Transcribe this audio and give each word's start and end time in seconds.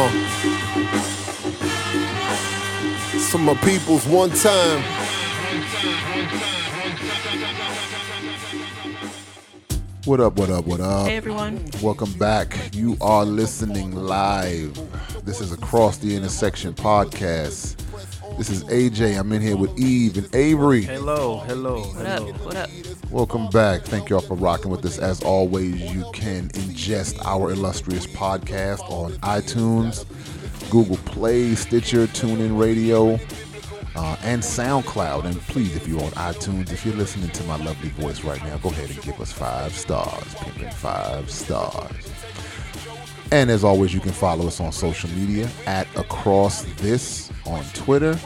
Uh. 0.00 0.08
Some 3.18 3.44
my 3.46 3.54
peoples 3.64 4.06
one 4.06 4.30
time. 4.30 4.80
What 10.04 10.20
up, 10.20 10.38
what 10.38 10.50
up, 10.50 10.66
what 10.66 10.80
up? 10.80 11.08
Hey 11.08 11.16
everyone. 11.16 11.68
Welcome 11.82 12.12
back. 12.12 12.56
You 12.72 12.96
are 13.00 13.24
listening 13.24 13.92
live. 13.92 14.72
This 15.24 15.40
is 15.40 15.50
Across 15.50 15.98
the 15.98 16.14
Intersection 16.14 16.74
podcast. 16.74 17.74
This 18.38 18.50
is 18.50 18.62
AJ. 18.66 19.18
I'm 19.18 19.32
in 19.32 19.42
here 19.42 19.56
with 19.56 19.76
Eve 19.76 20.16
and 20.16 20.32
Avery. 20.32 20.82
Hello, 20.82 21.38
hello, 21.38 21.80
What 21.80 22.06
up? 22.06 22.22
What 22.44 22.56
up? 22.56 22.70
Welcome 23.10 23.48
back. 23.48 23.82
Thank 23.82 24.10
y'all 24.10 24.20
for 24.20 24.36
rocking 24.36 24.70
with 24.70 24.84
us. 24.84 24.96
As 24.96 25.20
always, 25.24 25.74
you 25.92 26.08
can 26.12 26.48
ingest 26.50 27.20
our 27.24 27.50
illustrious 27.50 28.06
podcast 28.06 28.78
on 28.88 29.10
iTunes, 29.22 30.04
Google 30.70 30.98
Play, 30.98 31.56
Stitcher, 31.56 32.06
TuneIn 32.06 32.56
Radio, 32.56 33.14
uh, 33.96 34.16
and 34.22 34.40
SoundCloud. 34.40 35.24
And 35.24 35.40
please, 35.48 35.74
if 35.74 35.88
you're 35.88 36.00
on 36.00 36.12
iTunes, 36.12 36.70
if 36.70 36.86
you're 36.86 36.94
listening 36.94 37.30
to 37.30 37.42
my 37.42 37.56
lovely 37.56 37.88
voice 37.88 38.22
right 38.22 38.40
now, 38.44 38.56
go 38.58 38.68
ahead 38.68 38.88
and 38.88 39.02
give 39.02 39.20
us 39.20 39.32
five 39.32 39.74
stars. 39.74 40.32
Pimping 40.36 40.70
five 40.70 41.28
stars. 41.28 41.90
And 43.32 43.50
as 43.50 43.64
always, 43.64 43.92
you 43.92 43.98
can 43.98 44.12
follow 44.12 44.46
us 44.46 44.60
on 44.60 44.70
social 44.70 45.10
media 45.10 45.50
at 45.66 45.88
Across 45.96 46.66
This 46.76 47.27
on 47.48 47.64
Twitter, 47.74 48.18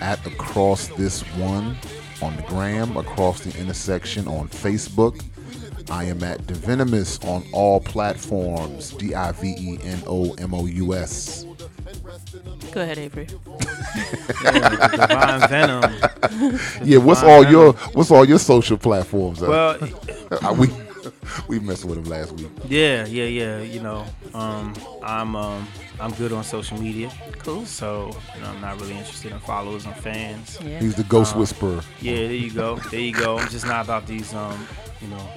at 0.00 0.24
Across 0.26 0.88
This 0.88 1.22
One 1.36 1.76
on 2.22 2.36
the 2.36 2.42
gram, 2.42 2.96
Across 2.96 3.40
the 3.40 3.58
Intersection 3.60 4.26
on 4.28 4.48
Facebook. 4.48 5.22
I 5.90 6.04
am 6.04 6.22
at 6.22 6.46
Divenomous 6.46 7.18
on 7.24 7.44
all 7.52 7.80
platforms, 7.80 8.90
D 8.90 9.14
I 9.14 9.32
V 9.32 9.54
E 9.58 9.78
N 9.82 10.02
O 10.06 10.32
M 10.34 10.52
O 10.54 10.66
U 10.66 10.94
S. 10.94 11.44
Go 12.72 12.82
ahead, 12.82 12.98
Avery. 12.98 13.26
Divine 14.42 15.48
Venom. 15.48 15.94
Yeah, 16.84 16.98
what's 16.98 17.22
all 17.22 17.44
your 17.44 17.72
what's 17.94 18.10
all 18.10 18.24
your 18.24 18.38
social 18.38 18.76
platforms? 18.76 19.40
Well, 19.40 19.78
we 20.56 20.68
we 21.48 21.58
messed 21.60 21.84
with 21.84 21.98
him 21.98 22.04
last 22.04 22.32
week. 22.32 22.50
yeah, 22.68 23.06
yeah, 23.06 23.24
yeah. 23.24 23.60
You 23.62 23.80
know, 23.80 24.04
um, 24.34 24.74
I'm 25.02 25.34
um, 25.36 25.66
I'm 26.00 26.12
good 26.12 26.32
on 26.32 26.44
social 26.44 26.78
media, 26.80 27.10
Cool. 27.38 27.66
so 27.66 28.10
you 28.34 28.42
know, 28.42 28.48
I'm 28.48 28.60
not 28.60 28.80
really 28.80 28.96
interested 28.96 29.32
in 29.32 29.38
followers 29.40 29.84
and 29.86 29.94
fans. 29.96 30.58
Yeah. 30.62 30.80
He's 30.80 30.94
the 30.94 31.04
ghost 31.04 31.34
Uh, 31.34 31.40
whisperer. 31.40 31.80
Yeah, 32.00 32.14
there 32.16 32.32
you 32.32 32.50
go, 32.52 32.76
there 32.90 33.00
you 33.00 33.12
go. 33.14 33.38
I'm 33.38 33.48
just 33.48 33.66
not 33.66 33.84
about 33.84 34.06
these, 34.06 34.32
um, 34.34 34.66
you 35.00 35.08
know, 35.08 35.28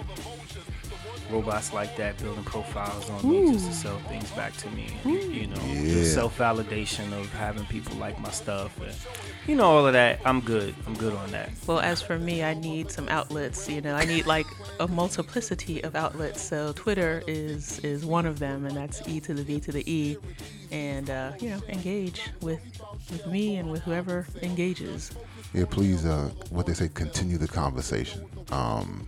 robots 1.32 1.74
like 1.74 1.96
that 1.98 2.18
building 2.18 2.44
profiles 2.44 3.10
on 3.10 3.30
me 3.30 3.52
just 3.54 3.68
to 3.68 3.74
sell 3.74 3.98
things 4.10 4.30
back 4.32 4.56
to 4.58 4.70
me. 4.72 4.88
And, 5.04 5.34
you 5.34 5.48
know, 5.48 5.62
Yeah. 5.66 5.94
the 5.96 6.06
self 6.06 6.38
validation 6.38 7.12
of 7.20 7.32
having 7.34 7.66
people 7.66 7.96
like 7.98 8.20
my 8.20 8.32
stuff, 8.32 8.80
and 8.82 8.94
you 9.48 9.56
know, 9.56 9.64
all 9.64 9.88
of 9.88 9.94
that. 9.94 10.20
I'm 10.26 10.42
good. 10.42 10.76
I'm 10.86 10.96
good 10.96 11.14
on 11.14 11.32
that. 11.32 11.50
Well, 11.68 11.80
as 11.80 12.02
for 12.02 12.20
me, 12.20 12.44
I 12.44 12.54
need 12.54 12.92
some 12.92 13.08
outlets. 13.10 13.70
You 13.70 13.82
know, 13.82 13.96
I 13.96 14.06
need 14.06 14.26
like 14.28 14.48
a 14.80 14.88
multiplicity 14.88 15.84
of 15.84 15.96
outlets. 15.96 16.42
So 16.42 16.74
Twitter 16.74 17.24
is 17.28 17.80
is 17.80 18.06
one 18.06 18.26
of 18.26 18.40
them, 18.40 18.66
and 18.66 18.76
that's 18.76 19.08
E 19.08 19.20
to 19.22 19.34
the 19.34 19.44
V 19.44 19.60
to 19.62 19.72
the 19.72 19.92
E, 19.92 20.18
and 20.72 21.10
uh, 21.10 21.32
you 21.40 21.50
know, 21.50 21.62
engage 21.70 22.22
with 22.42 22.60
with 23.12 23.26
me 23.28 23.56
and 23.58 23.72
with 23.72 23.82
whoever 23.84 24.28
engages. 24.42 25.12
Yeah, 25.54 25.66
please, 25.70 26.06
uh, 26.06 26.30
what 26.50 26.66
they 26.66 26.74
say, 26.74 26.90
continue 26.94 27.38
the 27.38 27.48
conversation. 27.48 28.26
Um, 28.52 29.06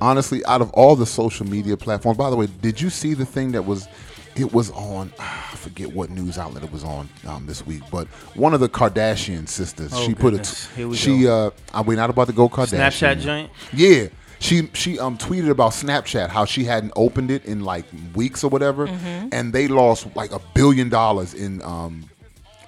honestly, 0.00 0.44
out 0.46 0.60
of 0.60 0.70
all 0.70 0.96
the 0.96 1.06
social 1.06 1.46
media 1.46 1.76
platforms, 1.76 2.18
by 2.18 2.30
the 2.30 2.36
way, 2.36 2.46
did 2.60 2.80
you 2.80 2.90
see 2.90 3.14
the 3.14 3.26
thing 3.26 3.52
that 3.52 3.62
was? 3.64 3.88
It 4.36 4.52
was 4.52 4.70
on. 4.70 5.12
I 5.18 5.54
forget 5.56 5.92
what 5.92 6.08
news 6.08 6.38
outlet 6.38 6.62
it 6.62 6.70
was 6.72 6.84
on 6.84 7.08
um, 7.26 7.46
this 7.46 7.66
week, 7.66 7.82
but 7.90 8.06
one 8.36 8.54
of 8.54 8.60
the 8.60 8.68
Kardashian 8.68 9.48
sisters. 9.48 9.90
Oh, 9.92 10.06
she 10.06 10.14
put 10.14 10.30
goodness. 10.30 10.66
it. 10.70 10.76
Here 10.76 10.88
we 10.88 10.96
She. 10.96 11.22
go. 11.22 11.46
Uh, 11.48 11.50
are 11.74 11.82
we 11.82 11.96
not 11.96 12.10
about 12.10 12.28
to 12.28 12.32
go 12.32 12.48
Kardashian? 12.48 12.78
Snapchat 12.78 13.20
joint. 13.20 13.50
Yeah. 13.72 14.06
She 14.38 14.70
she 14.72 14.98
um 15.00 15.18
tweeted 15.18 15.50
about 15.50 15.72
Snapchat 15.72 16.28
how 16.30 16.44
she 16.46 16.64
hadn't 16.64 16.92
opened 16.96 17.30
it 17.30 17.44
in 17.44 17.64
like 17.64 17.84
weeks 18.14 18.42
or 18.44 18.48
whatever, 18.48 18.86
Mm-hmm. 18.86 19.28
and 19.32 19.52
they 19.52 19.68
lost 19.68 20.06
like 20.16 20.30
a 20.32 20.40
billion 20.54 20.88
dollars 20.88 21.34
in 21.34 21.60
um 21.62 22.08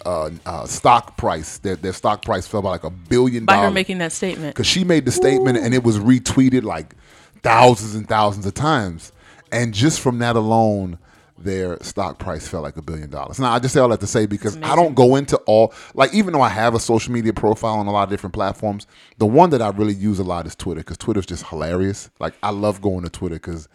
uh, 0.05 0.31
uh 0.47 0.67
stock 0.67 1.17
price. 1.17 1.59
Their 1.59 1.77
their 1.77 1.93
stock 1.93 2.25
price 2.25 2.47
fell 2.47 2.63
by 2.63 2.71
like 2.71 2.85
a 2.85 2.91
billion 2.91 3.45
By 3.45 3.55
her 3.55 3.63
dollars 3.63 3.75
making 3.75 3.99
that 3.99 4.13
statement. 4.13 4.55
because 4.55 4.67
she 4.67 4.85
made 4.85 5.05
the 5.05 5.13
statement 5.13 5.59
and 5.59 5.75
it 5.75 5.85
was 5.85 5.99
retweeted 5.99 6.63
like 6.63 6.95
thousands 7.43 7.95
and 7.95 8.09
thousands 8.09 8.47
of 8.47 8.55
times, 8.55 9.13
and 9.51 9.75
just 9.75 10.01
from 10.01 10.19
that 10.19 10.37
alone. 10.37 10.99
Their 11.39 11.83
stock 11.83 12.21
price 12.21 12.47
fell 12.47 12.63
like 12.63 12.77
a 12.77 12.83
billion 12.83 13.11
dollars. 13.11 13.41
Now 13.41 13.53
I 13.53 13.59
just 13.59 13.75
say 13.75 13.81
all 13.81 13.89
that 13.89 13.99
to 13.99 14.07
say 14.07 14.27
because 14.27 14.57
I 14.59 14.77
don't 14.77 14.95
go 14.95 15.17
into 15.17 15.39
all 15.39 15.75
like 15.93 16.15
even 16.15 16.35
though 16.35 16.43
I 16.43 16.51
have 16.51 16.73
a 16.73 16.79
social 16.79 17.13
media 17.13 17.33
profile 17.33 17.75
on 17.79 17.89
a 17.89 17.91
lot 17.91 18.05
of 18.05 18.11
different 18.11 18.33
platforms, 18.33 18.87
the 19.19 19.27
one 19.27 19.51
that 19.51 19.61
I 19.61 19.71
really 19.71 19.95
use 19.95 20.21
a 20.21 20.23
lot 20.23 20.47
is 20.47 20.55
Twitter 20.55 20.83
because 20.83 20.99
Twitter's 20.99 21.27
just 21.27 21.45
hilarious. 21.47 22.11
Like 22.21 22.35
I 22.45 22.51
love 22.51 22.81
going 22.81 23.03
to 23.03 23.11
Twitter 23.11 23.37
because 23.37 23.69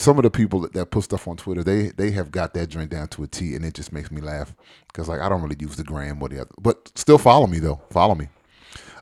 some 0.00 0.18
of 0.18 0.22
the 0.22 0.30
people 0.30 0.60
that, 0.60 0.72
that 0.72 0.86
put 0.90 1.04
stuff 1.04 1.28
on 1.28 1.36
Twitter, 1.36 1.62
they 1.62 1.88
they 1.88 2.10
have 2.12 2.30
got 2.30 2.54
that 2.54 2.70
drink 2.70 2.90
down 2.90 3.08
to 3.08 3.22
a 3.22 3.26
T, 3.26 3.54
and 3.54 3.64
it 3.64 3.74
just 3.74 3.92
makes 3.92 4.10
me 4.10 4.22
laugh 4.22 4.54
because 4.88 5.08
like 5.08 5.20
I 5.20 5.28
don't 5.28 5.42
really 5.42 5.56
use 5.60 5.76
the 5.76 5.84
gram 5.84 6.22
or 6.22 6.28
the 6.28 6.40
other, 6.40 6.50
but 6.58 6.90
still 6.94 7.18
follow 7.18 7.46
me 7.46 7.58
though. 7.58 7.80
Follow 7.90 8.14
me. 8.14 8.28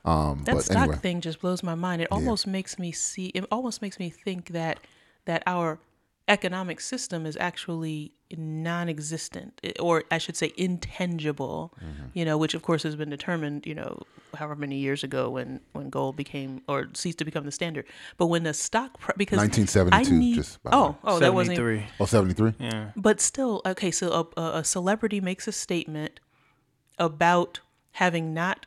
Um, 0.05 0.43
That 0.45 0.63
stock 0.63 0.77
anyway, 0.77 0.97
thing 0.97 1.21
just 1.21 1.41
blows 1.41 1.63
my 1.63 1.75
mind. 1.75 2.03
It 2.03 2.09
almost 2.11 2.47
makes 2.47 2.79
me 2.79 2.91
see. 2.93 3.27
It 3.27 3.45
almost 3.53 3.81
makes 3.81 3.99
me 3.99 4.11
think 4.11 4.49
that 4.49 4.81
that 5.27 5.45
our 5.47 5.79
economic 6.27 6.81
system 6.81 7.27
is 7.27 7.37
actually 7.37 8.13
non-existent, 8.37 9.61
or 9.81 10.05
I 10.11 10.19
should 10.19 10.37
say, 10.37 10.53
intangible. 10.57 11.75
Mm-hmm. 11.77 12.07
You 12.15 12.25
know, 12.25 12.37
which 12.39 12.55
of 12.55 12.63
course 12.63 12.83
has 12.83 12.97
been 12.97 13.11
determined. 13.11 13.67
You 13.67 13.75
know, 13.75 14.03
however 14.35 14.57
many 14.57 14.77
years 14.77 15.03
ago 15.05 15.31
when 15.31 15.61
when 15.73 15.91
gold 15.91 16.17
became 16.17 16.63
or 16.69 16.89
ceased 16.95 17.19
to 17.19 17.25
become 17.25 17.45
the 17.45 17.53
standard. 17.53 17.87
But 18.17 18.27
when 18.27 18.43
the 18.43 18.55
stock 18.55 18.99
pri- 19.01 19.15
because 19.17 19.39
1972, 19.39 20.15
I 20.15 20.19
need, 20.19 20.35
just 20.35 20.63
by 20.63 20.71
oh 20.73 20.97
oh 21.05 21.19
that 21.19 21.35
wasn't. 21.35 21.59
even- 21.59 21.81
73. 21.81 21.95
oh 22.01 22.07
73? 22.07 22.55
Yeah. 22.59 22.91
but 22.97 23.21
still, 23.21 23.63
okay, 23.65 23.91
so 23.91 24.31
a, 24.37 24.41
a 24.41 24.59
a 24.59 24.65
celebrity 24.65 25.21
makes 25.21 25.49
a 25.49 25.53
statement 25.53 26.21
about 26.99 27.61
having 27.93 28.35
not 28.35 28.67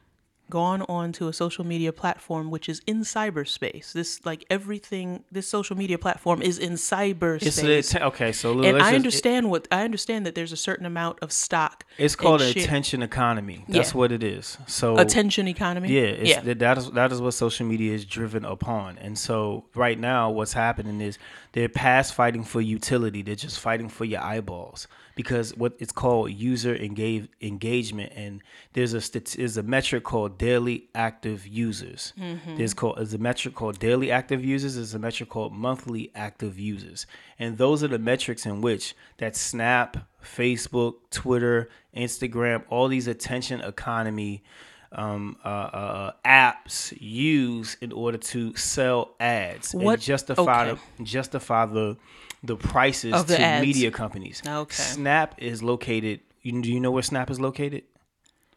gone 0.51 0.84
on 0.84 1.12
to 1.13 1.28
a 1.28 1.34
social 1.34 1.66
media 1.66 1.91
platform 1.91 2.51
which 2.51 2.69
is 2.69 2.81
in 2.85 3.00
cyberspace. 3.01 3.91
This 3.94 4.23
like 4.23 4.45
everything 4.51 5.23
this 5.31 5.47
social 5.47 5.75
media 5.75 5.97
platform 5.97 6.44
is 6.44 6.59
in 6.59 6.73
cyberspace. 6.73 7.63
It's 7.63 7.95
okay. 7.95 8.31
So 8.31 8.62
and 8.62 8.78
I 8.78 8.79
just- 8.81 8.94
understand 8.94 9.50
what 9.50 9.67
I 9.72 9.84
understand 9.84 10.25
that 10.28 10.35
there's 10.35 10.51
a 10.51 10.57
certain 10.57 10.85
amount 10.85 11.17
of 11.22 11.31
stock. 11.31 11.85
It's 11.97 12.16
called 12.16 12.41
and 12.41 12.50
an 12.50 12.53
share- 12.53 12.63
attention 12.66 13.01
economy. 13.01 13.66
That's 13.67 13.91
Yeah. 13.94 13.97
what 13.97 14.12
it 14.12 14.22
is. 14.23 14.57
So 14.67 14.97
attention 14.97 15.47
economy. 15.47 15.89
Yeah, 15.89 16.16
yeah. 16.22 16.41
That 16.53 16.78
is 16.78 16.91
that 16.91 17.12
is 17.12 17.19
what 17.22 17.31
social 17.33 17.66
media 17.66 17.94
is 17.94 18.06
driven 18.06 18.45
upon. 18.45 18.97
And 19.00 19.18
so 19.18 19.66
right 19.73 19.97
now, 20.00 20.29
what's 20.29 20.53
happening 20.53 21.01
is 21.01 21.18
they're 21.53 21.69
past 21.69 22.13
fighting 22.13 22.44
for 22.44 22.62
utility. 22.62 23.22
They're 23.23 23.35
just 23.35 23.59
fighting 23.59 23.89
for 23.89 24.06
your 24.06 24.22
eyeballs 24.22 24.88
because 25.16 25.56
what 25.56 25.74
it's 25.80 25.92
called 25.92 26.32
user 26.32 26.76
engage, 26.76 27.28
engagement. 27.42 28.14
And 28.16 28.42
there's 28.74 28.94
a 28.94 29.20
there's 29.38 29.58
a 29.58 29.64
metric 29.64 30.04
called 30.04 30.38
daily 30.38 30.90
active 30.96 31.48
users. 31.48 32.14
There's 32.58 32.74
called 32.74 32.98
there's 32.98 33.14
a 33.14 33.18
metric 33.18 33.56
called 33.56 33.80
daily 33.80 34.12
active 34.12 34.44
users. 34.44 34.76
There's 34.76 34.94
a 34.94 35.00
metric 35.00 35.30
called 35.30 35.54
monthly 35.54 36.12
active 36.16 36.60
users. 36.60 37.06
And 37.40 37.58
those 37.58 37.84
are 37.84 37.88
the 37.88 38.00
metrics 38.00 38.46
in 38.46 38.62
which 38.62 38.96
that 39.18 39.36
Snap, 39.36 39.98
Facebook, 40.24 40.96
Twitter, 41.12 41.70
Instagram, 41.96 42.64
all 42.70 42.88
these 42.88 43.08
attention 43.08 43.62
economy 43.62 44.44
um, 44.94 45.38
uh, 45.46 45.48
uh, 45.48 46.12
apps 46.26 46.94
use 47.00 47.78
in 47.82 47.92
order 47.92 48.18
to 48.18 48.56
sell 48.56 49.16
ads 49.20 49.74
What- 49.74 49.94
and 49.94 50.02
justify 50.02 50.70
okay. 50.70 50.82
the, 50.98 51.04
justify 51.04 51.66
the 51.66 51.98
the 52.44 52.56
prices 52.56 53.13
Of 53.13 53.28
the 53.28 53.35
to 53.38 53.41
ads. 53.41 53.66
media 53.66 53.91
companies. 53.91 54.41
Okay. 54.46 54.75
Snap 54.75 55.35
is 55.38 55.62
located. 55.62 56.21
You, 56.42 56.62
do 56.62 56.71
you 56.71 56.80
know 56.80 56.92
where 56.92 57.04
Snap 57.04 57.30
is 57.30 57.39
located? 57.39 57.83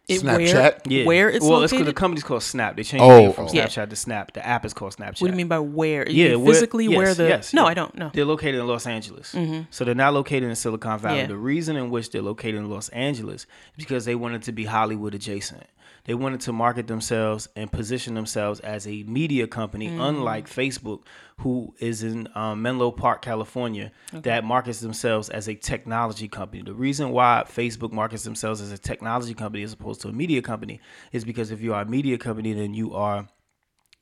It- 0.06 0.20
Snapchat? 0.20 0.86
Where, 0.86 1.06
where 1.06 1.30
it's 1.30 1.42
well, 1.42 1.60
located? 1.60 1.80
it's 1.80 1.86
the 1.88 1.92
company's 1.94 2.24
called 2.24 2.42
Snap. 2.42 2.76
They 2.76 2.82
changed 2.82 3.02
Oh, 3.02 3.08
the 3.08 3.20
name 3.20 3.32
from 3.32 3.46
oh. 3.46 3.52
Yeah. 3.52 3.66
Snapchat 3.66 3.88
to 3.90 3.96
Snap. 3.96 4.32
The 4.34 4.46
app 4.46 4.66
is 4.66 4.74
called 4.74 4.94
Snapchat. 4.94 5.20
what 5.22 5.28
do 5.28 5.32
you 5.32 5.32
mean 5.36 5.48
by 5.48 5.58
where? 5.60 6.06
Yeah, 6.08 6.28
mean 6.30 6.42
where- 6.44 6.52
physically 6.54 6.88
where 6.88 7.14
the 7.14 7.28
yes, 7.28 7.54
No, 7.54 7.62
yeah. 7.62 7.68
I 7.68 7.74
don't 7.74 7.94
know. 7.94 8.10
They're 8.12 8.26
located 8.26 8.56
in 8.56 8.66
Los 8.66 8.86
Angeles. 8.86 9.32
Mm-hmm. 9.32 9.62
So 9.70 9.84
they're 9.84 9.94
not 9.94 10.12
located 10.12 10.44
in 10.44 10.56
Silicon 10.56 10.98
Valley. 10.98 11.18
Yeah. 11.20 11.26
The 11.26 11.36
reason 11.38 11.76
in 11.76 11.88
which 11.90 12.10
they're 12.10 12.20
located 12.22 12.56
in 12.56 12.68
Los 12.68 12.90
Angeles 12.90 13.42
is 13.42 13.46
because 13.78 14.04
they 14.04 14.14
wanted 14.14 14.42
to 14.42 14.52
be 14.52 14.64
Hollywood 14.64 15.14
adjacent. 15.14 15.64
They 16.06 16.12
wanted 16.14 16.40
to 16.42 16.52
market 16.52 16.86
themselves 16.86 17.48
and 17.56 17.72
position 17.72 18.14
themselves 18.14 18.60
as 18.60 18.86
a 18.86 19.02
media 19.04 19.46
company, 19.46 19.86
unlike 19.86 20.46
Facebook, 20.46 21.04
who 21.38 21.74
is 21.78 22.02
in 22.02 22.28
um, 22.34 22.60
Menlo 22.60 22.90
Park, 22.90 23.22
California, 23.22 23.90
that 24.12 24.44
markets 24.44 24.80
themselves 24.80 25.30
as 25.30 25.48
a 25.48 25.54
technology 25.54 26.28
company. 26.28 26.62
The 26.62 26.74
reason 26.74 27.10
why 27.10 27.44
Facebook 27.48 27.90
markets 27.90 28.22
themselves 28.24 28.60
as 28.60 28.70
a 28.70 28.76
technology 28.76 29.32
company 29.32 29.62
as 29.62 29.72
opposed 29.72 30.02
to 30.02 30.08
a 30.08 30.12
media 30.12 30.42
company 30.42 30.78
is 31.12 31.24
because 31.24 31.50
if 31.50 31.62
you 31.62 31.72
are 31.72 31.82
a 31.82 31.86
media 31.86 32.18
company, 32.18 32.52
then 32.52 32.74
you 32.74 32.94
are 32.94 33.26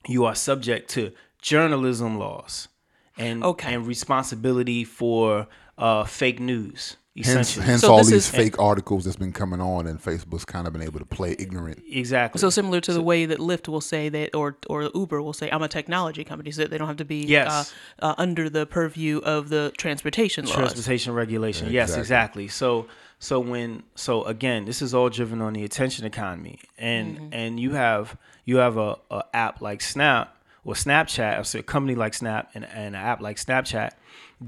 you 0.09 0.25
are 0.25 0.35
subject 0.35 0.91
to 0.91 1.13
journalism 1.41 2.19
laws 2.19 2.67
and 3.17 3.45
Okay. 3.45 3.75
and 3.75 3.87
responsibility 3.87 4.83
for 4.83 5.47
uh, 5.79 6.03
fake 6.03 6.41
news. 6.41 6.97
Hence, 7.15 7.57
hence 7.57 7.83
So 7.83 7.93
all 7.93 7.99
these 7.99 8.11
is- 8.13 8.29
fake 8.31 8.59
articles 8.59 9.05
that's 9.05 9.17
been 9.19 9.33
coming 9.33 9.61
on, 9.61 9.87
and 9.87 10.03
Facebook's 10.03 10.47
kind 10.47 10.67
of 10.67 10.73
been 10.73 10.81
able 10.83 10.99
to 10.99 11.05
play 11.05 11.37
ignorant. 11.39 11.83
exactly. 11.91 12.39
So 12.39 12.49
similar 12.49 12.81
to 12.81 12.93
the 12.95 13.03
way 13.03 13.27
that 13.27 13.39
Lyft 13.39 13.69
will 13.69 13.83
say 13.83 14.09
that, 14.09 14.35
or 14.35 14.57
or 14.67 14.91
Uber 14.95 15.21
will 15.21 15.35
say, 15.35 15.51
"I'm 15.51 15.63
a 15.63 15.69
technology 15.69 16.25
company," 16.25 16.51
so 16.53 16.63
that 16.63 16.71
they 16.71 16.79
don't 16.79 16.89
have 16.89 16.97
to 16.97 17.05
be 17.05 17.25
Yes. 17.27 17.75
uh, 18.01 18.07
uh, 18.07 18.15
under 18.17 18.49
the 18.49 18.65
purview 18.65 19.19
of 19.19 19.51
the 19.51 19.73
transportation 19.77 20.47
laws. 20.47 20.55
transportation 20.55 21.13
regulation. 21.13 21.71
Yes, 21.71 21.91
Exactly. 21.91 22.45
exactly. 22.45 22.49
So 22.49 22.87
so 23.19 23.39
when 23.41 23.83
so 23.95 24.25
again, 24.25 24.65
this 24.65 24.81
is 24.81 24.95
all 24.95 25.11
driven 25.11 25.43
on 25.43 25.53
the 25.53 25.65
attention 25.65 26.07
economy, 26.07 26.61
and 26.79 27.17
Mm-hmm. 27.19 27.29
and 27.35 27.61
you 27.61 27.73
have 27.73 28.17
you 28.47 28.57
have 28.57 28.79
a, 28.79 28.97
a 29.11 29.23
app 29.35 29.61
like 29.61 29.83
Snap 29.83 30.35
or 30.65 30.73
Snapchat, 30.75 31.39
or 31.39 31.45
so 31.45 31.59
a 31.59 31.63
company 31.63 31.95
like 31.95 32.15
Snap, 32.15 32.49
and, 32.55 32.65
and 32.65 32.95
an 32.95 32.95
app 32.95 33.21
like 33.21 33.37
Snapchat 33.37 33.91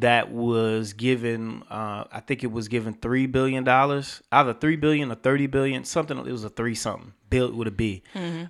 that 0.00 0.30
was 0.30 0.92
given, 0.92 1.62
uh, 1.70 2.04
I 2.10 2.20
think 2.20 2.42
it 2.44 2.52
was 2.52 2.68
given 2.68 2.94
three 2.94 3.26
billion 3.26 3.64
dollars, 3.64 4.22
either 4.32 4.54
three 4.54 4.76
billion 4.76 5.10
or 5.10 5.14
thirty 5.16 5.46
billion, 5.46 5.84
something. 5.84 6.18
It 6.18 6.32
was 6.32 6.44
a 6.44 6.50
three 6.50 6.74
something 6.74 7.12
bill 7.30 7.52
with 7.52 7.68
a 7.68 7.70
B, 7.70 8.02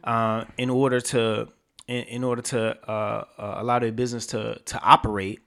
uh, 0.05 0.44
in 0.58 0.70
order 0.70 1.00
to 1.00 1.49
in, 1.87 2.02
in 2.05 2.25
order 2.25 2.43
to 2.43 2.76
uh, 2.88 3.25
uh, 3.38 3.55
allow 3.58 3.79
their 3.79 3.93
business 3.93 4.26
to 4.29 4.58
to 4.64 4.81
operate. 4.81 5.41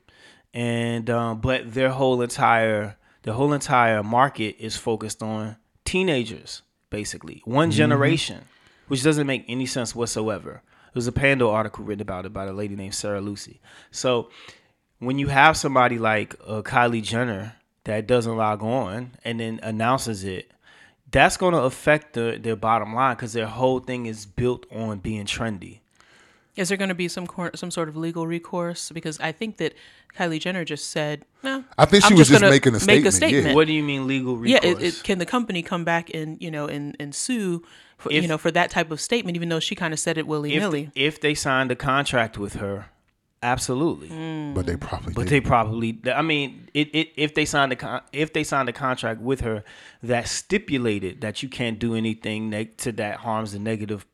And 0.54 1.10
um, 1.10 1.42
but 1.42 1.74
their 1.74 1.90
whole 1.90 2.22
entire 2.22 2.98
the 3.24 3.34
whole 3.34 3.54
entire 3.54 4.04
market 4.04 4.56
is 4.60 4.76
focused 4.78 5.22
on 5.22 5.58
teenagers 5.86 6.62
basically. 6.90 7.42
One 7.46 7.72
generation 7.72 8.46
which 8.88 9.04
doesn't 9.04 9.28
make 9.28 9.44
any 9.48 9.66
sense 9.66 9.94
whatsoever. 9.94 10.62
There 10.64 11.00
was 11.00 11.08
a 11.08 11.12
pando 11.12 11.50
article 11.50 11.84
written 11.84 12.02
about 12.02 12.26
it 12.26 12.34
by 12.34 12.46
a 12.46 12.54
lady 12.54 12.76
named 12.76 12.96
Sarah 12.96 13.22
Lacy. 13.22 13.60
So 13.92 14.30
when 15.00 15.20
you 15.20 15.28
have 15.28 15.56
somebody 15.58 15.98
like 15.98 16.36
uh, 16.46 16.62
kylie 16.62 17.04
jenner 17.04 17.56
that 17.84 18.08
doesn't 18.08 18.36
log 18.36 18.62
on 18.64 19.12
and 19.24 19.40
then 19.40 19.60
announces 19.64 20.24
it 20.24 20.52
that's 21.10 21.38
going 21.38 21.54
to 21.54 21.62
affect 21.62 22.14
the, 22.14 22.38
their 22.42 22.56
bottom 22.58 22.94
line 22.94 23.16
because 23.16 23.32
their 23.34 23.48
whole 23.48 23.80
thing 23.80 24.06
is 24.08 24.26
built 24.26 24.66
on 24.72 25.00
being 25.00 25.26
trendy 25.26 25.80
Is 26.58 26.70
there 26.70 26.78
going 26.78 26.90
to 26.90 26.96
be 26.96 27.08
some 27.08 27.28
cor- 27.28 27.56
some 27.56 27.70
sort 27.72 27.88
of 27.88 27.96
legal 27.96 28.26
recourse? 28.28 28.92
Because 28.92 29.20
I 29.20 29.32
think 29.32 29.58
that 29.58 29.74
Kylie 30.18 30.40
Jenner 30.40 30.66
just 30.66 30.90
said, 30.90 31.24
"No." 31.44 31.64
I 31.78 31.86
think 31.86 32.04
she 32.04 32.14
I'm 32.14 32.18
was 32.18 32.28
just 32.28 32.42
gonna 32.42 32.50
making 32.52 32.74
a 32.76 32.84
make 32.86 33.06
a 33.06 33.12
statement, 33.12 33.46
yeah. 33.48 33.54
what 33.54 33.68
do 33.68 33.74
you 33.74 33.84
mean 33.84 34.08
legal 34.08 34.34
Yeah, 34.46 34.58
recourse 34.66 34.84
it, 34.84 34.98
it, 35.00 35.04
can 35.04 35.20
the 35.20 35.28
company 35.28 35.62
come 35.62 35.84
back 35.86 36.10
and 36.16 36.42
you 36.42 36.50
know 36.50 36.66
and, 36.66 36.96
and 37.00 37.14
sue 37.14 37.64
for 38.00 38.12
If- 38.12 38.24
you 38.24 38.28
know 38.28 38.40
for 38.40 38.50
that 38.52 38.72
type 38.72 38.90
of 38.90 39.00
statement, 39.00 39.36
even 39.38 39.50
though 39.50 39.60
she 39.62 39.76
kind 39.76 39.94
of 39.94 40.00
said 40.00 40.18
it 40.18 40.26
willy 40.26 40.56
if, 40.56 40.60
nilly? 40.60 40.90
if 40.96 41.22
they 41.22 41.36
signed 41.36 41.70
a 41.72 41.76
contract 41.76 42.38
with 42.40 42.54
her, 42.56 42.88
absolutely. 43.44 44.10
Mm. 44.10 44.54
But 44.54 44.66
they 44.66 44.76
probably 44.76 45.14
But 45.14 45.24
did. 45.24 45.30
they 45.30 45.42
probably, 45.42 46.00
I 46.14 46.22
mean, 46.22 46.68
it, 46.74 46.90
it 46.94 47.10
if 47.16 47.34
they 47.36 47.46
signed 47.46 47.72
a 47.72 47.76
con, 47.76 48.02
if 48.14 48.34
they 48.34 48.44
signed 48.44 48.70
a 48.70 48.74
contract 48.74 49.22
with 49.22 49.42
her 49.42 49.64
that 50.04 50.28
stipulated 50.28 51.22
that 51.22 51.44
you 51.44 51.50
can't 51.50 51.80
do 51.80 51.96
anything 51.96 52.50
neg- 52.50 52.78
to 52.78 52.92
that 52.94 53.18
harms 53.18 53.52
the 53.54 53.60
negative 53.60 54.06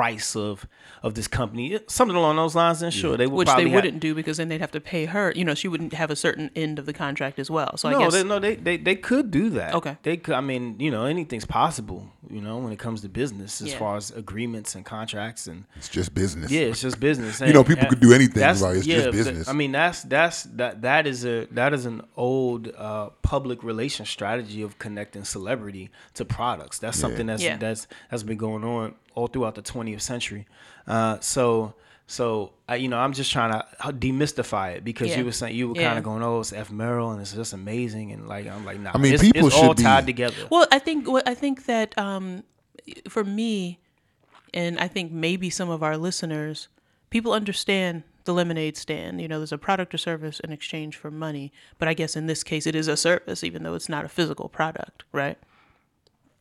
price 0.00 0.34
of 0.34 0.66
of 1.02 1.14
this 1.14 1.28
company, 1.28 1.78
something 1.88 2.16
along 2.16 2.36
those 2.36 2.54
lines, 2.54 2.80
then 2.80 2.90
sure 2.90 3.16
they 3.16 3.26
would 3.26 3.48
which 3.48 3.56
they 3.56 3.66
wouldn't 3.66 4.00
do 4.00 4.14
because 4.14 4.36
then 4.36 4.48
they'd 4.48 4.60
have 4.60 4.70
to 4.70 4.80
pay 4.80 5.04
her. 5.06 5.32
You 5.34 5.44
know, 5.44 5.54
she 5.54 5.68
wouldn't 5.68 5.94
have 5.94 6.10
a 6.10 6.16
certain 6.16 6.50
end 6.54 6.78
of 6.78 6.84
the 6.86 6.92
contract 6.92 7.38
as 7.38 7.50
well. 7.50 7.76
So 7.76 7.88
I 7.88 7.92
no, 7.92 7.98
guess 8.00 8.12
they, 8.14 8.24
no, 8.24 8.38
they, 8.38 8.54
they 8.56 8.76
they 8.76 8.96
could 8.96 9.30
do 9.30 9.50
that. 9.50 9.74
Okay. 9.74 9.96
they 10.02 10.16
could. 10.16 10.34
I 10.34 10.40
mean, 10.40 10.78
you 10.78 10.90
know, 10.90 11.04
anything's 11.04 11.44
possible. 11.44 12.06
You 12.30 12.40
know, 12.40 12.58
when 12.58 12.72
it 12.72 12.78
comes 12.78 13.00
to 13.02 13.08
business, 13.08 13.60
as 13.60 13.68
Yeah. 13.72 13.78
far 13.78 13.96
as 13.96 14.10
agreements 14.10 14.74
and 14.74 14.84
contracts 14.84 15.46
and 15.46 15.64
it's 15.76 15.88
just 15.88 16.14
business. 16.14 16.50
Yeah, 16.50 16.70
it's 16.70 16.80
just 16.80 17.00
business. 17.00 17.40
You 17.40 17.52
know, 17.52 17.64
people 17.64 17.88
could 17.88 18.00
do 18.00 18.12
anything, 18.12 18.40
that's- 18.40 18.62
right? 18.62 18.76
It's 18.76 18.86
just 18.86 19.06
but- 19.06 19.12
business. 19.12 19.48
I 19.48 19.52
mean, 19.52 19.72
that's 19.72 20.02
that's 20.02 20.44
that 20.60 20.82
that 20.82 21.06
is 21.06 21.24
a 21.24 21.46
that 21.52 21.72
is 21.74 21.86
an 21.86 22.02
old 22.16 22.68
uh, 22.76 23.10
public 23.22 23.62
relation 23.64 24.06
strategy 24.06 24.62
of 24.62 24.78
connecting 24.78 25.24
celebrity 25.24 25.90
to 26.14 26.24
products. 26.24 26.78
That's 26.78 26.98
something 26.98 27.26
that's 27.26 27.42
Yeah. 27.42 27.56
that's 27.56 27.86
that's 28.10 28.22
been 28.22 28.38
going 28.38 28.64
on 28.64 28.94
all 29.20 29.26
throughout 29.28 29.54
the 29.54 29.62
20th 29.62 30.00
century. 30.00 30.46
Uh, 30.86 31.18
so 31.20 31.74
so 32.06 32.52
I, 32.68 32.74
you 32.76 32.88
know, 32.88 32.98
I'm 32.98 33.12
just 33.12 33.30
trying 33.30 33.52
to 33.52 33.64
demystify 33.92 34.74
it 34.76 34.82
because 34.84 35.10
Yeah. 35.10 35.18
you 35.18 35.24
were 35.26 35.32
saying 35.40 35.54
you 35.54 35.68
were 35.68 35.76
Yeah. 35.76 35.86
kind 35.88 35.98
of 35.98 36.04
going, 36.04 36.22
oh, 36.24 36.40
it's 36.40 36.50
ephemeral 36.52 37.12
and 37.12 37.20
it's 37.20 37.32
just 37.32 37.52
amazing 37.52 38.10
and 38.12 38.26
like 38.26 38.46
I'm 38.48 38.64
like, 38.64 38.80
nah. 38.80 38.90
I 38.94 38.98
mean, 38.98 39.14
it's, 39.14 39.22
people 39.22 39.46
it's 39.46 39.56
all 39.56 39.68
should 39.68 39.76
be- 39.76 39.82
tied 39.84 40.06
together. 40.06 40.36
Well, 40.50 40.66
I 40.72 40.80
think 40.80 41.06
what 41.08 41.28
I 41.28 41.34
think 41.34 41.66
that 41.66 41.96
um, 41.96 42.42
for 43.08 43.22
me, 43.22 43.78
and 44.52 44.80
I 44.80 44.88
think 44.88 45.12
maybe 45.12 45.50
some 45.50 45.70
of 45.70 45.82
our 45.84 45.96
listeners, 45.96 46.66
people 47.10 47.32
understand 47.32 48.02
the 48.24 48.34
lemonade 48.34 48.76
stand. 48.76 49.20
You 49.20 49.28
know, 49.28 49.38
there's 49.38 49.52
a 49.52 49.58
product 49.58 49.94
or 49.94 49.98
service 49.98 50.40
in 50.40 50.50
exchange 50.52 50.96
for 50.96 51.10
money, 51.12 51.52
but 51.78 51.86
I 51.86 51.94
guess 51.94 52.16
in 52.16 52.26
this 52.26 52.42
case, 52.42 52.66
it 52.66 52.74
is 52.74 52.88
a 52.88 52.96
service, 52.96 53.44
even 53.44 53.62
though 53.62 53.74
it's 53.74 53.88
not 53.88 54.04
a 54.04 54.08
physical 54.08 54.48
product, 54.48 55.04
right? 55.12 55.38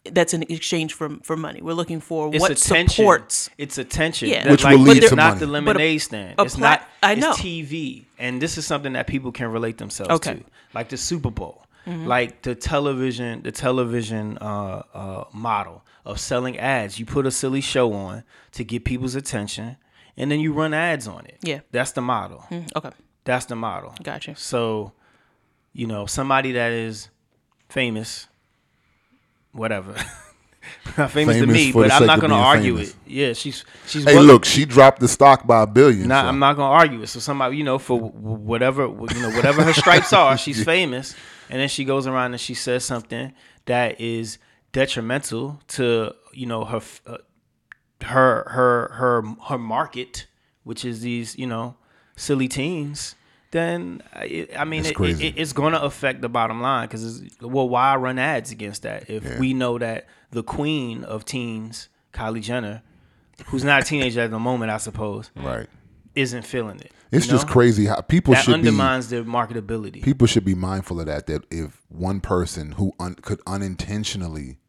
That's 0.05 0.33
in 0.33 0.43
exchange 0.43 0.93
for 0.93 1.17
for 1.23 1.35
money. 1.35 1.61
We're 1.61 1.73
looking 1.73 1.99
for 1.99 2.29
it's 2.33 2.39
what 2.41 2.51
attention. 2.51 2.89
supports. 3.03 3.49
It's 3.57 3.77
attention. 3.77 4.29
Yeah. 4.29 4.49
Which 4.49 4.63
like, 4.63 4.77
will 4.77 4.83
lead 4.85 4.97
it's 5.03 5.09
to 5.09 5.15
not 5.15 5.29
money. 5.35 5.39
the 5.41 5.45
But 5.47 5.51
a- 5.51 5.79
lemonade 5.79 6.01
stand. 6.01 6.35
a 6.39 6.43
it's 6.43 6.55
plat- 6.55 6.81
not. 6.81 6.89
I 7.11 7.15
know. 7.15 7.31
It's 7.31 7.39
TV, 7.41 8.05
and 8.17 8.41
this 8.41 8.57
is 8.57 8.65
something 8.65 8.93
that 8.93 9.07
people 9.07 9.31
can 9.33 9.51
relate 9.51 9.77
themselves 9.77 10.11
Okay. 10.11 10.31
Mm-hmm. 10.31 10.41
to, 10.41 10.51
like 10.73 10.87
the 10.89 10.97
Super 10.97 11.29
Bowl, 11.31 11.65
like 11.85 12.43
the 12.43 12.55
television, 12.55 13.41
the 13.41 13.51
television 13.51 14.37
uh, 14.39 14.83
uh, 14.93 15.23
model 15.33 15.83
of 16.05 16.17
selling 16.19 16.57
ads. 16.57 16.97
You 16.97 17.05
put 17.05 17.25
a 17.25 17.31
silly 17.31 17.61
show 17.61 17.91
on 17.93 18.23
to 18.53 18.63
get 18.63 18.85
people's 18.85 19.15
attention, 19.15 19.75
and 20.15 20.31
then 20.31 20.39
you 20.39 20.53
run 20.53 20.73
ads 20.73 21.07
on 21.09 21.25
it. 21.25 21.39
Yeah. 21.41 21.59
that's 21.71 21.91
the 21.91 22.01
model. 22.01 22.45
Mm, 22.49 22.69
Okay, 22.75 22.91
That's 23.25 23.47
the 23.47 23.55
model. 23.57 23.93
Gotcha. 24.01 24.35
So, 24.37 24.93
you 25.73 25.87
know, 25.87 26.05
somebody 26.05 26.53
that 26.53 26.71
is 26.71 27.09
famous, 27.67 28.28
whatever. 29.59 29.93
Not 30.97 31.11
famous, 31.11 31.37
to 31.37 31.47
me, 31.47 31.71
but 31.71 31.91
I'm 31.91 32.05
not 32.05 32.19
going 32.19 32.31
to 32.31 32.35
argue 32.35 32.75
famous. 32.75 32.89
it. 32.89 32.95
Yeah, 33.05 33.33
she's 33.33 33.63
she's. 33.87 34.03
hey, 34.03 34.19
look, 34.19 34.45
she 34.45 34.65
dropped 34.65 34.99
the 34.99 35.07
stock 35.07 35.47
by 35.47 35.63
a 35.63 35.67
billion. 35.67 36.07
Nah, 36.07 36.23
so- 36.23 36.27
I'm 36.27 36.39
not 36.39 36.55
gonna 36.55 36.71
argue 36.71 37.01
it. 37.01 37.07
So 37.07 37.19
somebody, 37.19 37.57
you 37.57 37.63
know, 37.63 37.79
for 37.79 37.99
whatever 37.99 38.83
you 38.83 39.21
know, 39.21 39.31
whatever 39.31 39.63
her 39.63 39.73
stripes 39.73 40.13
are, 40.13 40.37
she's 40.45 40.63
famous, 40.63 41.15
and 41.49 41.59
then 41.59 41.69
she 41.69 41.85
goes 41.85 42.07
around 42.07 42.33
and 42.33 42.41
she 42.41 42.53
says 42.53 42.83
something 42.83 43.33
that 43.65 43.99
is 44.01 44.37
detrimental 44.71 45.61
to 45.69 46.13
you 46.33 46.45
know 46.45 46.65
her 46.65 46.81
uh, 47.07 47.17
her 48.03 48.47
her 48.49 48.91
her 48.93 49.23
her 49.47 49.57
market, 49.57 50.27
which 50.63 50.83
is 50.83 51.01
these 51.01 51.37
you 51.37 51.47
know 51.47 51.75
silly 52.15 52.47
teens. 52.47 53.15
Then 53.51 54.03
I, 54.13 54.47
I 54.57 54.63
mean, 54.65 54.81
It's 54.85 54.91
it, 54.99 55.21
it, 55.21 55.33
it's 55.37 55.53
going 55.53 55.73
to 55.73 55.81
affect 55.81 56.21
the 56.21 56.29
bottom 56.29 56.61
line 56.61 56.87
because 56.87 57.23
well, 57.41 57.67
why 57.67 57.95
run 57.95 58.19
ads 58.19 58.51
against 58.51 58.83
that 58.83 59.09
if 59.09 59.23
Yeah. 59.23 59.39
we 59.39 59.53
know 59.53 59.77
that 59.79 60.05
the 60.31 60.43
queen 60.43 61.03
of 61.03 61.25
teens, 61.25 61.89
Kylie 62.13 62.41
Jenner, 62.43 62.83
who's 63.47 63.63
not 63.63 63.81
a 63.81 63.85
teenager 63.85 64.21
at 64.21 64.29
the 64.31 64.37
moment, 64.39 64.69
I 64.71 64.77
suppose, 64.77 65.31
right. 65.35 65.67
isn't 66.15 66.45
feeling 66.45 66.79
it. 66.79 66.91
It's 67.11 67.25
you 67.25 67.31
just 67.31 67.47
know? 67.47 67.53
crazy 67.53 67.85
how 67.87 68.01
people 68.01 68.35
That 68.35 68.43
should 68.43 68.51
be. 68.61 68.67
undermines 68.67 69.09
their 69.09 69.23
marketability. 69.23 70.03
people 70.03 70.27
should 70.27 70.45
be 70.45 70.53
mindful 70.53 70.99
of 70.99 71.07
that 71.07 71.25
that 71.25 71.43
if 71.51 71.81
one 71.89 72.19
person 72.21 72.73
who 72.73 72.93
un- 72.99 73.15
could 73.15 73.41
unintentionally 73.47 74.59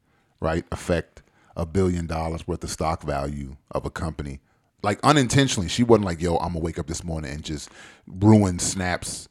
right 0.41 0.65
affect 0.73 1.23
a 1.55 1.67
billion 1.67 2.07
dollars 2.07 2.47
worth 2.49 2.65
of 2.65 2.71
stock 2.71 3.03
value 3.03 3.57
of 3.73 3.85
a 3.85 3.91
company 3.91 4.41
like 4.83 4.99
unintentionally 5.03 5.69
she 5.69 5.83
wasn't 5.83 6.05
like 6.05 6.21
yo 6.21 6.37
i'm 6.37 6.49
gonna 6.53 6.61
wake 6.61 6.79
up 6.79 6.87
this 6.87 7.05
morning 7.05 7.31
and 7.33 7.43
just 7.43 7.69
ruin 8.07 8.59
snaps 8.59 9.29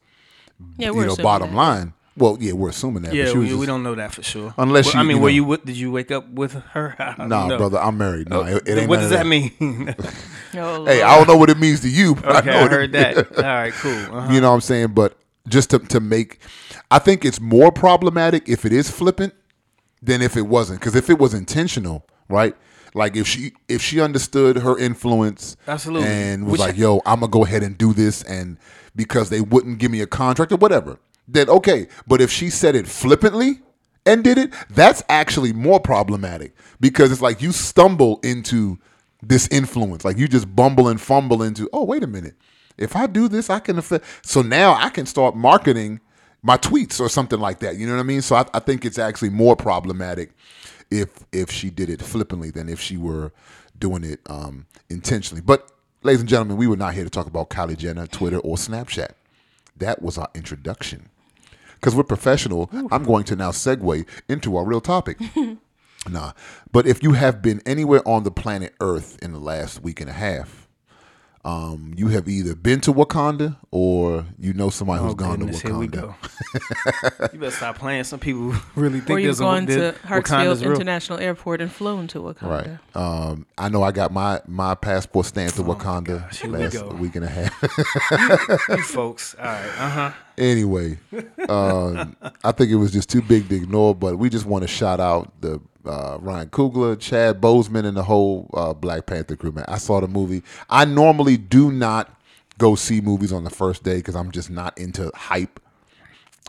Yeah, 0.77 0.87
you 0.87 0.93
we're 0.95 1.05
know 1.05 1.13
assuming 1.13 1.23
bottom 1.23 1.49
that. 1.51 1.55
line 1.57 1.93
well 2.17 2.37
yeah 2.39 2.51
we're 2.53 2.69
assuming 2.69 3.03
that 3.03 3.13
yeah, 3.13 3.25
but 3.25 3.31
she 3.31 3.37
was 3.37 3.49
we, 3.51 3.55
we 3.57 3.65
don't 3.65 3.81
know 3.83 3.95
that 3.95 4.13
for 4.13 4.21
sure. 4.23 4.53
Unless 4.57 4.87
Well, 4.87 4.95
you- 4.95 4.99
I 4.99 5.03
mean, 5.03 5.17
you 5.17 5.21
were 5.23 5.29
know. 5.29 5.33
you 5.35 5.41
w- 5.43 5.61
did 5.65 5.77
you 5.77 5.91
wake 5.91 6.11
up 6.11 6.29
with 6.29 6.53
her? 6.53 6.95
I 6.99 7.15
don't 7.17 7.29
nah 7.29 7.47
know. 7.47 7.57
brother 7.57 7.79
i'm 7.79 7.97
married 7.97 8.29
no 8.29 8.43
it, 8.45 8.63
it 8.67 8.77
ain't 8.77 8.89
what 8.89 8.97
does 8.97 9.11
of 9.11 9.17
that 9.19 9.25
mean? 9.27 9.51
Oh, 10.55 10.83
hey 10.85 11.01
i 11.03 11.15
don't 11.17 11.27
know 11.27 11.37
what 11.37 11.49
it 11.51 11.59
means 11.59 11.81
to 11.81 11.89
you 11.89 12.15
but 12.15 12.25
okay, 12.37 12.49
I, 12.49 12.53
know 12.53 12.59
I 12.59 12.61
what 12.63 12.71
it 12.73 12.75
heard 12.75 12.91
that. 12.93 13.37
All 13.37 13.43
right, 13.43 13.73
cool. 13.73 13.91
Uh-huh. 14.17 14.33
You 14.33 14.41
know 14.41 14.49
what 14.49 14.55
I'm 14.55 14.61
saying? 14.61 14.87
But 14.93 15.15
just 15.47 15.69
to, 15.71 15.79
to 15.79 15.99
make, 15.99 16.39
I 16.91 16.97
think 16.99 17.23
it's 17.25 17.39
more 17.39 17.71
problematic 17.71 18.47
if 18.49 18.65
it 18.65 18.73
is 18.73 18.89
flippant 18.89 19.33
than 20.01 20.21
if 20.21 20.35
it 20.37 20.43
wasn't. 20.43 20.79
Because 20.79 20.95
if 20.95 21.09
it 21.09 21.17
was 21.19 21.33
intentional, 21.33 22.05
right? 22.29 22.55
Like 22.93 23.15
if 23.15 23.27
she 23.27 23.53
if 23.67 23.81
she 23.81 24.01
understood 24.01 24.57
her 24.57 24.77
influence, 24.77 25.55
Absolutely. 25.67 26.07
and 26.07 26.45
was 26.45 26.53
Which- 26.53 26.59
like, 26.59 26.77
"Yo, 26.77 27.01
I'm 27.05 27.19
gonna 27.19 27.31
go 27.31 27.43
ahead 27.45 27.63
and 27.63 27.77
do 27.77 27.93
this," 27.93 28.23
and 28.23 28.57
because 28.95 29.29
they 29.29 29.41
wouldn't 29.41 29.77
give 29.79 29.91
me 29.91 30.01
a 30.01 30.07
contract 30.07 30.51
or 30.51 30.57
whatever, 30.57 30.99
then 31.27 31.49
okay. 31.49 31.87
But 32.07 32.21
if 32.21 32.31
she 32.31 32.49
said 32.49 32.75
it 32.75 32.87
flippantly 32.87 33.61
and 34.05 34.23
did 34.23 34.37
it, 34.37 34.53
that's 34.69 35.03
actually 35.09 35.53
more 35.53 35.79
problematic 35.79 36.55
because 36.79 37.11
it's 37.11 37.21
like 37.21 37.41
you 37.41 37.51
stumble 37.51 38.19
into 38.23 38.79
this 39.21 39.47
influence, 39.49 40.03
like 40.05 40.17
you 40.17 40.27
just 40.27 40.53
bumble 40.55 40.87
and 40.87 40.99
fumble 40.99 41.43
into. 41.43 41.69
Oh, 41.73 41.83
wait 41.83 42.03
a 42.03 42.07
minute 42.07 42.35
if 42.79 42.95
I 42.95 43.05
do 43.07 43.27
this, 43.27 43.49
I 43.49 43.59
can 43.59 43.77
affect. 43.77 44.05
So 44.23 44.41
now 44.41 44.73
I 44.73 44.89
can 44.89 45.05
start 45.05 45.35
marketing 45.35 45.99
my 46.41 46.57
tweets 46.57 46.99
or 46.99 47.09
something 47.09 47.39
like 47.39 47.59
that. 47.59 47.75
You 47.75 47.85
know 47.85 47.93
what 47.93 47.99
I 47.99 48.03
mean? 48.03 48.21
So 48.21 48.37
I, 48.37 48.45
I 48.53 48.59
think 48.59 48.85
it's 48.85 48.97
actually 48.97 49.29
more 49.29 49.55
problematic 49.57 50.31
if 50.91 51.25
if 51.31 51.51
she 51.51 51.69
did 51.69 51.89
it 51.89 52.01
flippantly 52.01 52.51
than 52.51 52.69
if 52.69 52.79
she 52.79 52.97
were 52.97 53.31
doing 53.77 54.03
it 54.03 54.19
um, 54.27 54.65
intentionally. 54.89 55.41
But 55.41 55.71
ladies 56.03 56.21
and 56.21 56.29
gentlemen, 56.29 56.57
we 56.57 56.67
were 56.67 56.77
not 56.77 56.93
here 56.93 57.03
to 57.03 57.09
talk 57.09 57.27
about 57.27 57.49
Kylie 57.49 57.77
Jenner, 57.77 58.07
Twitter, 58.07 58.39
or 58.39 58.55
Snapchat. 58.57 59.11
That 59.77 60.01
was 60.01 60.17
our 60.17 60.29
introduction 60.35 61.09
because 61.79 61.95
we're 61.95 62.03
professional, 62.03 62.69
I'm 62.91 63.03
going 63.03 63.23
to 63.25 63.35
now 63.35 63.51
segue 63.51 64.05
into 64.27 64.57
our 64.57 64.65
real 64.65 64.81
topic. 64.81 65.17
nah, 66.09 66.33
but 66.71 66.85
if 66.85 67.01
you 67.01 67.13
have 67.13 67.41
been 67.41 67.61
anywhere 67.65 68.05
on 68.05 68.23
the 68.23 68.31
planet 68.31 68.75
Earth 68.81 69.17
in 69.21 69.31
the 69.31 69.39
last 69.39 69.81
week 69.81 70.01
and 70.01 70.09
a 70.09 70.13
half, 70.13 70.58
um, 71.45 71.93
you 71.95 72.07
have 72.09 72.27
either 72.27 72.53
been 72.53 72.81
to 72.81 72.93
Wakanda 72.93 73.55
or 73.71 74.25
you 74.37 74.53
know 74.53 74.69
somebody 74.69 75.01
who's 75.01 75.13
Oh, 75.13 75.15
gone 75.15 75.39
goodness, 75.39 75.61
to 75.61 75.67
here 75.67 75.77
we 75.77 75.87
Wakanda. 75.87 76.01
go. 76.01 77.27
you 77.33 77.39
better 77.39 77.51
stop 77.51 77.77
playing. 77.77 78.03
Some 78.03 78.19
people 78.19 78.53
really 78.75 78.99
think 78.99 79.11
Or 79.11 79.19
you've 79.19 79.27
there's 79.27 79.39
a- 79.39 79.43
gone 79.43 79.65
to 79.67 79.95
Hartsfield 80.05 80.61
International 80.63 81.17
Airport 81.19 81.61
and 81.61 81.71
flown 81.71 82.07
to 82.07 82.19
Wakanda. 82.19 82.41
Right. 82.93 82.95
Um, 82.95 83.45
I 83.57 83.69
know 83.69 83.83
I 83.83 83.91
got 83.91 84.11
my 84.11 84.41
my 84.47 84.75
passport 84.75 85.25
stamped 85.27 85.55
to 85.55 85.63
Wakanda 85.63 86.09
Oh 86.09 86.19
gosh, 86.19 86.41
here 86.41 86.51
we 86.51 86.57
last 86.57 86.73
go. 86.73 86.87
week 86.89 87.15
and 87.15 87.23
a 87.25 87.29
half. 87.29 88.67
You 88.69 88.77
folks. 88.83 89.35
All 89.39 89.45
right. 89.45 89.65
Uh 89.77 89.89
huh. 89.89 90.11
anyway, 90.37 90.97
um, 91.47 92.15
I 92.43 92.51
think 92.51 92.69
it 92.71 92.75
was 92.75 92.91
just 92.91 93.09
too 93.09 93.21
big 93.21 93.47
to 93.49 93.55
ignore. 93.55 93.95
But 93.95 94.17
we 94.17 94.29
just 94.29 94.45
want 94.45 94.63
to 94.63 94.67
shout 94.67 94.99
out 94.99 95.31
the 95.41 95.59
uh, 95.89 96.17
Ryan 96.21 96.49
Coogler, 96.49 96.99
Chad 96.99 97.41
Boseman, 97.41 97.85
and 97.85 97.97
the 97.97 98.03
whole 98.03 98.49
uh, 98.53 98.73
Black 98.73 99.05
Panther 99.07 99.35
crew. 99.35 99.51
Man, 99.51 99.65
I 99.67 99.77
saw 99.77 99.99
the 99.99 100.07
movie. 100.07 100.43
I 100.69 100.85
normally 100.85 101.37
do 101.37 101.71
not 101.71 102.13
go 102.57 102.75
see 102.75 103.01
movies 103.01 103.33
on 103.33 103.43
the 103.43 103.49
first 103.49 103.83
day 103.83 103.95
because 103.97 104.15
I'm 104.15 104.31
just 104.31 104.49
not 104.49 104.77
into 104.77 105.11
hype, 105.15 105.59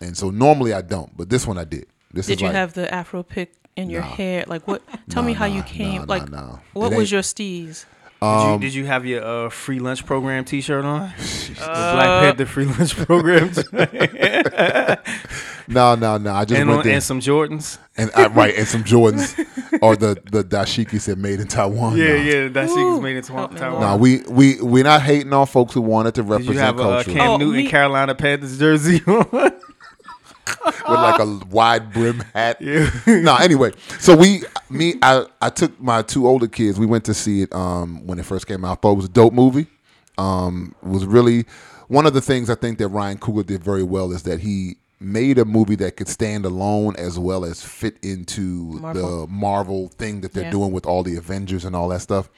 and 0.02 0.16
so 0.16 0.30
normally 0.30 0.73
I 0.73 0.82
don't. 0.82 1.16
But 1.16 1.30
this 1.30 1.47
one 1.47 1.56
I 1.59 1.64
did. 1.64 1.87
This 2.12 2.26
Did 2.26 2.35
is 2.35 2.40
you 2.40 2.47
like, 2.49 2.56
have 2.56 2.73
the 2.75 2.92
Afro 2.92 3.23
pick 3.23 3.52
in 3.76 3.88
your 3.90 4.00
Nah. 4.02 4.09
hair? 4.09 4.44
Like 4.47 4.66
what? 4.68 4.82
Tell 5.11 5.23
me 5.23 5.32
Nah, 5.32 5.38
how 5.38 5.44
you 5.47 5.62
came. 5.62 6.00
nah, 6.02 6.04
like 6.09 6.30
nah, 6.30 6.40
nah. 6.40 6.59
what 6.73 6.92
was 6.92 7.11
your 7.12 7.23
steez? 7.23 7.87
Did, 8.20 8.26
Um, 8.28 8.52
you, 8.54 8.59
did 8.68 8.75
you 8.75 8.85
have 8.85 9.06
your 9.06 9.25
uh, 9.25 9.49
free 9.49 9.78
lunch 9.78 10.04
program 10.04 10.44
T-shirt 10.44 10.85
on? 10.85 11.11
the 11.18 11.54
Black 11.56 12.23
Panther 12.23 12.44
free 12.47 12.66
lunch 12.66 12.94
program, 12.97 13.50
no, 15.71 15.95
no, 15.95 16.19
no. 16.19 16.33
I 16.33 16.45
just 16.45 16.61
and, 16.61 16.69
went 16.69 16.85
there. 16.85 16.95
and 16.95 17.03
some 17.03 17.21
Jordans. 17.21 17.79
and 17.97 18.11
I, 18.15 18.27
right, 18.29 18.55
and 18.57 18.67
some 18.67 18.85
Jordans, 18.85 19.39
or 19.83 19.97
the 19.97 20.21
the 20.31 20.43
dashiki 20.45 21.00
said 21.00 21.19
made 21.19 21.41
in 21.41 21.47
Taiwan. 21.47 21.97
Yeah, 21.97 22.17
Nah. 22.17 22.23
yeah, 22.23 22.49
that 22.49 22.69
shit 22.69 22.79
Ooh, 22.79 23.00
made 23.00 23.17
in 23.17 23.23
Taiwan. 23.23 23.55
Taiwan. 23.55 23.81
No, 23.81 23.97
we 23.97 24.21
we 24.29 24.61
we're 24.61 24.85
not 24.85 25.03
hating 25.03 25.33
on 25.33 25.47
folks 25.47 25.73
who 25.75 25.81
wanted 25.81 26.15
to 26.17 26.23
Did 26.23 26.29
you 26.29 26.33
represent 26.37 26.59
have 26.59 26.79
a 26.79 26.83
uh, 26.83 27.03
culture 27.05 27.12
Cam 27.19 27.31
Oh, 27.31 27.37
Newton 27.39 27.65
me- 27.65 27.69
Carolina 27.69 28.15
Panthers 28.15 28.59
jersey 28.59 29.00
on? 29.07 29.27
with 29.33 29.55
like 30.89 31.21
a 31.21 31.41
wide 31.50 31.93
brim 31.93 32.21
hat. 32.35 32.61
Yeah. 32.61 32.91
no, 33.07 33.37
anyway, 33.37 33.73
so 33.99 34.17
we 34.17 34.43
me 34.69 34.95
I 35.03 35.25
I 35.41 35.50
took 35.50 35.81
my 35.81 36.03
two 36.03 36.27
older 36.27 36.49
kids. 36.49 36.79
We 36.79 36.87
went 36.87 37.05
to 37.05 37.15
see 37.15 37.43
it 37.43 37.53
um 37.55 38.07
when 38.07 38.19
it 38.19 38.25
first 38.25 38.47
came 38.47 38.65
out. 38.65 38.73
I 38.73 38.75
thought 38.81 38.93
it 38.93 38.97
was 38.97 39.05
a 39.07 39.11
dope 39.11 39.33
movie. 39.33 39.67
Um, 40.19 40.75
it 40.83 40.89
was 40.89 41.07
really 41.07 41.45
one 41.89 42.07
of 42.07 42.12
the 42.15 42.21
things 42.21 42.50
I 42.50 42.55
think 42.55 42.79
that 42.79 42.89
Ryan 42.89 43.19
Coogler 43.19 43.47
did 43.47 43.62
very 43.65 43.83
well 43.83 44.12
is 44.12 44.23
that 44.25 44.41
he 44.41 44.77
made 45.00 45.38
a 45.38 45.45
movie 45.47 45.76
that 45.76 45.97
could 45.97 46.09
stand 46.09 46.45
alone 46.45 46.95
as 46.97 47.19
well 47.19 47.45
as 47.45 47.62
fit 47.62 47.97
into 48.02 48.78
Marvel. 48.80 49.21
the 49.23 49.26
Marvel 49.33 49.88
thing 49.88 50.21
that 50.21 50.33
they're 50.35 50.45
Yeah. 50.45 50.50
doing 50.50 50.73
with 50.73 50.85
all 50.85 51.02
the 51.02 51.16
Avengers 51.16 51.64
and 51.64 51.75
all 51.75 51.88
that 51.88 52.02
stuff. 52.02 52.28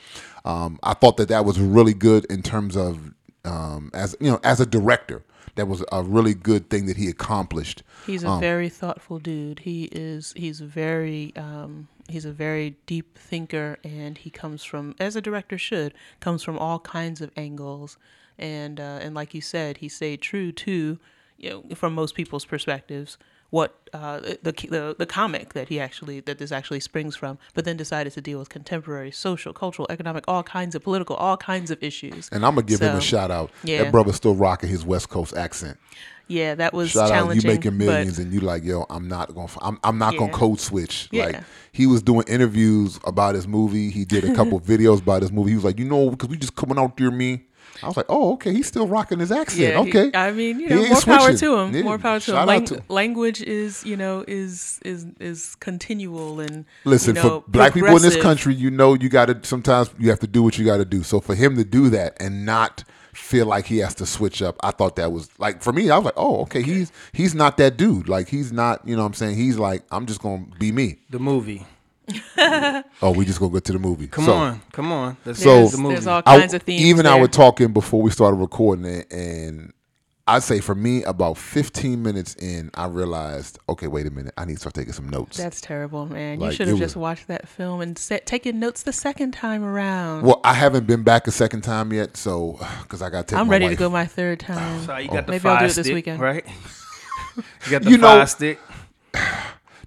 Um, 0.44 0.78
I 0.82 0.94
thought 0.94 1.16
that 1.16 1.28
that 1.28 1.44
was 1.44 1.58
really 1.58 1.94
good 1.94 2.24
in 2.26 2.42
terms 2.42 2.76
of 2.76 3.12
um, 3.44 3.90
as 3.92 4.14
you 4.20 4.30
know 4.30 4.38
as 4.44 4.60
a 4.60 4.66
director. 4.66 5.22
That 5.56 5.68
was 5.68 5.84
a 5.92 6.02
really 6.02 6.32
good 6.32 6.70
thing 6.70 6.86
that 6.86 6.96
he 6.96 7.08
accomplished. 7.08 7.82
He's 8.06 8.24
a 8.24 8.28
Um, 8.28 8.40
very 8.40 8.70
thoughtful 8.70 9.18
dude. 9.18 9.58
He 9.60 9.84
is. 9.92 10.32
He's 10.34 10.60
very. 10.60 11.34
Um, 11.36 11.88
he's 12.08 12.24
a 12.24 12.32
very 12.32 12.76
deep 12.86 13.18
thinker, 13.18 13.76
and 13.84 14.16
he 14.16 14.30
comes 14.30 14.64
from, 14.64 14.94
as 14.98 15.14
a 15.14 15.20
director 15.20 15.58
should, 15.58 15.92
comes 16.20 16.42
from 16.42 16.56
all 16.58 16.78
kinds 16.78 17.20
of 17.20 17.30
angles, 17.36 17.98
and 18.38 18.80
uh, 18.80 19.00
and 19.02 19.14
like 19.14 19.34
you 19.34 19.42
said, 19.42 19.78
he 19.78 19.88
stayed 19.90 20.22
true 20.22 20.52
to, 20.52 20.98
you 21.42 21.50
know, 21.68 21.74
from 21.74 21.94
most 21.94 22.14
people's 22.14 22.44
perspectives, 22.46 23.18
what 23.50 23.76
uh, 23.92 24.20
the, 24.20 24.52
the 24.70 24.96
the 24.98 25.04
comic 25.04 25.52
that 25.52 25.68
he 25.68 25.78
actually 25.78 26.20
that 26.20 26.38
this 26.38 26.50
actually 26.52 26.80
springs 26.80 27.14
from, 27.16 27.36
but 27.52 27.66
then 27.66 27.76
decided 27.76 28.12
to 28.14 28.20
deal 28.22 28.38
with 28.38 28.48
contemporary 28.48 29.10
social, 29.10 29.52
cultural, 29.52 29.86
economic, 29.90 30.24
all 30.26 30.42
kinds 30.42 30.74
of 30.74 30.82
political, 30.82 31.16
all 31.16 31.36
kinds 31.36 31.70
of 31.70 31.82
issues. 31.82 32.30
And 32.32 32.46
I'm 32.46 32.54
gonna 32.54 32.66
give 32.66 32.80
him 32.80 32.96
a 32.96 33.00
shout 33.02 33.30
out. 33.30 33.50
yeah. 33.62 33.82
That 33.82 33.92
brother's 33.92 34.16
still 34.16 34.34
rocking 34.34 34.70
his 34.70 34.86
West 34.86 35.10
Coast 35.10 35.36
accent. 35.36 35.76
Yeah, 36.28 36.54
that 36.54 36.72
was 36.72 36.92
Shout 36.92 37.02
out, 37.02 37.08
you 37.08 37.14
challenging. 37.14 37.50
making 37.50 37.70
but- 37.72 37.84
millions, 37.84 38.18
and 38.18 38.32
you 38.32 38.40
like, 38.40 38.64
yo, 38.64 38.86
I'm 38.88 39.06
not 39.06 39.34
gonna, 39.34 39.50
I'm, 39.60 39.78
I'm 39.84 39.98
not 39.98 40.16
gonna 40.16 40.32
code 40.32 40.60
switch. 40.60 41.10
Like 41.12 41.42
he 41.72 41.86
was 41.86 42.02
doing 42.02 42.24
interviews 42.28 42.98
about 43.04 43.34
his 43.34 43.46
movie. 43.46 43.90
He 43.90 44.06
did 44.06 44.24
a 44.24 44.34
couple 44.38 44.58
videos 44.60 45.00
about 45.02 45.20
his 45.20 45.32
movie. 45.32 45.50
He 45.50 45.56
was 45.56 45.64
like, 45.64 45.78
you 45.78 45.84
know, 45.84 46.08
because 46.10 46.30
we 46.30 46.38
just 46.38 46.56
coming 46.56 46.78
out 46.78 46.96
there, 46.96 47.10
me. 47.10 47.44
I 47.82 47.86
was 47.86 47.96
like, 47.96 48.06
oh, 48.08 48.32
okay, 48.34 48.52
he's 48.52 48.66
still 48.66 48.86
rocking 48.86 49.18
his 49.18 49.32
accent. 49.32 49.60
Yeah, 49.60 49.82
he- 49.82 49.88
okay, 49.90 50.10
I 50.16 50.30
mean, 50.32 50.60
you 50.60 50.68
know, 50.68 50.80
ain't 50.80 50.90
more 50.90 51.00
power 51.00 51.32
to 51.32 51.56
him. 51.58 51.74
Yeah, 51.74 51.82
More 51.82 51.98
power 51.98 52.18
to 52.20 52.24
shout 52.24 52.42
him. 52.42 52.46
Lang- 52.48 52.64
to- 52.66 52.82
language 52.88 53.40
is, 53.42 53.84
you 53.84 53.96
know, 53.96 54.24
is 54.28 54.78
is 54.84 55.06
is 55.20 55.54
continual 55.56 56.40
and 56.40 56.64
Listen, 56.84 57.16
you 57.16 57.22
know, 57.22 57.40
for 57.40 57.50
black 57.50 57.74
people 57.74 57.96
in 57.96 58.02
this 58.02 58.16
country, 58.22 58.54
you 58.54 58.70
know, 58.70 58.94
you 58.94 59.08
got 59.08 59.26
to 59.26 59.38
sometimes 59.42 59.90
you 59.98 60.10
have 60.10 60.20
to 60.20 60.26
do 60.26 60.42
what 60.42 60.58
you 60.58 60.64
got 60.64 60.78
to 60.78 60.84
do. 60.84 61.02
So 61.02 61.20
for 61.20 61.34
him 61.34 61.56
to 61.56 61.64
do 61.64 61.88
that 61.90 62.16
and 62.20 62.44
not 62.46 62.84
feel 63.14 63.44
like 63.46 63.66
he 63.66 63.78
has 63.78 63.94
to 63.96 64.06
switch 64.06 64.40
up, 64.42 64.56
I 64.62 64.70
thought 64.70 64.96
that 64.96 65.12
was 65.12 65.28
like 65.38 65.62
for 65.62 65.72
me. 65.72 65.90
I 65.90 65.96
was 65.96 66.04
like, 66.06 66.14
oh, 66.16 66.42
okay, 66.42 66.62
he's 66.62 66.92
he's 67.12 67.34
not 67.34 67.56
that 67.58 67.76
dude. 67.76 68.08
Like 68.08 68.28
he's 68.28 68.52
not, 68.52 68.86
you 68.86 68.96
know, 68.96 69.02
what 69.02 69.08
I'm 69.08 69.14
saying 69.14 69.36
he's 69.36 69.58
like, 69.58 69.82
I'm 69.90 70.06
just 70.06 70.20
gonna 70.22 70.46
be 70.58 70.72
me. 70.72 70.98
The 71.10 71.18
movie. 71.18 71.66
Oh, 73.02 73.12
we 73.16 73.24
just 73.24 73.38
gonna 73.40 73.52
go 73.52 73.58
to 73.60 73.72
the 73.72 73.78
movie. 73.78 74.06
Come 74.06 74.24
So, 74.24 74.32
on, 74.34 74.62
come 74.72 74.92
on. 74.92 75.16
Let's 75.24 75.42
So- 75.42 75.68
the 75.68 75.78
movie. 75.78 75.94
There's 75.94 76.06
all 76.06 76.22
I- 76.26 76.38
kinds 76.38 76.54
of 76.54 76.62
themes. 76.62 76.82
even 76.82 77.06
I 77.06 77.12
there. 77.12 77.20
was 77.22 77.30
talking 77.30 77.72
before 77.72 78.02
we 78.02 78.10
started 78.10 78.36
recording 78.36 78.84
it, 78.84 79.12
and 79.12 79.72
I'd 80.26 80.44
say 80.44 80.60
for 80.60 80.74
me, 80.76 81.02
about 81.02 81.36
15 81.36 82.00
minutes 82.02 82.36
in, 82.36 82.70
I 82.74 82.86
realized, 82.86 83.58
okay, 83.68 83.88
wait 83.88 84.06
a 84.06 84.10
minute, 84.10 84.32
I 84.38 84.44
need 84.44 84.54
to 84.54 84.60
start 84.60 84.74
taking 84.74 84.92
some 84.92 85.08
notes. 85.08 85.36
That's 85.36 85.60
terrible, 85.60 86.06
man. 86.06 86.38
Like, 86.38 86.52
you 86.52 86.56
should 86.56 86.68
it 86.68 86.70
have 86.70 86.78
was- 86.80 86.90
just 86.92 86.96
watched 86.96 87.26
that 87.26 87.48
film 87.48 87.80
and 87.80 87.98
set, 87.98 88.24
taken 88.24 88.60
notes 88.60 88.84
the 88.84 88.92
second 88.92 89.32
time 89.32 89.64
around. 89.64 90.22
well, 90.22 90.40
I 90.44 90.54
haven't 90.54 90.86
been 90.86 91.02
back 91.02 91.26
a 91.26 91.32
second 91.32 91.62
time 91.62 91.92
yet, 91.92 92.16
so 92.16 92.58
because 92.82 93.02
I 93.02 93.10
got 93.10 93.26
to 93.28 93.34
take. 93.34 93.40
I'm 93.40 93.48
my 93.48 93.52
ready 93.52 93.68
to 93.68 93.74
go 93.76 93.90
my 93.90 94.06
third 94.06 94.38
time. 94.48 94.86
So 94.86 94.96
you 94.96 95.08
got 95.08 95.26
the 95.26 95.32
Maybe 95.32 95.48
I'll 95.48 95.58
do 95.58 95.64
it 95.64 95.68
this 95.74 95.86
stick, 95.86 95.94
weekend. 95.94 96.20
right? 96.20 96.44
you 97.36 97.42
got 97.70 97.82
the 97.84 97.90
You 97.90 97.98
know- 97.98 98.06
fire 98.06 98.26
stick. 98.26 98.60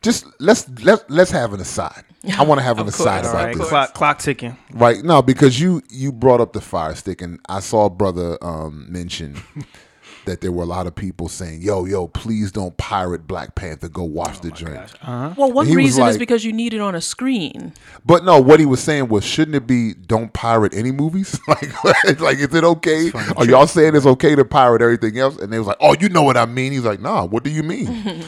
Just 0.01 0.25
let's 0.39 0.69
let 0.83 1.09
let's 1.09 1.31
have 1.31 1.53
an 1.53 1.61
aside. 1.61 2.03
I 2.37 2.43
want 2.43 2.59
to 2.59 2.63
have 2.63 2.77
an 2.77 2.87
Of 2.87 2.93
aside 2.93 3.21
about 3.25 3.33
right, 3.33 3.55
this. 3.57 3.67
clock, 3.69 3.93
clock 3.93 4.19
ticking. 4.19 4.57
Right? 4.73 5.03
now, 5.03 5.21
because 5.21 5.59
you 5.59 5.81
you 5.89 6.11
brought 6.11 6.41
up 6.41 6.53
the 6.53 6.61
fire 6.61 6.95
stick, 6.95 7.21
and 7.21 7.39
I 7.47 7.59
saw 7.59 7.85
a 7.85 7.89
brother 7.89 8.37
um, 8.41 8.85
mention 8.91 9.37
that 10.25 10.41
there 10.41 10.51
were 10.51 10.63
a 10.63 10.67
lot 10.67 10.87
of 10.87 10.95
people 10.95 11.29
saying, 11.29 11.61
"Yo, 11.61 11.85
yo, 11.85 12.07
please 12.07 12.51
don't 12.51 12.75
pirate 12.77 13.27
Black 13.27 13.55
Panther. 13.55 13.87
Go 13.89 14.03
watch 14.03 14.41
the 14.41 14.51
joint." 14.51 14.93
Well, 15.03 15.51
one 15.51 15.65
He 15.67 15.75
was 15.75 15.85
reason 15.85 16.07
is 16.07 16.17
because 16.17 16.43
you 16.43 16.51
need 16.53 16.73
it 16.73 16.79
on 16.81 16.95
a 16.95 17.01
screen. 17.01 17.73
But 18.05 18.23
no, 18.23 18.39
what 18.39 18.59
he 18.59 18.65
was 18.65 18.81
saying 18.81 19.07
was, 19.09 19.23
shouldn't 19.23 19.55
it 19.55 19.67
be 19.67 19.93
don't 19.93 20.33
pirate 20.33 20.73
any 20.73 20.91
movies? 20.91 21.39
like, 21.47 21.83
like 22.19 22.37
is 22.37 22.53
it 22.53 22.63
okay? 22.63 23.11
Are 23.37 23.45
y'all 23.45 23.67
saying 23.67 23.95
it's 23.95 24.05
okay 24.05 24.35
to 24.35 24.43
pirate 24.45 24.81
everything 24.81 25.17
else? 25.17 25.37
And 25.37 25.51
they 25.53 25.59
was 25.59 25.67
like, 25.67 25.77
oh, 25.79 25.95
you 25.99 26.09
know 26.09 26.23
what 26.23 26.37
I 26.37 26.45
mean? 26.45 26.71
He's 26.71 26.85
like, 26.85 26.99
nah, 27.01 27.25
what 27.25 27.43
do 27.43 27.49
you 27.51 27.63
mean? 27.63 28.23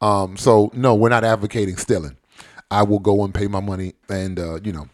um, 0.00 0.36
so 0.36 0.70
no, 0.74 0.94
we're 0.94 1.10
not 1.10 1.24
advocating 1.24 1.76
stealing. 1.76 2.16
I 2.72 2.82
will 2.84 3.00
go 3.00 3.22
and 3.22 3.34
pay 3.34 3.48
my 3.48 3.60
money, 3.60 3.92
and 4.08 4.38
uh, 4.38 4.58
you 4.64 4.72
know, 4.72 4.88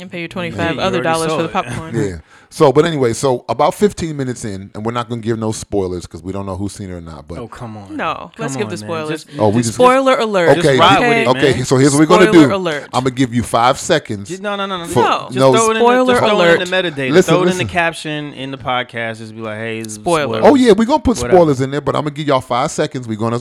And 0.00 0.10
pay 0.10 0.20
your 0.20 0.28
25 0.28 0.76
you 0.76 0.80
other 0.80 1.02
dollars 1.02 1.32
for 1.32 1.42
the 1.42 1.48
popcorn. 1.48 1.94
yeah. 1.94 2.18
So, 2.48 2.72
but 2.72 2.84
anyway, 2.86 3.12
so 3.12 3.44
about 3.48 3.74
15 3.74 4.16
minutes 4.16 4.44
in, 4.44 4.70
and 4.74 4.84
we're 4.86 4.92
not 4.92 5.08
going 5.08 5.20
to 5.20 5.24
give 5.26 5.38
no 5.38 5.52
spoilers 5.52 6.02
because 6.02 6.22
we 6.22 6.32
don't 6.32 6.46
know 6.46 6.56
who's 6.56 6.72
seen 6.72 6.88
it 6.90 6.94
or 6.94 7.00
not. 7.00 7.28
But 7.28 7.38
Oh 7.38 7.48
come 7.48 7.76
on. 7.76 7.96
No, 7.96 8.30
let's 8.38 8.54
Come 8.54 8.62
give 8.62 8.70
the 8.70 8.76
spoilers. 8.76 9.24
Just- 9.24 9.38
oh, 9.38 9.48
we 9.50 9.62
just 9.62 9.74
Spoiler 9.74 10.16
alert. 10.18 10.58
okay, 10.58 10.78
ride 10.78 11.00
with 11.00 11.18
it, 11.18 11.28
okay. 11.28 11.62
So 11.64 11.76
here's 11.76 11.92
what 11.92 12.00
we're 12.00 12.06
going 12.06 12.26
to 12.26 12.32
do. 12.32 12.54
alert. 12.54 12.84
I'm 12.94 13.04
gonna 13.04 13.10
give 13.14 13.34
you 13.34 13.42
five 13.42 13.78
seconds. 13.78 14.28
Just- 14.28 14.42
no, 14.42 14.56
no, 14.56 14.64
no, 14.66 14.78
no. 14.78 14.86
For- 14.86 15.00
no. 15.02 15.18
Just 15.26 15.36
no, 15.36 15.52
throw 15.52 15.70
it 15.70 15.76
in 15.76 15.82
Spoiler 15.82 16.04
the, 16.06 16.12
just 16.12 16.24
throw 16.24 16.36
alert. 16.36 16.60
it 16.60 16.62
in 16.62 16.70
the 16.70 16.76
metadata. 16.76 17.12
Listen, 17.12 17.34
throw 17.34 17.42
it 17.42 17.50
in 17.50 17.58
the 17.58 17.64
caption 17.66 18.32
in 18.32 18.50
the 18.52 18.58
podcast. 18.58 19.18
Just 19.18 19.34
be 19.34 19.40
like, 19.42 19.58
hey, 19.58 19.84
Spoiler. 19.84 20.36
spoiler. 20.38 20.40
Oh 20.50 20.54
yeah, 20.54 20.72
we're 20.72 20.86
gonna 20.86 21.02
put 21.02 21.18
Whatever. 21.18 21.36
spoilers 21.36 21.60
in 21.60 21.70
there, 21.72 21.80
but 21.80 21.94
I'm 21.94 22.02
gonna 22.04 22.14
give 22.14 22.26
y'all 22.26 22.40
five 22.40 22.70
seconds. 22.70 23.06
We're 23.06 23.18
gonna 23.18 23.40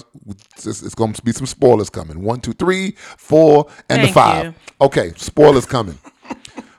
it's, 0.57 0.65
it's 0.83 0.95
gonna 0.95 1.13
be 1.23 1.31
some 1.31 1.45
spoilers 1.47 1.89
coming. 1.89 2.21
One, 2.23 2.41
two, 2.41 2.53
three, 2.53 2.95
four, 3.17 3.67
and 3.89 4.03
the 4.03 4.11
five. 4.11 4.45
you. 4.45 4.53
Okay, 4.81 5.13
spoilers 5.15 5.65
coming. 5.65 5.97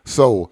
So 0.05 0.51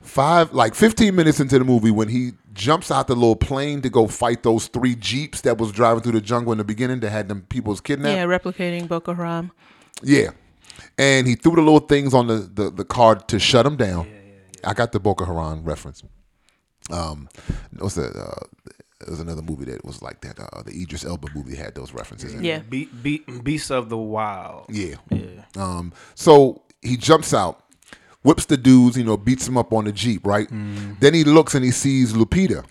five 0.00 0.52
like 0.52 0.74
15 0.74 1.14
minutes 1.14 1.40
into 1.40 1.58
the 1.58 1.64
movie 1.64 1.90
when 1.90 2.08
he 2.08 2.32
jumps 2.52 2.90
out 2.90 3.06
the 3.06 3.14
little 3.14 3.36
plane 3.36 3.80
to 3.82 3.90
go 3.90 4.06
fight 4.06 4.42
those 4.42 4.66
three 4.68 4.94
jeeps 4.94 5.42
that 5.42 5.58
was 5.58 5.72
driving 5.72 6.02
through 6.02 6.12
the 6.12 6.20
jungle 6.20 6.52
in 6.52 6.58
the 6.58 6.64
beginning 6.64 7.00
that 7.00 7.10
had 7.10 7.28
them 7.28 7.42
people's 7.42 7.80
kidnapped. 7.80 8.16
Yeah, 8.16 8.26
replicating 8.26 8.88
Boko 8.88 9.14
Haram. 9.14 9.52
Yeah. 10.02 10.30
And 10.98 11.26
he 11.26 11.34
threw 11.34 11.54
the 11.54 11.62
little 11.62 11.80
things 11.80 12.14
on 12.14 12.26
the, 12.26 12.50
the, 12.52 12.70
the 12.70 12.84
card 12.84 13.28
to 13.28 13.38
shut 13.38 13.66
him 13.66 13.76
down. 13.76 14.06
Yeah, 14.06 14.12
yeah. 14.12 14.70
I 14.70 14.74
got 14.74 14.92
the 14.92 15.00
Boko 15.00 15.24
Haram 15.24 15.64
reference. 15.64 16.02
Um, 16.90 17.28
what's 17.78 17.94
that? 17.94 18.16
Uh, 18.16 18.46
there 19.00 19.10
was 19.10 19.20
another 19.20 19.42
movie 19.42 19.64
that 19.66 19.84
was 19.84 20.02
like 20.02 20.20
that. 20.22 20.38
Uh, 20.38 20.62
the 20.62 20.72
Idris 20.72 21.04
Elba 21.04 21.28
movie 21.34 21.56
had 21.56 21.74
those 21.74 21.92
references 21.92 22.34
in 22.34 22.40
it. 22.40 22.46
Yeah. 22.46 22.58
Be, 22.58 22.86
be, 22.86 23.18
Beasts 23.42 23.70
of 23.70 23.88
the 23.88 23.96
Wild. 23.96 24.66
Yeah. 24.68 24.96
Yeah. 25.10 25.44
Um, 25.56 25.92
so 26.14 26.62
he 26.82 26.96
jumps 26.96 27.32
out. 27.32 27.64
Whips 28.22 28.44
the 28.44 28.58
dudes, 28.58 28.98
you 28.98 29.04
know, 29.04 29.16
beats 29.16 29.48
him 29.48 29.56
up 29.56 29.72
on 29.72 29.84
the 29.86 29.92
jeep, 29.92 30.26
right? 30.26 30.46
Then 30.50 31.14
he 31.14 31.24
looks 31.24 31.54
and 31.54 31.64
he 31.64 31.70
sees 31.70 32.12
Lupita. 32.12 32.64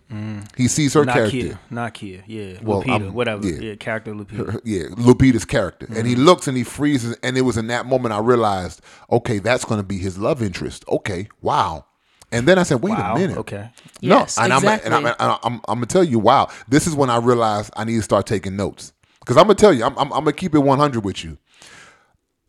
He 0.55 0.67
sees 0.67 0.93
her 0.93 1.03
Not 1.05 1.13
character. 1.15 1.31
Kia. 1.37 1.59
Nakia. 1.71 2.23
Yeah. 2.27 2.59
Well, 2.61 2.83
Lupita. 2.83 2.89
I'm- 2.89 3.13
whatever. 3.13 3.47
yeah. 3.47 3.59
Yeah. 3.69 3.75
Character 3.75 4.13
Lupita. 4.13 4.61
yeah, 4.63 4.83
Lupita's 4.89 5.45
character. 5.45 5.87
And 5.87 5.95
Mm-hmm. 5.97 6.07
he 6.07 6.15
looks 6.15 6.47
and 6.47 6.55
he 6.55 6.63
freezes, 6.63 7.17
and 7.23 7.35
it 7.35 7.41
was 7.41 7.57
in 7.57 7.65
that 7.67 7.87
moment 7.87 8.13
I 8.13 8.19
realized, 8.19 8.81
okay, 9.11 9.39
that's 9.39 9.65
going 9.65 9.79
to 9.79 9.85
be 9.87 9.97
his 9.97 10.19
love 10.19 10.43
interest. 10.43 10.85
Okay, 10.87 11.27
wow. 11.41 11.85
And 12.31 12.47
then 12.47 12.59
I 12.59 12.63
said, 12.63 12.83
wait 12.83 12.91
Wow. 12.91 13.15
a 13.15 13.19
minute. 13.19 13.37
Okay. 13.37 13.71
Yes, 14.01 14.37
and 14.37 14.53
exactly. 14.53 14.91
I'm, 14.91 14.97
and 14.97 15.07
I'm, 15.07 15.15
and 15.19 15.39
I'm, 15.43 15.53
I'm, 15.67 15.75
gonna 15.77 15.87
tell 15.87 16.03
you, 16.03 16.19
wow. 16.19 16.47
This 16.67 16.85
is 16.85 16.93
when 16.93 17.09
I 17.09 17.17
realized 17.17 17.73
I 17.75 17.85
need 17.85 17.95
to 17.95 18.03
start 18.03 18.27
taking 18.27 18.55
notes 18.55 18.93
because 19.19 19.35
I'm 19.35 19.45
gonna 19.45 19.55
tell 19.55 19.73
you, 19.73 19.83
I'm, 19.83 19.97
I'm, 19.97 20.13
I'm 20.13 20.19
gonna 20.25 20.33
keep 20.33 20.53
it 20.53 20.59
100 20.59 21.03
with 21.03 21.23
you. 21.23 21.39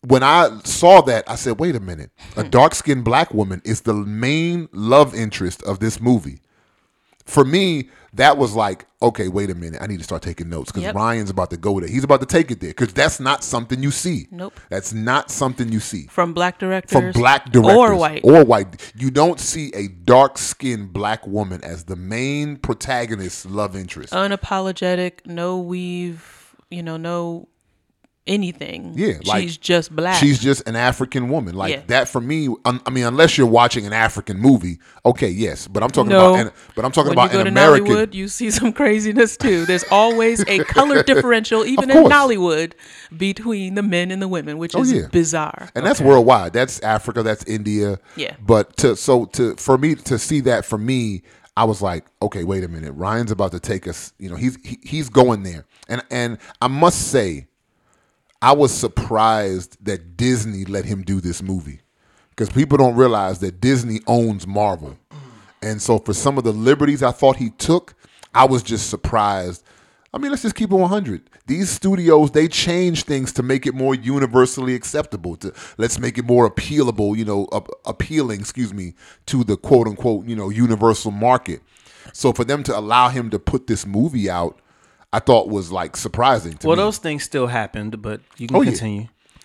When 0.06 0.22
I 0.22 0.60
saw 0.64 1.02
that, 1.02 1.28
I 1.28 1.34
said, 1.34 1.58
wait 1.58 1.76
a 1.76 1.80
minute. 1.80 2.10
A 2.36 2.42
hmm. 2.42 2.50
dark 2.50 2.74
skinned 2.74 3.04
black 3.04 3.34
woman 3.34 3.60
is 3.64 3.82
the 3.82 3.94
main 3.94 4.68
love 4.72 5.14
interest 5.14 5.62
of 5.64 5.78
this 5.78 6.00
movie. 6.00 6.40
For 7.26 7.44
me, 7.44 7.90
that 8.14 8.38
was 8.38 8.54
like, 8.54 8.86
okay, 9.02 9.28
wait 9.28 9.50
a 9.50 9.54
minute. 9.54 9.80
I 9.80 9.86
need 9.86 9.98
to 9.98 10.04
start 10.04 10.22
taking 10.22 10.48
notes 10.48 10.70
because 10.70 10.82
Yep. 10.82 10.94
Ryan's 10.94 11.30
about 11.30 11.50
to 11.50 11.56
go 11.56 11.78
there. 11.78 11.88
He's 11.88 12.02
about 12.02 12.20
to 12.20 12.26
take 12.26 12.50
it 12.50 12.60
there 12.60 12.70
because 12.70 12.92
that's 12.92 13.20
not 13.20 13.44
something 13.44 13.82
you 13.82 13.90
see. 13.90 14.26
Nope. 14.30 14.58
That's 14.68 14.92
not 14.92 15.30
something 15.30 15.70
you 15.70 15.80
see 15.80 16.06
From 16.08 16.32
black 16.32 16.58
directors, 16.58 16.90
from 16.90 17.12
black 17.12 17.50
directors 17.50 17.76
or 17.76 17.94
white. 17.94 18.20
or 18.24 18.44
white. 18.44 18.92
You 18.96 19.10
don't 19.10 19.38
see 19.38 19.70
a 19.74 19.88
dark 19.88 20.38
skinned 20.38 20.92
black 20.92 21.26
woman 21.26 21.62
as 21.62 21.84
the 21.84 21.96
main 21.96 22.56
protagonist 22.56 23.46
love 23.46 23.76
interest. 23.76 24.12
unapologetic, 24.12 25.26
no 25.26 25.58
weave, 25.58 26.56
you 26.70 26.82
know, 26.82 26.96
no 26.96 27.48
anything. 28.30 28.92
Yeah, 28.96 29.14
like, 29.24 29.42
she's 29.42 29.56
just 29.58 29.94
black. 29.94 30.18
She's 30.18 30.38
just 30.38 30.66
an 30.68 30.76
African 30.76 31.28
woman. 31.28 31.54
Like 31.54 31.72
Yeah. 31.74 31.82
that 31.88 32.08
for 32.08 32.20
me. 32.20 32.48
un- 32.64 32.80
I 32.86 32.90
mean, 32.90 33.04
unless 33.04 33.36
you're 33.36 33.46
watching 33.46 33.86
an 33.86 33.92
African 33.92 34.38
movie, 34.38 34.78
okay, 35.04 35.28
yes. 35.28 35.68
But 35.68 35.82
I'm 35.82 35.90
talking 35.90 36.10
no, 36.10 36.34
about. 36.34 36.46
An, 36.46 36.52
but 36.76 36.84
I'm 36.84 36.92
talking 36.92 37.08
when 37.10 37.18
about 37.18 37.24
you 37.32 37.32
go 37.34 37.40
an 37.40 37.44
to 37.46 37.50
American. 37.50 37.86
Nollywood, 37.94 38.14
you 38.14 38.28
see 38.28 38.50
some 38.50 38.72
craziness 38.72 39.36
too. 39.36 39.66
There's 39.66 39.84
always 39.90 40.40
a 40.48 40.64
color 40.64 41.02
differential, 41.12 41.66
even 41.66 41.90
in. 41.90 42.04
Nollywood, 42.04 42.72
between 43.16 43.74
the 43.74 43.82
men 43.82 44.10
and 44.10 44.22
the 44.22 44.28
women, 44.28 44.58
which 44.58 44.74
Oh, 44.74 44.82
is 44.82 44.92
yeah. 44.92 45.06
bizarre. 45.10 45.68
and 45.74 45.84
that's 45.84 46.00
worldwide. 46.00 46.52
That's 46.52 46.80
Africa. 46.80 47.22
That's 47.22 47.44
India. 47.44 47.98
Yeah. 48.16 48.36
But 48.44 48.76
to 48.78 48.96
so 48.96 49.24
to 49.26 49.56
for 49.56 49.76
me 49.76 49.96
to 49.96 50.18
see 50.18 50.40
that 50.40 50.64
for 50.64 50.78
me, 50.78 51.22
I 51.56 51.64
was 51.64 51.82
like, 51.82 52.06
okay, 52.22 52.44
wait 52.44 52.64
a 52.64 52.68
minute. 52.68 52.92
Ryan's 52.92 53.30
about 53.32 53.52
to 53.52 53.60
take 53.60 53.86
us. 53.88 54.12
You 54.18 54.30
know, 54.30 54.36
he's 54.36 54.56
he, 54.64 54.78
he's 54.82 55.08
going 55.08 55.42
there, 55.42 55.66
and 55.88 56.02
and 56.10 56.38
I 56.62 56.68
must 56.68 57.08
say, 57.10 57.48
I 58.42 58.52
was 58.52 58.72
surprised 58.72 59.76
that 59.84 60.16
Disney 60.16 60.64
let 60.64 60.86
him 60.86 61.02
do 61.02 61.20
this 61.20 61.42
movie 61.42 61.80
because 62.30 62.48
people 62.48 62.78
don't 62.78 62.96
realize 62.96 63.40
that 63.40 63.60
Disney 63.60 64.00
owns 64.06 64.46
Marvel, 64.46 64.96
and 65.62 65.82
so 65.82 65.98
for 65.98 66.14
some 66.14 66.38
of 66.38 66.44
the 66.44 66.52
liberties 66.52 67.02
I 67.02 67.10
thought 67.10 67.36
he 67.36 67.50
took, 67.50 67.94
I 68.34 68.46
was 68.46 68.62
just 68.62 68.88
surprised. 68.88 69.62
I 70.12 70.18
mean, 70.18 70.30
let's 70.30 70.42
just 70.42 70.56
keep 70.56 70.72
it 70.72 70.76
100. 70.76 71.30
These 71.46 71.70
studios, 71.70 72.32
they 72.32 72.48
change 72.48 73.04
things 73.04 73.32
to 73.34 73.42
make 73.42 73.66
it 73.66 73.74
more 73.74 73.94
universally 73.94 74.74
acceptable. 74.74 75.36
To 75.36 75.52
let's 75.78 75.98
make 75.98 76.18
it 76.18 76.24
more 76.24 76.50
appealable, 76.50 77.16
you 77.16 77.24
know, 77.24 77.46
ap- 77.52 77.68
appealing, 77.84 78.40
excuse 78.40 78.74
me, 78.74 78.94
to 79.26 79.44
the 79.44 79.56
quote 79.56 79.86
unquote, 79.86 80.26
you 80.26 80.34
know, 80.34 80.48
universal 80.48 81.10
market. 81.10 81.60
So 82.12 82.32
for 82.32 82.44
them 82.44 82.62
to 82.64 82.76
allow 82.76 83.10
him 83.10 83.30
to 83.30 83.38
put 83.38 83.66
this 83.68 83.86
movie 83.86 84.28
out, 84.28 84.58
I 85.12 85.18
thought 85.18 85.48
was 85.48 85.72
like 85.72 85.96
surprising 85.96 86.54
to 86.58 86.68
Well, 86.68 86.76
me. 86.76 86.82
those 86.84 86.98
things 86.98 87.24
still 87.24 87.48
happened, 87.48 88.00
but 88.00 88.20
you 88.36 88.46
can 88.46 88.56
Oh, 88.56 88.62
yeah. 88.62 88.70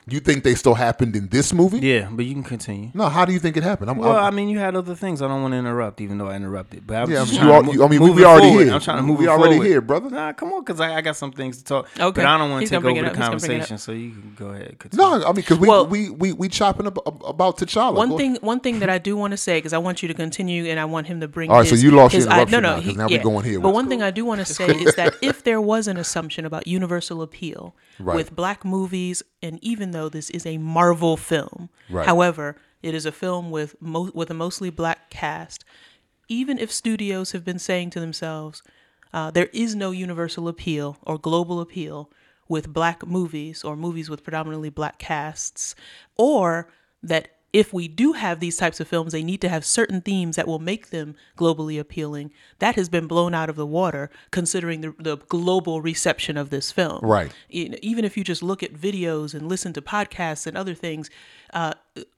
Continue. 0.06 0.16
you 0.16 0.20
think 0.20 0.44
they 0.44 0.56
still 0.56 0.76
happened 0.76 1.16
in 1.16 1.28
this 1.30 1.54
movie? 1.54 1.80
Yeah. 1.80 2.08
but 2.12 2.26
you 2.26 2.34
can 2.34 2.44
continue. 2.44 2.92
No, 2.94 3.10
how 3.10 3.26
do 3.26 3.34
you 3.34 3.40
think 3.40 3.58
it 3.58 3.64
happened? 3.64 3.90
I'm, 3.90 3.98
Well, 3.98 4.12
I'm- 4.16 4.26
I 4.26 4.36
mean, 4.36 4.50
you 4.50 4.60
had 4.60 4.76
other 4.76 4.96
things. 4.96 5.22
I 5.22 5.28
don't 5.28 5.42
want 5.42 5.54
to 5.54 5.58
interrupt, 5.58 6.00
even 6.02 6.18
though 6.18 6.28
I 6.28 6.36
interrupted. 6.36 6.86
But 6.88 6.96
I'm 6.98 7.12
Yeah, 7.12 7.20
just 7.26 7.32
but 7.34 7.38
trying 7.38 7.48
you 7.48 7.52
to 7.52 7.56
al- 7.56 7.64
mo- 7.64 7.72
you- 7.74 7.84
I 7.84 7.88
mean, 7.88 8.00
move 8.00 8.16
we 8.16 8.24
already 8.26 8.48
forward. 8.48 8.64
here. 8.66 8.74
I'm 8.74 8.80
trying 8.82 8.98
to 8.98 9.04
move 9.04 9.22
it 9.22 9.28
already 9.28 9.56
forward. 9.56 9.68
here, 9.68 9.82
brother. 9.82 10.10
Nah, 10.10 10.34
come 10.34 10.54
on, 10.54 10.64
because 10.64 10.80
I, 10.80 10.96
I 10.96 11.02
got 11.02 11.16
some 11.16 11.32
things 11.32 11.58
to 11.58 11.64
talk. 11.64 11.88
Okay. 12.00 12.22
But 12.22 12.26
I 12.26 12.38
don't 12.38 12.52
want 12.52 12.66
to 12.66 12.70
take 12.70 12.78
over 12.78 12.88
the 12.90 12.96
it 13.00 13.06
up. 13.06 13.16
He's 13.16 13.28
gonna 13.28 13.38
bring 13.40 13.52
it 13.58 13.62
up. 13.62 13.68
conversation, 13.68 13.78
so 13.78 13.92
you 13.92 14.12
can 14.12 14.34
go 14.38 14.48
ahead. 14.50 14.80
Continue. 14.80 15.04
no, 15.06 15.24
I 15.24 15.26
mean, 15.28 15.36
because 15.36 15.58
we, 15.60 15.68
Well- 15.68 15.88
we 15.88 16.10
we 16.10 16.34
we 16.34 16.50
chopping 16.50 16.88
up 16.88 16.98
about 17.28 17.58
T'Challa. 17.58 17.96
One 17.96 18.10
Go- 18.10 18.18
thing, 18.18 18.38
one 18.42 18.60
thing 18.60 18.80
that 18.80 18.90
I 18.90 18.98
do 18.98 19.16
want 19.18 19.32
to 19.32 19.38
say 19.38 19.58
because 19.58 19.74
I 19.74 19.78
want 19.80 20.02
you 20.02 20.08
to 20.08 20.14
continue 20.14 20.66
and 20.66 20.80
I 20.80 20.86
want 20.86 21.08
him 21.08 21.20
to 21.22 21.28
bring. 21.28 21.50
All 21.52 21.58
right, 21.60 21.68
so 21.68 21.76
you 21.76 21.92
lost 21.92 22.14
your 22.14 22.20
his 22.22 22.28
I- 22.28 22.42
interruption 22.44 22.52
no, 22.52 22.60
now, 22.60 22.70
no, 22.76 22.82
'cause 22.82 22.92
he- 22.92 22.98
now 22.98 23.08
we 23.08 23.16
yeah. 23.16 23.24
going 23.24 23.46
here. 23.46 23.60
But 23.60 23.74
one 23.74 23.88
thing 23.90 24.02
I 24.04 24.12
do 24.12 24.24
want 24.26 24.46
to 24.46 24.46
say 24.54 24.68
is 24.68 24.96
that 24.96 25.16
if 25.22 25.44
there 25.44 25.62
was 25.62 25.88
an 25.88 25.98
assumption 25.98 26.46
about 26.46 26.68
universal 26.68 27.22
appeal 27.22 27.76
with 28.00 28.36
black 28.36 28.64
movies, 28.66 29.24
and 29.42 29.58
even 29.64 29.92
though 29.96 30.10
this 30.10 30.30
is 30.38 30.46
a 30.46 30.58
Marvel 30.58 31.16
film, 31.18 31.70
Right. 31.90 32.06
however, 32.06 32.48
it 32.84 32.94
is 32.94 33.06
a 33.06 33.12
film 33.24 33.50
with 33.58 33.76
mo- 33.82 34.12
with 34.20 34.30
a 34.30 34.34
mostly 34.46 34.70
black 34.70 35.10
cast. 35.10 35.64
Even 36.28 36.58
if 36.60 36.72
studios 36.72 37.32
have 37.34 37.44
been 37.46 37.60
saying 37.60 37.92
to 37.92 38.00
themselves, 38.00 38.62
uh, 39.14 39.32
there 39.32 39.50
is 39.54 39.76
no 39.76 39.92
universal 39.92 40.48
appeal 40.48 40.98
or 41.04 41.18
global 41.18 41.60
appeal 41.62 42.12
with 42.48 42.74
black 42.74 43.06
movies 43.08 43.64
or 43.64 43.76
movies 43.76 44.10
with 44.10 44.24
predominantly 44.24 44.70
black 44.70 44.98
casts, 45.00 45.76
or 46.18 46.68
that 47.02 47.35
if 47.56 47.72
we 47.72 47.88
do 47.88 48.12
have 48.12 48.42
these 48.42 48.58
types 48.58 48.82
of 48.82 48.88
films, 48.90 49.14
they 49.14 49.24
need 49.24 49.40
to 49.40 49.48
have 49.48 49.64
certain 49.64 50.02
themes 50.02 50.36
that 50.36 50.46
will 50.46 50.60
make 50.60 50.90
them 50.90 51.16
globally 51.38 51.80
appealing. 51.80 52.32
That 52.60 52.76
has 52.76 52.90
been 52.90 53.08
blown 53.08 53.34
out 53.34 53.50
of 53.50 53.56
the 53.56 53.66
water 53.66 54.10
considering 54.30 54.82
the, 54.82 54.94
the 55.00 55.16
global 55.30 55.80
reception 55.80 56.36
of 56.36 56.50
this 56.50 56.74
film. 56.74 57.00
Right. 57.02 57.32
Even 57.50 58.04
if 58.04 58.18
you 58.18 58.26
just 58.26 58.44
look 58.44 58.62
at 58.62 58.74
videos 58.74 59.34
and 59.34 59.48
listen 59.48 59.72
to 59.72 59.82
podcasts 59.82 60.46
and 60.46 60.58
other 60.58 60.74
things, 60.74 61.10
uh, 61.54 61.74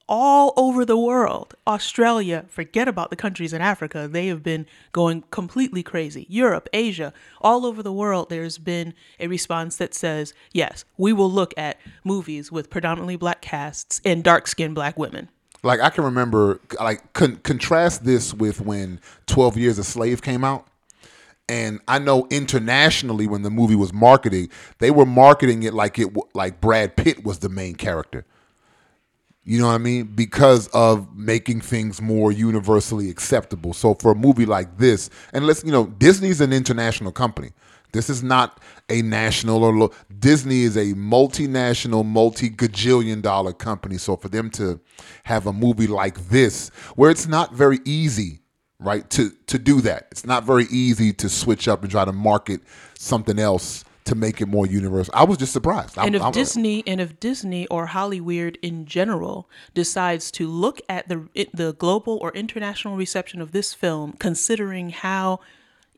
all 0.08 0.54
over 0.56 0.84
the 0.84 0.96
world, 0.96 1.54
Australia, 1.66 2.46
forget 2.48 2.88
about 2.88 3.10
the 3.10 3.16
countries 3.16 3.52
in 3.52 3.60
Africa, 3.60 4.08
they 4.10 4.28
have 4.28 4.42
been 4.42 4.66
going 4.92 5.22
completely 5.30 5.82
crazy. 5.82 6.26
Europe, 6.30 6.68
Asia, 6.72 7.12
all 7.42 7.66
over 7.66 7.82
the 7.82 7.92
world, 7.92 8.30
there's 8.30 8.56
been 8.56 8.94
a 9.20 9.26
response 9.26 9.76
that 9.76 9.94
says, 9.94 10.32
yes, 10.52 10.84
we 10.96 11.12
will 11.12 11.30
look 11.30 11.52
at 11.58 11.78
movies 12.04 12.50
with 12.50 12.70
predominantly 12.70 13.16
black 13.16 13.42
casts 13.42 14.00
and 14.04 14.24
dark 14.24 14.46
skinned 14.46 14.74
black 14.74 14.98
women. 14.98 15.28
like 15.62 15.80
I 15.80 15.90
can 15.90 16.04
remember, 16.04 16.60
like 16.80 17.12
con- 17.12 17.36
contrast 17.42 18.04
this 18.04 18.32
with 18.32 18.60
when 18.60 19.00
Twelve 19.26 19.56
Years 19.56 19.78
a 19.78 19.84
Slave 19.84 20.22
came 20.22 20.44
out. 20.44 20.66
And 21.50 21.80
I 21.88 21.98
know 21.98 22.26
internationally, 22.30 23.26
when 23.26 23.42
the 23.42 23.50
movie 23.50 23.74
was 23.74 23.92
marketing, 23.92 24.50
they 24.78 24.90
were 24.90 25.06
marketing 25.06 25.62
it 25.62 25.72
like 25.72 25.98
it 25.98 26.08
like 26.34 26.60
Brad 26.60 26.94
Pitt 26.96 27.24
was 27.24 27.38
the 27.38 27.48
main 27.48 27.74
character. 27.74 28.24
You 29.48 29.58
know 29.58 29.68
what 29.68 29.76
I 29.76 29.78
mean? 29.78 30.04
Because 30.14 30.68
of 30.74 31.16
making 31.16 31.62
things 31.62 32.02
more 32.02 32.30
universally 32.30 33.08
acceptable. 33.08 33.72
So 33.72 33.94
for 33.94 34.12
a 34.12 34.14
movie 34.14 34.44
like 34.44 34.76
this, 34.76 35.08
and 35.32 35.46
let's 35.46 35.64
you 35.64 35.72
know, 35.72 35.86
Disney's 35.86 36.42
an 36.42 36.52
international 36.52 37.12
company. 37.12 37.52
This 37.92 38.10
is 38.10 38.22
not 38.22 38.60
a 38.90 39.00
national 39.00 39.64
or 39.64 39.74
lo- 39.74 39.92
Disney 40.18 40.64
is 40.64 40.76
a 40.76 40.92
multinational, 40.92 42.04
multi 42.04 42.50
gajillion 42.50 43.22
dollar 43.22 43.54
company. 43.54 43.96
So 43.96 44.16
for 44.16 44.28
them 44.28 44.50
to 44.50 44.78
have 45.24 45.46
a 45.46 45.52
movie 45.54 45.86
like 45.86 46.28
this, 46.28 46.68
where 46.96 47.10
it's 47.10 47.26
not 47.26 47.54
very 47.54 47.78
easy, 47.86 48.40
right, 48.78 49.08
to 49.08 49.30
to 49.46 49.58
do 49.58 49.80
that, 49.80 50.08
it's 50.10 50.26
not 50.26 50.44
very 50.44 50.66
easy 50.66 51.14
to 51.14 51.28
switch 51.30 51.68
up 51.68 51.80
and 51.80 51.90
try 51.90 52.04
to 52.04 52.12
market 52.12 52.60
something 52.98 53.38
else 53.38 53.82
to 54.08 54.14
make 54.14 54.40
it 54.40 54.46
more 54.46 54.66
universal. 54.66 55.12
I 55.16 55.24
was 55.24 55.38
just 55.38 55.52
surprised. 55.52 55.96
and 55.96 56.14
I, 56.14 56.18
if 56.18 56.22
I- 56.24 56.30
Disney 56.30 56.82
and 56.86 57.00
if 57.00 57.18
Disney 57.20 57.66
or 57.68 57.86
Hollywood 57.86 58.58
in 58.62 58.86
general 58.86 59.48
decides 59.74 60.30
to 60.32 60.48
look 60.48 60.80
at 60.88 61.08
the 61.08 61.28
the 61.54 61.72
global 61.74 62.18
or 62.20 62.32
international 62.32 62.96
reception 62.96 63.40
of 63.40 63.52
this 63.52 63.74
film, 63.74 64.12
considering 64.18 64.90
how 64.90 65.40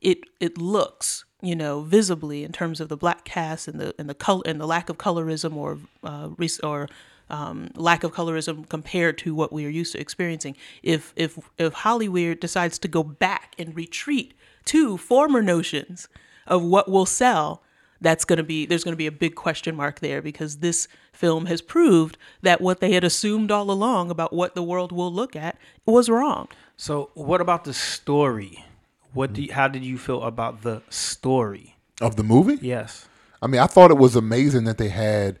it 0.01 0.19
it 0.39 0.57
looks, 0.57 1.25
you 1.41 1.55
know, 1.55 1.81
visibly 1.81 2.43
in 2.43 2.51
terms 2.51 2.79
of 2.81 2.89
the 2.89 2.97
black 2.97 3.23
cast 3.25 3.67
and 3.67 3.79
the 3.79 3.95
and 3.97 4.09
the 4.09 4.15
color 4.15 4.43
and 4.45 4.59
the 4.59 4.67
lack 4.67 4.89
of 4.89 4.97
colorism 4.97 5.55
or 5.55 5.79
uh, 6.03 6.29
or 6.63 6.87
um, 7.29 7.69
lack 7.75 8.03
of 8.03 8.11
colorism 8.11 8.67
compared 8.67 9.17
to 9.19 9.33
what 9.33 9.53
we 9.53 9.65
are 9.65 9.69
used 9.69 9.93
to 9.93 9.99
experiencing. 9.99 10.55
If 10.83 11.13
if 11.15 11.39
if 11.57 11.73
Hollywood 11.73 12.39
decides 12.39 12.77
to 12.79 12.87
go 12.87 13.03
back 13.03 13.55
and 13.57 13.75
retreat 13.75 14.33
to 14.65 14.97
former 14.97 15.41
notions 15.41 16.07
of 16.47 16.63
what 16.63 16.89
will 16.89 17.05
sell, 17.05 17.63
that's 18.01 18.25
going 18.25 18.37
to 18.37 18.43
be 18.43 18.65
there's 18.65 18.83
going 18.83 18.93
to 18.93 18.97
be 18.97 19.07
a 19.07 19.11
big 19.11 19.35
question 19.35 19.75
mark 19.75 19.99
there 19.99 20.21
because 20.21 20.57
this 20.57 20.87
film 21.13 21.45
has 21.45 21.61
proved 21.61 22.17
that 22.41 22.59
what 22.59 22.79
they 22.79 22.91
had 22.93 23.03
assumed 23.03 23.51
all 23.51 23.71
along 23.71 24.09
about 24.09 24.33
what 24.33 24.55
the 24.55 24.63
world 24.63 24.91
will 24.91 25.13
look 25.13 25.35
at 25.35 25.57
was 25.85 26.09
wrong. 26.09 26.47
So, 26.77 27.11
what 27.13 27.41
about 27.41 27.63
the 27.63 27.73
story? 27.73 28.65
What 29.13 29.33
do 29.33 29.43
you, 29.43 29.53
how 29.53 29.67
did 29.67 29.83
you 29.85 29.97
feel 29.97 30.23
about 30.23 30.61
the 30.63 30.81
story? 30.89 31.75
of 32.01 32.15
the 32.15 32.23
movie. 32.23 32.57
Yes. 32.65 33.07
I 33.41 33.47
mean, 33.47 33.61
I 33.61 33.67
thought 33.67 33.91
it 33.91 33.97
was 33.97 34.15
amazing 34.15 34.65
that 34.65 34.77
they 34.77 34.89
had 34.89 35.39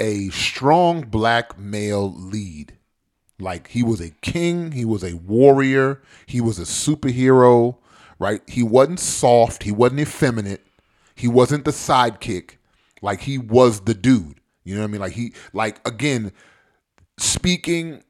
a 0.00 0.30
strong 0.30 1.02
black 1.02 1.58
male 1.58 2.12
lead. 2.12 2.74
Like 3.38 3.68
he 3.68 3.82
was 3.82 4.00
a 4.00 4.10
king, 4.22 4.72
he 4.72 4.84
was 4.84 5.02
a 5.02 5.16
warrior, 5.16 6.00
he 6.26 6.40
was 6.40 6.58
a 6.58 6.62
superhero, 6.62 7.76
right? 8.18 8.40
He 8.46 8.62
wasn't 8.62 9.00
soft, 9.00 9.64
he 9.64 9.72
wasn't 9.72 10.00
effeminate, 10.00 10.64
he 11.14 11.28
wasn't 11.28 11.64
the 11.64 11.70
sidekick. 11.70 12.56
Like 13.00 13.20
he 13.20 13.38
was 13.38 13.80
the 13.80 13.94
dude. 13.94 14.40
You 14.64 14.74
know 14.74 14.82
what 14.82 14.88
I 14.88 14.90
mean? 14.92 15.00
Like 15.00 15.12
he 15.12 15.34
like 15.52 15.86
again 15.86 16.32
speaking 17.18 18.02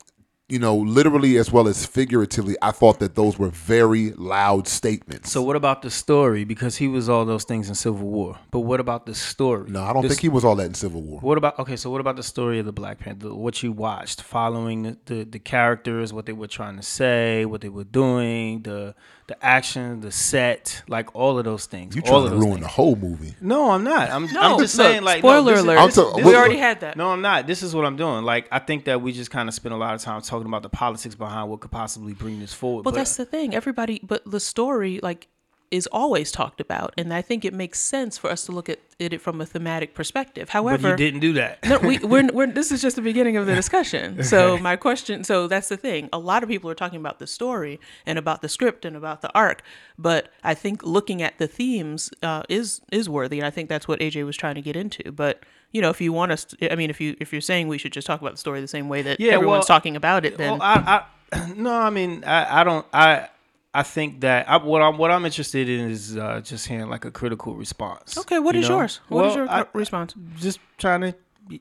you 0.53 0.59
know, 0.59 0.77
literally 0.77 1.39
as 1.39 1.51
well 1.51 1.67
as 1.67 1.87
figuratively, 1.87 2.57
I 2.61 2.73
thought 2.73 2.99
that 2.99 3.15
those 3.15 3.39
were 3.39 3.49
very 3.49 4.13
loud 4.13 4.69
statements. 4.69 5.31
So 5.33 5.41
what 5.43 5.57
about 5.57 5.81
the 5.81 5.91
story? 5.91 6.45
Because 6.45 6.77
he 6.77 6.89
was 6.89 7.09
all 7.09 7.25
those 7.25 7.45
things 7.45 7.69
in 7.71 7.75
Civil 7.75 8.07
War. 8.07 8.39
But 8.51 8.61
what 8.61 8.79
about 8.79 9.07
the 9.07 9.15
story? 9.15 9.71
no, 9.71 9.83
I 9.83 9.93
don't 9.95 10.03
The 10.03 10.09
think 10.09 10.21
he 10.21 10.29
was 10.29 10.45
all 10.45 10.57
that 10.57 10.67
in 10.67 10.75
Civil 10.75 11.01
War. 11.01 11.21
What 11.21 11.39
about 11.39 11.59
okay? 11.59 11.77
So 11.77 11.91
what 11.91 12.01
about 12.03 12.17
the 12.17 12.23
story 12.23 12.59
of 12.59 12.67
the 12.67 12.73
Black 12.73 12.99
Panther? 12.99 13.35
What 13.35 13.63
you 13.63 13.73
watched, 13.73 14.21
following 14.21 14.83
the, 14.83 14.99
the, 15.07 15.25
the 15.25 15.39
characters, 15.39 16.13
what 16.13 16.27
they 16.27 16.35
were 16.35 16.49
trying 16.49 16.77
to 16.77 16.83
say, 16.83 17.47
what 17.47 17.63
they 17.63 17.71
were 17.71 17.85
doing, 17.85 18.63
the 18.63 18.95
the 19.29 19.43
action, 19.45 20.01
the 20.01 20.11
set, 20.11 20.83
like 20.89 21.15
all 21.15 21.39
of 21.39 21.45
those 21.45 21.65
things. 21.67 21.95
You 21.97 22.03
all 22.03 22.23
trying 22.23 22.25
of 22.27 22.31
to 22.33 22.37
ruin 22.39 22.53
things. 22.55 22.63
the 22.67 22.73
whole 22.73 22.97
movie? 22.97 23.35
No, 23.41 23.71
I'm 23.71 23.85
not. 23.85 24.11
I'm, 24.11 24.27
No, 24.33 24.41
I'm 24.41 24.59
just 24.59 24.77
look, 24.77 24.87
saying 24.89 25.03
like 25.05 25.23
no, 25.23 25.29
spoiler 25.31 25.53
this 25.53 25.59
is- 25.61 25.65
alert. 25.65 25.79
I'm 25.79 25.87
this- 25.87 25.95
ta- 25.95 26.17
we 26.17 26.35
already 26.37 26.57
had 26.59 26.81
that. 26.81 26.97
No, 26.97 27.09
I'm 27.11 27.23
not. 27.23 27.47
This 27.47 27.63
is 27.63 27.75
what 27.75 27.87
I'm 27.87 27.97
doing. 27.97 28.25
Like 28.25 28.49
I 28.53 28.59
think 28.59 28.85
that 28.87 29.01
we 29.01 29.13
just 29.13 29.31
kind 29.31 29.49
of 29.49 29.55
spent 29.55 29.73
a 29.75 29.79
lot 29.79 29.95
of 29.95 30.01
time 30.03 30.21
talking 30.23 30.42
about 30.49 30.63
the 30.63 30.69
politics 30.69 31.15
behind 31.15 31.51
what 31.51 31.61
could 31.61 31.71
possibly 31.71 32.13
bring 32.13 32.41
this 32.41 32.53
forward. 32.53 32.85
Well, 32.85 32.95
that's 32.95 33.17
the 33.17 33.25
thing. 33.27 33.55
Everybody, 33.55 34.01
but 34.03 34.23
the 34.31 34.41
story, 34.41 35.01
like, 35.03 35.29
is 35.73 35.89
always 35.91 36.31
talked 36.31 36.61
about, 36.61 36.93
and 36.99 37.15
I 37.15 37.23
think 37.23 37.47
it 37.47 37.55
makes 37.55 37.81
sense 37.81 38.19
for 38.19 38.29
us 38.29 38.45
to 38.45 38.53
look 38.53 38.69
at 38.69 38.79
it 38.99 39.19
from 39.23 39.41
a 39.41 39.47
thematic 39.47 39.95
perspective. 39.95 40.49
but 40.49 40.53
However, 40.53 40.91
you 40.91 40.97
didn't 40.97 41.21
do 41.21 41.33
that. 41.33 41.65
no, 41.65 41.79
we, 41.79 41.99
we're, 41.99 42.29
we're, 42.33 42.47
this 42.47 42.71
is 42.71 42.83
just 42.83 42.97
the 42.97 43.03
beginning 43.03 43.39
of 43.39 43.47
the 43.47 43.55
discussion. 43.55 44.23
So 44.33 44.59
my 44.59 44.77
question, 44.77 45.25
so 45.25 45.49
that's 45.49 45.69
the 45.71 45.79
thing. 45.79 46.11
A 46.13 46.19
lot 46.19 46.43
of 46.43 46.49
people 46.49 46.71
are 46.71 46.75
talking 46.75 47.01
about 47.01 47.19
the 47.19 47.27
story 47.27 47.81
and 48.05 48.19
about 48.19 48.43
the 48.43 48.49
script 48.51 48.85
and 48.85 48.97
about 48.97 49.23
the 49.23 49.33
arc, 49.35 49.63
but 49.99 50.31
I 50.45 50.53
think 50.53 50.83
looking 50.85 51.23
at 51.23 51.39
the 51.39 51.47
themes 51.49 52.11
uh, 52.23 52.43
is 52.51 52.83
is 52.93 53.09
worthy, 53.09 53.39
and 53.39 53.47
I 53.47 53.51
think 53.51 53.71
that's 53.71 53.89
what 53.89 53.99
AJ 54.01 54.27
was 54.27 54.37
trying 54.37 54.57
to 54.57 54.63
get 54.63 54.77
into. 54.77 55.11
But 55.11 55.43
you 55.73 55.81
know, 55.83 55.91
if 55.91 56.01
you 56.01 56.13
want 56.13 56.33
us, 56.33 56.45
to, 56.45 56.73
I 56.73 56.77
mean, 56.77 56.91
if 56.91 57.01
you 57.01 57.17
if 57.21 57.33
you're 57.33 57.41
saying 57.41 57.67
we 57.69 57.79
should 57.79 57.93
just 57.93 58.07
talk 58.07 58.21
about 58.21 58.33
the 58.33 58.39
story 58.39 58.61
the 58.61 58.69
same 58.69 58.89
way 58.89 59.03
that 59.03 59.19
Yeah, 59.21 59.33
everyone's 59.33 59.63
well, 59.69 59.79
talking 59.79 59.97
about 59.97 60.25
it, 60.25 60.37
then 60.39 60.53
Well, 60.59 60.63
I, 60.63 61.05
I, 61.33 61.53
no, 61.57 61.73
I 61.75 61.91
mean, 61.91 62.25
I, 62.25 62.61
I 62.61 62.65
don't, 62.65 62.87
I, 62.93 63.29
I 63.75 63.83
think 63.83 64.21
that 64.21 64.49
I, 64.49 64.59
what 64.59 64.83
I'm, 64.83 64.99
what 64.99 65.11
I'm 65.11 65.25
interested 65.25 65.69
in 65.69 65.89
is 65.91 66.17
uh, 66.17 66.41
just 66.45 66.67
hearing 66.67 66.89
like 66.91 67.05
a 67.07 67.11
critical 67.11 67.55
response. 67.55 68.19
okay. 68.19 68.39
What 68.39 68.55
is 68.55 68.69
know? 68.69 68.77
yours? 68.79 69.01
What 69.09 69.27
is 69.27 69.37
Well, 69.37 69.47
your 69.47 69.51
I- 69.51 69.65
response? 69.73 70.15
just 70.37 70.61
trying 70.79 71.01
to. 71.01 71.15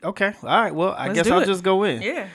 Okay, 0.03 0.33
all 0.43 0.61
right. 0.61 0.75
Well, 0.75 0.93
I 0.95 1.07
Let's 1.07 1.19
guess 1.23 1.31
I'll 1.31 1.39
it. 1.39 1.45
just 1.47 1.63
go 1.63 1.83
in. 1.83 2.01
Yeah. 2.03 2.27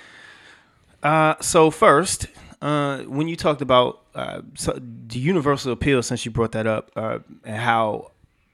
Uh, 1.03 1.35
so 1.41 1.71
first, 1.71 2.27
uh, 2.61 2.99
when 3.03 3.29
you 3.29 3.37
talked 3.37 3.63
about 3.63 4.01
uh, 4.15 4.41
so 4.55 4.79
the 4.81 5.19
universal 5.19 5.73
appeal, 5.73 6.03
since 6.03 6.25
you 6.25 6.31
brought 6.33 6.53
that 6.53 6.67
up, 6.67 6.91
uh, 6.97 7.19
and 7.45 7.57
how 7.57 8.11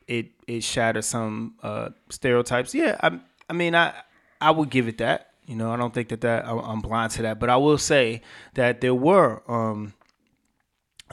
it 0.06 0.30
it 0.46 0.62
shattered 0.62 1.04
some 1.04 1.54
uh, 1.62 1.90
stereotypes, 2.10 2.74
yeah, 2.74 2.96
I, 3.00 3.18
I 3.48 3.52
mean, 3.52 3.74
I 3.74 3.94
I 4.40 4.50
would 4.50 4.70
give 4.70 4.88
it 4.88 4.98
that. 4.98 5.30
You 5.46 5.56
know, 5.56 5.70
I 5.72 5.76
don't 5.76 5.92
think 5.92 6.08
that 6.10 6.20
that 6.22 6.46
I'm 6.46 6.58
I'm 6.58 6.80
blind 6.80 7.12
to 7.12 7.22
that, 7.22 7.38
but 7.38 7.50
I 7.50 7.56
will 7.56 7.78
say 7.78 8.22
that 8.54 8.80
there 8.80 8.94
were. 8.94 9.42
Um, 9.50 9.94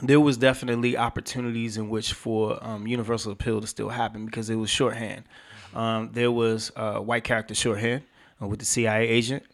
there 0.02 0.20
was 0.20 0.38
definitely 0.38 0.96
opportunities 0.96 1.76
in 1.76 1.90
which 1.90 2.14
for 2.14 2.58
um, 2.64 2.86
universal 2.86 3.32
appeal 3.32 3.60
to 3.60 3.66
still 3.66 3.90
happen 3.90 4.24
because 4.24 4.48
it 4.48 4.54
was 4.54 4.70
shorthand. 4.70 5.24
Um, 5.74 6.10
there 6.12 6.32
was 6.32 6.72
uh, 6.74 6.98
white 7.00 7.24
character 7.24 7.54
shorthand 7.54 8.02
uh, 8.40 8.46
with 8.46 8.60
the 8.60 8.64
CIA 8.64 9.06
agent. 9.06 9.44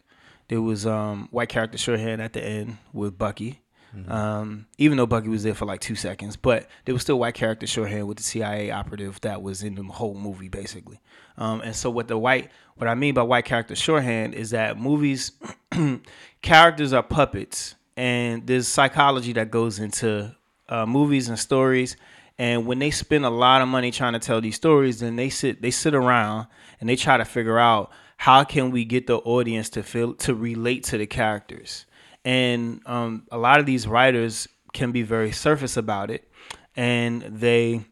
There 0.47 0.61
was 0.61 0.85
um, 0.85 1.27
white 1.31 1.49
character 1.49 1.77
shorthand 1.77 2.21
at 2.21 2.33
the 2.33 2.43
end 2.43 2.77
with 2.93 3.17
Bucky. 3.17 3.61
Um, 4.07 4.67
even 4.77 4.97
though 4.97 5.05
Bucky 5.05 5.29
was 5.29 5.43
there 5.43 5.53
for 5.53 5.65
like 5.65 5.79
two 5.79 5.95
seconds, 5.95 6.35
but 6.35 6.67
there 6.85 6.93
was 6.93 7.01
still 7.01 7.19
white 7.19 7.33
character 7.33 7.65
shorthand 7.65 8.07
with 8.07 8.17
the 8.17 8.23
CIA 8.23 8.69
operative 8.71 9.19
that 9.21 9.41
was 9.41 9.63
in 9.63 9.75
the 9.75 9.83
whole 9.83 10.13
movie, 10.13 10.49
basically. 10.49 10.99
Um, 11.37 11.61
and 11.61 11.75
so, 11.75 11.89
what 11.89 12.07
the 12.07 12.17
white, 12.17 12.51
what 12.75 12.87
I 12.87 12.95
mean 12.95 13.13
by 13.13 13.23
white 13.23 13.45
character 13.45 13.75
shorthand 13.75 14.35
is 14.35 14.51
that 14.51 14.79
movies, 14.79 15.31
characters 16.41 16.93
are 16.93 17.03
puppets, 17.03 17.75
and 17.95 18.45
there's 18.45 18.67
psychology 18.67 19.33
that 19.33 19.51
goes 19.51 19.79
into 19.79 20.35
uh, 20.69 20.85
movies 20.85 21.29
and 21.29 21.39
stories. 21.39 21.97
And 22.39 22.67
when 22.67 22.77
they 22.77 22.91
spend 22.91 23.25
a 23.25 23.31
lot 23.31 23.63
of 23.63 23.67
money 23.67 23.89
trying 23.89 24.13
to 24.13 24.19
tell 24.19 24.41
these 24.41 24.55
stories, 24.55 24.99
then 24.99 25.15
they 25.15 25.29
sit 25.29 25.61
they 25.61 25.71
sit 25.71 25.95
around 25.95 26.47
and 26.79 26.87
they 26.87 26.95
try 26.95 27.17
to 27.17 27.25
figure 27.25 27.57
out 27.57 27.91
how 28.17 28.43
can 28.43 28.69
we 28.71 28.85
get 28.85 29.07
the 29.07 29.17
audience 29.17 29.69
to 29.69 29.83
feel 29.83 30.13
to 30.15 30.35
relate 30.35 30.83
to 30.85 30.97
the 30.97 31.07
characters. 31.07 31.85
And 32.27 32.81
um, 32.85 33.25
a 33.31 33.37
lot 33.37 33.61
of 33.61 33.65
these 33.65 33.87
writers 33.87 34.49
can 34.73 34.91
be 34.91 35.01
very 35.01 35.31
surface 35.31 35.77
about 35.77 36.11
it, 36.11 36.29
and 36.75 37.21
they 37.21 37.85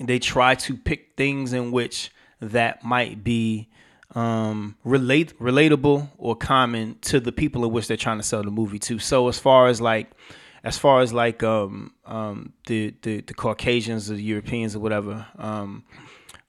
they 0.00 0.20
try 0.20 0.54
to 0.54 0.76
pick 0.76 1.16
things 1.16 1.52
in 1.52 1.72
which 1.72 2.12
that 2.40 2.84
might 2.84 3.24
be 3.24 3.68
um, 4.14 4.76
relate 4.84 5.36
relatable 5.40 6.08
or 6.18 6.36
common 6.36 6.98
to 7.00 7.18
the 7.18 7.32
people 7.32 7.64
in 7.64 7.72
which 7.72 7.88
they're 7.88 7.96
trying 7.96 8.18
to 8.18 8.22
sell 8.22 8.44
the 8.44 8.50
movie 8.52 8.78
to. 8.78 9.00
So 9.00 9.26
as 9.26 9.40
far 9.40 9.66
as 9.66 9.80
like 9.80 10.12
as 10.62 10.78
far 10.78 11.00
as 11.00 11.12
like 11.12 11.42
um, 11.42 11.92
um, 12.06 12.52
the, 12.68 12.94
the 13.02 13.22
the 13.22 13.34
Caucasians 13.34 14.08
or 14.08 14.14
the 14.14 14.22
Europeans 14.22 14.76
or 14.76 14.78
whatever 14.78 15.26
um, 15.36 15.82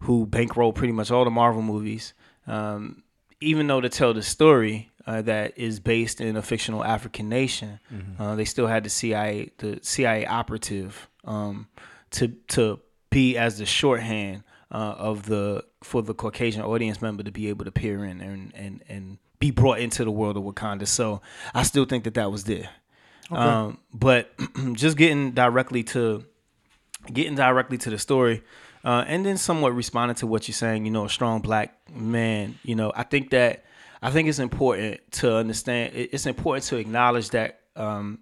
who 0.02 0.28
bankroll 0.28 0.74
pretty 0.74 0.94
much 0.94 1.10
all 1.10 1.26
the 1.26 1.32
Marvel 1.32 1.64
movies, 1.64 2.14
um, 2.46 3.02
even 3.42 3.66
though 3.66 3.82
to 3.82 3.90
tell 3.90 4.14
the 4.14 4.22
story 4.22 4.89
uh, 5.10 5.24
that 5.24 5.58
is 5.58 5.80
based 5.80 6.22
in 6.22 6.38
a 6.38 6.42
fictional 6.42 6.84
African 6.84 7.30
nation, 7.30 7.80
uh, 8.20 8.36
they 8.36 8.46
still 8.46 8.68
had 8.68 8.84
the 8.84 8.90
CIA 8.92 9.52
the 9.58 9.80
CIA 9.82 10.28
operative 10.28 11.10
um, 11.26 11.68
to 12.12 12.28
to 12.50 12.80
be 13.10 13.36
as 13.36 13.58
the 13.58 13.66
shorthand 13.66 14.44
uh, 14.72 14.94
of 14.98 15.26
the 15.26 15.64
for 15.84 16.04
the 16.04 16.14
Caucasian 16.14 16.62
audience 16.62 17.02
member 17.02 17.24
to 17.24 17.32
be 17.32 17.50
able 17.50 17.66
to 17.66 17.72
peer 17.72 18.06
in 18.06 18.22
and 18.22 18.52
and 18.54 18.84
and 18.88 19.18
be 19.40 19.50
brought 19.50 19.80
into 19.80 20.04
the 20.04 20.12
world 20.12 20.38
of 20.38 20.44
Wakanda. 20.44 20.86
So 20.86 21.22
I 21.56 21.64
still 21.64 21.86
think 21.86 22.04
that 22.04 22.14
that 22.14 22.32
was 22.32 22.44
there. 22.44 22.70
Um, 23.32 23.80
but 23.92 24.32
just 24.74 24.96
getting 24.96 25.32
directly 25.32 25.84
to 25.86 26.24
getting 27.12 27.34
directly 27.34 27.80
to 27.80 27.90
the 27.90 27.98
story, 27.98 28.44
uh, 28.84 29.06
and 29.08 29.26
then 29.26 29.38
somewhat 29.38 29.74
responding 29.74 30.16
to 30.18 30.28
what 30.28 30.48
you're 30.48 30.54
saying. 30.54 30.86
You 30.86 30.92
know, 30.92 31.06
a 31.06 31.10
strong 31.10 31.42
black 31.42 31.76
man. 31.92 32.60
You 32.62 32.76
know, 32.76 32.92
I 32.96 33.02
think 33.02 33.32
that 33.32 33.66
I 34.02 34.12
think 34.12 34.30
it's 34.30 34.40
important 34.40 35.00
to 35.14 35.36
understand. 35.36 35.94
It's 35.94 36.26
important 36.26 36.66
to 36.66 36.78
acknowledge 36.78 37.32
that 37.32 37.62
um, 37.76 38.20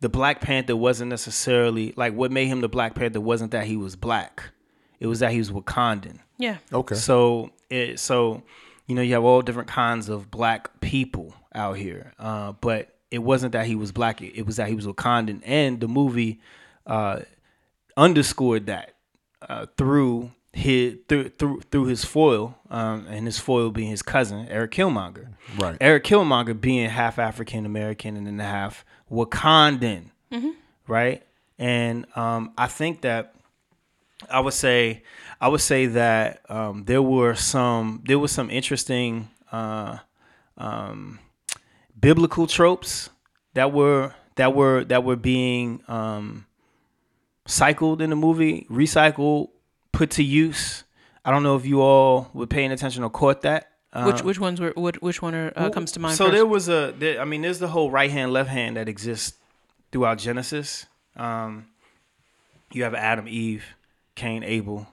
the 0.00 0.08
Black 0.08 0.40
Panther 0.40 0.76
wasn't 0.76 1.10
necessarily 1.10 1.94
like 1.96 2.12
what 2.14 2.32
made 2.32 2.46
him 2.46 2.60
the 2.60 2.68
Black 2.68 2.94
Panther 2.94 3.20
wasn't 3.20 3.52
that 3.52 3.66
he 3.66 3.76
was 3.76 3.94
black. 3.96 4.42
It 4.98 5.06
was 5.06 5.20
that 5.20 5.32
he 5.32 5.38
was 5.38 5.50
Wakandan. 5.50 6.18
Yeah. 6.38 6.58
Okay. 6.72 6.96
So 6.96 7.50
it 7.70 8.00
so 8.00 8.42
you 8.86 8.94
know 8.94 9.02
you 9.02 9.14
have 9.14 9.24
all 9.24 9.42
different 9.42 9.68
kinds 9.68 10.08
of 10.08 10.30
black 10.30 10.80
people 10.80 11.34
out 11.54 11.76
here, 11.76 12.12
uh, 12.18 12.52
but 12.60 12.96
it 13.10 13.18
wasn't 13.18 13.52
that 13.52 13.66
he 13.66 13.76
was 13.76 13.92
black. 13.92 14.20
It, 14.22 14.36
it 14.36 14.46
was 14.46 14.56
that 14.56 14.68
he 14.68 14.74
was 14.74 14.86
Wakandan, 14.86 15.42
and 15.44 15.78
the 15.78 15.88
movie 15.88 16.40
uh, 16.86 17.20
underscored 17.96 18.66
that 18.66 18.94
uh, 19.48 19.66
through 19.76 20.30
his 20.52 20.96
through 21.08 21.30
through 21.30 21.60
through 21.70 21.86
his 21.86 22.04
foil, 22.04 22.56
um, 22.70 23.06
and 23.08 23.26
his 23.26 23.38
foil 23.38 23.70
being 23.70 23.90
his 23.90 24.02
cousin 24.02 24.46
Eric 24.48 24.72
Killmonger. 24.72 25.28
Right. 25.58 25.76
Eric 25.80 26.04
Killmonger 26.04 26.60
being 26.60 26.88
half 26.90 27.18
African 27.18 27.64
American 27.66 28.16
and 28.16 28.26
then 28.26 28.38
half 28.38 28.84
Wakandan, 29.10 30.10
right? 30.86 31.22
And 31.58 32.06
um, 32.16 32.52
I 32.58 32.66
think 32.66 33.02
that 33.02 33.34
I 34.30 34.40
would 34.40 34.54
say 34.54 35.02
I 35.40 35.48
would 35.48 35.60
say 35.60 35.86
that 35.86 36.42
um, 36.50 36.84
there 36.84 37.02
were 37.02 37.34
some 37.34 38.02
there 38.06 38.18
was 38.18 38.32
some 38.32 38.50
interesting 38.50 39.30
uh, 39.50 39.98
um, 40.56 41.18
biblical 41.98 42.46
tropes 42.46 43.10
that 43.54 43.72
were 43.72 44.14
that 44.36 44.54
were 44.54 44.84
that 44.84 45.04
were 45.04 45.16
being 45.16 45.82
um, 45.88 46.46
cycled 47.46 48.00
in 48.00 48.10
the 48.10 48.16
movie, 48.16 48.66
recycled, 48.70 49.48
put 49.92 50.10
to 50.12 50.22
use. 50.22 50.84
I 51.24 51.30
don't 51.30 51.42
know 51.42 51.56
if 51.56 51.64
you 51.64 51.80
all 51.80 52.30
were 52.34 52.46
paying 52.46 52.72
attention 52.72 53.04
or 53.04 53.10
caught 53.10 53.42
that. 53.42 53.68
Which 53.94 54.22
which 54.22 54.40
ones 54.40 54.58
were 54.58 54.72
which, 54.74 54.96
which 55.02 55.20
one 55.20 55.34
are, 55.34 55.52
uh, 55.54 55.68
comes 55.68 55.92
to 55.92 56.00
mind? 56.00 56.16
so 56.16 56.24
first? 56.24 56.34
there 56.34 56.46
was 56.46 56.68
a, 56.70 56.94
there, 56.98 57.20
I 57.20 57.26
mean, 57.26 57.42
there's 57.42 57.58
the 57.58 57.68
whole 57.68 57.90
right 57.90 58.10
hand, 58.10 58.32
left 58.32 58.48
hand 58.48 58.78
that 58.78 58.88
exists 58.88 59.36
throughout 59.92 60.16
Genesis. 60.16 60.86
Um, 61.14 61.66
you 62.72 62.84
have 62.84 62.94
Adam, 62.94 63.28
Eve, 63.28 63.64
Cain, 64.14 64.44
Abel, 64.44 64.86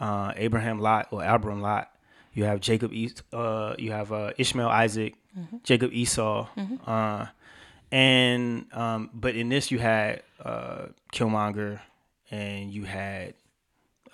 uh, 0.00 0.32
Abraham, 0.36 0.78
Lot, 0.78 1.08
or 1.10 1.24
Abram, 1.24 1.60
Lot. 1.60 1.90
You 2.32 2.44
have 2.44 2.60
Jacob, 2.60 2.92
uh, 3.32 3.74
you 3.76 3.90
have 3.90 4.12
uh, 4.12 4.30
Ishmael, 4.38 4.68
Isaac, 4.68 5.14
Jacob, 5.64 5.92
Esau, 5.92 6.46
uh, 6.86 7.26
and 7.90 8.66
um, 8.72 9.10
but 9.12 9.34
in 9.34 9.48
this 9.48 9.72
you 9.72 9.80
had 9.80 10.22
uh, 10.44 10.86
Killmonger, 11.12 11.80
and 12.30 12.70
you 12.72 12.84
had 12.84 13.34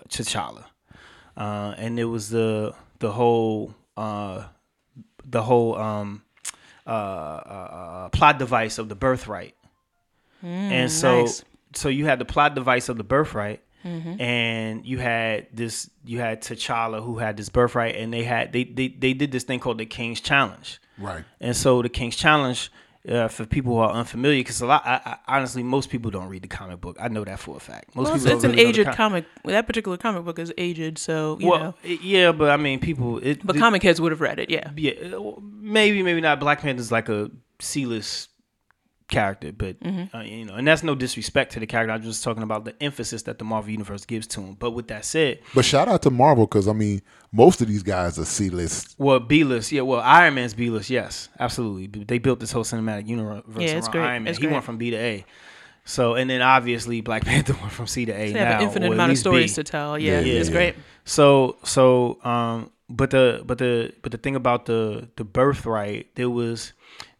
T'Challa, 0.08 0.64
uh, 1.36 1.74
and 1.76 1.98
it 1.98 2.04
was 2.04 2.30
the 2.30 2.74
the 2.98 3.12
whole 3.12 3.74
uh, 3.96 4.44
the 5.24 5.42
whole 5.42 5.76
um, 5.76 6.22
uh, 6.86 6.90
uh, 6.90 6.92
uh, 6.92 8.08
plot 8.10 8.38
device 8.38 8.78
of 8.78 8.88
the 8.88 8.94
birthright. 8.94 9.54
and 10.42 10.90
so 10.90 11.20
nice. 11.22 11.44
so 11.74 11.88
you 11.88 12.04
had 12.06 12.18
the 12.18 12.24
plot 12.24 12.54
device 12.54 12.88
of 12.88 12.96
the 12.96 13.04
birthright. 13.04 13.60
And 14.18 14.86
you 14.86 14.98
had 14.98 15.48
this, 15.52 15.90
you 16.06 16.18
had 16.18 16.40
T'Challa 16.40 17.04
who 17.04 17.18
had 17.18 17.36
this 17.36 17.50
birthright, 17.50 17.96
and 17.96 18.10
they 18.14 18.24
had 18.24 18.50
they, 18.50 18.64
they 18.64 18.88
they 18.88 19.12
did 19.12 19.30
this 19.30 19.42
thing 19.44 19.60
called 19.60 19.76
the 19.76 19.84
King's 19.84 20.22
Challenge. 20.22 20.80
Right. 20.96 21.22
And 21.38 21.54
so 21.54 21.82
the 21.82 21.90
King's 21.90 22.16
Challenge 22.16 22.72
uh, 23.08 23.28
for 23.28 23.44
people 23.46 23.72
who 23.74 23.78
are 23.78 23.90
unfamiliar, 23.90 24.40
because 24.40 24.60
a 24.60 24.66
lot, 24.66 24.82
I, 24.86 25.00
I, 25.26 25.36
honestly, 25.36 25.62
most 25.62 25.90
people 25.90 26.10
don't 26.10 26.28
read 26.28 26.42
the 26.42 26.48
comic 26.48 26.80
book. 26.80 26.96
I 27.00 27.08
know 27.08 27.24
that 27.24 27.38
for 27.38 27.56
a 27.56 27.60
fact. 27.60 27.94
Most 27.94 28.06
Well, 28.06 28.14
people 28.18 28.32
it's 28.32 28.44
an 28.44 28.50
really 28.52 28.62
aged 28.62 28.84
com- 28.86 28.94
comic. 28.94 29.24
That 29.44 29.66
particular 29.66 29.96
comic 29.98 30.24
book 30.24 30.38
is 30.38 30.52
aged, 30.56 30.98
so 30.98 31.36
you 31.40 31.48
Well, 31.50 31.58
know. 31.60 31.74
yeah, 32.02 32.32
but 32.32 32.50
I 32.50 32.56
mean, 32.56 32.80
people. 32.80 33.18
It, 33.18 33.44
But 33.46 33.54
the- 33.54 33.60
comic 33.60 33.82
heads 33.82 34.00
would 34.00 34.12
have 34.12 34.20
read 34.20 34.38
it, 34.38 34.48
yeah. 34.50 34.70
yeah, 34.76 34.92
uh, 35.16 35.32
maybe, 35.40 36.02
maybe 36.02 36.20
not. 36.20 36.40
Black 36.40 36.60
Panther's 36.60 36.90
like 36.92 37.08
a 37.08 37.30
C-list 37.60 38.30
character, 39.14 39.52
but 39.52 39.80
Mm-hmm. 39.80 40.16
uh, 40.16 40.22
you 40.22 40.44
know, 40.44 40.54
and 40.54 40.66
that's 40.68 40.82
no 40.82 40.94
disrespect 40.94 41.52
to 41.52 41.60
the 41.60 41.66
character. 41.66 41.92
I'm 41.92 42.02
just 42.02 42.22
talking 42.24 42.42
about 42.42 42.64
the 42.64 42.74
emphasis 42.82 43.22
that 43.22 43.38
the 43.38 43.44
Marvel 43.44 43.70
universe 43.70 44.04
gives 44.04 44.26
to 44.28 44.40
him. 44.40 44.54
But 44.58 44.72
with 44.72 44.88
that 44.88 45.04
said, 45.04 45.38
But 45.54 45.64
shout 45.64 45.88
out 45.88 46.02
to 46.02 46.10
Marvel 46.10 46.46
because 46.46 46.68
I 46.68 46.72
mean, 46.72 47.00
most 47.32 47.60
of 47.62 47.68
these 47.68 47.82
guys 47.82 48.18
are 48.18 48.24
C 48.24 48.50
list. 48.50 48.94
well, 48.98 49.20
B-list, 49.20 49.72
yeah, 49.72 49.82
well, 49.82 50.00
Iron 50.00 50.34
Man's 50.34 50.54
B-list, 50.54 50.90
yes, 50.90 51.28
absolutely. 51.40 51.86
They 52.04 52.18
built 52.18 52.40
this 52.40 52.52
whole 52.52 52.64
cinematic 52.64 53.06
universe 53.08 53.42
Yeah, 53.58 53.68
it's 53.78 53.86
around 53.88 53.92
great. 53.92 54.02
Iron 54.04 54.22
Man. 54.24 54.30
It's 54.30 54.38
he 54.38 54.42
great. 54.46 54.52
went 54.52 54.64
from 54.64 54.78
B 54.78 54.90
to 54.90 54.96
A. 54.96 55.24
So, 55.86 56.14
and 56.14 56.30
then 56.30 56.40
obviously 56.42 57.00
Black 57.02 57.24
Panther 57.30 57.54
went 57.60 57.72
from 57.72 57.86
C 57.86 58.04
to 58.06 58.12
A. 58.12 58.32
They 58.32 58.38
have 58.38 58.48
now, 58.48 58.56
an 58.58 58.62
infinite 58.64 58.86
amount 58.92 59.02
of 59.02 59.08
least 59.10 59.24
B. 59.24 59.28
stories 59.30 59.54
to 59.56 59.64
tell. 59.64 59.98
Yeah, 59.98 60.20
Yeah, 60.20 60.40
it's 60.40 60.48
yeah. 60.48 60.54
great. 60.54 60.74
So 61.04 61.56
so 61.62 62.18
um 62.24 62.70
but 62.88 63.10
the 63.10 63.42
but 63.44 63.58
the 63.58 63.92
but 64.02 64.12
the 64.12 64.18
thing 64.18 64.34
about 64.36 64.64
the 64.66 65.08
the 65.16 65.24
birthright 65.24 66.06
there 66.14 66.30
was 66.30 66.72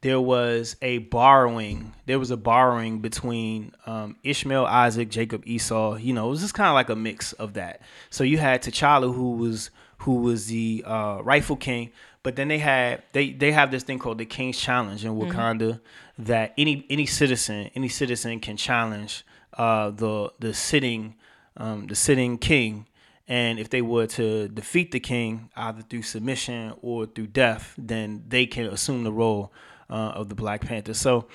there 0.05 0.21
was 0.21 0.77
a 0.83 0.99
borrowing 0.99 1.95
there 2.05 2.19
was 2.19 2.31
a 2.31 2.37
borrowing 2.37 2.99
between 2.99 3.73
um, 3.87 4.17
Ishmael 4.23 4.67
Isaac 4.67 5.09
Jacob 5.09 5.43
Esau 5.47 5.97
you 5.97 6.13
know 6.13 6.27
it 6.27 6.31
was 6.31 6.43
just 6.43 6.53
kind 6.53 6.69
of 6.69 6.75
like 6.75 6.91
a 6.91 6.95
mix 6.95 7.33
of 7.33 7.55
that. 7.55 7.81
So 8.11 8.23
you 8.23 8.37
had 8.37 8.63
T'Challa 8.63 9.15
who 9.15 9.33
was 9.33 9.71
who 9.99 10.17
was 10.17 10.47
the 10.49 10.85
uh, 10.87 11.21
rightful 11.23 11.57
king 11.57 11.91
but 12.23 12.37
then 12.37 12.49
they 12.49 12.59
had 12.59 13.03
they 13.13 13.33
they 13.33 13.51
have 13.53 13.71
this 13.71 13.83
thing 13.83 13.99
called 13.99 14.19
the 14.19 14.27
King's 14.27 14.59
Challenge 14.59 15.03
in 15.03 15.13
Wakanda 15.17 15.81
that 16.19 16.53
any 16.59 16.85
any 16.91 17.07
citizen 17.07 17.71
any 17.75 17.89
citizen 17.89 18.41
can 18.41 18.59
challenge 18.59 19.25
uh, 19.55 19.89
the 19.89 20.31
the 20.39 20.53
sitting 20.53 21.15
um, 21.57 21.87
the 21.87 21.95
sitting 21.95 22.37
king. 22.37 22.87
And 23.27 23.59
if 23.59 23.71
they 23.71 23.81
were 23.81 24.07
to 24.07 24.49
defeat 24.49 24.93
the 24.93 25.01
king 25.01 25.49
either 25.57 25.81
through 25.81 26.03
submission 26.03 26.75
or 26.83 27.07
through 27.07 27.29
death, 27.29 27.75
then 27.79 28.23
they 28.29 28.45
can 28.45 28.67
assume 28.67 29.03
the 29.03 29.13
role 29.13 29.51
uh, 29.91 29.93
of 30.15 30.29
the 30.29 30.35
Black 30.35 30.61
Panther. 30.63 30.95
So, 30.95 31.27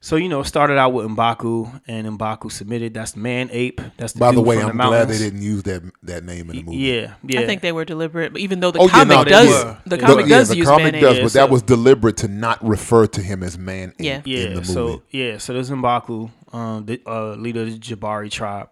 so 0.00 0.16
you 0.16 0.28
know, 0.28 0.42
started 0.42 0.78
out 0.78 0.92
with 0.92 1.06
Mbaku, 1.06 1.80
and 1.86 2.06
Mbaku 2.18 2.50
submitted. 2.50 2.92
That's 2.94 3.12
the 3.12 3.20
man 3.20 3.48
ape. 3.52 3.80
That's 3.96 4.14
the 4.14 4.18
By 4.18 4.32
the 4.32 4.40
way, 4.40 4.56
from 4.60 4.70
I'm 4.70 4.76
the 4.78 4.82
glad 4.84 5.08
they 5.08 5.18
didn't 5.18 5.42
use 5.42 5.62
that 5.64 5.82
that 6.02 6.24
name 6.24 6.50
in 6.50 6.56
the 6.56 6.62
movie. 6.64 6.76
Yeah, 6.78 7.14
yeah. 7.24 7.40
I 7.40 7.46
think 7.46 7.62
they 7.62 7.70
were 7.72 7.84
deliberate, 7.84 8.36
even 8.36 8.58
though 8.58 8.72
the 8.72 8.80
Oh 8.80 8.84
yeah, 8.86 8.90
comic 8.90 9.16
no, 9.16 9.24
does 9.24 9.48
were. 9.64 9.78
the 9.86 9.96
The- 9.96 10.02
comic 10.02 10.26
yeah, 10.26 10.38
does 10.38 10.48
the 10.48 10.56
use 10.56 10.66
comic 10.66 10.92
man 10.94 11.02
does, 11.02 11.16
Yeah, 11.18 11.22
but 11.22 11.30
so- 11.30 11.38
that 11.38 11.50
was 11.50 11.62
deliberate 11.62 12.16
to 12.18 12.28
not 12.28 12.64
refer 12.66 13.06
to 13.06 13.20
him 13.22 13.42
as 13.44 13.56
man 13.58 13.94
Yeah. 13.98 14.18
ape 14.18 14.26
yeah. 14.26 14.38
in 14.38 14.48
the 14.54 14.60
movie. 14.62 14.72
So 14.72 15.02
yeah, 15.10 15.38
so 15.38 15.52
there's 15.52 15.70
Mbaku, 15.70 16.30
um, 16.52 16.86
the 16.86 17.00
uh, 17.06 17.34
leader 17.36 17.62
of 17.62 17.70
the 17.70 17.78
Jabari 17.78 18.30
tribe. 18.30 18.70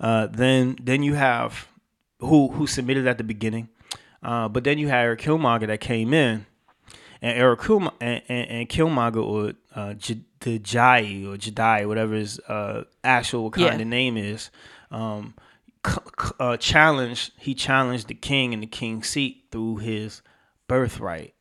Uh, 0.00 0.28
then 0.28 0.76
then 0.82 1.02
you 1.02 1.12
have 1.12 1.68
who 2.20 2.48
who 2.52 2.66
submitted 2.66 3.06
at 3.06 3.18
the 3.18 3.24
beginning, 3.24 3.68
uh, 4.22 4.48
but 4.48 4.64
then 4.64 4.78
you 4.78 4.88
had 4.88 5.00
Eric 5.04 5.20
Killmonger 5.20 5.66
that 5.66 5.80
came 5.80 6.14
in, 6.14 6.46
and 7.22 7.38
Eric 7.38 7.68
and, 7.68 7.90
and, 8.00 8.22
and 8.28 8.68
Killmonger 8.68 9.22
or 9.24 9.52
uh, 9.74 9.94
J- 9.94 10.20
the 10.40 10.58
Jai 10.58 11.00
or 11.26 11.36
Jedi, 11.36 11.86
whatever 11.86 12.14
his 12.14 12.38
uh, 12.40 12.84
actual 13.04 13.50
kind 13.50 13.76
Yeah. 13.76 13.82
of 13.82 13.86
name 13.86 14.16
is, 14.16 14.50
um, 14.90 15.34
c- 15.86 15.92
c- 16.20 16.30
uh, 16.40 16.56
challenged. 16.56 17.32
He 17.38 17.54
challenged 17.54 18.08
the 18.08 18.14
king 18.14 18.54
and 18.54 18.62
the 18.62 18.66
king's 18.66 19.08
seat 19.08 19.44
through 19.50 19.76
his 19.78 20.22
birthright. 20.66 21.34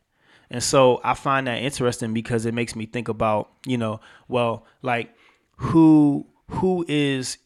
And 0.49 0.63
so 0.63 0.99
I 1.03 1.13
find 1.13 1.47
that 1.47 1.61
interesting 1.61 2.13
because 2.13 2.45
it 2.45 2.53
makes 2.53 2.75
me 2.75 2.85
think 2.87 3.07
about, 3.07 3.49
you 3.65 3.77
know, 3.77 4.01
well, 4.27 4.65
like 4.81 5.13
who 5.57 6.25
who 6.49 6.83
is 6.87 7.37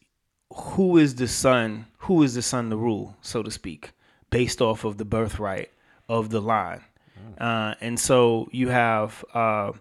who 0.52 0.96
is 0.96 1.16
the 1.16 1.28
son, 1.28 1.86
who 1.98 2.22
is 2.22 2.34
the 2.34 2.42
son 2.42 2.70
to 2.70 2.76
rule, 2.76 3.16
so 3.20 3.42
to 3.42 3.50
speak, 3.50 3.92
based 4.30 4.62
off 4.62 4.84
of 4.84 4.96
the 4.98 5.04
birthright 5.04 5.70
of 6.08 6.30
the 6.30 6.40
line. 6.40 6.80
Uh, 7.38 7.74
and 7.80 7.98
so 7.98 8.48
you 8.52 8.68
have 8.68 9.24
uh, 9.34 9.72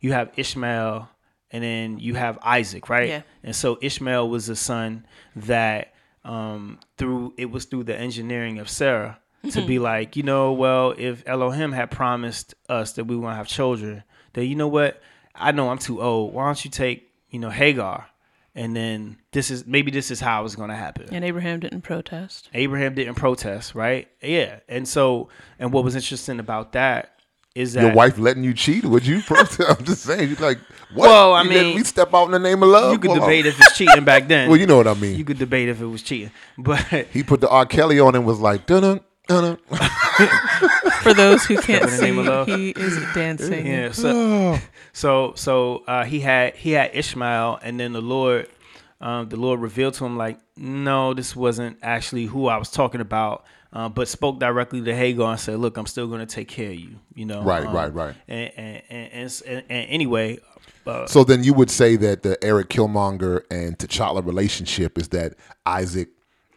you 0.00 0.12
have 0.12 0.30
Ishmael 0.36 1.08
and 1.50 1.62
then 1.62 1.98
you 1.98 2.14
have 2.14 2.38
Isaac, 2.42 2.88
right? 2.88 3.08
Yeah. 3.08 3.22
And 3.44 3.54
so 3.54 3.78
Ishmael 3.80 4.28
was 4.28 4.46
the 4.46 4.56
son 4.56 5.06
that 5.36 5.94
um, 6.24 6.78
through 6.96 7.34
it 7.36 7.50
was 7.50 7.66
through 7.66 7.84
the 7.84 7.96
engineering 7.96 8.58
of 8.58 8.68
Sarah 8.68 9.18
to 9.50 9.66
be 9.66 9.78
like, 9.90 10.16
you 10.16 10.22
know, 10.22 10.52
well, 10.52 10.94
if 10.96 11.22
Elohim 11.26 11.72
had 11.72 11.90
promised 11.90 12.54
us 12.68 12.92
that 12.92 13.04
we 13.04 13.16
were 13.16 13.22
gonna 13.22 13.36
have 13.36 13.48
children, 13.48 14.02
then 14.32 14.46
you 14.46 14.56
know 14.56 14.68
what? 14.68 15.00
I 15.34 15.52
know 15.52 15.70
I'm 15.70 15.78
too 15.78 16.00
old. 16.00 16.32
Why 16.34 16.46
don't 16.46 16.64
you 16.64 16.70
take, 16.70 17.10
you 17.30 17.38
know, 17.38 17.50
Hagar, 17.50 18.06
and 18.54 18.76
then 18.76 19.16
this 19.32 19.50
is 19.50 19.66
maybe 19.66 19.90
this 19.90 20.10
is 20.10 20.20
how 20.20 20.44
it's 20.44 20.54
gonna 20.56 20.76
happen. 20.76 21.06
And 21.12 21.24
Abraham 21.24 21.60
didn't 21.60 21.82
protest. 21.82 22.48
Abraham 22.54 22.94
didn't 22.94 23.14
protest, 23.14 23.74
right? 23.74 24.08
Yeah, 24.22 24.60
and 24.68 24.86
so 24.86 25.28
and 25.58 25.72
what 25.72 25.84
was 25.84 25.94
interesting 25.96 26.38
about 26.40 26.72
that 26.72 27.08
is 27.54 27.74
that 27.74 27.82
Your 27.82 27.92
wife 27.92 28.16
letting 28.18 28.44
you 28.44 28.54
cheat? 28.54 28.82
Would 28.84 29.06
you 29.06 29.20
protest? 29.26 29.60
I'm 29.68 29.84
just 29.84 30.02
saying. 30.02 30.28
You're 30.30 30.38
like, 30.38 30.58
what? 30.94 31.08
Well, 31.08 31.34
I 31.34 31.42
You 31.42 31.50
let 31.50 31.64
mean, 31.66 31.76
me 31.76 31.84
step 31.84 32.14
out 32.14 32.24
in 32.24 32.30
the 32.30 32.38
name 32.38 32.62
of 32.62 32.68
love. 32.70 32.92
you 32.92 32.98
could 32.98 33.10
Well, 33.10 33.20
debate 33.20 33.44
if 33.44 33.60
it's 33.60 33.76
cheating 33.76 34.04
back 34.04 34.26
then. 34.26 34.48
Well, 34.50 34.58
you 34.58 34.66
know 34.66 34.78
what 34.78 34.86
I 34.88 34.94
mean. 34.94 35.16
you 35.18 35.24
could 35.24 35.38
debate 35.38 35.68
if 35.68 35.80
it 35.80 35.86
was 35.86 36.02
cheating, 36.02 36.30
but 36.58 36.80
he 37.12 37.22
put 37.22 37.40
the 37.42 37.48
R. 37.50 37.66
Kelly 37.66 38.00
on 38.00 38.14
and 38.14 38.24
was 38.24 38.38
like, 38.40 38.64
dun 38.66 38.82
dun 38.82 39.00
dun. 39.28 39.58
For 41.02 41.14
those 41.14 41.44
who 41.44 41.56
can't 41.58 41.82
In 41.84 41.90
the 41.90 41.96
see, 41.96 42.02
name 42.04 42.18
of 42.18 42.26
love. 42.26 42.46
he 42.46 42.70
is 42.70 42.96
dancing. 43.14 43.66
Yeah. 43.66 43.92
So, 43.92 44.58
so, 44.92 45.32
so 45.36 45.82
uh, 45.86 46.04
he 46.04 46.20
had 46.20 46.54
he 46.54 46.72
had 46.72 46.90
Ishmael, 46.94 47.58
and 47.62 47.78
then 47.78 47.92
the 47.92 48.00
Lord, 48.00 48.48
um, 49.00 49.28
the 49.28 49.36
Lord 49.36 49.60
revealed 49.60 49.94
to 49.94 50.04
him 50.04 50.16
like, 50.16 50.38
no, 50.56 51.14
this 51.14 51.34
wasn't 51.34 51.78
actually 51.82 52.26
who 52.26 52.46
I 52.46 52.56
was 52.56 52.70
talking 52.70 53.00
about, 53.00 53.44
uh, 53.72 53.88
but 53.88 54.06
spoke 54.08 54.38
directly 54.38 54.80
to 54.82 54.94
Hagar 54.94 55.30
and 55.32 55.40
said, 55.40 55.58
look, 55.58 55.76
I'm 55.76 55.86
still 55.86 56.06
going 56.06 56.20
to 56.20 56.26
take 56.26 56.48
care 56.48 56.70
of 56.70 56.76
you. 56.78 56.96
You 57.14 57.26
know. 57.26 57.42
Right, 57.42 57.66
um, 57.66 57.74
right, 57.74 57.92
right. 57.92 58.14
And 58.28 58.52
and 58.56 58.82
and, 58.90 59.12
and, 59.12 59.42
and, 59.46 59.64
and 59.68 59.88
anyway. 59.90 60.38
Uh, 60.84 61.06
So 61.06 61.22
then 61.22 61.44
you 61.44 61.54
would 61.54 61.70
say 61.70 61.94
that 61.96 62.22
the 62.24 62.42
Eric 62.44 62.68
Killmonger 62.68 63.42
and 63.52 63.78
T'Challa 63.78 64.24
relationship 64.26 64.98
is 64.98 65.08
that 65.08 65.34
Isaac, 65.64 66.08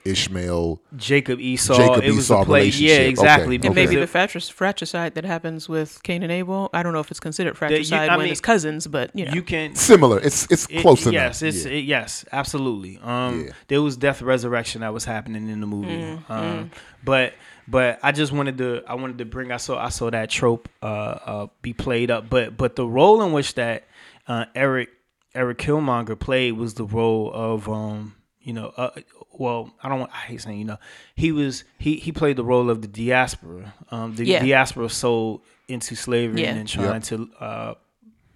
Ishmael. 0.05 0.81
Jacob 0.95 1.39
Esau. 1.39 1.75
Jacob 1.75 2.03
it 2.03 2.11
was 2.11 2.25
Esau 2.25 2.41
a 2.43 2.45
play. 2.45 2.67
Yeah, 2.67 2.97
exactly. 2.99 3.57
okay. 3.57 3.67
And 3.67 3.75
maybe 3.75 3.95
the 3.95 4.05
fratric- 4.07 4.51
fratricide 4.51 5.15
that 5.15 5.25
happens 5.25 5.67
with 5.67 6.01
Cain 6.03 6.23
and 6.23 6.31
Abel. 6.31 6.69
I 6.73 6.83
don't 6.83 6.93
know 6.93 6.99
if 6.99 7.09
it's 7.11 7.19
considered 7.19 7.57
fratricide 7.57 8.09
I 8.09 8.15
when 8.17 8.25
mean, 8.25 8.31
it's 8.31 8.39
cousins, 8.41 8.87
but 8.87 9.11
you 9.15 9.25
know. 9.25 9.33
you 9.33 9.41
can 9.41 9.75
Similar. 9.91 10.19
It's 10.19 10.47
it's 10.51 10.67
It- 10.69 10.81
close 10.81 11.01
enough. 11.03 11.13
yes, 11.13 11.41
it's 11.41 11.65
Yeah. 11.65 11.71
it- 11.71 11.85
yes, 11.85 12.25
absolutely. 12.31 12.99
Um, 13.03 13.45
Yeah. 13.47 13.51
there 13.67 13.81
was 13.81 13.97
death 13.97 14.21
resurrection 14.21 14.81
that 14.81 14.93
was 14.93 15.05
happening 15.05 15.49
in 15.49 15.59
the 15.59 15.67
movie. 15.67 15.87
Mm, 15.97 16.29
um, 16.29 16.71
but 17.03 17.33
but 17.67 17.99
I 18.03 18.11
just 18.11 18.31
wanted 18.31 18.57
to 18.59 18.83
I 18.87 18.93
wanted 18.95 19.17
to 19.17 19.25
bring 19.25 19.51
I 19.51 19.57
saw 19.57 19.77
I 19.83 19.89
saw 19.89 20.09
that 20.11 20.29
trope 20.29 20.69
uh, 20.83 20.85
uh, 20.85 21.47
be 21.63 21.73
played 21.73 22.11
up. 22.11 22.29
But 22.29 22.55
but 22.57 22.75
the 22.75 22.85
role 22.85 23.23
in 23.23 23.31
which 23.31 23.55
that 23.55 23.85
uh, 24.27 24.45
Eric 24.53 24.89
Eric 25.33 25.57
Killmonger 25.57 26.17
played 26.19 26.53
was 26.53 26.75
the 26.75 26.85
role 26.85 27.31
of 27.33 27.67
um 27.67 28.13
you 28.39 28.53
know 28.53 28.71
uh, 28.77 28.91
well 29.39 29.71
I 29.83 29.89
don't 29.89 30.09
I 30.11 30.17
hate 30.27 30.41
saying 30.41 30.59
you 30.59 30.65
know 30.65 30.77
he 31.15 31.31
was 31.31 31.63
he 31.77 31.95
he 31.95 32.11
played 32.11 32.35
the 32.37 32.43
role 32.43 32.69
of 32.69 32.81
the 32.81 32.87
diaspora 32.87 33.73
um 33.91 34.15
the 34.15 34.25
Yeah. 34.25 34.39
diaspora 34.39 34.89
sold 34.89 35.41
into 35.67 35.95
slavery 35.95 36.41
Yeah. 36.43 36.49
and 36.49 36.59
then 36.59 36.65
trying 36.67 37.01
to 37.03 37.29
uh, 37.39 37.73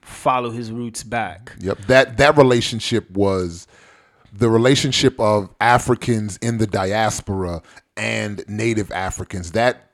follow 0.02 0.50
his 0.50 0.72
roots 0.72 1.04
back. 1.04 1.54
Yep. 1.60 1.78
That 1.88 2.18
that 2.18 2.38
relationship 2.38 3.10
was 3.12 3.68
the 4.34 4.50
relationship 4.50 5.20
of 5.20 5.50
Africans 5.62 6.38
in 6.38 6.58
the 6.58 6.68
diaspora 6.68 7.62
and 7.98 8.44
native 8.48 8.92
Africans. 8.92 9.52
That 9.52 9.88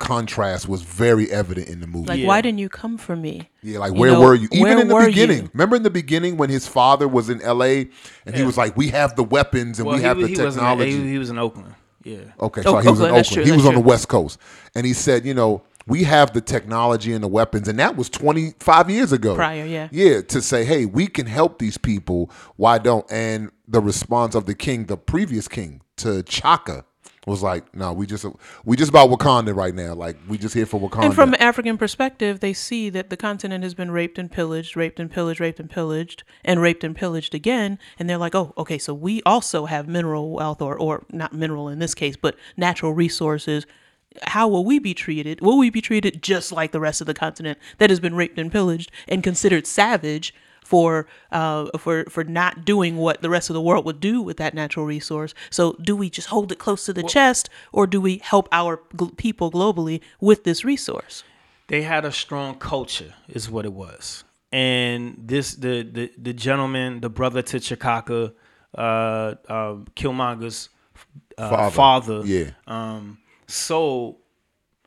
contrast 0.00 0.68
was 0.68 0.82
very 0.82 1.30
evident 1.30 1.68
in 1.68 1.80
the 1.80 1.86
movie. 1.86 2.08
like, 2.08 2.18
Yeah. 2.20 2.26
why 2.26 2.40
didn't 2.40 2.58
you 2.58 2.68
come 2.68 2.98
for 2.98 3.14
me? 3.14 3.48
Yeah, 3.62 3.78
like 3.78 3.92
You 3.92 4.00
where 4.00 4.10
know, 4.12 4.20
were 4.22 4.34
you? 4.34 4.48
Even 4.50 4.78
in 4.80 4.88
the 4.88 4.96
beginning. 5.06 5.42
you? 5.44 5.50
Remember 5.52 5.76
in 5.76 5.84
the 5.84 5.90
beginning 5.90 6.36
when 6.36 6.50
his 6.50 6.66
father 6.66 7.06
was 7.06 7.30
in 7.30 7.40
L.A. 7.42 7.88
and 8.26 8.34
he 8.34 8.42
was 8.42 8.56
like, 8.58 8.76
"We 8.76 8.88
have 8.88 9.14
the 9.14 9.22
weapons 9.22 9.78
and 9.78 9.86
Well, 9.86 9.94
we 9.96 10.00
he, 10.02 10.06
have 10.08 10.16
was- 10.16 10.26
the 10.26 10.34
he 10.34 10.42
wasn't- 10.42 10.54
technology." 10.64 10.90
He, 10.92 11.08
he 11.10 11.18
was 11.18 11.30
in 11.30 11.38
Oakland. 11.38 11.74
Yeah. 12.02 12.16
Okay, 12.40 12.62
Oh, 12.64 12.72
so 12.72 12.78
he 12.78 12.88
was 12.88 12.98
in 13.00 13.06
Oakland, 13.06 13.16
that's 13.16 13.28
Oakland. 13.30 13.34
true, 13.34 13.44
he 13.44 13.52
was 13.52 13.62
that's 13.64 13.68
on 13.76 13.82
the. 13.82 13.88
West 13.88 14.08
Coast, 14.08 14.38
and 14.74 14.86
he 14.86 14.92
said, 14.94 15.26
"You 15.26 15.34
know, 15.34 15.62
we 15.86 16.04
have 16.04 16.32
the 16.32 16.40
technology 16.40 17.12
and 17.12 17.22
the 17.22 17.28
weapons, 17.28 17.68
and 17.68 17.78
that 17.78 17.94
was 17.96 18.08
25 18.08 18.88
years 18.88 19.12
ago. 19.12 19.34
Prior, 19.34 19.66
yeah. 19.66 19.88
yeah, 19.92 20.22
to 20.22 20.40
say, 20.40 20.64
hey, 20.64 20.86
we 20.86 21.06
can 21.08 21.26
help 21.26 21.58
these 21.58 21.76
people. 21.76 22.30
Why 22.56 22.78
don't?" 22.78 23.04
And 23.12 23.50
the 23.68 23.80
response 23.82 24.34
of 24.34 24.46
the 24.46 24.54
king, 24.54 24.86
the 24.86 24.96
previous 24.96 25.46
king, 25.46 25.82
T'Chaka, 25.98 26.84
was 27.26 27.42
like, 27.42 27.74
"No, 27.74 27.92
we 27.92 28.06
just 28.06 28.24
we 28.64 28.76
just 28.76 28.90
about 28.90 29.10
Wakanda 29.10 29.54
right 29.54 29.74
now. 29.74 29.94
Like 29.94 30.16
we 30.28 30.38
just 30.38 30.54
here 30.54 30.66
for 30.66 30.80
Wakanda." 30.80 31.04
And 31.04 31.14
from 31.14 31.34
an 31.34 31.40
African 31.42 31.76
perspective, 31.76 32.40
they 32.40 32.52
see 32.52 32.88
that 32.90 33.10
the 33.10 33.16
continent 33.16 33.62
has 33.62 33.74
been 33.74 33.90
raped 33.90 34.18
and 34.18 34.30
pillaged, 34.30 34.76
raped 34.76 34.98
and 34.98 35.10
pillaged, 35.10 35.40
raped 35.40 35.60
and 35.60 35.68
pillaged, 35.68 36.24
and 36.44 36.60
raped 36.62 36.82
and 36.82 36.96
pillaged 36.96 37.34
again. 37.34 37.78
And 37.98 38.08
they're 38.08 38.18
like, 38.18 38.34
oh, 38.34 38.54
okay, 38.56 38.78
so 38.78 38.94
we 38.94 39.22
also 39.24 39.66
have 39.66 39.86
mineral 39.86 40.30
wealth, 40.30 40.62
or, 40.62 40.78
or 40.78 41.04
not 41.12 41.32
mineral 41.32 41.68
in 41.68 41.78
this 41.78 41.94
case, 41.94 42.16
but 42.16 42.36
natural 42.56 42.92
resources. 42.94 43.66
how 44.22 44.48
will 44.48 44.64
we 44.64 44.78
be 44.78 44.94
treated? 44.94 45.40
Will 45.40 45.58
we 45.58 45.70
be 45.70 45.80
treated 45.80 46.22
just 46.22 46.50
like 46.50 46.72
the 46.72 46.80
rest 46.80 47.00
of 47.00 47.06
the 47.06 47.14
continent 47.14 47.58
that 47.78 47.90
has 47.90 48.00
been 48.00 48.14
raped 48.14 48.38
and 48.38 48.50
pillaged 48.50 48.90
and 49.06 49.22
considered 49.22 49.66
savage 49.66 50.34
for 50.70 51.06
uh, 51.32 51.66
for 51.78 52.04
for 52.14 52.22
not 52.24 52.64
doing 52.64 52.96
what 53.04 53.16
the 53.24 53.30
rest 53.36 53.50
of 53.50 53.54
the 53.54 53.64
world 53.68 53.84
would 53.84 54.00
do 54.00 54.22
with 54.28 54.36
that 54.42 54.52
natural 54.54 54.86
resource? 54.96 55.32
So, 55.50 55.62
do 55.88 55.94
we 56.02 56.08
just 56.18 56.28
hold 56.28 56.52
it 56.52 56.58
close 56.58 56.82
to 56.88 56.92
the 56.92 57.02
chest, 57.16 57.50
or 57.72 57.86
do 57.94 58.00
we 58.00 58.14
help 58.32 58.46
our 58.60 58.72
gl- 58.96 59.16
people 59.16 59.50
globally 59.50 60.00
with 60.20 60.44
this 60.44 60.64
resource? 60.64 61.24
they 61.70 61.82
had 61.82 62.04
a 62.04 62.10
strong 62.10 62.58
culture 62.58 63.14
is 63.28 63.48
what 63.48 63.64
it 63.64 63.72
was 63.72 64.24
and 64.50 65.14
this 65.32 65.54
the 65.54 65.74
the, 65.96 66.10
the 66.26 66.32
gentleman 66.46 67.00
the 67.00 67.08
brother 67.08 67.42
to 67.42 67.58
T'Chaka 67.58 68.32
uh, 68.74 68.80
uh 68.80 69.74
killmonger's 69.94 70.68
uh, 71.38 71.48
Father. 71.48 71.70
father, 71.70 72.20
Yeah. 72.26 72.50
um 72.66 73.18
sold 73.46 74.16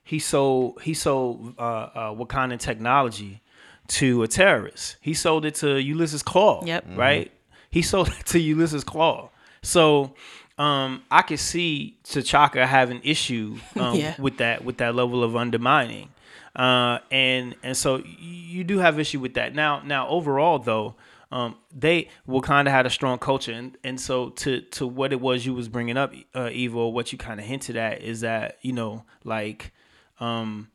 he 0.04 0.19
sold 0.19 0.82
he 0.82 0.93
sold 0.93 1.56
uh, 1.58 1.62
uh 1.62 2.13
wakandan 2.19 2.60
technology 2.60 3.41
to 3.89 4.24
a 4.24 4.28
terrorist. 4.28 4.98
He 5.02 5.13
sold 5.13 5.46
it 5.46 5.56
to 5.56 5.80
Ulysses 5.82 6.24
Klaue 6.24 6.65
Yep. 6.65 6.86
right? 6.96 7.32
He 7.69 7.82
sold 7.82 8.08
it 8.10 8.26
to 8.28 8.39
Ulysses 8.39 8.84
Klaue. 8.84 9.30
So 9.62 10.13
um, 10.58 11.04
I 11.10 11.22
could 11.24 11.39
see 11.39 11.98
T'Chaka 12.04 12.65
having 12.67 13.02
issue 13.04 13.58
um, 13.76 13.96
Yeah. 13.96 14.15
with 14.19 14.38
that 14.38 14.63
with 14.63 14.78
that 14.78 14.93
level 14.96 15.24
of 15.24 15.36
undermining, 15.36 16.10
uh, 16.56 17.00
and 17.12 17.56
and 17.63 17.76
so 17.76 18.04
you 18.19 18.63
do 18.63 18.78
have 18.80 19.00
issue 19.00 19.19
with 19.19 19.34
that. 19.34 19.56
Now 19.56 19.82
now 19.84 20.08
overall 20.08 20.60
though, 20.60 20.93
um, 21.32 21.56
they 21.76 22.10
Wakanda 22.30 22.69
had 22.69 22.86
a 22.86 22.89
strong 22.91 23.17
culture, 23.17 23.52
and, 23.52 23.76
and 23.84 24.00
so 24.00 24.30
to 24.30 24.62
to 24.62 24.86
what 24.86 25.12
it 25.12 25.19
was 25.19 25.46
you 25.46 25.54
was 25.56 25.67
bringing 25.69 25.98
up, 25.98 26.13
uh, 26.36 26.41
Evo, 26.50 26.91
what 26.91 27.12
you 27.12 27.17
kind 27.17 27.39
of 27.39 27.46
hinted 27.48 27.76
at 27.76 28.04
is 28.04 28.22
that 28.22 28.60
you 28.62 28.74
know 28.74 29.04
like, 29.24 29.72
um, 30.19 30.69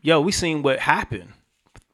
yo, 0.00 0.20
we 0.20 0.30
seen 0.30 0.62
what 0.62 0.78
happened 0.78 1.32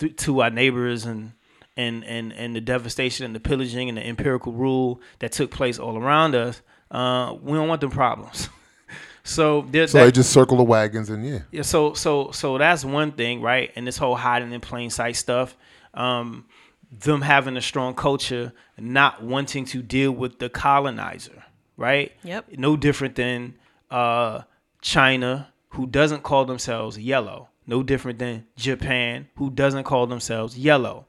th- 0.02 0.16
to 0.24 0.42
our 0.42 0.50
neighbors 0.50 1.04
and. 1.06 1.32
And, 1.74 2.04
and, 2.04 2.34
and 2.34 2.54
the 2.54 2.60
devastation 2.60 3.24
and 3.24 3.34
the 3.34 3.40
pillaging 3.40 3.88
and 3.88 3.96
the 3.96 4.06
empirical 4.06 4.52
rule 4.52 5.00
that 5.20 5.32
took 5.32 5.50
place 5.50 5.78
all 5.78 5.96
around 5.96 6.34
us, 6.34 6.60
uh, 6.90 7.34
we 7.40 7.52
don't 7.56 7.66
want 7.66 7.80
them 7.80 7.88
problems. 7.90 8.50
so 9.24 9.62
there, 9.70 9.86
So 9.86 9.96
that- 9.96 10.04
they 10.04 10.12
just 10.12 10.30
circle 10.34 10.58
the 10.58 10.64
wagons 10.64 11.08
and 11.08 11.26
yeah. 11.26 11.38
yeah, 11.50 11.62
so 11.62 11.94
so 11.94 12.30
so 12.30 12.58
that's 12.58 12.84
one 12.84 13.12
thing, 13.12 13.40
right? 13.40 13.72
And 13.74 13.86
this 13.86 13.96
whole 13.96 14.16
hiding 14.16 14.52
in 14.52 14.60
plain 14.60 14.90
sight 14.90 15.16
stuff, 15.16 15.56
um, 15.94 16.44
them 16.90 17.22
having 17.22 17.56
a 17.56 17.62
strong 17.62 17.94
culture, 17.94 18.52
not 18.76 19.22
wanting 19.22 19.64
to 19.64 19.80
deal 19.80 20.12
with 20.12 20.40
the 20.40 20.50
colonizer, 20.50 21.42
right? 21.78 22.12
Yep. 22.22 22.48
No 22.58 22.76
different 22.76 23.14
than 23.16 23.54
uh, 23.90 24.42
China, 24.82 25.48
who 25.70 25.86
doesn't 25.86 26.22
call 26.22 26.44
themselves 26.44 26.98
yellow. 26.98 27.48
No 27.66 27.82
different 27.82 28.18
than 28.18 28.46
Japan, 28.56 29.28
who 29.36 29.50
doesn't 29.50 29.84
call 29.84 30.06
themselves 30.06 30.58
yellow. 30.58 31.06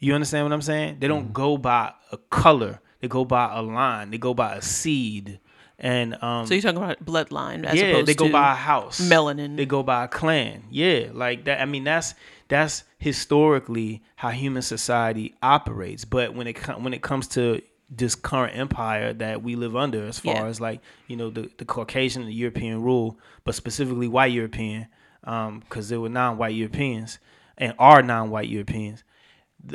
You 0.00 0.14
understand 0.14 0.44
what 0.46 0.52
I'm 0.52 0.62
saying? 0.62 0.98
They 1.00 1.08
don't 1.08 1.32
go 1.32 1.56
by 1.56 1.92
a 2.12 2.16
color. 2.16 2.80
They 3.00 3.08
go 3.08 3.24
by 3.24 3.52
a 3.54 3.62
line. 3.62 4.10
They 4.10 4.18
go 4.18 4.34
by 4.34 4.54
a 4.56 4.62
seed. 4.62 5.38
And 5.78 6.20
um, 6.22 6.46
So 6.46 6.54
you're 6.54 6.62
talking 6.62 6.78
about 6.78 7.04
bloodline 7.04 7.64
as 7.64 7.78
yeah, 7.78 7.86
opposed 7.86 8.08
they 8.08 8.14
go 8.14 8.26
to 8.26 8.32
by 8.32 8.52
a 8.52 8.56
house, 8.56 9.00
melanin. 9.00 9.56
They 9.56 9.66
go 9.66 9.84
by 9.84 10.04
a 10.04 10.08
clan. 10.08 10.64
Yeah, 10.70 11.10
like 11.12 11.44
that. 11.44 11.60
I 11.60 11.66
mean, 11.66 11.84
that's 11.84 12.14
that's 12.48 12.82
historically 12.98 14.02
how 14.16 14.30
human 14.30 14.62
society 14.62 15.36
operates. 15.42 16.04
But 16.04 16.34
when 16.34 16.48
it 16.48 16.58
when 16.80 16.94
it 16.94 17.02
comes 17.02 17.28
to 17.28 17.62
this 17.90 18.14
current 18.16 18.56
empire 18.56 19.12
that 19.14 19.42
we 19.42 19.54
live 19.54 19.76
under, 19.76 20.04
as 20.06 20.18
far 20.18 20.34
Yeah. 20.34 20.46
as 20.46 20.60
like 20.60 20.80
you 21.06 21.16
know 21.16 21.30
the 21.30 21.48
the 21.58 21.64
Caucasian 21.64 22.22
and 22.22 22.30
the 22.30 22.34
European 22.34 22.82
rule, 22.82 23.16
but 23.44 23.54
specifically 23.54 24.08
white 24.08 24.32
European, 24.32 24.88
because 25.22 25.88
they 25.88 25.96
were 25.96 26.08
non-white 26.08 26.54
Europeans 26.54 27.18
and 27.56 27.74
are 27.78 28.02
non-white 28.02 28.48
Europeans. 28.48 29.04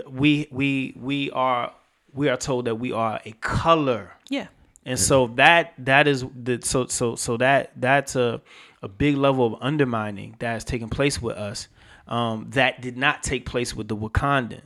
We 0.10 0.48
we 0.52 0.94
we 0.98 1.32
are 1.32 1.74
we 2.14 2.30
are 2.30 2.38
told 2.38 2.66
that 2.66 2.76
we 2.76 2.92
are 2.92 3.20
a 3.26 3.32
color 3.42 4.14
yeah. 4.30 4.48
and 4.86 5.00
so 5.00 5.28
that 5.36 5.74
that 5.80 6.08
is 6.08 6.24
the 6.36 6.60
so 6.64 6.88
so 6.88 7.16
so 7.16 7.38
that 7.38 7.72
that's 7.76 8.16
a 8.16 8.42
a 8.82 8.88
big 8.88 9.18
level 9.18 9.46
of 9.46 9.56
undermining 9.62 10.36
that 10.40 10.54
has 10.54 10.64
taken 10.64 10.90
place 10.90 11.22
with 11.22 11.36
us 11.38 11.68
um, 12.08 12.48
that 12.52 12.82
did 12.82 12.98
not 12.98 13.24
take 13.24 13.46
place 13.46 13.74
with 13.76 13.88
the 13.88 13.96
Wakandan. 13.96 14.62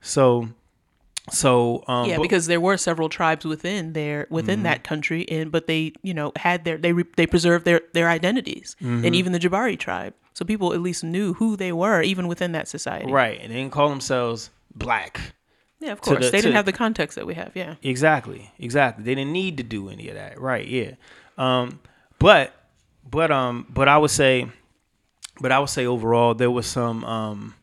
So 0.00 0.48
so 1.30 1.84
um, 1.88 2.08
yeah, 2.08 2.16
but- 2.16 2.22
because 2.22 2.46
there 2.46 2.60
were 2.60 2.76
several 2.76 3.08
tribes 3.08 3.44
within 3.44 3.92
there 3.92 4.26
within 4.30 4.58
Mm-hmm. 4.60 4.64
that 4.64 4.84
country, 4.84 5.28
and 5.28 5.52
but 5.52 5.66
they 5.66 5.92
you 6.02 6.14
know 6.14 6.32
had 6.36 6.64
their 6.64 6.78
they 6.78 6.92
re, 6.92 7.04
they 7.16 7.26
preserved 7.26 7.64
their 7.64 7.82
their 7.92 8.08
identities, 8.08 8.76
Mm-hmm. 8.80 9.04
and 9.04 9.14
even 9.14 9.32
the 9.32 9.38
Jabari 9.38 9.78
tribe, 9.78 10.14
so 10.34 10.44
people 10.44 10.72
at 10.72 10.80
least 10.80 11.04
knew 11.04 11.34
who 11.34 11.56
they 11.56 11.72
were 11.72 12.02
even 12.02 12.26
within 12.28 12.52
that 12.52 12.68
society. 12.68 13.10
right, 13.12 13.38
and 13.40 13.50
they 13.52 13.56
didn't 13.56 13.72
call 13.72 13.88
themselves 13.90 14.50
black. 14.74 15.20
Yeah, 15.80 15.92
of 15.92 16.00
course 16.00 16.24
the- 16.26 16.30
they 16.30 16.40
didn't 16.40 16.54
have 16.56 16.66
the 16.66 16.72
context 16.72 17.14
that 17.16 17.26
we 17.26 17.34
have. 17.34 17.52
Yeah. 17.54 17.76
Exactly, 17.82 18.50
exactly. 18.58 19.02
They 19.04 19.14
didn't 19.14 19.32
need 19.32 19.56
to 19.58 19.62
do 19.62 19.88
any 19.88 20.08
of 20.08 20.14
that, 20.14 20.38
right? 20.40 20.66
Yeah. 20.66 20.92
Um, 21.38 21.80
but 22.18 22.52
but 23.10 23.30
um, 23.30 23.66
but 23.70 23.88
I 23.88 23.96
would 23.96 24.10
say, 24.10 24.46
but 25.40 25.52
I 25.52 25.58
would 25.58 25.70
say 25.70 25.86
overall 25.86 26.34
there 26.34 26.50
was 26.50 26.66
some 26.66 27.02
um, 27.04 27.54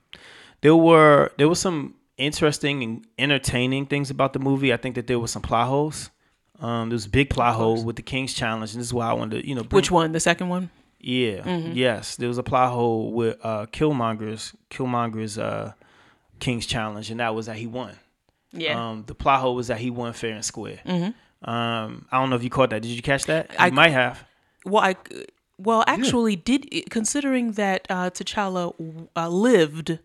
there 0.62 0.76
were 0.76 1.32
there 1.38 1.48
was 1.48 1.60
some 1.60 1.94
interesting 2.18 2.84
and 2.84 3.06
entertaining 3.18 3.86
things 3.86 4.10
about 4.10 4.34
the 4.34 4.40
movie. 4.40 4.74
I 4.74 4.78
think 4.78 4.96
that 4.96 5.08
there 5.08 5.20
was 5.20 5.32
some 5.32 5.42
plot 5.42 5.68
holes. 5.68 6.10
Um, 6.60 6.90
there 6.90 6.96
was 6.96 7.06
a 7.06 7.10
big 7.10 7.30
plot 7.30 7.56
hole 7.56 7.84
with 7.84 7.96
the 7.98 8.02
King's 8.02 8.34
Challenge, 8.34 8.72
and 8.74 8.80
this 8.80 8.88
is 8.88 8.94
why 8.94 9.08
I 9.10 9.14
wanted 9.14 9.42
to, 9.44 9.48
you 9.48 9.54
know, 9.56 9.64
bring, 9.64 9.78
Which 9.78 9.92
one? 9.92 10.12
The 10.12 10.20
second 10.20 10.50
one? 10.50 10.70
yeah, 11.00 11.46
yes, 11.58 12.16
there 12.16 12.28
was 12.28 12.40
a 12.40 12.44
plot 12.44 12.72
hole 12.74 13.12
with 13.14 13.38
uh, 13.44 13.68
Killmonger's 13.68 14.54
Killmonger's 14.72 15.38
uh, 15.38 15.74
King's 16.40 16.66
Challenge, 16.66 17.12
and 17.12 17.20
that 17.20 17.36
was 17.36 17.46
that 17.46 17.58
he 17.58 17.68
won. 17.68 17.94
Yeah. 18.52 18.90
Um, 18.90 19.04
the 19.06 19.14
plot 19.14 19.42
hole 19.42 19.54
was 19.56 19.68
that 19.68 19.78
he 19.78 19.92
won 19.92 20.14
fair 20.14 20.34
and 20.34 20.44
square. 20.44 20.80
Um, 21.44 22.08
I 22.12 22.20
don't 22.20 22.32
know 22.32 22.36
if 22.36 22.44
you 22.44 22.50
caught 22.50 22.72
that. 22.72 22.82
Did 22.82 22.90
you 22.90 23.02
catch 23.04 23.26
that? 23.26 23.52
I- 23.60 23.68
you 23.68 23.74
might 23.74 23.90
have. 23.92 24.24
well, 24.66 24.84
I 24.84 24.96
well 25.60 25.84
actually 25.86 26.36
did 26.36 26.68
considering 26.90 27.52
that 27.54 27.86
uh, 27.90 28.10
T'Challa 28.10 29.08
uh, 29.16 29.30
lived. 29.30 30.00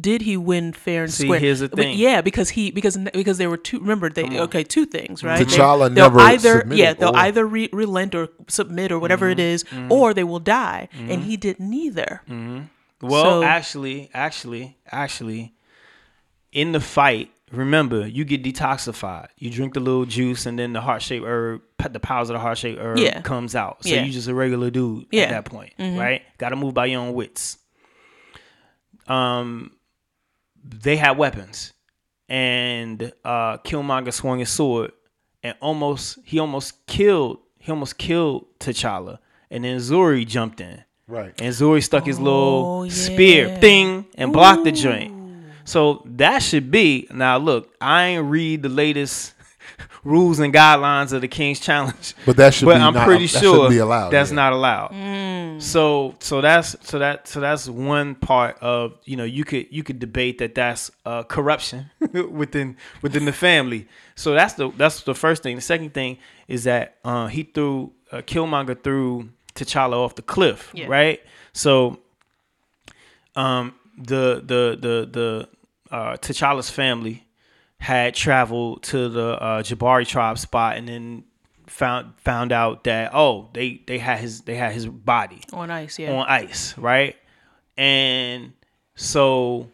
Did 0.00 0.22
he 0.22 0.36
win 0.36 0.72
fair 0.72 1.04
and 1.04 1.12
See, 1.12 1.24
square? 1.24 1.40
here's 1.40 1.60
the 1.60 1.68
But 1.68 1.94
yeah, 1.96 2.20
because 2.20 2.50
he 2.50 2.70
because 2.70 2.96
because 3.12 3.38
there 3.38 3.50
were 3.50 3.56
two. 3.56 3.80
Remember, 3.80 4.08
they 4.10 4.38
okay 4.40 4.62
two 4.62 4.86
things, 4.86 5.24
right? 5.24 5.38
They- 5.38 5.44
T'Challa 5.56 5.92
they'll 5.94 6.04
never 6.10 6.20
either 6.20 6.60
submitted 6.60 6.78
yeah 6.78 6.92
they'll 6.92 7.10
or- 7.16 7.16
either 7.18 7.46
re- 7.46 7.70
relent 7.72 8.14
or 8.14 8.28
submit 8.48 8.92
or 8.92 8.98
whatever 8.98 9.26
Mm-hmm. 9.26 9.40
it 9.40 9.52
is, 9.54 9.64
or 9.90 10.14
they 10.14 10.24
will 10.24 10.40
die, 10.40 10.88
and 10.92 11.24
he 11.24 11.36
did 11.36 11.58
neither. 11.58 12.22
Well, 13.00 13.22
So- 13.24 13.42
actually, 13.44 14.10
actually, 14.12 14.76
actually, 14.90 15.54
in 16.52 16.72
the 16.72 16.80
fight, 16.80 17.30
remember 17.52 18.06
you 18.06 18.24
get 18.24 18.42
detoxified. 18.42 19.28
You 19.38 19.50
drink 19.50 19.74
the 19.74 19.80
little 19.80 20.04
juice, 20.04 20.46
and 20.46 20.58
then 20.58 20.72
the 20.74 20.80
heart 20.80 21.00
shaped 21.02 21.24
herb, 21.24 21.62
the 21.90 22.00
powers 22.00 22.28
of 22.28 22.34
the 22.34 22.40
heart 22.40 22.58
shaped 22.58 22.80
herb 22.80 22.98
Yeah. 22.98 23.20
comes 23.22 23.54
out. 23.54 23.84
So 23.84 23.90
Yeah. 23.94 24.04
you 24.04 24.12
just 24.12 24.28
a 24.28 24.34
regular 24.34 24.70
dude 24.70 25.06
Yeah. 25.10 25.24
Mm-hmm. 25.26 25.34
at 25.34 25.44
that 25.44 25.50
point, 25.50 25.72
right? 25.78 26.22
Got 26.38 26.50
to 26.50 26.56
move 26.56 26.74
by 26.74 26.86
your 26.86 27.00
own 27.00 27.14
wits. 27.14 27.58
Um, 29.06 29.70
they 30.68 30.96
had 30.96 31.16
weapons, 31.18 31.72
and 32.28 33.12
uh, 33.24 33.58
Killmonger 33.58 34.12
swung 34.12 34.38
his 34.40 34.50
sword, 34.50 34.92
and 35.42 35.54
almost 35.60 36.18
he 36.24 36.38
almost 36.38 36.86
killed 36.86 37.38
he 37.58 37.70
almost 37.72 37.98
killed 37.98 38.46
T'Challa, 38.60 39.18
and 39.50 39.64
then 39.64 39.78
Zuri 39.78 40.26
jumped 40.26 40.60
in. 40.60 40.84
Right. 41.06 41.32
And 41.40 41.54
Zuri 41.54 41.82
stuck 41.82 42.06
his 42.06 42.18
little 42.20 42.82
Oh, 42.84 42.88
spear, 42.88 43.56
thing, 43.58 44.06
and 44.16 44.32
blocked 44.32 44.64
the 44.64 44.72
joint. 44.72 45.14
So 45.64 46.02
that 46.06 46.38
should 46.42 46.70
be 46.70 47.06
now. 47.10 47.38
Look, 47.38 47.74
I 47.80 48.04
ain't 48.04 48.26
read 48.26 48.62
the 48.62 48.68
latest 48.68 49.34
rules 50.04 50.38
and 50.38 50.52
guidelines 50.54 51.12
of 51.12 51.20
the 51.20 51.28
King's 51.28 51.60
Challenge, 51.60 52.14
But 52.26 52.36
that 52.36 52.54
should 52.54 52.66
but 52.66 52.76
be 52.76 52.80
I'm 52.80 52.94
not- 52.94 53.06
pretty 53.06 53.26
that 53.26 53.40
sure 53.40 53.68
be 53.68 53.78
allowed, 53.78 54.10
that's 54.10 54.30
yeah. 54.30 54.36
not 54.36 54.52
allowed. 54.52 55.60
So 55.62 56.14
so 56.20 56.40
that's 56.40 56.76
so 56.88 56.98
that 57.00 57.26
so 57.26 57.40
that's 57.40 57.68
one 57.68 58.14
part 58.14 58.58
of 58.60 58.94
you 59.04 59.16
know 59.16 59.24
you 59.24 59.44
could 59.44 59.66
you 59.70 59.82
could 59.82 59.98
debate 59.98 60.38
that 60.38 60.54
that's 60.54 60.90
uh, 61.04 61.24
corruption 61.24 61.90
within 62.12 62.76
within 63.02 63.24
the 63.24 63.32
family. 63.32 63.88
So 64.14 64.34
that's 64.34 64.54
the 64.54 64.70
that's 64.76 65.02
the 65.02 65.14
first 65.14 65.42
thing. 65.42 65.56
The 65.56 65.62
second 65.62 65.94
thing 65.94 66.18
is 66.46 66.64
that 66.64 66.96
uh, 67.04 67.26
he 67.26 67.42
threw 67.42 67.92
uh, 68.12 68.18
Killmonger 68.18 68.82
threw 68.82 69.30
T'Challa 69.54 69.94
off 69.94 70.14
the 70.14 70.22
cliff, 70.22 70.70
Yeah. 70.74 70.86
right? 70.86 71.20
So 71.52 71.98
um 73.36 73.74
the 73.96 74.42
the 74.44 74.78
the 74.80 75.08
the 75.10 75.48
uh 75.90 76.16
T'Challa's 76.16 76.70
family 76.70 77.26
had 77.80 78.14
traveled 78.14 78.82
to 78.84 79.08
the 79.08 79.40
uh, 79.42 79.62
Jabari 79.62 80.06
tribe 80.06 80.38
spot 80.38 80.76
and 80.76 80.88
then 80.88 81.24
found 81.66 82.14
found 82.18 82.50
out 82.50 82.84
that 82.84 83.10
oh 83.14 83.50
they 83.52 83.82
they 83.86 83.98
had 83.98 84.18
his 84.18 84.40
they 84.42 84.56
had 84.56 84.72
his 84.72 84.86
body 84.86 85.40
On 85.52 85.70
ice, 85.70 85.98
yeah. 85.98 86.12
on 86.12 86.26
ice, 86.28 86.76
right? 86.78 87.14
And 87.76 88.52
so 88.94 89.68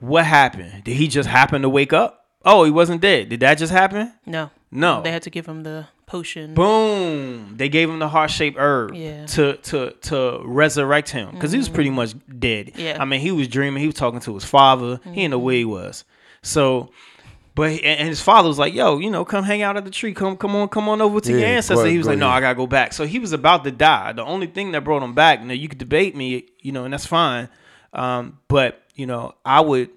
what 0.00 0.24
happened? 0.24 0.84
Did 0.84 0.96
he 0.96 1.08
just 1.08 1.28
happen 1.28 1.62
to 1.62 1.68
wake 1.68 1.92
up? 1.92 2.26
Oh, 2.44 2.64
he 2.64 2.70
wasn't 2.70 3.00
dead. 3.00 3.28
Did 3.28 3.40
that 3.40 3.56
just 3.58 3.72
happen? 3.72 4.12
no, 4.26 4.50
No. 4.70 5.00
they 5.02 5.12
had 5.12 5.22
to 5.22 5.30
give 5.30 5.46
him 5.46 5.62
the 5.62 5.86
potion. 6.06 6.54
Boom! 6.54 7.54
They 7.56 7.68
gave 7.68 7.88
him 7.88 7.98
the 8.00 8.08
heart 8.08 8.30
shaped 8.30 8.58
herb 8.58 8.94
Yeah. 8.94 9.26
to 9.26 9.56
to 9.56 9.90
to 10.02 10.40
resurrect 10.44 11.10
him 11.10 11.30
because 11.32 11.52
he 11.52 11.58
was 11.58 11.68
pretty 11.68 11.90
much 11.90 12.14
dead. 12.38 12.72
Yeah. 12.76 12.98
I 13.00 13.04
mean, 13.04 13.20
he 13.20 13.30
was 13.30 13.48
dreaming. 13.48 13.80
He 13.80 13.86
was 13.86 13.94
talking 13.96 14.20
to 14.20 14.34
his 14.34 14.44
father. 14.44 15.00
He 15.04 15.12
didn't 15.22 15.30
know 15.30 15.38
where 15.38 15.54
he 15.56 15.64
was. 15.64 16.04
So, 16.42 16.90
but 17.54 17.70
and 17.70 17.80
and 17.84 18.08
his 18.08 18.20
father 18.20 18.48
was 18.48 18.58
like, 18.58 18.74
"Yo, 18.74 18.98
you 18.98 19.10
know, 19.10 19.24
come 19.24 19.44
hang 19.44 19.62
out 19.62 19.76
at 19.76 19.84
the 19.84 19.90
tree. 19.90 20.14
Come 20.14 20.36
come 20.36 20.54
on, 20.56 20.68
come 20.68 20.88
on 20.88 21.00
over 21.00 21.20
to 21.20 21.32
Yeah, 21.32 21.38
your 21.38 21.48
ancestor." 21.48 21.82
ahead, 21.82 21.92
he 21.92 21.98
was 21.98 22.06
go 22.06 22.12
like, 22.12 22.18
"No. 22.18 22.28
I 22.28 22.40
gotta 22.40 22.54
go 22.54 22.66
back." 22.66 22.92
So 22.92 23.06
he 23.06 23.18
was 23.18 23.32
about 23.32 23.64
to 23.64 23.70
die. 23.70 24.12
The 24.12 24.24
only 24.24 24.46
thing 24.46 24.72
that 24.72 24.84
brought 24.84 25.02
him 25.02 25.14
back. 25.14 25.42
Now 25.42 25.54
you 25.54 25.68
could 25.68 25.78
debate 25.78 26.16
me, 26.16 26.46
you 26.60 26.72
know, 26.72 26.84
and 26.84 26.92
that's 26.92 27.06
fine. 27.06 27.48
Um, 27.92 28.38
but 28.48 28.82
you 28.94 29.06
know, 29.06 29.34
I 29.44 29.60
would 29.60 29.90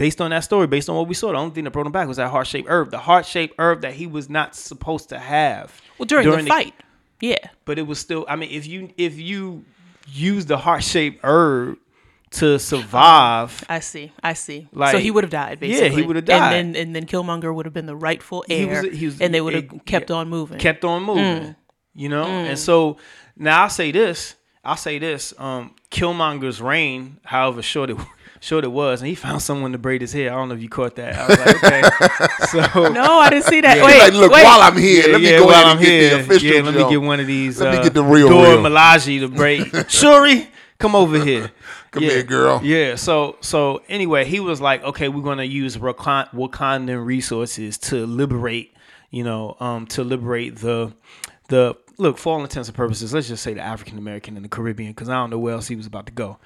based 0.00 0.20
on 0.22 0.30
that 0.30 0.40
story, 0.40 0.66
based 0.66 0.88
on 0.88 0.96
what 0.96 1.06
we 1.06 1.14
saw, 1.14 1.30
the 1.30 1.36
only 1.36 1.54
thing 1.54 1.64
that 1.64 1.72
brought 1.72 1.84
him 1.84 1.92
back 1.92 2.08
was 2.08 2.16
that 2.16 2.30
heart 2.30 2.46
shaped 2.46 2.70
herb, 2.70 2.90
the 2.90 2.96
heart 2.98 3.26
shaped 3.26 3.54
herb 3.58 3.82
that 3.82 3.92
he 3.92 4.06
was 4.06 4.30
not 4.30 4.54
supposed 4.56 5.10
to 5.10 5.18
have. 5.18 5.78
well, 5.98 6.06
during, 6.06 6.26
the 6.26 6.46
fight. 6.46 6.72
Yeah. 7.20 7.36
But 7.66 7.78
it 7.78 7.82
was 7.86 7.98
still. 7.98 8.24
I 8.26 8.36
mean, 8.36 8.50
if 8.50 8.66
you 8.66 8.90
if 8.96 9.20
you 9.20 9.64
use 10.08 10.46
the 10.46 10.56
heart 10.56 10.82
shaped 10.82 11.20
herb 11.22 11.76
to 12.32 12.58
survive, 12.58 13.64
I 13.68 13.80
see. 13.80 14.12
I 14.22 14.34
see. 14.34 14.68
so 14.74 14.98
he 14.98 15.10
would 15.10 15.24
have 15.24 15.30
died, 15.30 15.58
basically. 15.60 15.88
Yeah, 15.88 15.94
he 15.94 16.02
would 16.02 16.16
have 16.16 16.24
died. 16.24 16.54
And 16.54 16.74
then 16.74 16.82
and 16.82 16.96
then 16.96 17.06
Killmonger 17.06 17.54
would 17.54 17.66
have 17.66 17.74
been 17.74 17.86
the 17.86 17.96
rightful 17.96 18.44
He 18.46 18.64
was- 18.64 18.84
heir, 18.84 18.90
he 18.90 19.06
was- 19.06 19.20
and 19.20 19.34
they 19.34 19.40
would 19.40 19.54
have 19.54 19.84
kept 19.84 20.10
yeah. 20.10 20.16
on 20.16 20.28
moving. 20.28 20.58
kept 20.58 20.84
on 20.84 21.02
moving. 21.02 21.56
You 21.94 22.08
know, 22.08 22.24
and 22.24 22.58
so 22.58 22.98
now 23.36 23.64
I'll 23.64 23.70
say 23.70 23.90
this. 23.90 24.36
I'll 24.64 24.76
say 24.76 24.98
this. 24.98 25.32
Um, 25.38 25.74
Killmonger's 25.90 26.60
reign, 26.60 27.18
however 27.24 27.62
short 27.62 27.90
it 27.90 27.96
short 28.40 28.64
it 28.64 28.68
was, 28.72 29.00
and 29.00 29.08
he 29.08 29.14
found 29.14 29.42
someone 29.42 29.72
to 29.72 29.78
braid 29.78 30.00
his 30.02 30.12
hair. 30.12 30.32
I 30.32 30.36
don't 30.36 30.48
know 30.50 30.54
if 30.54 30.62
you 30.62 30.68
caught 30.68 30.96
that. 30.96 31.16
I 31.16 31.26
was 31.26 31.38
like, 31.38 31.64
okay. 31.64 31.82
so 32.74 32.88
no, 32.92 33.18
I 33.18 33.30
didn't 33.30 33.46
see 33.46 33.60
that. 33.62 33.76
He's 33.76 33.84
wait, 33.84 33.98
like, 33.98 34.12
look, 34.12 34.30
wait. 34.32 34.44
while 34.44 34.60
I'm 34.60 34.76
here, 34.76 35.08
let 35.12 35.20
me 35.20 35.30
go 35.30 35.46
while 35.46 35.54
ahead 35.54 35.66
I'm 35.66 35.76
and 35.78 35.80
get 35.80 35.88
here, 35.90 36.10
the 36.10 36.20
official 36.22 36.48
yeah, 36.48 36.62
let 36.62 36.74
me 36.74 36.80
jump. 36.80 36.90
get 36.90 37.02
one 37.02 37.20
of 37.20 37.26
these. 37.26 37.60
Let 37.60 37.72
me 37.72 37.78
uh, 37.78 37.82
get 37.82 37.94
the 37.94 38.04
real, 38.04 38.28
Dora 38.28 38.50
real. 38.50 38.62
Milaje 38.62 39.20
to 39.20 39.28
break. 39.28 39.74
Shuri, 39.90 40.48
come 40.80 40.96
over 40.96 41.22
here. 41.22 41.52
Come 41.92 42.02
Yeah. 42.02 42.10
here, 42.10 42.22
girl. 42.24 42.60
Yeah. 42.64 42.94
So 42.96 43.36
so 43.40 43.82
anyway, 43.88 44.24
he 44.24 44.40
was 44.40 44.60
like, 44.60 44.82
okay, 44.82 45.08
we're 45.08 45.22
gonna 45.22 45.44
use 45.44 45.76
Wakand- 45.76 46.30
Wakandan 46.32 47.04
resources 47.04 47.78
to 47.78 48.06
liberate, 48.06 48.74
you 49.10 49.22
know, 49.22 49.56
um, 49.60 49.86
to 49.88 50.02
liberate 50.02 50.56
the 50.56 50.92
the 51.48 51.76
look 51.98 52.16
for 52.18 52.34
all 52.34 52.42
intents 52.42 52.68
and 52.68 52.76
purposes. 52.76 53.12
Let's 53.14 53.28
just 53.28 53.42
say 53.42 53.54
the 53.54 53.60
African 53.60 53.98
American 53.98 54.36
and 54.36 54.44
the 54.44 54.48
Caribbean, 54.48 54.92
because 54.92 55.08
I 55.08 55.14
don't 55.14 55.30
know 55.30 55.38
where 55.38 55.54
else 55.54 55.68
he 55.68 55.76
was 55.76 55.86
about 55.86 56.06
to 56.06 56.12
go. 56.12 56.38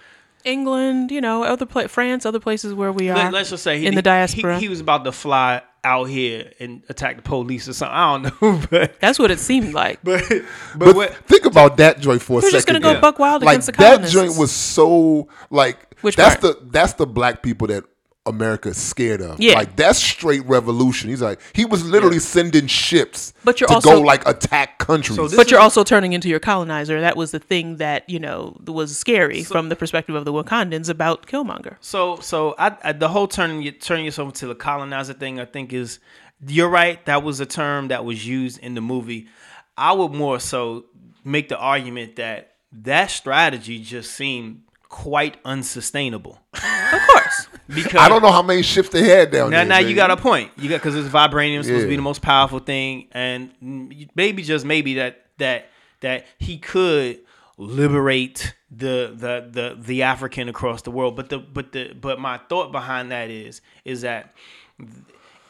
England, 0.45 1.11
you 1.11 1.21
know, 1.23 1.43
other 1.45 1.65
pla- 1.67 1.87
France, 1.87 2.27
other 2.27 2.41
places 2.41 2.75
where 2.75 2.93
we 2.93 3.09
are. 3.09 3.17
Let, 3.17 3.35
us 3.35 3.51
just 3.51 3.63
say 3.63 3.79
he, 3.79 3.87
in 3.87 3.95
the 3.95 3.99
he- 3.99 4.03
diaspora. 4.03 4.59
he, 4.59 4.69
was 4.69 4.81
about 4.81 5.05
to 5.05 5.13
fly 5.13 5.63
out 5.85 6.05
here 6.05 6.51
and 6.59 6.83
attack 6.89 7.17
the 7.17 7.23
police 7.23 7.69
or 7.69 7.73
something. 7.73 7.95
I 7.97 8.19
don't 8.19 8.43
know, 8.43 8.67
but 8.71 9.01
That's 9.01 9.19
what 9.19 9.31
it 9.31 9.39
seemed 9.39 9.75
like. 9.75 10.01
but 10.05 10.25
but, 10.29 10.43
But 10.77 10.97
what, 10.97 11.15
think 11.27 11.45
about 11.45 11.77
that 11.77 12.01
joint 12.01 12.23
for 12.23 12.39
a 12.39 12.43
second. 12.43 12.47
We're 12.47 12.51
just 12.51 12.67
gonna 12.67 12.81
go 12.81 12.93
man. 12.95 13.01
buck 13.01 13.19
wild 13.19 13.43
like 13.43 13.55
against 13.55 13.67
the 13.67 13.73
that 13.73 14.09
joint 14.09 14.37
was 14.37 14.51
so 14.51 15.29
like 15.51 15.95
Which 16.01 16.17
that's 16.17 16.37
part? 16.41 16.61
the 16.61 16.67
that's 16.71 16.95
the 16.95 17.07
black 17.07 17.43
people 17.43 17.67
that 17.69 17.85
America's 18.27 18.77
scared 18.79 19.21
of. 19.21 19.39
Yeah. 19.39 19.55
Like 19.55 19.77
that's 19.77 19.99
straight 19.99 20.45
revolution. 20.47 21.11
He's 21.11 21.21
like 21.21 21.41
he 21.53 21.65
was 21.65 21.85
literally 21.85 22.19
sending 22.19 22.67
ships 22.67 23.35
But 23.45 23.61
you're 23.61 23.69
to 23.69 23.75
also- 23.75 23.91
go 23.97 24.01
like 24.01 24.27
attack 24.27 24.79
countries. 24.79 25.17
So 25.17 25.29
this 25.29 25.37
But 25.37 25.51
you're 25.51 25.61
is- 25.61 25.65
also 25.65 25.85
turning 25.85 26.15
into 26.15 26.29
your 26.29 26.41
colonizer. 26.41 27.01
That 27.01 27.17
was 27.17 27.33
the 27.33 27.39
thing 27.39 27.77
that 27.77 28.09
you 28.09 28.19
know 28.19 28.57
was 28.67 28.97
scary 28.99 29.43
from 29.43 29.69
the 29.69 29.77
perspective 29.77 30.15
of 30.15 30.25
the 30.25 30.33
Wakandans 30.33 30.89
about 30.89 31.27
Killmonger. 31.27 31.77
So, 31.81 32.17
so 32.21 32.55
I, 32.59 32.77
I 32.83 32.93
the 32.93 33.09
whole 33.09 33.29
turning 33.29 33.61
you 33.63 33.73
turning 33.73 34.07
yourself 34.07 34.29
into 34.31 34.47
the 34.47 34.55
colonizer 34.55 35.13
thing, 35.13 35.39
I 35.39 35.45
think 35.45 35.73
is 35.73 35.99
you're 36.47 36.69
right. 36.71 37.05
That 37.07 37.23
was 37.23 37.41
a 37.41 37.47
term 37.47 37.89
that 37.89 38.05
was 38.05 38.27
used 38.27 38.59
in 38.61 38.75
the 38.75 38.81
movie. 38.81 39.27
I 39.77 39.93
would 39.93 40.13
more 40.13 40.41
so 40.41 40.85
make 41.25 41.49
the 41.49 41.59
argument 41.59 42.17
that 42.17 42.53
that 42.73 43.11
strategy 43.11 43.79
just 43.81 44.13
seemed 44.13 44.63
quite 44.95 45.37
unsustainable 45.45 46.39
Of 46.55 47.01
course. 47.09 47.49
because 47.67 47.97
I 48.01 48.09
don't 48.09 48.23
know 48.23 48.31
how 48.31 48.43
many 48.43 48.63
ships 48.63 48.91
they 48.91 49.03
had 49.03 49.33
down 49.33 49.51
now, 49.51 49.57
there. 49.59 49.67
now 49.67 49.79
you 49.79 49.97
got 49.97 50.13
a 50.13 50.17
point. 50.17 50.53
You 50.57 50.69
got 50.69 50.77
because 50.77 50.95
it's 50.95 51.09
vibranium 51.09 51.59
is 51.59 51.67
supposed 51.67 51.83
to 51.83 51.89
be 51.89 51.97
the 51.97 52.03
most 52.03 52.23
powerful 52.23 52.61
thing, 52.61 53.09
and 53.11 53.51
maybe 54.15 54.45
just 54.45 54.65
maybe 54.65 54.95
that 54.95 55.27
that 55.39 55.67
that 56.01 56.27
he 56.39 56.59
could 56.59 57.19
liberate 57.59 58.55
the 58.71 59.13
the 59.13 59.49
the 59.51 59.77
the 59.83 60.03
African 60.05 60.49
across 60.49 60.83
the 60.83 60.93
world. 60.93 61.17
But 61.17 61.29
the 61.29 61.39
but 61.39 61.73
the 61.73 61.93
but 62.01 62.21
my 62.21 62.39
thought 62.49 62.71
behind 62.71 63.11
that 63.11 63.31
is 63.31 63.63
is 63.85 64.03
that 64.03 64.33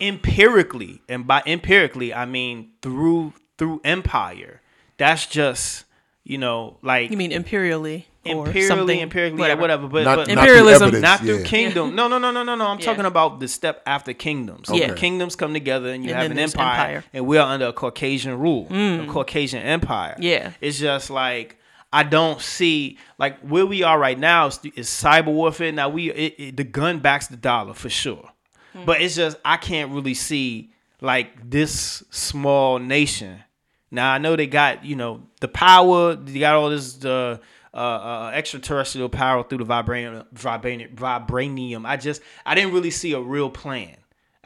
empirically, 0.00 1.02
and 1.06 1.26
by 1.26 1.42
empirically 1.46 2.14
I 2.14 2.24
mean 2.24 2.70
through 2.80 3.34
through 3.58 3.82
empire. 3.84 4.62
That's 4.96 5.26
just 5.26 5.84
you 6.24 6.38
know 6.38 6.78
like 6.80 7.10
You 7.10 7.18
mean 7.18 7.30
imperially 7.32 8.06
or 8.26 8.46
imperially, 8.46 8.68
something? 8.68 9.00
empirically, 9.00 9.38
whatever. 9.40 9.60
whatever. 9.60 9.88
But, 9.88 10.04
Not- 10.04 10.16
but 10.16 10.28
not 10.28 10.34
through 10.34 10.42
Imperialism. 10.42 10.82
evidence, 10.82 11.02
not 11.02 11.20
through 11.20 11.38
yeah. 11.38 11.44
kingdom. 11.44 11.94
No, 11.94 12.08
no, 12.08 12.18
no, 12.18 12.30
no, 12.30 12.42
no, 12.42 12.54
no. 12.54 12.66
I'm 12.66 12.78
Yeah. 12.80 12.84
talking 12.86 13.04
about 13.04 13.40
the 13.40 13.48
step 13.48 13.82
after 13.86 14.12
kingdoms. 14.12 14.68
Yeah. 14.72 14.88
the 14.88 14.94
kingdoms 14.94 15.36
come 15.36 15.52
together 15.52 15.88
and 15.90 16.04
you 16.04 16.10
And 16.12 16.22
have 16.22 16.30
an 16.30 16.38
empire, 16.38 16.70
empire. 16.70 17.00
Mm. 17.00 17.04
and 17.14 17.26
we 17.26 17.38
are 17.38 17.48
under 17.52 17.66
a 17.66 17.72
Caucasian 17.72 18.38
rule, 18.38 18.66
a 18.70 19.06
Caucasian 19.08 19.62
empire. 19.62 20.16
Yeah. 20.18 20.52
it's 20.60 20.78
just 20.78 21.10
like 21.10 21.58
I 21.92 22.02
don't 22.02 22.40
see 22.40 22.98
like 23.18 23.38
where 23.40 23.64
we 23.66 23.82
are 23.84 23.98
right 23.98 24.18
now 24.18 24.46
is, 24.48 24.58
is 24.74 24.88
cyber 24.88 25.26
warfare. 25.26 25.70
Now 25.70 25.88
we 25.88 26.10
it, 26.10 26.34
it, 26.38 26.56
the 26.56 26.64
gun 26.64 26.98
backs 26.98 27.28
the 27.28 27.36
dollar 27.36 27.72
for 27.74 27.88
sure, 27.88 28.30
Hmm. 28.72 28.84
but 28.84 29.00
it's 29.00 29.14
just 29.14 29.36
I 29.44 29.56
can't 29.58 29.92
really 29.92 30.14
see 30.14 30.72
like 31.00 31.48
this 31.48 32.02
small 32.10 32.80
nation. 32.80 33.44
Now 33.92 34.10
I 34.12 34.18
know 34.18 34.34
they 34.34 34.48
got 34.48 34.84
you 34.84 34.96
know 34.96 35.20
the 35.40 35.46
power. 35.46 36.16
They 36.16 36.40
got 36.40 36.56
all 36.56 36.70
this 36.70 37.04
uh, 37.04 37.38
uh, 37.74 37.76
uh, 37.76 38.30
extraterrestrial 38.32 39.08
power 39.08 39.42
through 39.42 39.58
the 39.58 39.66
vibranium, 39.66 40.24
vibranium. 40.34 40.94
Vibranium. 40.94 41.84
I 41.84 41.96
just 41.96 42.22
I 42.46 42.54
didn't 42.54 42.72
really 42.72 42.90
see 42.90 43.12
a 43.12 43.20
real 43.20 43.50
plan. 43.50 43.96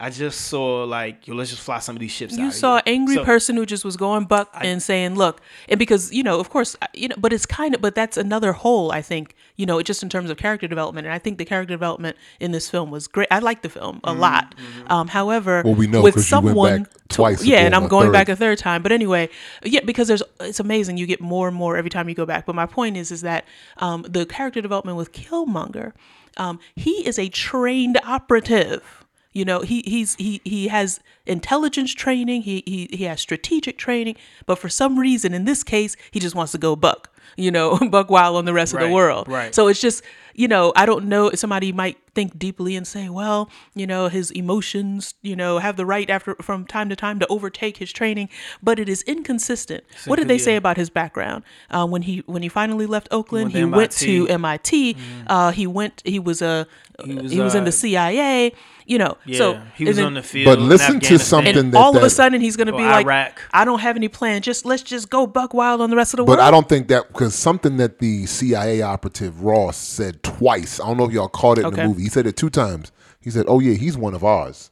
I 0.01 0.09
just 0.09 0.41
saw 0.47 0.83
like 0.85 1.27
yo, 1.27 1.35
let's 1.35 1.49
just 1.49 1.61
fly 1.61 1.79
some 1.79 1.95
of 1.95 1.99
these 1.99 2.11
ships. 2.11 2.37
You 2.37 2.47
out 2.47 2.53
saw 2.53 2.73
here. 2.75 2.83
an 2.85 2.93
angry 2.93 3.15
So- 3.15 3.25
person 3.25 3.55
who 3.57 3.65
just 3.65 3.83
was 3.83 3.97
going 3.97 4.25
buck 4.25 4.49
and 4.61 4.81
saying, 4.81 5.15
"Look," 5.15 5.41
and 5.67 5.77
because 5.77 6.11
you 6.13 6.23
know, 6.23 6.39
of 6.39 6.49
course, 6.49 6.75
you 6.93 7.07
know, 7.09 7.15
but 7.17 7.33
it's 7.33 7.45
kind 7.45 7.75
of, 7.75 7.81
but 7.81 7.95
that's 7.95 8.17
another 8.17 8.53
hole. 8.53 8.91
I 8.91 9.01
think 9.01 9.35
you 9.57 9.65
know, 9.65 9.81
just 9.81 10.01
in 10.03 10.09
terms 10.09 10.29
of 10.29 10.37
character 10.37 10.67
development, 10.67 11.05
and 11.07 11.13
I 11.13 11.19
think 11.19 11.37
the 11.37 11.45
character 11.45 11.73
development 11.73 12.15
in 12.39 12.51
this 12.51 12.69
film 12.69 12.91
was 12.91 13.07
great. 13.07 13.27
I 13.29 13.39
like 13.39 13.61
the 13.61 13.69
film 13.69 13.99
a 14.05 14.13
lot. 14.13 14.55
Um, 14.87 15.09
however, 15.09 15.63
Well, 15.65 15.75
we 15.75 15.85
know 15.87 16.01
with 16.01 16.15
'cause 16.15 16.31
you 16.31 16.37
went 16.37 16.47
someone 16.47 16.83
back 16.83 16.91
twice 17.09 17.43
yeah, 17.43 17.59
and 17.65 17.75
I'm 17.75 17.87
going 17.89 18.07
third. 18.07 18.13
back 18.13 18.29
a 18.29 18.35
third 18.37 18.57
time. 18.57 18.81
But 18.81 18.91
anyway, 18.93 19.27
yeah, 19.63 19.81
because 19.85 20.07
there's 20.07 20.23
it's 20.39 20.59
amazing. 20.61 20.97
You 20.97 21.05
get 21.05 21.19
more 21.19 21.47
and 21.49 21.57
more 21.57 21.75
every 21.75 21.89
time 21.89 22.07
you 22.07 22.15
go 22.15 22.25
back. 22.25 22.45
But 22.45 22.55
my 22.55 22.65
point 22.65 22.95
is, 22.95 23.11
is 23.11 23.21
that 23.21 23.43
um, 23.77 24.05
the 24.07 24.25
character 24.25 24.61
development 24.61 24.95
with 24.97 25.11
Killmonger, 25.11 25.91
um, 26.37 26.59
he 26.75 27.05
is 27.05 27.19
a 27.19 27.27
trained 27.27 27.99
operative. 28.05 28.98
You 29.39 29.45
know, 29.45 29.61
he 29.61 29.81
he's 29.85 30.15
he 30.15 30.41
he 30.43 30.67
has 30.67 30.99
intelligence 31.25 31.93
training, 31.93 32.41
he 32.41 32.61
he 32.65 32.89
he 32.91 33.05
has 33.05 33.21
strategic 33.21 33.77
training, 33.77 34.17
but 34.45 34.59
for 34.59 34.67
some 34.67 34.99
reason 34.99 35.33
in 35.33 35.45
this 35.45 35.63
case, 35.63 35.95
he 36.11 36.19
just 36.19 36.35
wants 36.35 36.51
to 36.51 36.57
go 36.57 36.75
buck, 36.75 37.09
you 37.37 37.49
know, 37.49 37.77
buck 37.89 38.09
wild 38.09 38.35
on 38.35 38.43
the 38.43 38.51
rest 38.51 38.73
of 38.73 38.81
the 38.81 38.89
world. 38.89 39.29
right. 39.29 39.55
So 39.55 39.69
it's 39.69 39.79
just, 39.79 40.03
you 40.39 40.47
know, 40.47 40.71
I 40.73 40.85
don't 40.85 41.09
know 41.09 41.31
somebody 41.31 41.73
might 41.73 41.97
think 42.15 42.39
deeply 42.39 42.77
and 42.77 42.87
say, 42.87 43.09
well, 43.09 43.49
you 43.75 43.85
know, 43.85 44.07
his 44.07 44.31
emotions, 44.31 45.13
you 45.21 45.35
know, 45.35 45.57
have 45.57 45.75
the 45.75 45.85
right 45.85 46.09
after 46.09 46.33
from 46.35 46.65
time 46.65 46.87
to 46.87 46.95
time 46.95 47.19
to 47.19 47.27
overtake 47.27 47.75
his 47.75 47.91
training, 47.91 48.29
but 48.63 48.79
it 48.79 48.87
is 48.87 49.01
inconsistent. 49.01 49.83
what 50.05 50.15
did 50.15 50.29
they 50.29 50.37
say 50.37 50.55
about 50.55 50.77
his 50.77 50.89
background? 50.89 51.43
Uh, 51.69 51.85
when 51.85 52.03
he 52.03 52.23
when 52.25 52.41
he 52.41 52.47
finally 52.47 52.85
left 52.85 53.09
Oakland, 53.11 53.53
Went 53.53 53.53
to 53.53 53.59
he 53.59 53.65
went 53.65 53.91
to 53.91 54.27
MIT. 54.29 54.95
MIT. 54.95 55.27
Uh, 55.27 55.51
he 55.51 55.67
went. 55.67 56.01
He 56.05 56.19
was 56.19 56.41
a. 56.41 56.67
He 57.03 57.15
was, 57.15 57.35
was, 57.35 57.55
in 57.55 57.61
uh, 57.61 57.65
the 57.65 57.71
CIA. 57.73 58.53
You 58.85 58.97
know. 58.97 59.17
Yeah, 59.25 59.37
so 59.37 59.61
he 59.75 59.85
was 59.85 59.97
then- 59.97 60.05
on 60.05 60.13
the 60.13 60.23
field. 60.23 60.45
But 60.45 60.59
listen 60.59 61.01
to 61.01 61.19
something 61.19 61.57
and 61.57 61.73
that- 61.73 61.77
all 61.77 61.95
of 61.95 62.01
a 62.01 62.09
sudden 62.09 62.39
he's 62.39 62.55
going 62.55 62.67
to 62.67 62.73
Or 62.73 62.77
be 62.77 62.83
like, 62.83 63.41
I 63.51 63.65
don't 63.65 63.79
have 63.79 63.97
any 63.97 64.07
plan. 64.07 64.41
Just 64.41 64.65
let's 64.65 64.83
just 64.83 65.09
go 65.09 65.27
buck 65.27 65.53
wild 65.53 65.81
on 65.81 65.89
the 65.89 65.97
rest 65.97 66.13
of 66.13 66.17
the 66.17 66.23
But 66.23 66.29
world. 66.29 66.39
But 66.39 66.47
I 66.47 66.51
don't 66.51 66.67
think 66.67 66.87
that 66.87 67.07
because 67.09 67.35
something 67.35 67.75
that 67.77 67.99
the 67.99 68.25
CIA 68.25 68.81
operative 68.81 69.43
Ross 69.43 69.77
said 69.77 70.23
twice. 70.37 70.79
I 70.79 70.85
don't 70.87 70.97
know 70.97 71.05
if 71.05 71.11
y'all 71.11 71.27
caught 71.27 71.57
it 71.57 71.65
in 71.65 71.73
the 71.73 71.87
movie. 71.87 72.03
He 72.03 72.09
said 72.09 72.25
it 72.27 72.37
two 72.37 72.49
times. 72.49 72.91
He 73.19 73.29
said, 73.29 73.45
"Oh 73.47 73.59
yeah, 73.59 73.73
he's 73.73 73.97
one 73.97 74.13
of 74.13 74.23
ours." 74.23 74.71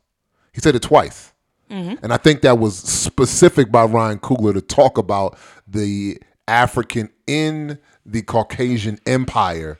He 0.53 0.61
said 0.61 0.75
it 0.75 0.81
twice, 0.81 1.33
Mm-hmm. 1.69 1.95
and 2.03 2.13
I 2.13 2.17
think 2.17 2.41
that 2.41 2.57
was 2.59 2.77
specific 2.77 3.71
by 3.71 3.83
Ryan 3.83 4.19
Coogler 4.19 4.53
to 4.53 4.61
talk 4.61 4.97
about 4.97 5.37
the 5.67 6.17
African 6.47 7.09
in 7.27 7.77
the 8.05 8.21
Caucasian 8.21 8.99
Empire. 9.05 9.77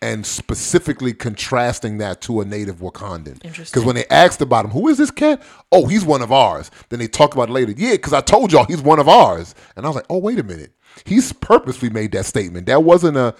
And 0.00 0.24
specifically 0.24 1.12
contrasting 1.12 1.98
that 1.98 2.20
to 2.20 2.40
a 2.40 2.44
native 2.44 2.76
Wakandan. 2.76 3.44
Interesting. 3.44 3.64
Because 3.64 3.84
when 3.84 3.96
they 3.96 4.06
asked 4.10 4.40
about 4.40 4.64
him, 4.64 4.70
who 4.70 4.86
is 4.86 4.96
this 4.96 5.10
cat? 5.10 5.42
Oh, 5.72 5.86
he's 5.88 6.04
one 6.04 6.22
of 6.22 6.30
ours. 6.30 6.70
Then 6.88 7.00
they 7.00 7.08
talked 7.08 7.34
about 7.34 7.48
it 7.48 7.52
later. 7.52 7.74
Yeah, 7.76 7.94
because 7.94 8.12
I 8.12 8.20
told 8.20 8.52
y'all 8.52 8.64
he's 8.66 8.80
one 8.80 9.00
of 9.00 9.08
ours. 9.08 9.56
And 9.74 9.84
I 9.84 9.88
was 9.88 9.96
like, 9.96 10.06
oh, 10.08 10.18
wait 10.18 10.38
a 10.38 10.44
minute. 10.44 10.72
He's 11.04 11.32
purposely 11.32 11.90
made 11.90 12.12
that 12.12 12.26
statement. 12.26 12.66
That 12.66 12.84
wasn't 12.84 13.16
a 13.16 13.34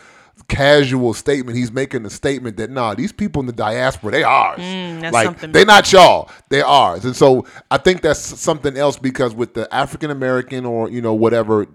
casual 0.49 1.14
statement. 1.14 1.57
He's 1.57 1.70
making 1.70 2.05
a 2.05 2.11
statement 2.11 2.57
that 2.57 2.70
nah, 2.70 2.94
these 2.94 3.12
people 3.12 3.40
in 3.40 3.46
the 3.46 3.53
diaspora, 3.53 4.11
they 4.11 4.22
ours. 4.22 4.61
Mm, 4.61 5.12
like 5.12 5.38
they're 5.40 5.64
not 5.64 5.92
y'all, 5.92 6.30
they're 6.49 6.66
ours. 6.66 7.05
And 7.05 7.14
so 7.14 7.46
I 7.70 7.78
think 7.78 8.03
that's 8.03 8.18
something 8.18 8.76
else 8.76 8.99
because 8.99 9.34
with 9.34 9.55
the 9.55 9.72
African 9.72 10.11
American 10.11 10.64
or 10.64 10.90
you 10.90 11.01
know 11.01 11.14
whatever 11.14 11.66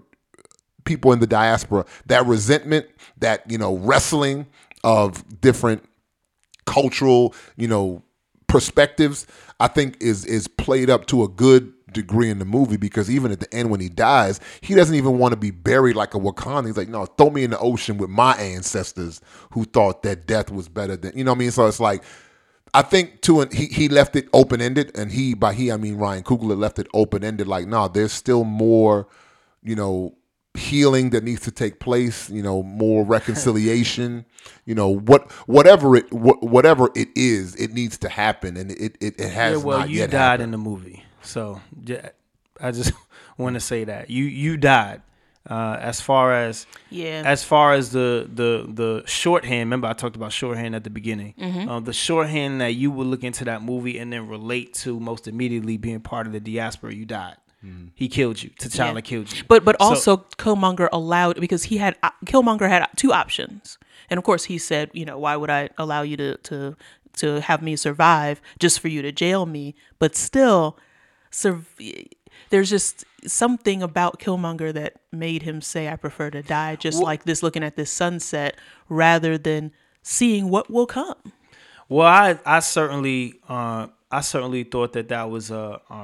people 0.84 1.12
in 1.12 1.20
the 1.20 1.26
diaspora, 1.26 1.86
that 2.06 2.26
resentment, 2.26 2.86
that 3.18 3.50
you 3.50 3.58
know 3.58 3.76
wrestling 3.78 4.46
of 4.82 5.40
different 5.40 5.82
cultural, 6.66 7.34
you 7.56 7.68
know, 7.68 8.02
perspectives, 8.46 9.26
I 9.60 9.68
think 9.68 9.96
is 10.00 10.24
is 10.24 10.48
played 10.48 10.90
up 10.90 11.06
to 11.06 11.22
a 11.22 11.28
good 11.28 11.72
degree 11.94 12.30
in 12.30 12.40
the 12.40 12.46
movie 12.46 12.78
because 12.78 13.10
even 13.10 13.32
at 13.32 13.40
the 13.40 13.54
end 13.54 13.70
when 13.70 13.80
he 13.80 13.90
dies, 13.90 14.40
he 14.62 14.74
doesn't 14.74 14.96
even 14.96 15.18
want 15.18 15.32
to 15.34 15.38
be 15.38 15.52
buried 15.52 15.96
like 15.96 16.14
a 16.14 16.20
Wakanda. 16.20 16.66
He's 16.68 16.78
like, 16.78 16.90
no, 16.90 17.06
throw 17.06 17.30
me 17.30 17.44
in 17.44 17.52
the 17.52 17.60
ocean 17.60 17.98
with 17.98 18.10
my 18.10 18.34
ancestors 18.36 19.22
who 19.52 19.64
thought 19.64 20.04
that 20.04 20.26
death 20.28 20.52
was 20.52 20.68
better 20.68 20.96
than 20.96 21.18
you 21.18 21.24
know 21.24 21.32
what 21.32 21.38
I 21.38 21.40
mean. 21.40 21.52
So 21.52 21.66
it's 21.68 21.80
like. 21.80 22.04
I 22.74 22.82
think 22.82 23.22
too, 23.22 23.40
and 23.42 23.52
he, 23.52 23.66
he 23.66 23.88
left 23.88 24.16
it 24.16 24.28
open 24.34 24.60
ended, 24.60 24.92
and 24.98 25.12
he 25.12 25.34
by 25.34 25.54
he 25.54 25.72
I 25.72 25.78
mean 25.78 25.96
Ryan 25.96 26.24
Coogler 26.24 26.58
left 26.58 26.78
it 26.80 26.88
open 26.94 27.24
ended. 27.24 27.48
Like, 27.48 27.68
no, 27.68 27.88
there's 27.88 28.12
still 28.12 28.44
more, 28.44 29.08
you 29.62 29.76
know, 29.76 30.16
healing 30.54 31.10
that 31.10 31.24
needs 31.24 31.42
to 31.42 31.52
take 31.52 31.80
place. 31.80 32.30
You 32.30 32.42
know, 32.42 32.62
more 32.64 33.04
reconciliation. 33.06 34.26
you 34.66 34.74
know, 34.76 34.88
what 34.90 35.30
whatever 35.48 35.96
it 35.96 36.08
wh- 36.10 36.42
whatever 36.42 36.90
it 36.96 37.08
is, 37.16 37.56
it 37.56 37.72
needs 37.74 37.98
to 38.00 38.10
happen, 38.10 38.56
and 38.56 38.72
it 38.72 38.96
it, 39.00 39.20
it 39.20 39.30
has 39.30 39.60
yeah, 39.60 39.64
well, 39.64 39.80
not 39.80 39.90
you 39.90 40.00
yet 40.00 40.10
died 40.10 40.40
happened. 40.40 40.42
in 40.42 40.52
the 40.52 40.58
movie, 40.58 41.03
so 41.24 41.60
I 42.60 42.70
just 42.70 42.92
want 43.38 43.54
to 43.54 43.60
say 43.60 43.84
that 43.84 44.10
you 44.10 44.24
you 44.24 44.56
died. 44.56 45.02
Uh, 45.46 45.76
as 45.78 46.00
far 46.00 46.32
as 46.32 46.66
Yeah. 46.88 47.22
as 47.26 47.44
far 47.44 47.74
as 47.74 47.90
the 47.90 48.26
the 48.32 48.64
the 48.66 49.02
shorthand, 49.06 49.60
remember 49.60 49.86
I 49.88 49.92
talked 49.92 50.16
about 50.16 50.32
shorthand 50.32 50.74
at 50.74 50.84
the 50.84 50.90
beginning. 50.90 51.34
Mm-hmm. 51.38 51.68
Um, 51.68 51.84
the 51.84 51.92
shorthand 51.92 52.62
that 52.62 52.74
you 52.76 52.90
would 52.90 53.06
look 53.06 53.22
into 53.22 53.44
that 53.44 53.60
movie 53.60 53.98
and 53.98 54.10
then 54.10 54.26
relate 54.26 54.72
to 54.84 54.98
most 54.98 55.28
immediately 55.28 55.76
being 55.76 56.00
part 56.00 56.26
of 56.26 56.32
the 56.32 56.40
diaspora, 56.40 56.94
you 56.94 57.04
died. 57.04 57.36
He 57.94 58.08
killed 58.08 58.42
you. 58.42 58.50
T'Challa 58.50 58.96
Yeah. 58.96 59.00
killed 59.00 59.32
you. 59.34 59.42
But 59.48 59.64
but 59.64 59.76
So- 59.80 59.86
also 59.86 60.16
Killmonger 60.38 60.88
allowed 60.92 61.40
because 61.40 61.64
he 61.64 61.78
had 61.78 61.96
uh, 62.02 62.10
Killmonger 62.26 62.68
had 62.68 62.86
two 62.96 63.10
options, 63.12 63.78
and 64.10 64.18
of 64.18 64.24
course 64.24 64.44
he 64.44 64.58
said, 64.58 64.90
you 64.92 65.04
know, 65.06 65.18
why 65.18 65.34
would 65.36 65.48
I 65.50 65.70
allow 65.78 66.02
you 66.02 66.16
to 66.18 66.36
to 66.36 66.76
to 67.18 67.40
have 67.40 67.62
me 67.62 67.76
survive 67.76 68.40
just 68.58 68.80
for 68.80 68.88
you 68.88 69.00
to 69.02 69.12
jail 69.12 69.46
me? 69.46 69.74
But 69.98 70.14
still, 70.14 70.76
sur- 71.34 71.64
there's 72.50 72.70
just 72.70 73.04
something 73.26 73.82
about 73.82 74.20
Killmonger 74.20 74.72
that 74.72 75.00
made 75.12 75.42
him 75.42 75.60
say, 75.60 75.88
I 75.88 75.96
prefer 75.96 76.30
to 76.30 76.42
die, 76.42 76.76
just 76.76 77.02
like 77.02 77.24
this, 77.24 77.42
looking 77.42 77.64
at 77.64 77.76
this 77.76 77.90
sunset 77.90 78.56
rather 78.88 79.36
than 79.38 79.72
seeing 80.02 80.50
what 80.50 80.70
will 80.70 80.86
come. 80.86 81.32
Well, 81.88 82.06
I 82.06 82.38
I 82.46 82.60
certainly 82.60 83.40
uh, 83.48 83.88
I 84.10 84.20
certainly 84.20 84.64
thought 84.64 84.92
that 84.94 85.08
that 85.08 85.30
was 85.30 85.50
a, 85.50 85.80
a, 85.90 85.94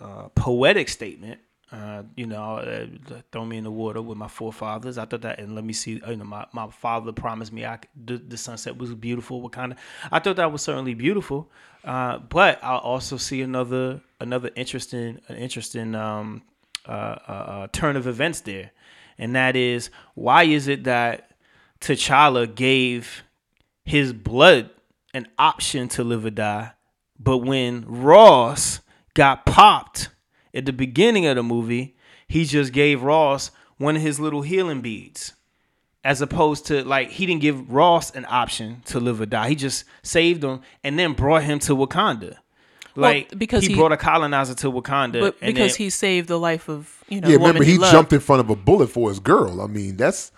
a 0.00 0.30
poetic 0.34 0.88
statement. 0.88 1.40
Uh, 1.72 2.02
you 2.16 2.26
know, 2.26 2.56
uh, 2.56 2.86
throw 3.30 3.44
me 3.44 3.56
in 3.56 3.64
the 3.64 3.70
water 3.70 4.02
with 4.02 4.18
my 4.18 4.26
forefathers. 4.26 4.98
I 4.98 5.04
thought 5.04 5.20
that, 5.22 5.38
and 5.38 5.54
let 5.54 5.64
me 5.64 5.72
see. 5.72 6.02
You 6.06 6.16
know, 6.16 6.24
my, 6.24 6.44
my 6.52 6.68
father 6.68 7.12
promised 7.12 7.52
me 7.52 7.64
I 7.64 7.78
the, 7.94 8.16
the 8.16 8.36
sunset 8.36 8.76
was 8.76 8.92
beautiful. 8.94 9.40
What 9.40 9.52
kind 9.52 9.72
of? 9.72 9.78
I 10.10 10.18
thought 10.18 10.36
that 10.36 10.50
was 10.50 10.62
certainly 10.62 10.94
beautiful. 10.94 11.48
Uh, 11.84 12.18
but 12.18 12.62
I 12.62 12.76
also 12.76 13.16
see 13.16 13.40
another 13.42 14.00
another 14.20 14.50
interesting 14.56 15.20
an 15.28 15.36
interesting 15.36 15.94
um, 15.94 16.42
uh, 16.86 16.90
uh, 16.90 17.66
turn 17.72 17.96
of 17.96 18.08
events 18.08 18.40
there, 18.40 18.72
and 19.16 19.36
that 19.36 19.54
is 19.54 19.90
why 20.14 20.42
is 20.44 20.66
it 20.66 20.84
that 20.84 21.30
T'Challa 21.80 22.52
gave 22.52 23.22
his 23.84 24.12
blood 24.12 24.70
an 25.14 25.28
option 25.38 25.88
to 25.88 26.04
live 26.04 26.24
or 26.24 26.30
die. 26.30 26.72
But 27.18 27.38
when 27.38 27.84
Ross 27.86 28.80
got 29.14 29.46
popped 29.46 30.08
at 30.54 30.66
the 30.66 30.72
beginning 30.72 31.26
of 31.26 31.36
the 31.36 31.42
movie, 31.42 31.96
he 32.28 32.44
just 32.44 32.72
gave 32.72 33.02
Ross 33.02 33.50
one 33.78 33.96
of 33.96 34.02
his 34.02 34.18
little 34.20 34.42
healing 34.42 34.80
beads. 34.80 35.32
As 36.02 36.22
opposed 36.22 36.64
to 36.66 36.82
like 36.82 37.10
he 37.10 37.26
didn't 37.26 37.42
give 37.42 37.70
Ross 37.70 38.10
an 38.12 38.24
option 38.28 38.80
to 38.86 38.98
live 38.98 39.20
or 39.20 39.26
die. 39.26 39.50
He 39.50 39.54
just 39.54 39.84
saved 40.02 40.42
him 40.42 40.60
and 40.82 40.98
then 40.98 41.12
brought 41.12 41.42
him 41.42 41.58
to 41.60 41.76
Wakanda. 41.76 42.36
Like 42.96 43.36
because 43.38 43.64
he, 43.64 43.68
he- 43.70 43.74
brought 43.74 43.92
a 43.92 43.98
colonizer 43.98 44.54
to 44.54 44.72
Wakanda. 44.72 45.20
But 45.20 45.36
and 45.42 45.54
because 45.54 45.72
then- 45.76 45.84
he 45.84 45.90
saved 45.90 46.28
the 46.28 46.38
life 46.38 46.70
of 46.70 47.04
you 47.08 47.20
know, 47.20 47.28
Yeah, 47.28 47.36
woman 47.36 47.48
remember 47.56 47.64
he 47.64 47.76
loved. 47.76 47.92
jumped 47.92 48.12
in 48.14 48.20
front 48.20 48.40
of 48.40 48.48
a 48.48 48.56
bullet 48.56 48.86
for 48.88 49.10
his 49.10 49.20
girl. 49.20 49.60
I 49.60 49.66
mean, 49.66 49.96
that's 49.98 50.32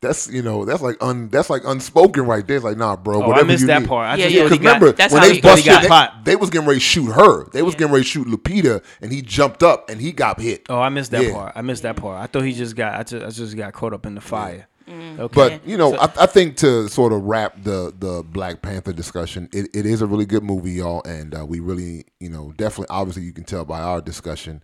that's 0.00 0.28
you 0.30 0.42
know 0.42 0.64
that's 0.64 0.80
like 0.82 0.96
un 1.02 1.28
that's 1.28 1.50
like 1.50 1.62
unspoken 1.64 2.24
right 2.26 2.46
there. 2.46 2.56
It's 2.56 2.64
like 2.64 2.76
nah, 2.76 2.96
bro. 2.96 3.22
Oh, 3.22 3.32
I 3.32 3.42
missed 3.42 3.62
you 3.62 3.66
that 3.68 3.80
need. 3.82 3.88
part. 3.88 4.06
I 4.08 4.16
Yeah, 4.16 4.24
just 4.24 4.34
yeah, 4.34 4.42
thought 4.42 4.50
Because 4.50 4.58
got- 4.62 4.74
remember 4.74 4.92
that's 4.92 5.12
when 5.12 5.22
how 5.22 5.28
they 5.28 5.40
busted, 5.40 5.88
got 5.88 6.24
they, 6.24 6.32
they 6.32 6.36
was 6.36 6.50
getting 6.50 6.68
ready 6.68 6.80
to 6.80 6.84
shoot 6.84 7.12
her. 7.12 7.48
They 7.50 7.62
was 7.62 7.74
Yeah. 7.74 7.78
getting 7.80 7.92
ready 7.94 8.04
to 8.04 8.10
shoot 8.10 8.26
Lupita, 8.28 8.82
and 9.00 9.12
he 9.12 9.22
jumped 9.22 9.62
up 9.62 9.90
and 9.90 10.00
he 10.00 10.12
got 10.12 10.40
hit. 10.40 10.66
Oh, 10.68 10.78
I 10.80 10.88
missed 10.88 11.10
that 11.10 11.24
Yeah. 11.24 11.32
part. 11.32 11.52
I 11.56 11.62
missed 11.62 11.82
that 11.82 11.96
part. 11.96 12.20
I 12.22 12.26
thought 12.26 12.42
he 12.44 12.52
just 12.52 12.76
got. 12.76 12.94
I 12.94 13.02
just, 13.02 13.24
I 13.24 13.30
just 13.30 13.56
got 13.56 13.72
caught 13.72 13.92
up 13.92 14.06
in 14.06 14.14
the 14.14 14.20
fire. 14.20 14.66
Okay. 14.90 15.28
But 15.34 15.66
you 15.68 15.76
know, 15.76 15.94
I, 15.96 16.10
I 16.20 16.26
think 16.26 16.56
to 16.58 16.88
sort 16.88 17.12
of 17.12 17.22
wrap 17.24 17.62
the 17.62 17.92
the 17.98 18.22
Black 18.22 18.62
Panther 18.62 18.92
discussion, 18.92 19.48
it, 19.52 19.68
it 19.74 19.84
is 19.84 20.00
a 20.00 20.06
really 20.06 20.24
good 20.24 20.42
movie, 20.42 20.72
y'all, 20.72 21.02
and 21.04 21.34
uh, 21.34 21.44
we 21.44 21.60
really, 21.60 22.06
you 22.20 22.30
know, 22.30 22.54
definitely, 22.56 22.86
obviously, 22.88 23.24
you 23.24 23.32
can 23.32 23.44
tell 23.44 23.66
by 23.66 23.80
our 23.80 24.00
discussion, 24.00 24.62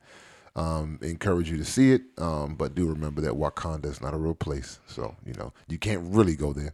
um, 0.57 0.99
encourage 1.03 1.51
you 1.51 1.57
to 1.59 1.65
see 1.65 1.93
it. 1.93 2.03
Um, 2.19 2.55
but 2.55 2.75
do 2.75 2.87
remember 2.87 3.21
that 3.23 3.33
Wakanda 3.33 3.87
is 3.87 4.01
not 4.01 4.15
a 4.15 4.17
real 4.17 4.35
place, 4.35 4.79
so 4.87 5.15
you 5.27 5.35
know 5.35 5.53
you 5.69 5.79
can't 5.79 6.03
really 6.15 6.37
go 6.37 6.53
there. 6.53 6.73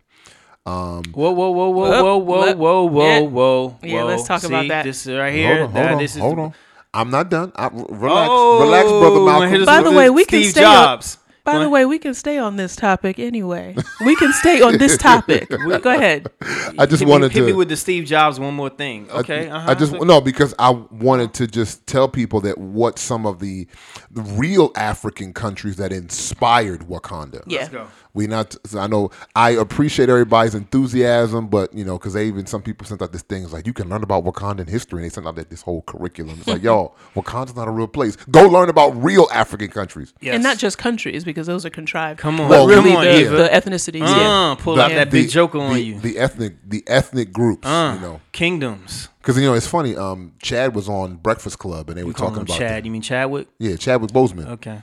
Whoa, 0.64 1.03
whoa, 1.12 1.33
whoa, 1.33 1.51
whoa, 1.51 1.70
Whoa, 1.70 1.70
whoa, 1.70 2.16
whoa, 2.18 2.41
look. 2.47 2.59
whoa, 2.59 2.85
whoa, 2.85 3.05
Yeah. 3.05 3.20
whoa. 3.22 3.78
Yeah, 3.83 4.03
let's 4.05 4.26
talk 4.28 4.45
about 4.45 4.68
that. 4.68 4.85
This 4.85 5.07
is 5.07 5.16
right 5.16 5.33
here. 5.35 5.66
hold 5.66 5.68
on, 5.68 5.74
Now, 5.74 5.81
hold 5.81 5.93
on, 5.93 5.99
this 5.99 6.14
is 6.16 6.20
hold 6.20 6.39
the- 6.39 6.43
on. 6.43 6.55
I'm 6.93 7.11
not 7.11 7.31
done. 7.31 7.53
I, 7.57 7.68
relax, 7.68 8.28
Oh, 8.33 8.61
relax, 8.61 8.89
brother 8.89 9.20
Malcolm. 9.20 9.64
By 9.64 9.83
the 9.83 9.93
way, 9.97 10.11
we 10.11 10.24
can 10.24 10.41
Steve 10.41 10.51
stay 10.51 10.64
on- 10.64 10.74
Jobs. 10.74 11.18
By 11.45 11.59
the 11.59 11.68
way, 11.68 11.84
we 11.84 11.99
can 11.99 12.14
stay 12.14 12.38
on 12.38 12.57
this 12.57 12.76
topic 12.76 13.18
anyway. 13.18 13.76
We 14.05 14.16
can 14.16 14.32
stay 14.32 14.62
on 14.62 14.78
this 14.78 14.97
topic. 14.99 15.49
Go 15.49 15.95
ahead. 15.95 16.30
I 16.78 16.86
just 16.86 17.01
hit 17.01 17.09
wanted 17.09 17.28
me, 17.28 17.34
hit 17.34 17.41
to 17.41 17.47
me 17.47 17.53
with 17.53 17.68
the 17.68 17.76
Steve 17.76 18.05
Jobs 18.05 18.38
one 18.38 18.55
more 18.55 18.70
thing. 18.70 19.11
Okay. 19.11 19.49
I, 19.49 19.57
uh-huh. 19.57 19.70
I 19.70 19.74
just 19.74 19.93
no 19.93 20.20
because 20.20 20.55
I 20.59 20.70
wanted 20.70 21.34
to 21.34 21.47
just 21.47 21.86
tell 21.86 22.09
people 22.09 22.41
that 22.43 22.59
what 22.59 22.99
some 22.99 23.26
of 23.26 23.41
the, 23.41 23.66
the 24.11 24.22
real 24.22 24.72
African 24.76 25.32
countries 25.32 25.76
that 25.76 25.93
inspired 25.93 26.82
Wakanda. 26.82 27.43
Yeah. 27.47 27.68
go. 27.68 27.86
We 28.12 28.26
not. 28.26 28.57
I 28.76 28.86
know. 28.86 29.11
I 29.36 29.51
appreciate 29.51 30.09
everybody's 30.09 30.55
enthusiasm, 30.55 31.47
but 31.47 31.72
you 31.72 31.84
know, 31.84 31.97
because 31.97 32.14
they 32.14 32.26
even 32.26 32.47
some 32.47 32.62
people 32.62 32.86
sent 32.86 33.03
out 33.03 33.12
this 33.12 33.22
thing 33.22 33.45
it's 33.45 33.53
like 33.53 33.66
you 33.66 33.72
can 33.72 33.88
learn 33.88 34.03
about 34.03 34.24
Wakandan 34.24 34.68
history, 34.68 34.99
and 34.99 35.05
they 35.05 35.14
sent 35.14 35.26
out 35.26 35.36
that 35.36 35.51
this 35.51 35.62
whole 35.62 35.82
curriculum. 35.82 36.36
It's 36.38 36.49
like, 36.49 36.62
yo, 36.64 36.93
Wakanda's 37.14 37.55
not 37.55 37.68
a 37.68 37.70
real 37.70 37.86
place. 37.86 38.16
Go 38.30 38.49
learn 38.49 38.68
about 38.68 38.91
real 39.03 39.28
African 39.32 39.68
countries. 39.68 40.12
Yes. 40.20 40.34
And 40.34 40.43
not 40.43 40.59
just 40.59 40.76
countries 40.76 41.24
because 41.31 41.47
those 41.47 41.64
are 41.64 41.70
contrived. 41.70 42.18
Come 42.20 42.41
on. 42.41 42.49
But 42.49 42.51
Well, 42.51 42.66
really 42.68 42.91
come 42.91 42.99
on, 42.99 43.05
the, 43.05 43.20
Eva. 43.20 43.37
the 43.37 43.49
ethnicities. 43.49 44.01
yeah. 44.01 44.51
Uh, 44.53 44.55
pull 44.57 44.74
The- 44.76 44.83
out 44.85 44.91
that 44.91 45.11
big 45.11 45.26
the- 45.26 45.31
joker 45.31 45.59
on 45.59 45.72
the, 45.74 45.81
you. 45.81 45.99
The 46.01 46.18
ethnic, 46.18 46.55
the 46.68 46.83
ethnic 46.87 47.33
groups. 47.33 47.66
Uh, 47.66 47.97
you 47.97 48.01
know, 48.07 48.20
kingdoms. 48.33 49.09
because 49.20 49.37
you 49.39 49.45
know 49.45 49.55
it's 49.55 49.66
funny. 49.66 49.97
Um, 49.97 50.33
Chad 50.43 50.74
was 50.74 50.89
on 50.89 51.16
Breakfast 51.16 51.59
Club, 51.59 51.89
and 51.89 51.99
they 51.99 52.03
were 52.03 52.09
We 52.09 52.14
call 52.14 52.28
talking 52.28 52.43
about 52.43 52.59
Chad. 52.59 52.85
You 52.85 52.91
mean 52.91 53.03
Chadwick? 53.03 53.49
Yeah, 53.59 53.76
Chadwick 53.76 54.11
Boseman. 54.11 54.47
Okay. 54.49 54.83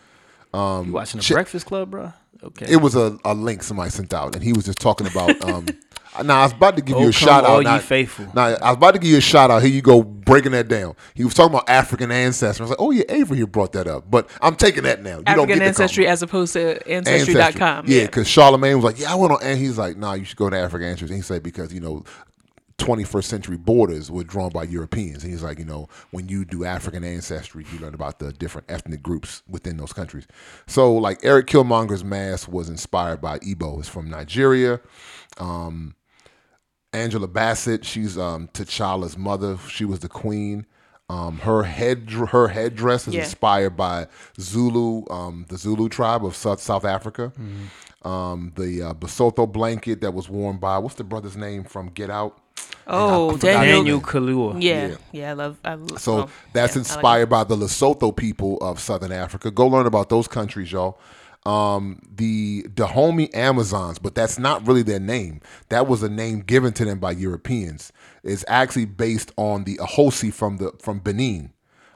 Um, 0.53 0.87
you 0.87 0.93
watching 0.93 1.19
the 1.19 1.23
Ch- 1.23 1.31
Breakfast 1.33 1.65
Club, 1.65 1.91
bro? 1.91 2.13
Okay. 2.43 2.67
It 2.69 2.77
was 2.77 2.95
a, 2.95 3.17
a 3.25 3.33
link 3.33 3.63
somebody 3.63 3.89
sent 3.89 4.13
out, 4.13 4.35
and 4.35 4.43
he 4.43 4.53
was 4.53 4.65
just 4.65 4.79
talking 4.79 5.07
about. 5.07 5.41
Um, 5.43 5.65
now 6.23 6.39
I 6.41 6.43
was 6.43 6.53
about 6.53 6.75
to 6.77 6.81
give 6.81 6.97
you 6.97 7.05
Oh, 7.05 7.09
a 7.09 7.11
come 7.11 7.11
shout 7.11 7.43
all 7.45 7.57
out. 7.57 7.59
ye 7.59 7.63
Now, 7.65 7.79
faithful. 7.79 8.25
now 8.33 8.45
I 8.45 8.69
was 8.69 8.77
about 8.77 8.93
to 8.95 8.99
give 8.99 9.09
you 9.11 9.17
a 9.17 9.21
shout 9.21 9.51
out. 9.51 9.61
Here 9.61 9.71
you 9.71 9.81
go, 9.81 10.03
breaking 10.03 10.51
that 10.53 10.67
down. 10.67 10.95
He 11.13 11.23
was 11.23 11.33
talking 11.33 11.53
about 11.53 11.69
African 11.69 12.11
ancestry. 12.11 12.63
I 12.63 12.65
was 12.65 12.69
like, 12.71 12.81
oh 12.81 12.91
yeah, 12.91 13.03
Avery 13.09 13.37
here 13.37 13.47
brought 13.47 13.73
that 13.73 13.87
up, 13.87 14.09
but 14.09 14.29
I'm 14.41 14.55
taking 14.55 14.83
that 14.83 15.01
now. 15.03 15.17
You 15.19 15.23
don't 15.23 15.27
African 15.29 15.47
get 15.49 15.59
the 15.59 15.65
ancestry 15.65 16.07
as 16.07 16.21
opposed 16.21 16.53
to 16.53 16.87
Ancestry. 16.89 17.33
ancestry.com. 17.35 17.85
Yeah, 17.87 18.05
because 18.05 18.27
Charlamagne 18.27 18.75
was 18.75 18.83
like, 18.83 18.99
yeah, 18.99 19.11
I 19.11 19.15
went 19.15 19.31
on, 19.33 19.39
and 19.43 19.59
he's 19.59 19.77
like, 19.77 19.97
nah, 19.97 20.13
you 20.13 20.25
should 20.25 20.37
go 20.37 20.49
to 20.49 20.57
African 20.57 20.87
ancestry. 20.87 21.07
And 21.15 21.17
he 21.17 21.21
said 21.21 21.43
because 21.43 21.73
you 21.73 21.79
know. 21.79 22.03
21st 22.79 23.23
century 23.23 23.57
borders 23.57 24.11
were 24.11 24.23
drawn 24.23 24.51
by 24.51 24.61
Europeans. 24.61 25.23
And 25.23 25.31
he's 25.31 25.41
like, 25.41 25.57
you 25.57 25.65
know, 25.65 25.89
when 26.11 26.29
you 26.29 26.45
do 26.45 26.63
African 26.63 27.03
ancestry, 27.03 27.65
you 27.73 27.79
learn 27.79 27.95
about 27.95 28.19
the 28.19 28.31
different 28.31 28.69
ethnic 28.69 29.01
groups 29.01 29.41
within 29.49 29.77
those 29.77 29.91
countries. 29.93 30.27
So, 30.67 30.93
like, 30.93 31.17
Eric 31.23 31.47
Killmonger's 31.47 32.03
mask 32.03 32.47
was 32.51 32.69
inspired 32.69 33.19
by 33.19 33.39
Igbo. 33.39 33.79
It's 33.79 33.89
from 33.89 34.11
Nigeria. 34.11 34.79
Um, 35.39 35.95
Angela 36.93 37.27
Bassett, 37.27 37.83
she's 37.85 38.17
um, 38.17 38.47
T'Challa's 38.53 39.17
mother. 39.17 39.57
She 39.69 39.85
was 39.85 39.99
the 39.99 40.09
queen. 40.09 40.65
Um, 41.09 41.37
her 41.39 41.63
head, 41.63 42.09
her 42.09 42.49
headdress 42.49 43.07
is 43.07 43.15
Yeah. 43.15 43.21
inspired 43.23 43.77
by 43.77 44.07
Zulu, 44.39 45.03
um, 45.09 45.45
the 45.47 45.57
Zulu 45.57 45.87
tribe 45.89 46.25
of 46.25 46.35
South 46.35 46.59
South 46.61 46.83
Africa. 46.85 47.31
Um, 48.03 48.51
the 48.55 48.83
uh, 48.83 48.93
Basotho 48.93 49.51
blanket 49.51 50.01
that 50.01 50.13
was 50.13 50.29
worn 50.29 50.57
by 50.57 50.77
what's 50.77 50.95
the 50.95 51.03
brother's 51.03 51.35
name 51.37 51.63
from 51.63 51.89
Get 51.89 52.09
Out? 52.09 52.37
Oh, 52.89 53.29
I 53.29 53.33
forgot 53.33 53.41
Daniel. 53.41 53.77
Daniel 53.83 54.01
Kaluuya. 54.01 54.61
Yeah, 54.61 54.87
Yeah. 54.87 54.95
yeah, 55.11 55.29
I 55.31 55.33
love. 55.33 55.57
I 55.65 55.73
love 55.73 55.99
So 55.99 56.15
well, 56.15 56.29
that's 56.53 56.75
yeah, 56.75 56.79
I 56.79 56.81
like 56.81 56.87
inspired 56.95 57.29
by 57.29 57.43
the 57.43 57.55
Lesotho 57.57 58.15
people 58.15 58.57
of 58.59 58.79
Southern 58.79 59.11
Africa. 59.11 59.51
Go 59.51 59.67
learn 59.67 59.85
about 59.87 60.09
those 60.09 60.27
countries, 60.27 60.71
y'all. 60.71 60.97
Um, 61.45 62.01
the 62.13 62.65
Dahomey 62.73 63.33
Amazons, 63.33 63.99
but 63.99 64.15
that's 64.15 64.37
not 64.37 64.67
really 64.67 64.83
their 64.83 64.99
name. 64.99 65.41
That 65.69 65.87
was 65.87 66.03
a 66.03 66.09
name 66.09 66.41
given 66.41 66.73
to 66.73 66.85
them 66.85 66.99
by 66.99 67.11
Europeans. 67.11 67.91
It's 68.23 68.43
actually 68.47 68.85
based 68.85 69.31
on 69.37 69.63
the 69.63 69.77
Ahosi 69.77 70.33
from 70.33 70.57
the 70.57 70.71
from 70.81 70.99
Benin. 70.99 71.53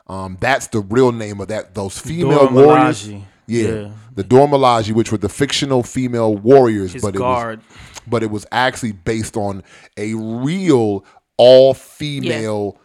Um, 0.08 0.38
that's 0.42 0.68
the 0.68 0.80
real 0.80 1.12
name 1.12 1.40
of 1.42 1.48
that 1.50 1.76
those 1.76 1.98
female 2.00 2.48
Dora 2.50 2.52
warriors. 2.68 3.08
Milaje. 3.08 3.24
Yeah, 3.48 3.68
Yeah. 3.68 3.92
the 4.16 4.24
Dora 4.24 4.48
Milaje, 4.48 4.94
which 4.94 5.12
were 5.12 5.18
the 5.18 5.28
fictional 5.30 5.84
female 5.84 6.36
warriors, 6.36 6.94
His 6.94 7.02
but 7.02 7.16
guard. 7.16 7.60
it 7.60 7.66
was 7.66 8.02
but 8.08 8.24
it 8.24 8.32
was 8.32 8.46
actually 8.52 8.94
based 8.94 9.36
on 9.38 9.64
a 9.98 10.14
real 10.16 11.04
all 11.38 11.74
female 11.74 12.78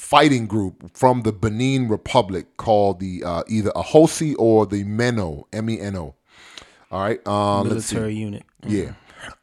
fighting 0.00 0.46
group 0.46 0.96
from 0.96 1.22
the 1.22 1.32
Benin 1.32 1.88
Republic 1.88 2.56
called 2.56 3.00
the 3.00 3.22
uh, 3.22 3.42
either 3.46 3.70
Ahosi 3.76 4.34
or 4.38 4.66
the 4.66 4.82
Meno 4.84 5.46
M 5.52 5.68
E 5.68 5.78
N 5.78 5.96
O. 5.96 6.14
All 6.90 7.00
right, 7.00 7.24
um, 7.28 7.68
military 7.68 8.14
unit. 8.14 8.42
Yeah. 8.66 8.94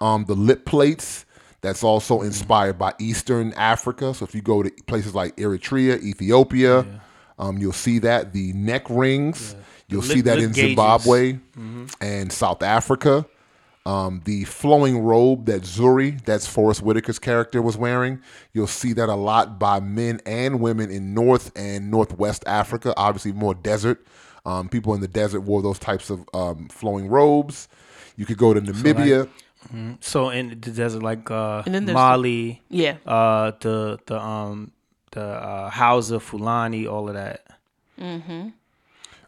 Um, 0.02 0.26
the 0.26 0.34
lip 0.34 0.66
plates, 0.66 1.26
that's 1.62 1.84
also 1.84 2.22
inspired 2.22 2.78
by 2.80 2.94
Eastern 3.00 3.54
Africa. 3.54 4.14
So 4.14 4.26
if 4.26 4.34
you 4.34 4.42
go 4.42 4.64
to 4.64 4.72
places 4.88 5.14
like 5.14 5.38
Eritrea, 5.38 6.02
Ethiopia, 6.02 6.86
um, 7.38 7.58
you'll 7.60 7.72
see 7.72 8.00
that. 8.00 8.34
The 8.34 8.52
neck 8.54 8.90
rings, 8.90 9.56
you'll 9.88 10.02
lip- 10.02 10.12
see 10.12 10.22
that 10.22 10.40
in. 10.40 10.54
Zimbabwe 10.54 11.40
and 12.02 12.34
South 12.34 12.64
Africa. 12.64 13.26
Um, 13.88 14.22
the 14.26 14.44
flowing 14.44 15.00
robe 15.00 15.46
that 15.46 15.62
Zuri, 15.62 16.22
that's 16.26 16.46
Forest 16.46 16.82
Whitaker's 16.82 17.20
character, 17.20 17.62
was 17.62 17.78
wearing. 17.78 18.22
You'll 18.52 18.68
see 18.68 18.92
that 18.94 19.08
a 19.08 19.16
lot 19.16 19.58
by 19.60 19.80
men 19.80 20.20
and 20.26 20.60
women 20.60 20.92
in 20.92 21.14
North 21.14 21.52
and 21.56 21.90
Northwest 21.90 22.44
Africa, 22.46 22.94
obviously 22.98 23.32
more 23.32 23.54
desert. 23.56 24.06
Um, 24.46 24.68
people 24.68 24.94
in 24.94 25.00
the 25.00 25.08
desert 25.08 25.42
wore 25.42 25.62
those 25.62 25.80
types 25.80 26.10
of 26.10 26.28
um, 26.34 26.68
flowing 26.68 27.08
robes. 27.08 27.70
You 28.18 28.26
could 28.26 28.38
go 28.38 28.54
to 28.54 28.60
Namibia. 28.62 29.30
So 30.02 30.30
in 30.32 30.50
the 30.50 30.56
desert, 30.72 31.02
like 31.04 31.30
uh, 31.32 31.64
And 31.66 31.74
then 31.76 31.86
there's- 31.86 31.96
Mali, 31.96 32.62
Yeah. 32.70 32.98
uh, 33.06 33.52
the 33.62 34.00
the 34.06 34.20
um 34.22 34.72
the 35.12 35.24
uh, 35.24 35.70
Hausa, 35.70 36.20
Fulani, 36.20 36.88
all 36.88 37.08
of 37.08 37.14
that. 37.16 37.46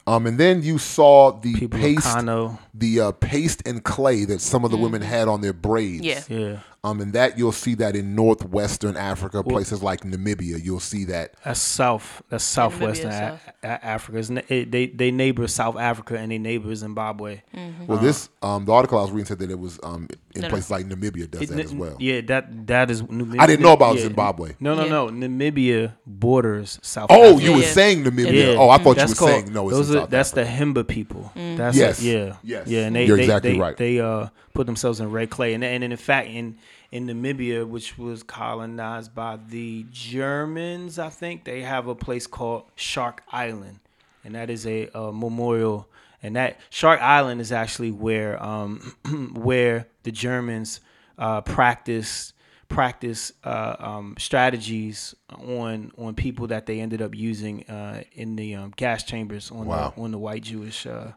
Um, 0.09 0.25
and 0.25 0.37
then 0.39 0.63
you 0.63 0.77
saw 0.79 1.31
the 1.31 1.53
People 1.53 1.79
paste, 1.79 2.01
Kano. 2.03 2.57
the 2.73 2.99
uh, 2.99 3.11
paste 3.11 3.61
and 3.67 3.83
clay 3.83 4.25
that 4.25 4.41
some 4.41 4.65
of 4.65 4.71
the 4.71 4.77
women 4.77 5.01
had 5.01 5.27
on 5.27 5.41
their 5.41 5.53
braids. 5.53 6.03
Yeah. 6.03 6.23
Yeah, 6.27 6.59
Um, 6.83 6.99
and 6.99 7.13
that 7.13 7.37
you'll 7.37 7.51
see 7.51 7.75
that 7.75 7.95
in 7.95 8.15
northwestern 8.15 8.97
Africa, 8.97 9.43
places 9.43 9.83
like 9.83 10.01
Namibia. 10.01 10.57
You'll 10.63 10.79
see 10.79 11.05
that. 11.05 11.35
that's 11.45 11.59
south. 11.59 12.23
That's 12.29 12.43
southwestern 12.43 13.11
Namibia, 13.11 13.39
A- 13.63 13.67
A- 13.67 13.85
Africa. 13.85 14.17
It's 14.17 14.29
it, 14.49 14.71
they 14.71 14.87
they 14.87 15.11
neighbor 15.11 15.47
South 15.47 15.77
Africa 15.77 16.17
and 16.17 16.31
they 16.31 16.37
neighbor 16.39 16.73
Zimbabwe. 16.73 17.41
Well, 17.85 17.99
this 17.99 18.29
um, 18.41 18.65
the 18.65 18.73
article 18.73 18.97
I 18.97 19.01
was 19.03 19.11
reading 19.11 19.25
said 19.27 19.39
that 19.39 19.51
it 19.51 19.59
was 19.59 19.79
um, 19.83 20.07
in 20.35 20.41
No, 20.41 20.47
no. 20.49 20.55
like 20.69 20.85
Namibia 20.85 21.29
does 21.29 21.41
It- 21.41 21.49
that 21.49 21.59
as 21.65 21.73
well. 21.73 21.95
Yeah, 21.99 22.21
that 22.21 22.67
that 22.67 22.91
is. 22.91 23.01
Namibia, 23.01 23.39
I 23.39 23.47
didn't 23.47 23.63
know 23.63 23.73
about 23.73 23.95
yeah. 23.95 24.03
Zimbabwe. 24.03 24.53
No, 24.59 24.75
no, 24.75 24.83
Yeah. 24.83 24.89
no. 24.89 25.07
Namibia 25.09 25.93
borders 26.05 26.77
South. 26.83 27.07
Oh, 27.09 27.31
Africa. 27.33 27.43
you 27.43 27.53
were 27.53 27.59
Yeah. 27.61 27.67
saying 27.71 28.03
Namibia. 28.03 28.53
Yeah. 28.53 28.59
Oh, 28.59 28.69
I 28.69 28.77
thought 28.77 28.97
you 28.97 29.03
were 29.07 29.13
called- 29.15 29.29
saying 29.31 29.53
no. 29.53 29.69
It's 29.69 29.77
those 29.77 29.89
in 29.89 29.95
are, 29.97 29.99
South 30.01 30.09
that's 30.09 30.31
Africa. 30.37 30.51
the 30.73 30.81
Himba 30.81 30.87
people. 30.87 31.31
That's 31.35 31.75
Yes. 31.77 32.01
yeah, 32.03 32.35
Yes. 32.43 32.67
yeah. 32.67 32.85
And 32.85 32.95
they, 32.95 33.05
You're 33.05 33.17
they, 33.17 33.23
exactly 33.23 33.53
they, 33.53 33.59
right. 33.59 33.77
They 33.77 33.99
uh 33.99 34.27
put 34.53 34.65
themselves 34.67 34.99
in 34.99 35.09
red 35.11 35.29
clay, 35.29 35.53
and 35.53 35.63
and 35.63 35.83
in 35.83 35.95
fact, 35.97 36.27
in 36.29 36.55
in 36.91 37.05
Namibia, 37.07 37.67
which 37.67 37.97
was 37.97 38.23
colonized 38.23 39.13
by 39.13 39.37
the 39.49 39.85
Germans, 39.91 40.97
I 40.99 41.09
think 41.09 41.43
they 41.43 41.61
have 41.61 41.87
a 41.87 41.95
place 41.95 42.27
called 42.27 42.63
Shark 42.75 43.23
Island, 43.31 43.79
and 44.23 44.35
that 44.35 44.49
is 44.49 44.65
a, 44.67 44.89
uh 44.95 45.11
memorial. 45.11 45.87
And 46.21 46.35
that 46.35 46.59
Shark 46.69 47.01
Island 47.01 47.39
is 47.41 47.51
actually 47.51 47.91
where 47.91 48.41
um 48.43 48.95
where 49.35 49.87
the 50.03 50.11
Germans 50.11 50.79
uh 51.17 51.41
practiced 51.41 52.33
practice 52.67 53.31
uh, 53.43 53.75
um, 53.79 54.15
strategies 54.19 55.15
on 55.29 55.91
on 55.97 56.13
people 56.13 56.45
that 56.47 56.67
they 56.67 56.79
ended 56.79 57.01
up 57.01 57.15
using 57.15 57.63
uh, 57.67 58.03
in 58.13 58.35
the 58.35 58.53
um, 58.55 58.71
gas 58.77 59.03
chambers 59.03 59.49
on 59.49 59.65
Wow. 59.65 59.91
the 59.95 60.01
on 60.03 60.11
the 60.11 60.19
white 60.19 60.43
Jewish. 60.43 60.85
Uh, 60.85 61.13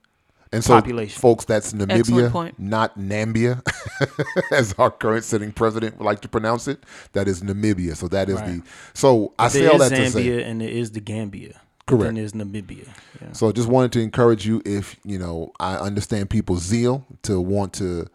And 0.51 0.65
so, 0.65 0.75
population. 0.75 1.21
folks, 1.21 1.45
that's 1.45 1.73
Namibia, 1.75 2.53
not 2.59 2.99
Nambia, 2.99 3.63
as 4.51 4.75
our 4.79 4.91
current 4.91 5.25
sitting 5.25 5.53
president 5.53 5.99
would 5.99 6.05
like 6.05 6.21
to 6.23 6.29
pronounce 6.29 6.69
it. 6.69 6.85
That 7.13 7.27
is 7.29 7.43
Namibia. 7.43 7.97
So 7.97 8.09
that 8.09 8.29
is 8.29 8.37
Right. 8.37 8.63
the. 8.63 8.63
So 8.95 9.33
I 9.39 9.49
say 9.49 9.67
all 9.67 9.81
is 9.81 9.91
that 9.91 9.97
to 9.97 10.11
say. 10.11 10.25
Zambia 10.27 10.47
and 10.47 10.61
there 10.61 10.69
is 10.69 10.93
the 10.93 11.01
Gambia. 11.01 11.61
But 11.87 11.93
Correct. 11.97 12.05
Then 12.05 12.15
there's 12.15 12.33
Namibia. 12.33 12.89
Yeah. 13.21 13.33
So 13.33 13.51
just 13.53 13.69
wanted 13.69 13.93
to 13.93 14.01
encourage 14.01 14.47
you 14.47 14.63
if, 14.65 14.97
you 15.05 15.19
know, 15.19 15.53
I 15.59 15.77
understand 15.77 16.31
people's 16.31 16.63
zeal 16.63 17.05
to 17.23 17.41
want 17.41 17.73
to 17.75 18.07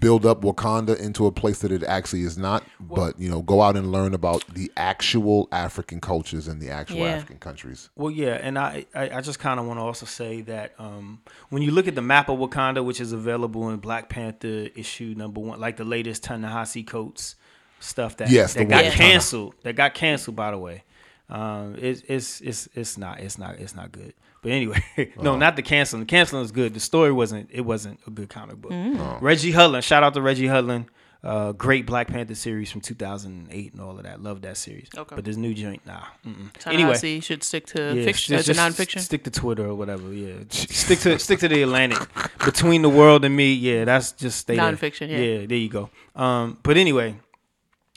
build 0.00 0.24
up 0.26 0.42
Wakanda 0.42 0.98
into 0.98 1.26
a 1.26 1.32
place 1.32 1.60
that 1.60 1.72
it 1.72 1.82
actually 1.82 2.22
is 2.22 2.38
not, 2.38 2.62
but 2.80 3.18
you 3.18 3.28
know, 3.28 3.42
go 3.42 3.62
out 3.62 3.76
and 3.76 3.90
learn 3.90 4.14
about 4.14 4.44
the 4.52 4.70
actual 4.76 5.48
African 5.50 6.00
cultures 6.00 6.46
and 6.46 6.60
the 6.60 6.70
actual 6.70 6.98
Yeah. 6.98 7.14
African 7.16 7.38
countries. 7.38 7.88
Well, 7.96 8.10
yeah, 8.10 8.34
and 8.34 8.58
I 8.58 8.86
I, 8.94 9.10
I 9.10 9.20
just 9.20 9.38
kind 9.38 9.58
of 9.58 9.66
want 9.66 9.78
to 9.78 9.82
also 9.82 10.06
say 10.06 10.42
that 10.42 10.74
um, 10.78 11.20
when 11.48 11.62
you 11.62 11.70
look 11.70 11.88
at 11.88 11.94
the 11.94 12.02
map 12.02 12.28
of 12.28 12.38
Wakanda, 12.38 12.84
which 12.84 13.00
is 13.00 13.12
available 13.12 13.70
in 13.70 13.78
Black 13.78 14.08
Panther 14.08 14.68
issue 14.74 15.14
number 15.16 15.40
one, 15.40 15.58
like 15.58 15.76
the 15.76 15.84
latest 15.84 16.22
Ta-Nehisi 16.24 16.86
Coates 16.86 17.34
stuff 17.80 18.16
that 18.18 18.30
Yes, 18.30 18.54
that 18.54 18.68
got 18.68 18.84
canceled, 18.92 19.54
that 19.62 19.74
got 19.74 19.94
canceled 19.94 20.36
by 20.36 20.50
the 20.50 20.58
way. 20.58 20.84
Um, 21.30 21.76
it's 21.78 22.02
it's 22.08 22.40
it's 22.40 22.68
it's 22.74 22.96
not 22.98 23.20
it's 23.20 23.38
not 23.38 23.56
it's 23.56 23.74
not 23.74 23.92
good. 23.92 24.14
But 24.42 24.52
anyway, 24.52 24.82
no, 25.20 25.36
not 25.36 25.56
the 25.56 25.62
canceling. 25.62 26.00
The 26.02 26.06
canceling 26.06 26.44
is 26.44 26.52
good. 26.52 26.72
The 26.74 26.80
story 26.80 27.12
wasn't. 27.12 27.50
It 27.52 27.62
wasn't 27.62 28.00
a 28.06 28.10
good 28.10 28.28
comic 28.28 28.56
book. 28.60 28.72
Reggie 29.20 29.52
Hudlin, 29.52 29.82
shout 29.82 30.02
out 30.02 30.14
to 30.14 30.22
Reggie 30.22 30.46
Hudlin. 30.46 30.86
Uh, 31.22 31.50
great 31.50 31.84
Black 31.84 32.06
Panther 32.06 32.36
series 32.36 32.70
from 32.70 32.80
2008 32.80 33.72
and 33.72 33.82
all 33.82 33.96
of 33.98 34.04
that. 34.04 34.22
Love 34.22 34.40
that 34.42 34.56
series. 34.56 34.88
Okay. 34.96 35.16
But 35.16 35.24
this 35.24 35.36
new 35.36 35.52
joint, 35.52 35.84
nah. 35.84 36.04
Anyway, 36.24 36.94
Anyway, 36.94 37.18
should 37.20 37.42
stick 37.42 37.66
to 37.66 37.92
yeah, 37.92 38.04
fiction, 38.04 38.36
just- 38.36 38.46
to 38.46 38.54
just 38.54 38.60
nonfiction. 38.78 39.00
Stick 39.00 39.24
to 39.24 39.30
Twitter 39.32 39.66
or 39.66 39.74
whatever. 39.74 40.12
Yeah, 40.12 40.34
stick 40.48 41.00
to 41.00 41.18
stick 41.18 41.40
to 41.40 41.48
the 41.48 41.60
Atlantic. 41.62 41.98
Between 42.44 42.82
the 42.82 42.88
world 42.88 43.24
and 43.24 43.34
me, 43.36 43.52
yeah, 43.52 43.84
that's 43.84 44.12
just 44.12 44.38
stay 44.38 44.54
there. 44.54 44.72
Nonfiction, 44.72 45.08
yeah. 45.10 45.18
Yeah, 45.18 45.46
there 45.46 45.58
you 45.58 45.68
go. 45.68 45.90
Um, 46.14 46.58
but 46.62 46.76
anyway, 46.76 47.16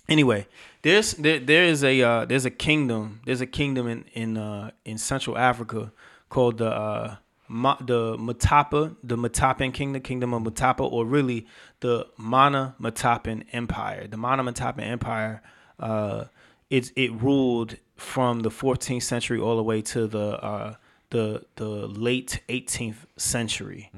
anyway, 0.10 0.48
there's 0.82 1.14
there, 1.14 1.40
there 1.40 1.66
is 1.66 1.84
a 1.84 2.02
uh, 2.02 2.26
there's 2.26 2.46
a 2.46 2.52
kingdom 2.52 3.22
there's 3.26 3.42
a 3.42 3.46
kingdom 3.46 3.88
in 3.88 4.06
in 4.14 4.38
uh, 4.38 4.72
in 4.86 4.98
Central 4.98 5.38
Africa 5.38 5.92
called 6.30 6.58
the 6.58 6.70
uh, 6.70 7.16
Ma, 7.48 7.76
the 7.82 8.18
Matapa 8.18 8.96
the 9.04 9.18
Matapan 9.18 9.74
kingdom 9.74 10.02
kingdom 10.02 10.34
of 10.34 10.44
Matapa 10.44 10.90
or 10.92 11.06
really 11.06 11.46
the 11.82 12.08
Mana 12.18 12.76
Matapan 12.82 13.46
Empire. 13.52 14.08
The 14.08 14.18
Mana 14.18 14.44
Matapan 14.44 14.84
Empire 14.84 15.42
uh, 15.80 16.26
it 16.70 16.92
it 16.96 17.12
ruled 17.22 17.78
from 17.96 18.40
the 18.40 18.50
14th 18.50 19.04
century 19.04 19.40
all 19.40 19.58
the 19.58 19.64
way 19.64 19.82
to 19.82 20.08
the 20.08 20.44
uh, 20.44 20.76
the 21.12 21.46
the 21.56 21.66
late 21.66 22.42
18th 22.50 23.06
century. 23.18 23.92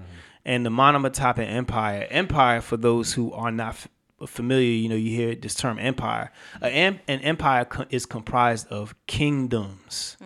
And 0.45 0.65
the 0.65 0.69
Monomotapa 0.69 1.39
Empire, 1.39 2.05
empire 2.09 2.59
for 2.59 2.75
those 2.75 3.13
who 3.13 3.31
are 3.31 3.51
not 3.51 3.87
familiar, 4.25 4.71
you 4.71 4.89
know, 4.89 4.95
you 4.95 5.15
hear 5.15 5.35
this 5.35 5.55
term 5.55 5.79
empire. 5.79 6.31
An 6.61 6.99
empire 7.07 7.65
co- 7.65 7.85
is 7.89 8.05
comprised 8.05 8.67
of 8.67 8.95
kingdoms. 9.07 10.17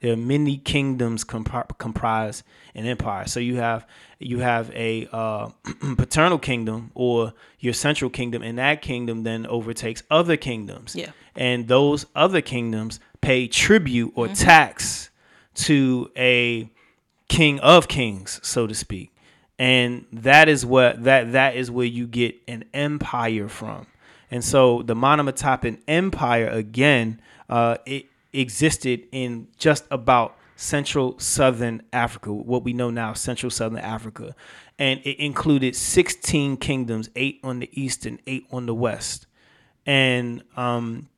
There 0.00 0.12
are 0.12 0.16
many 0.16 0.58
kingdoms 0.58 1.24
compri- 1.24 1.78
comprise 1.78 2.42
an 2.74 2.86
empire. 2.86 3.26
So 3.26 3.40
you 3.40 3.56
have 3.56 3.86
you 4.18 4.40
have 4.40 4.70
a 4.74 5.08
uh, 5.10 5.48
paternal 5.96 6.38
kingdom 6.38 6.90
or 6.94 7.32
your 7.58 7.72
central 7.72 8.10
kingdom, 8.10 8.42
and 8.42 8.58
that 8.58 8.82
kingdom 8.82 9.22
then 9.22 9.46
overtakes 9.46 10.02
other 10.10 10.36
kingdoms. 10.36 10.94
Yeah. 10.94 11.10
And 11.34 11.68
those 11.68 12.06
other 12.14 12.40
kingdoms 12.40 13.00
pay 13.20 13.48
tribute 13.48 14.12
or 14.14 14.28
tax 14.28 15.10
to 15.54 16.10
a 16.16 16.70
king 17.28 17.58
of 17.60 17.88
kings, 17.88 18.38
so 18.42 18.66
to 18.66 18.74
speak. 18.74 19.12
And 19.58 20.04
that 20.12 20.48
is 20.48 20.66
what 20.66 21.04
that 21.04 21.32
that 21.32 21.56
is 21.56 21.70
where 21.70 21.86
you 21.86 22.06
get 22.06 22.36
an 22.46 22.64
empire 22.74 23.48
from. 23.48 23.86
And 24.30 24.44
so 24.44 24.82
the 24.82 24.94
Monomotapa 24.94 25.78
Empire 25.88 26.48
again, 26.48 27.20
uh, 27.48 27.78
it 27.86 28.06
existed 28.32 29.04
in 29.12 29.48
just 29.56 29.84
about 29.90 30.36
central 30.56 31.18
southern 31.18 31.82
Africa, 31.92 32.32
what 32.32 32.64
we 32.64 32.72
know 32.72 32.90
now 32.90 33.12
central 33.12 33.50
southern 33.50 33.78
Africa. 33.78 34.34
And 34.78 35.00
it 35.04 35.18
included 35.18 35.74
16 35.74 36.58
kingdoms, 36.58 37.08
8 37.16 37.40
on 37.42 37.60
the 37.60 37.70
east 37.72 38.04
and 38.04 38.20
8 38.26 38.46
on 38.50 38.66
the 38.66 38.74
west. 38.74 39.26
And 39.86 40.42
um 40.56 41.08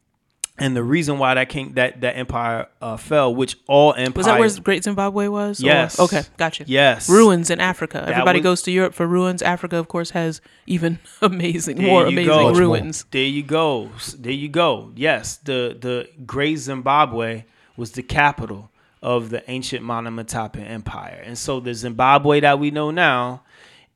and 0.59 0.77
the 0.77 0.83
reason 0.83 1.19
why 1.19 1.35
that 1.35 1.49
king 1.49 1.75
that 1.75 2.01
that 2.01 2.17
empire 2.17 2.67
uh, 2.83 2.97
fell, 2.97 3.35
which 3.35 3.57
all 3.69 3.95
empires 3.95 4.17
Was 4.17 4.27
that 4.27 4.39
where 4.41 4.51
Great 4.63 4.85
Zimbabwe 4.85 5.29
was? 5.29 5.63
or- 5.63 5.67
Yes. 5.67 5.99
Okay, 6.01 6.23
gotcha. 6.37 6.65
Yes. 6.67 7.09
Ruins 7.09 7.51
in 7.51 7.61
Africa. 7.61 8.05
Everybody 8.09 8.39
was- 8.41 8.45
goes 8.45 8.63
to 8.63 8.71
Europe 8.71 8.95
for 8.95 9.07
ruins. 9.07 9.41
Africa, 9.43 9.77
of 9.77 9.89
course, 9.89 10.11
has 10.11 10.41
even 10.67 10.99
amazing, 11.23 11.81
more 11.83 12.07
amazing 12.07 12.27
go. 12.27 12.53
Ruins. 12.55 13.05
There 13.11 13.23
you 13.23 13.43
go. 13.43 13.91
There 14.19 14.33
you 14.33 14.49
go. 14.49 14.93
Yes, 14.97 15.37
the 15.37 15.77
the 15.81 16.09
Great 16.27 16.57
Zimbabwe 16.59 17.45
was 17.77 17.93
the 17.93 18.03
capital 18.03 18.71
of 19.01 19.31
the 19.31 19.49
ancient 19.49 19.85
Monomotapa 19.85 20.59
Empire, 20.69 21.23
and 21.25 21.39
so 21.39 21.61
the 21.61 21.73
Zimbabwe 21.73 22.41
that 22.41 22.59
we 22.59 22.71
know 22.73 22.91
now 22.91 23.43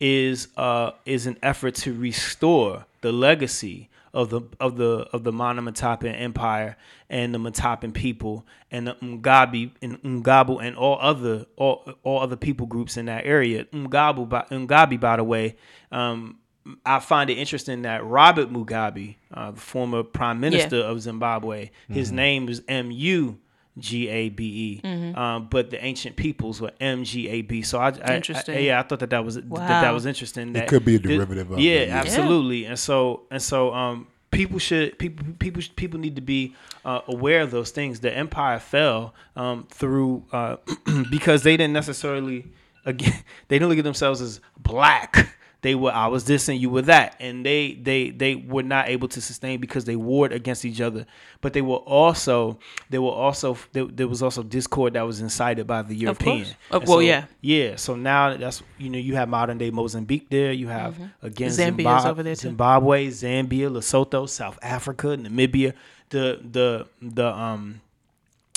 is 0.01 0.49
uh, 0.57 0.93
is 1.07 1.27
an 1.27 1.37
effort 1.43 1.75
to 1.75 1.93
restore 1.93 2.87
the 3.01 3.13
legacy 3.13 3.89
of 4.15 4.29
the 4.31 4.43
of 4.61 4.77
the 4.77 5.07
of 5.13 5.25
the 5.25 5.33
Monomotapa 5.33 6.21
Empire 6.21 6.77
and 7.09 7.35
the 7.35 7.39
Matapan 7.39 7.95
people 7.95 8.47
and 8.71 8.87
the 8.87 8.95
Ngabi 8.95 9.73
and 9.81 10.03
Ngabu 10.03 10.63
and 10.63 10.77
all 10.77 10.99
other 11.01 11.47
all 11.57 11.91
all 12.03 12.21
other 12.21 12.37
people 12.37 12.67
groups 12.67 12.97
in 12.97 13.07
that 13.07 13.25
area. 13.25 13.65
Ngabu, 13.67 14.29
by, 14.29 14.43
Ngabi, 14.51 15.01
by 15.01 15.17
the 15.17 15.25
way, 15.25 15.57
um, 15.91 16.39
I 16.87 17.01
find 17.01 17.31
it 17.31 17.39
interesting 17.39 17.83
that 17.83 18.05
Robert 18.05 18.53
Mugabe, 18.53 19.17
uh, 19.33 19.51
the 19.53 19.61
former 19.61 20.03
prime 20.03 20.41
minister 20.41 20.77
Yeah. 20.77 20.85
of 20.91 21.01
Zimbabwe, 21.01 21.71
his 21.89 22.13
name 22.13 22.49
is 22.49 22.63
M 22.69 22.91
U 22.91 23.39
G 23.79 24.09
A 24.09 24.29
B 24.29 24.45
E, 24.45 24.87
Mm-hmm. 24.87 25.19
um, 25.19 25.49
but 25.51 25.71
the 25.71 25.83
ancient 25.83 26.17
peoples 26.17 26.61
were 26.61 26.73
M 26.81 27.05
G 27.05 27.29
A 27.29 27.43
B. 27.43 27.63
So 27.63 27.79
I, 27.79 27.89
I- 27.89 28.13
I, 28.13 28.17
Interesting. 28.17 28.63
yeah, 28.65 28.79
I 28.81 28.83
thought 28.83 28.99
that 29.01 29.11
that 29.11 29.25
was 29.25 29.37
that, 29.37 29.47
Wow. 29.47 29.67
that 29.67 29.93
was 29.95 30.05
interesting. 30.07 30.53
That 30.53 30.69
could 30.69 30.85
be 30.85 30.97
a 30.97 30.99
that- 30.99 31.09
derivative 31.09 31.51
of 31.51 31.59
yeah, 31.59 31.73
it, 31.77 31.89
yeah. 31.89 31.97
absolutely. 31.97 32.65
And 32.67 32.79
so 32.79 33.23
and 33.31 33.41
so, 33.41 33.73
um, 33.73 34.07
people 34.31 34.59
should 34.59 34.99
people 34.99 35.25
people 35.39 35.63
people 35.77 35.99
need 36.01 36.17
to 36.17 36.23
be 36.23 36.55
uh, 36.85 37.01
aware 37.09 37.41
of 37.43 37.51
those 37.51 37.71
things. 37.71 38.01
The 38.01 38.15
empire 38.15 38.59
fell 38.59 39.15
um, 39.37 39.67
through 39.71 40.25
uh, 40.33 40.57
because 41.11 41.43
they 41.43 41.57
didn't 41.57 41.73
necessarily 41.73 42.47
again 42.85 43.23
they 43.49 43.57
didn't 43.59 43.71
look 43.71 43.79
at 43.79 43.85
themselves 43.85 44.21
as 44.21 44.41
black. 44.59 45.35
They 45.63 45.77
were 45.77 45.93
I 45.93 46.09
was 46.09 46.25
this 46.25 46.49
and 46.49 46.61
you 46.61 46.71
were 46.71 46.83
that, 46.83 47.17
and 47.21 47.47
they 47.47 47.75
they 47.75 48.11
they 48.11 48.35
were 48.35 48.65
not 48.65 48.89
able 48.89 49.07
to 49.09 49.21
sustain 49.21 49.61
because 49.61 49.85
they 49.85 49.95
warred 49.95 50.33
against 50.33 50.65
each 50.65 50.81
other. 50.81 51.07
But 51.41 51.53
they 51.53 51.63
were 51.63 51.77
also 51.77 52.59
they 52.91 52.99
were 52.99 53.13
also 53.13 53.57
there, 53.73 53.85
there 53.87 54.09
was 54.09 54.23
also 54.25 54.43
discord 54.43 54.95
that 54.95 55.03
was 55.03 55.21
incited 55.21 55.67
by 55.69 55.83
the 55.83 55.95
European. 55.95 56.47
Oh, 56.73 56.79
well, 56.81 56.87
so- 56.87 56.99
yeah. 56.99 57.27
yeah. 57.41 57.77
So 57.77 57.95
now 57.95 58.37
that's 58.37 58.61
you 58.77 58.91
know 58.91 58.99
you 58.99 59.15
have 59.15 59.29
modern 59.29 59.57
day 59.59 59.71
Mozambique 59.71 60.29
there. 60.31 60.51
You 60.53 60.67
have 60.69 60.99
again 61.23 61.51
Zambia's 61.51 62.05
Zimbab- 62.05 62.11
over 62.11 62.23
there, 62.25 62.35
too. 62.35 62.49
Zimbabwe, 62.49 63.07
Zambia, 63.09 63.71
Lesotho, 63.71 64.29
South 64.29 64.59
Africa, 64.63 65.17
Namibia. 65.17 65.75
The 66.11 66.41
the 66.43 66.87
the 67.01 67.27
um 67.29 67.81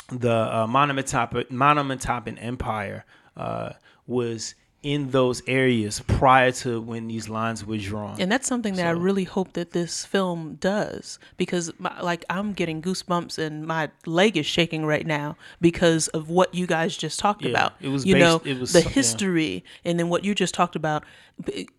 the 0.10 0.32
uh, 0.32 0.68
Monomotapan 0.68 2.38
Empire 2.42 3.06
uh, 3.38 3.74
was 4.08 4.56
in 4.86 5.10
those 5.10 5.42
areas 5.48 6.00
prior 6.08 6.52
to 6.52 6.80
when 6.80 7.08
these 7.08 7.28
lines 7.28 7.66
were 7.66 7.78
drawn. 7.78 8.22
And 8.22 8.32
that's 8.32 8.48
something 8.48 8.76
that 8.76 8.86
I 8.86 8.92
really 8.92 9.24
hope 9.24 9.54
that 9.54 9.72
this 9.72 10.06
film 10.06 10.58
does 10.62 11.18
because, 11.38 11.72
my, 11.80 12.00
like, 12.02 12.24
I'm 12.30 12.54
getting 12.54 12.84
goosebumps 12.84 13.40
and 13.40 13.66
my 13.66 13.90
leg 14.06 14.38
is 14.38 14.46
shaking 14.46 14.86
right 14.86 15.06
now 15.08 15.38
because 15.60 16.08
of 16.10 16.30
what 16.30 16.54
you 16.54 16.68
guys 16.68 16.96
just 16.96 17.18
talked 17.20 17.42
Yeah, 17.42 17.50
about. 17.50 17.74
it 17.82 17.88
was 17.90 18.06
you 18.06 18.16
know, 18.16 18.38
based- 18.38 18.48
it 18.58 18.60
was 18.62 18.74
the 18.74 18.82
so- 18.82 18.90
yeah. 18.90 18.94
history, 18.94 19.64
and 19.84 20.00
then 20.00 20.08
what 20.10 20.24
you 20.24 20.36
just 20.36 20.54
talked 20.54 20.76
about. 20.76 21.04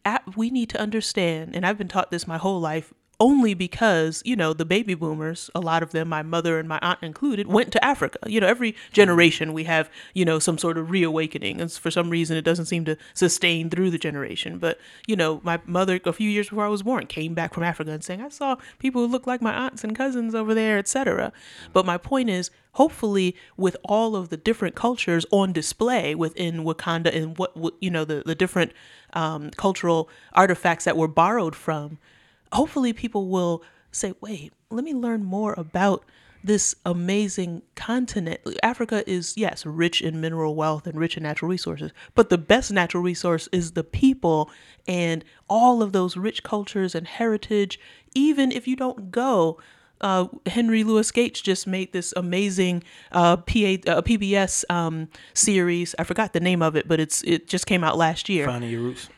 Uh, 0.04 0.18
we 0.34 0.50
need 0.50 0.68
to 0.70 0.80
understand, 0.80 1.54
and 1.54 1.64
I've 1.64 1.78
been 1.78 1.88
taught 1.88 2.10
this 2.10 2.26
my 2.26 2.38
whole 2.38 2.60
life. 2.60 2.92
Only 3.18 3.54
because, 3.54 4.22
you 4.26 4.36
know, 4.36 4.52
the 4.52 4.66
baby 4.66 4.92
boomers, 4.94 5.48
a 5.54 5.60
lot 5.60 5.82
of 5.82 5.92
them, 5.92 6.08
my 6.08 6.22
mother 6.22 6.58
and 6.58 6.68
my 6.68 6.78
aunt 6.82 6.98
included, 7.02 7.46
went 7.46 7.72
to 7.72 7.82
Africa. 7.82 8.18
You 8.26 8.40
know, 8.40 8.46
every 8.46 8.76
generation 8.92 9.54
we 9.54 9.64
have, 9.64 9.88
you 10.12 10.26
know, 10.26 10.38
some 10.38 10.58
sort 10.58 10.76
of 10.76 10.90
reawakening. 10.90 11.58
And 11.58 11.72
for 11.72 11.90
some 11.90 12.10
reason, 12.10 12.36
it 12.36 12.42
doesn't 12.42 12.66
seem 12.66 12.84
to 12.84 12.98
sustain 13.14 13.70
through 13.70 13.90
the 13.90 13.96
generation. 13.96 14.58
But, 14.58 14.78
you 15.06 15.16
know, 15.16 15.40
my 15.42 15.60
mother, 15.64 15.98
a 16.04 16.12
few 16.12 16.28
years 16.28 16.50
before 16.50 16.66
I 16.66 16.68
was 16.68 16.82
born, 16.82 17.06
came 17.06 17.32
back 17.32 17.54
from 17.54 17.62
Africa 17.62 17.90
and 17.90 18.04
saying, 18.04 18.20
I 18.20 18.28
saw 18.28 18.56
people 18.78 19.06
who 19.06 19.10
look 19.10 19.26
like 19.26 19.40
my 19.40 19.54
aunts 19.54 19.82
and 19.82 19.96
cousins 19.96 20.34
over 20.34 20.52
there, 20.52 20.76
etc. 20.76 21.32
But 21.72 21.86
my 21.86 21.96
point 21.96 22.28
is, 22.28 22.50
hopefully, 22.72 23.34
with 23.56 23.78
all 23.82 24.14
of 24.14 24.28
the 24.28 24.36
different 24.36 24.74
cultures 24.74 25.24
on 25.30 25.54
display 25.54 26.14
within 26.14 26.64
Wakanda 26.64 27.16
and 27.16 27.38
what, 27.38 27.56
what 27.56 27.72
you 27.80 27.90
know, 27.90 28.04
the, 28.04 28.22
the 28.26 28.34
different 28.34 28.72
um, 29.14 29.50
cultural 29.52 30.10
artifacts 30.34 30.84
that 30.84 30.98
were 30.98 31.08
borrowed 31.08 31.56
from, 31.56 31.96
hopefully 32.52 32.92
people 32.92 33.28
will 33.28 33.62
say, 33.90 34.14
wait, 34.20 34.52
let 34.70 34.84
me 34.84 34.94
learn 34.94 35.24
more 35.24 35.54
about 35.56 36.04
this 36.44 36.76
amazing 36.84 37.62
continent. 37.74 38.40
Africa 38.62 39.08
is, 39.10 39.34
yes, 39.36 39.66
rich 39.66 40.00
in 40.00 40.20
mineral 40.20 40.54
wealth 40.54 40.86
and 40.86 40.98
rich 40.98 41.16
in 41.16 41.24
natural 41.24 41.50
resources, 41.50 41.90
but 42.14 42.30
the 42.30 42.38
best 42.38 42.70
natural 42.70 43.02
resource 43.02 43.48
is 43.50 43.72
the 43.72 43.82
people 43.82 44.50
and 44.86 45.24
all 45.48 45.82
of 45.82 45.92
those 45.92 46.16
rich 46.16 46.42
cultures 46.44 46.94
and 46.94 47.08
heritage. 47.08 47.80
Even 48.14 48.52
if 48.52 48.68
you 48.68 48.76
don't 48.76 49.10
go, 49.10 49.58
uh, 50.00 50.26
Henry 50.46 50.84
Louis 50.84 51.10
Gates 51.10 51.40
just 51.40 51.66
made 51.66 51.92
this 51.92 52.12
amazing 52.16 52.82
uh, 53.12 53.36
PA, 53.36 53.42
uh, 53.86 54.02
PBS 54.02 54.64
um, 54.70 55.08
series. 55.34 55.94
I 55.98 56.04
forgot 56.04 56.32
the 56.32 56.40
name 56.40 56.62
of 56.62 56.76
it, 56.76 56.86
but 56.88 57.00
it's 57.00 57.22
it 57.22 57.48
just 57.48 57.66
came 57.66 57.82
out 57.82 57.96
last 57.96 58.28
year 58.28 58.46
Finding 58.46 58.70
your 58.70 58.82
roots. 58.82 59.08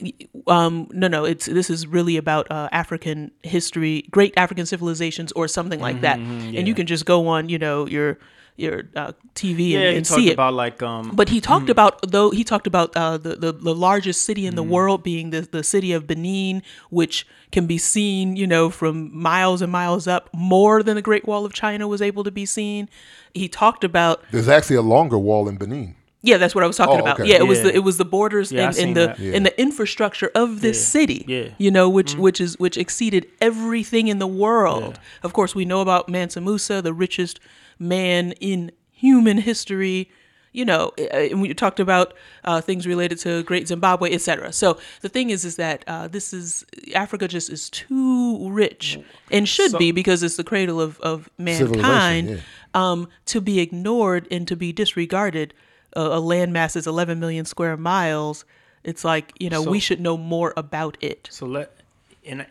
um 0.47 0.89
no 0.93 1.09
no 1.09 1.24
it's 1.24 1.47
this 1.47 1.68
is 1.70 1.87
really 1.87 2.16
about 2.16 2.51
uh, 2.51 2.68
african 2.72 3.31
history 3.43 4.05
great 4.11 4.33
african 4.37 4.66
civilizations 4.66 5.33
or 5.33 5.49
something 5.49 5.81
like 5.81 6.01
that 6.01 6.18
and 6.18 6.66
you 6.68 6.74
can 6.74 6.87
just 6.87 7.05
go 7.05 7.26
on 7.29 7.49
you 7.49 7.59
know 7.59 7.87
your 7.87 8.18
your 8.59 8.82
uh, 8.96 9.12
tv 9.34 9.70
Yeah, 9.70 9.78
and, 9.78 9.90
he 9.92 9.96
and 9.98 10.04
talked 10.06 10.20
see 10.20 10.28
it 10.30 10.34
about 10.34 10.54
like 10.54 10.82
um. 10.82 11.12
but 11.14 11.28
he 11.28 11.40
talked 11.40 11.70
about 11.70 11.92
though 12.11 12.30
he 12.30 12.42
talked 12.42 12.66
about 12.66 12.88
uh, 12.96 13.16
the, 13.16 13.36
the 13.36 13.52
the 13.52 13.74
largest 13.74 14.22
city 14.22 14.44
in 14.46 14.54
the 14.56 14.62
world 14.74 15.02
being 15.02 15.30
the 15.30 15.42
the 15.42 15.62
city 15.62 15.92
of 15.92 16.06
Benin, 16.06 16.62
which 16.90 17.26
can 17.52 17.66
be 17.66 17.78
seen 17.78 18.36
you 18.36 18.46
know 18.46 18.68
from 18.70 18.94
miles 19.16 19.62
and 19.62 19.70
miles 19.72 20.06
up, 20.06 20.28
more 20.34 20.82
than 20.82 20.94
the 20.96 21.02
Great 21.11 21.24
Wall 21.26 21.44
of 21.44 21.52
China 21.52 21.86
was 21.86 22.02
able 22.02 22.24
to 22.24 22.30
be 22.32 22.44
seen. 22.46 22.88
He 23.32 23.48
talked 23.48 23.84
about 23.84 24.22
There's 24.32 24.48
actually 24.48 24.76
a 24.76 24.82
longer 24.96 25.18
wall 25.18 25.48
in 25.48 25.56
Benin. 25.56 25.94
yeah, 26.22 26.36
that's 26.36 26.54
what 26.54 26.64
I 26.64 26.66
was 26.66 26.76
talking 26.76 26.96
Oh, 26.98 27.04
about. 27.06 27.20
okay. 27.20 27.30
Yeah, 27.30 27.36
it 27.44 27.46
was 27.46 27.62
the 27.62 27.72
it 27.72 27.84
was 27.88 27.96
the 27.96 28.04
borders 28.16 28.50
Yeah, 28.50 28.64
and, 28.66 28.74
seen 28.74 28.86
and 28.88 28.96
the 28.96 29.06
that. 29.09 29.18
Yeah. 29.20 29.36
and 29.36 29.46
the 29.46 29.54
infrastructure 29.66 30.30
of 30.34 30.48
this 30.66 30.78
Yeah. 30.78 30.84
city. 30.96 31.20
Yeah. 31.28 31.48
you 31.64 31.70
know, 31.70 31.86
which 31.88 32.12
which 32.16 32.40
is 32.40 32.59
which 32.59 32.76
exceeded 32.84 33.22
everything 33.40 34.09
in 34.09 34.18
the 34.18 34.26
world. 34.44 34.98
Of 35.22 35.30
course, 35.32 35.54
we 35.54 35.64
know 35.64 35.80
about 35.86 36.09
Mansa 36.09 36.40
Musa, 36.40 36.82
the 36.82 36.92
richest 37.06 37.38
man 37.79 38.33
in 38.33 38.72
human 38.91 39.39
history. 39.39 40.11
You 40.53 40.64
know, 40.64 40.93
uh, 40.99 41.03
and 41.16 41.43
we 41.43 41.53
talked 41.55 41.79
about 41.79 42.14
uh, 42.43 42.61
things 42.62 42.87
related 42.87 43.18
to 43.18 43.43
Great 43.45 43.68
Zimbabwe, 43.68 44.12
etc. 44.12 44.51
So 44.53 44.79
the 45.03 45.09
thing 45.09 45.29
is, 45.31 45.45
is 45.45 45.57
that 45.57 45.85
uh, 45.87 46.09
this 46.09 46.33
is 46.33 46.64
Africa 46.95 47.29
just 47.29 47.51
is 47.51 47.68
too 47.70 48.49
rich 48.51 48.99
and 49.31 49.47
should 49.49 49.72
So- 49.72 49.79
be 49.79 49.93
because 49.93 50.22
it's 50.22 50.37
the 50.37 50.45
cradle 50.45 50.81
of 50.81 50.99
of 51.01 51.29
mankind 51.39 52.29
yeah. 52.31 52.37
um, 52.74 53.09
to 53.26 53.41
be 53.43 53.61
ignored 53.61 54.26
and 54.31 54.49
to 54.49 54.57
be 54.57 54.72
disregarded. 54.72 55.53
A, 55.93 56.01
a 56.01 56.20
landmass 56.20 56.76
is 56.76 56.87
11 56.87 57.20
million 57.20 57.45
square 57.45 57.76
miles. 57.76 58.45
It's 58.85 59.05
like 59.05 59.35
you 59.39 59.51
know 59.51 59.62
So- 59.64 59.70
we 59.70 59.79
should 59.81 60.01
know 60.01 60.16
more 60.16 60.55
about 60.57 60.97
it. 61.03 61.29
So 61.31 61.47
let 61.47 61.76
and 62.24 62.47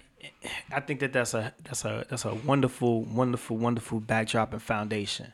I, 0.71 0.77
I 0.77 0.79
think 0.81 0.99
that 1.01 1.13
that's 1.13 1.33
a 1.33 1.53
that's 1.63 1.85
a 1.85 2.05
that's 2.09 2.25
a 2.25 2.33
wonderful 2.33 3.03
wonderful 3.03 3.57
wonderful 3.57 3.99
backdrop 3.99 4.53
and 4.53 4.61
foundation. 4.61 5.33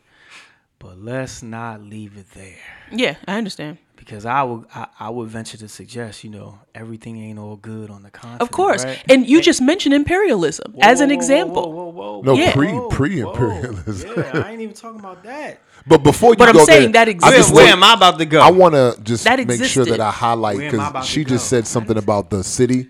But 0.79 0.99
let's 0.99 1.41
not 1.41 1.81
leave 1.81 2.17
it 2.17 2.25
there 2.33 2.57
Yeah, 2.91 3.15
I 3.25 3.37
understand. 3.37 3.77
because 3.95 4.25
I 4.25 4.43
would 4.43 4.65
I, 4.75 4.87
I 4.99 5.09
would 5.09 5.29
venture 5.29 5.55
to 5.57 5.69
suggest 5.69 6.25
you 6.25 6.29
know 6.29 6.59
everything 6.75 7.15
ain't 7.23 7.39
all 7.39 7.55
good 7.55 7.89
on 7.89 8.03
the 8.03 8.09
continent. 8.09 8.41
Of 8.41 8.51
course, 8.51 8.83
right? 8.83 9.01
and 9.09 9.25
you 9.25 9.41
just 9.41 9.61
mentioned 9.61 9.95
imperialism 9.95 10.75
as 10.81 10.99
an 10.99 11.07
Whoa, 11.07 11.13
whoa, 11.15 11.19
example. 11.19 11.71
Whoa, 11.71 11.85
whoa, 11.89 12.19
whoa, 12.19 12.21
No, 12.23 12.33
Yeah. 12.33 12.51
pre 12.51 12.77
pre 12.89 13.21
imperialism. 13.21 14.11
Yeah, 14.17 14.43
I 14.43 14.51
ain't 14.51 14.61
even 14.61 14.75
talking 14.75 14.99
about 14.99 15.23
that. 15.23 15.59
But 15.87 15.97
before 16.03 16.31
you 16.31 16.37
But 16.37 16.47
I'm 16.49 16.63
saying 16.65 16.91
there, 16.93 17.05
that 17.05 17.07
I 17.07 17.11
exists. 17.11 17.37
just 17.37 17.53
Where 17.53 17.65
want- 17.65 17.77
am 17.77 17.83
I 17.83 17.93
about 17.93 18.17
to 18.19 18.25
go? 18.25 18.39
I 18.41 18.51
want 18.51 18.73
to 18.75 18.97
just 19.03 19.23
That 19.25 19.45
make 19.45 19.63
sure 19.65 19.83
that. 19.85 19.99
I 19.99 20.11
highlight 20.11 20.55
Where 20.57 20.67
am 20.73 20.79
I 20.79 20.89
because 20.91 21.07
she 21.07 21.23
just 21.25 21.47
said 21.49 21.65
something 21.67 21.97
about 21.97 22.29
the 22.29 22.41
city, 22.43 22.89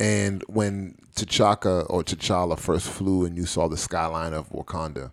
and 0.00 0.42
when 0.48 0.96
T'Chaka 1.16 1.86
or 1.90 2.02
T'Challa 2.04 2.58
first 2.58 2.88
flew 2.88 3.24
and 3.24 3.36
you 3.36 3.46
saw 3.46 3.68
the 3.68 3.76
skyline 3.76 4.34
of 4.34 4.48
Wakanda, 4.50 5.10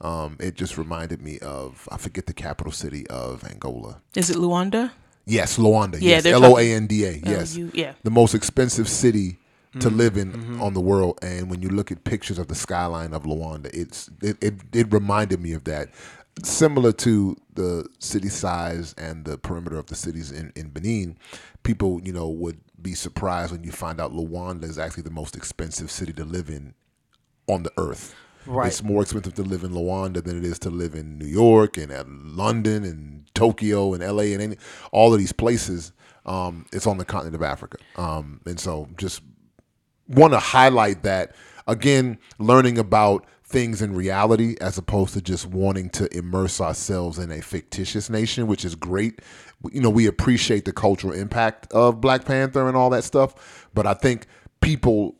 um, 0.00 0.36
it 0.38 0.54
just 0.54 0.76
reminded 0.78 1.20
me 1.22 1.38
of 1.40 1.88
I 1.90 1.96
forget 1.96 2.26
the 2.26 2.32
capital 2.34 2.70
city 2.72 3.06
of 3.08 3.42
Angola. 3.44 4.00
Is 4.14 4.30
it 4.30 4.36
Luanda? 4.36 4.92
Yes, 5.26 5.58
Luanda. 5.58 5.94
Yeah, 6.00 6.20
yes, 6.22 6.26
L 6.26 6.44
O 6.44 6.56
A 6.58 6.72
N 6.72 6.86
D 6.86 7.04
A. 7.04 7.12
Yes, 7.24 7.56
you- 7.56 7.70
yeah. 7.74 7.94
the 8.04 8.10
most 8.10 8.34
expensive 8.34 8.88
city 8.88 9.38
to 9.80 9.88
Mm-hmm. 9.88 9.96
live 9.98 10.16
in 10.16 10.60
on 10.60 10.72
the 10.72 10.80
world. 10.80 11.18
And 11.22 11.50
when 11.50 11.60
you 11.60 11.68
look 11.68 11.92
at 11.92 12.04
pictures 12.04 12.38
of 12.38 12.48
the 12.48 12.54
skyline 12.54 13.12
of 13.12 13.24
Luanda, 13.24 13.66
it's 13.72 14.08
it, 14.22 14.36
it 14.42 14.54
it 14.72 14.92
reminded 14.92 15.40
me 15.40 15.52
of 15.52 15.64
that. 15.64 15.90
Similar 16.42 16.92
to 16.92 17.36
the 17.54 17.86
city 17.98 18.28
size 18.28 18.94
and 18.96 19.24
the 19.24 19.36
perimeter 19.36 19.76
of 19.76 19.86
the 19.86 19.94
cities 19.96 20.30
in, 20.30 20.52
in 20.56 20.68
Benin, 20.70 21.18
people 21.64 22.00
you 22.02 22.12
know 22.12 22.28
would 22.28 22.58
be 22.80 22.94
surprised 22.94 23.52
when 23.52 23.64
you 23.64 23.72
find 23.72 24.00
out 24.00 24.12
Luanda 24.12 24.64
is 24.64 24.78
actually 24.78 25.02
the 25.02 25.10
most 25.10 25.36
expensive 25.36 25.90
city 25.90 26.12
to 26.14 26.24
live 26.24 26.48
in 26.48 26.74
on 27.46 27.62
the 27.62 27.72
earth. 27.76 28.14
Right. 28.46 28.68
It's 28.68 28.82
more 28.82 29.02
expensive 29.02 29.34
to 29.34 29.42
live 29.42 29.64
in 29.64 29.72
Luanda 29.72 30.22
than 30.24 30.38
it 30.38 30.44
is 30.44 30.58
to 30.60 30.70
live 30.70 30.94
in 30.94 31.18
New 31.18 31.26
York 31.26 31.76
and 31.76 31.92
uh, 31.92 32.04
London 32.06 32.84
and 32.84 33.26
Tokyo 33.34 33.92
and 33.92 34.02
LA 34.02 34.32
and 34.34 34.40
any, 34.40 34.56
all 34.90 35.12
of 35.12 35.18
these 35.18 35.32
places. 35.32 35.92
Um, 36.24 36.66
it's 36.72 36.86
on 36.86 36.98
the 36.98 37.04
continent 37.04 37.34
of 37.34 37.42
Africa. 37.42 37.78
Um, 37.96 38.40
and 38.46 38.58
so 38.58 38.88
just 38.96 39.22
want 40.08 40.32
to 40.32 40.38
highlight 40.38 41.02
that 41.02 41.34
again, 41.66 42.18
learning 42.38 42.78
about 42.78 43.26
things 43.44 43.80
in 43.80 43.94
reality 43.94 44.56
as 44.60 44.76
opposed 44.76 45.14
to 45.14 45.22
just 45.22 45.46
wanting 45.46 45.88
to 45.88 46.14
immerse 46.16 46.60
ourselves 46.60 47.18
in 47.18 47.30
a 47.30 47.40
fictitious 47.40 48.10
nation, 48.10 48.46
which 48.46 48.64
is 48.64 48.74
great 48.74 49.20
you 49.72 49.80
know 49.80 49.90
we 49.90 50.06
appreciate 50.06 50.64
the 50.64 50.72
cultural 50.72 51.12
impact 51.12 51.72
of 51.72 52.00
Black 52.00 52.24
Panther 52.24 52.68
and 52.68 52.76
all 52.76 52.90
that 52.90 53.04
stuff, 53.04 53.68
but 53.74 53.86
I 53.86 53.94
think 53.94 54.26
people. 54.60 55.14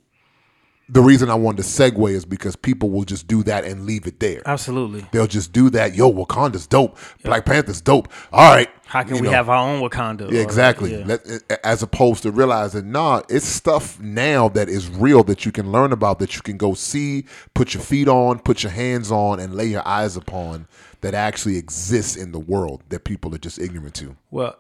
The 0.91 1.03
reason 1.03 1.28
I 1.28 1.34
wanted 1.34 1.59
to 1.64 1.68
segue 1.68 2.11
is 2.12 2.24
because 2.24 2.57
people 2.57 2.89
will 2.89 3.05
just 3.05 3.26
do 3.26 3.43
that 3.43 3.66
and 3.66 3.84
leave 3.84 4.07
it 4.07 4.20
there. 4.20 4.41
Absolutely. 4.47 5.05
They'll 5.12 5.26
just 5.26 5.53
do 5.53 5.68
that. 5.68 5.95
Yo, 5.95 6.11
Wakanda's 6.11 6.66
dope. 6.66 6.97
Black 7.24 7.45
Panther's 7.45 7.82
dope. 7.82 8.09
All 8.32 8.51
right. 8.55 8.70
How 8.86 9.03
can 9.03 9.16
You 9.16 9.20
we 9.20 9.26
know. 9.26 9.34
have 9.34 9.51
our 9.51 9.68
own 9.68 9.82
Wakanda? 9.82 10.30
Yeah, 10.32 10.39
Or, 10.39 10.43
exactly. 10.43 10.97
yeah. 10.99 11.05
Let, 11.05 11.26
as 11.62 11.82
opposed 11.82 12.22
to 12.22 12.30
realizing, 12.30 12.91
nah, 12.91 13.20
it's 13.28 13.45
stuff 13.45 14.01
now 14.01 14.49
that 14.49 14.70
is 14.70 14.89
real 14.89 15.22
that 15.24 15.45
you 15.45 15.53
can 15.53 15.70
learn 15.70 15.93
about, 15.93 16.20
that 16.20 16.36
you 16.36 16.41
can 16.41 16.57
go 16.57 16.72
see, 16.72 17.26
put 17.53 17.74
your 17.74 17.82
feet 17.82 18.09
on, 18.09 18.39
put 18.39 18.62
your 18.62 18.72
hands 18.72 19.12
on, 19.12 19.41
and 19.41 19.53
lay 19.55 19.66
your 19.66 19.86
eyes 19.86 20.16
upon 20.16 20.68
that 21.01 21.14
actually 21.14 21.57
exists 21.57 22.16
in 22.16 22.32
the 22.32 22.40
world 22.40 22.82
that 22.88 23.05
people 23.05 23.34
are 23.34 23.38
just 23.38 23.59
ignorant 23.59 23.94
to. 23.96 24.16
Well, 24.30 24.57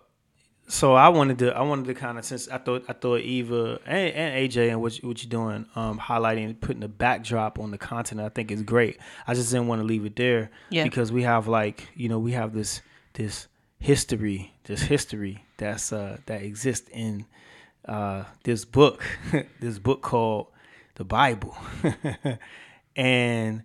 so 0.68 0.94
I 0.94 1.08
wanted 1.08 1.38
to 1.40 1.56
I 1.56 1.62
wanted 1.62 1.86
to 1.86 1.94
kind 1.94 2.18
of 2.18 2.24
since 2.24 2.46
I 2.48 2.58
thought 2.58 2.84
I 2.88 2.92
thought 2.92 3.20
Eva 3.20 3.80
and, 3.86 4.12
and 4.14 4.50
AJ 4.50 4.68
and 4.70 4.82
what 4.82 5.02
you, 5.02 5.08
what 5.08 5.22
you're 5.22 5.30
doing, 5.30 5.66
um, 5.74 5.98
highlighting 5.98 6.60
putting 6.60 6.80
the 6.80 6.88
backdrop 6.88 7.58
on 7.58 7.70
the 7.70 7.78
content, 7.78 8.20
I 8.20 8.28
think 8.28 8.50
is 8.50 8.62
great. 8.62 8.98
I 9.26 9.32
just 9.34 9.50
didn't 9.50 9.66
want 9.68 9.80
to 9.80 9.86
leave 9.86 10.04
it 10.04 10.14
there 10.16 10.50
Yeah. 10.70 10.84
because 10.84 11.10
we 11.10 11.22
have 11.22 11.48
like 11.48 11.88
you 11.94 12.08
know 12.10 12.18
we 12.18 12.32
have 12.32 12.52
this 12.52 12.82
this 13.14 13.48
history 13.80 14.52
this 14.64 14.82
history 14.82 15.44
that's 15.56 15.92
uh, 15.92 16.18
that 16.26 16.42
exists 16.42 16.90
in 16.92 17.24
uh, 17.86 18.24
this 18.44 18.66
book 18.66 19.02
this 19.60 19.78
book 19.78 20.02
called 20.02 20.48
the 20.96 21.04
Bible, 21.04 21.56
and 22.96 23.62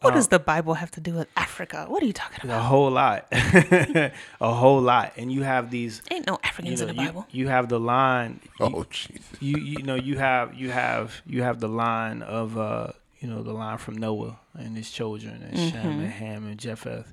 What 0.00 0.14
does 0.14 0.28
the 0.28 0.38
Bible 0.38 0.74
have 0.74 0.90
to 0.92 1.00
do 1.00 1.14
with 1.14 1.28
Africa? 1.36 1.86
What 1.88 2.02
are 2.02 2.06
you 2.06 2.12
talking 2.12 2.40
about? 2.44 2.60
a 2.60 2.62
whole 2.62 2.90
lot, 2.90 3.26
a 3.32 4.12
whole 4.40 4.80
lot, 4.80 5.12
and 5.16 5.30
you 5.32 5.42
have 5.42 5.70
these 5.70 6.02
Ain't 6.10 6.26
no 6.26 6.34
you 6.34 6.38
Africans 6.44 6.80
know, 6.80 6.88
in 6.88 6.96
the 6.96 7.02
you, 7.02 7.08
Bible. 7.08 7.26
you 7.30 7.48
have 7.48 7.68
the 7.68 7.80
line. 7.80 8.40
You, 8.60 8.66
Oh, 8.66 8.84
jeez. 8.90 9.20
you 9.40 9.56
you 9.58 9.82
know 9.82 9.94
you 9.96 10.18
have 10.18 10.54
you 10.54 10.70
have 10.70 11.20
you 11.26 11.42
have 11.42 11.60
the 11.60 11.68
line 11.68 12.22
of 12.22 12.56
uh 12.58 12.88
you 13.20 13.28
know 13.28 13.42
the 13.42 13.52
line 13.52 13.78
from 13.78 13.96
Noah 13.96 14.38
and 14.54 14.76
his 14.76 14.90
children 14.90 15.42
and 15.42 15.58
Shem 15.72 16.00
and 16.00 16.10
Ham 16.12 16.46
and 16.46 16.58
Japheth, 16.58 17.12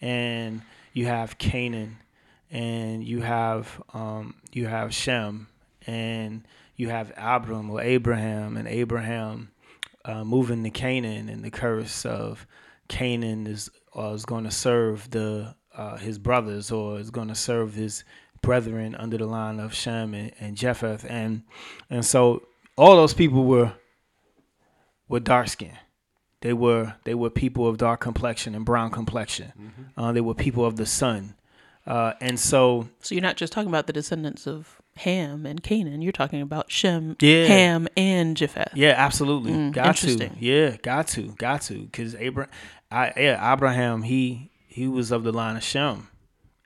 and 0.00 0.62
you 0.92 1.06
have 1.06 1.38
Canaan, 1.38 1.98
and 2.50 3.02
you 3.04 3.20
have 3.22 3.82
um 3.94 4.34
you 4.52 4.66
have 4.66 4.94
Shem, 4.94 5.48
and 5.86 6.44
you 6.76 6.88
have 6.90 7.12
Abram 7.16 7.70
or 7.70 7.80
Abraham 7.80 8.56
and 8.56 8.66
Abraham 8.68 9.50
uh, 10.04 10.24
moving 10.24 10.62
to 10.64 10.70
Canaan 10.70 11.28
and 11.28 11.44
the 11.44 11.50
curse 11.50 12.04
of 12.04 12.46
Canaan 12.88 13.46
is 13.46 13.70
uh, 13.96 14.12
is 14.12 14.24
going 14.24 14.44
to 14.44 14.50
serve 14.50 15.10
the 15.10 15.54
uh, 15.76 15.96
his 15.96 16.18
brothers 16.18 16.70
or 16.70 16.98
is 16.98 17.10
going 17.10 17.28
to 17.28 17.34
serve 17.34 17.74
his 17.74 18.04
brethren 18.42 18.94
under 18.96 19.16
the 19.16 19.26
line 19.26 19.60
of 19.60 19.72
Shem 19.72 20.14
and, 20.14 20.32
and 20.40 20.56
Japheth 20.56 21.06
and 21.08 21.42
and 21.88 22.04
so 22.04 22.42
all 22.76 22.96
those 22.96 23.14
people 23.14 23.44
were 23.44 23.72
were 25.08 25.20
dark 25.20 25.48
skinned. 25.48 25.78
They 26.40 26.52
were 26.52 26.94
they 27.04 27.14
were 27.14 27.30
people 27.30 27.68
of 27.68 27.78
dark 27.78 28.00
complexion 28.00 28.54
and 28.54 28.64
brown 28.64 28.90
complexion. 28.90 29.52
Uh, 29.96 30.10
they 30.12 30.20
were 30.20 30.34
people 30.34 30.64
of 30.64 30.76
the 30.76 30.86
sun, 30.86 31.34
uh, 31.86 32.14
and 32.20 32.40
so 32.40 32.88
So 33.00 33.14
you're 33.14 33.22
not 33.22 33.36
just 33.36 33.52
talking 33.52 33.68
about 33.68 33.86
the 33.86 33.92
descendants 33.92 34.48
of 34.48 34.81
Ham 34.96 35.46
and 35.46 35.62
Canaan. 35.62 36.02
You're 36.02 36.12
talking 36.12 36.42
about 36.42 36.70
Shem, 36.70 37.16
Yeah. 37.20 37.46
Ham, 37.46 37.88
and 37.96 38.36
Japheth. 38.36 38.72
Yeah, 38.74 38.94
absolutely. 38.96 39.52
Mm, 39.52 39.72
got 39.72 39.96
to. 39.96 40.30
Yeah, 40.38 40.76
got 40.82 41.08
to, 41.08 41.34
got 41.38 41.62
to. 41.62 41.82
Because 41.84 42.14
Abraham, 42.14 42.52
I 42.90 43.12
yeah, 43.16 43.52
Abraham, 43.52 44.02
he 44.02 44.50
he 44.66 44.86
was 44.88 45.10
of 45.10 45.24
the 45.24 45.32
line 45.32 45.56
of 45.56 45.62
Shem, 45.62 46.08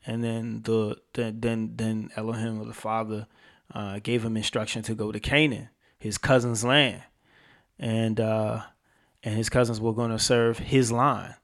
and 0.06 0.22
then 0.24 0.62
the 0.64 0.96
then 1.14 1.40
then, 1.40 1.72
then 1.76 2.10
Elohim, 2.16 2.60
or 2.60 2.64
the 2.66 2.74
Father, 2.74 3.26
uh, 3.74 4.00
gave 4.02 4.24
him 4.24 4.36
instruction 4.36 4.82
to 4.82 4.94
go 4.94 5.12
to 5.12 5.20
Canaan, 5.20 5.68
his 5.98 6.18
cousin's 6.18 6.64
land, 6.64 7.02
and 7.78 8.18
uh, 8.20 8.62
and 9.22 9.36
his 9.36 9.48
cousins 9.48 9.80
were 9.80 9.92
going 9.94 10.10
to 10.10 10.18
serve 10.18 10.58
his 10.58 10.90
line. 10.90 11.34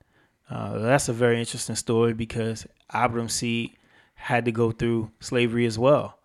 Uh, 0.51 0.79
that's 0.79 1.09
a 1.09 1.13
very 1.13 1.39
interesting 1.39 1.77
story 1.77 2.13
because 2.13 2.67
Abram's 2.93 3.33
seed 3.33 3.77
had 4.15 4.45
to 4.45 4.53
go 4.53 4.71
through 4.71 5.11
slavery 5.21 5.65
as 5.65 5.79
well. 5.79 6.19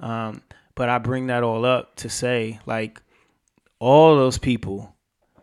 Um, 0.00 0.42
but 0.74 0.88
I 0.88 0.98
bring 0.98 1.28
that 1.28 1.42
all 1.42 1.64
up 1.64 1.96
to 1.96 2.08
say, 2.08 2.60
like, 2.66 3.00
all 3.78 4.16
those 4.16 4.38
people 4.38 4.94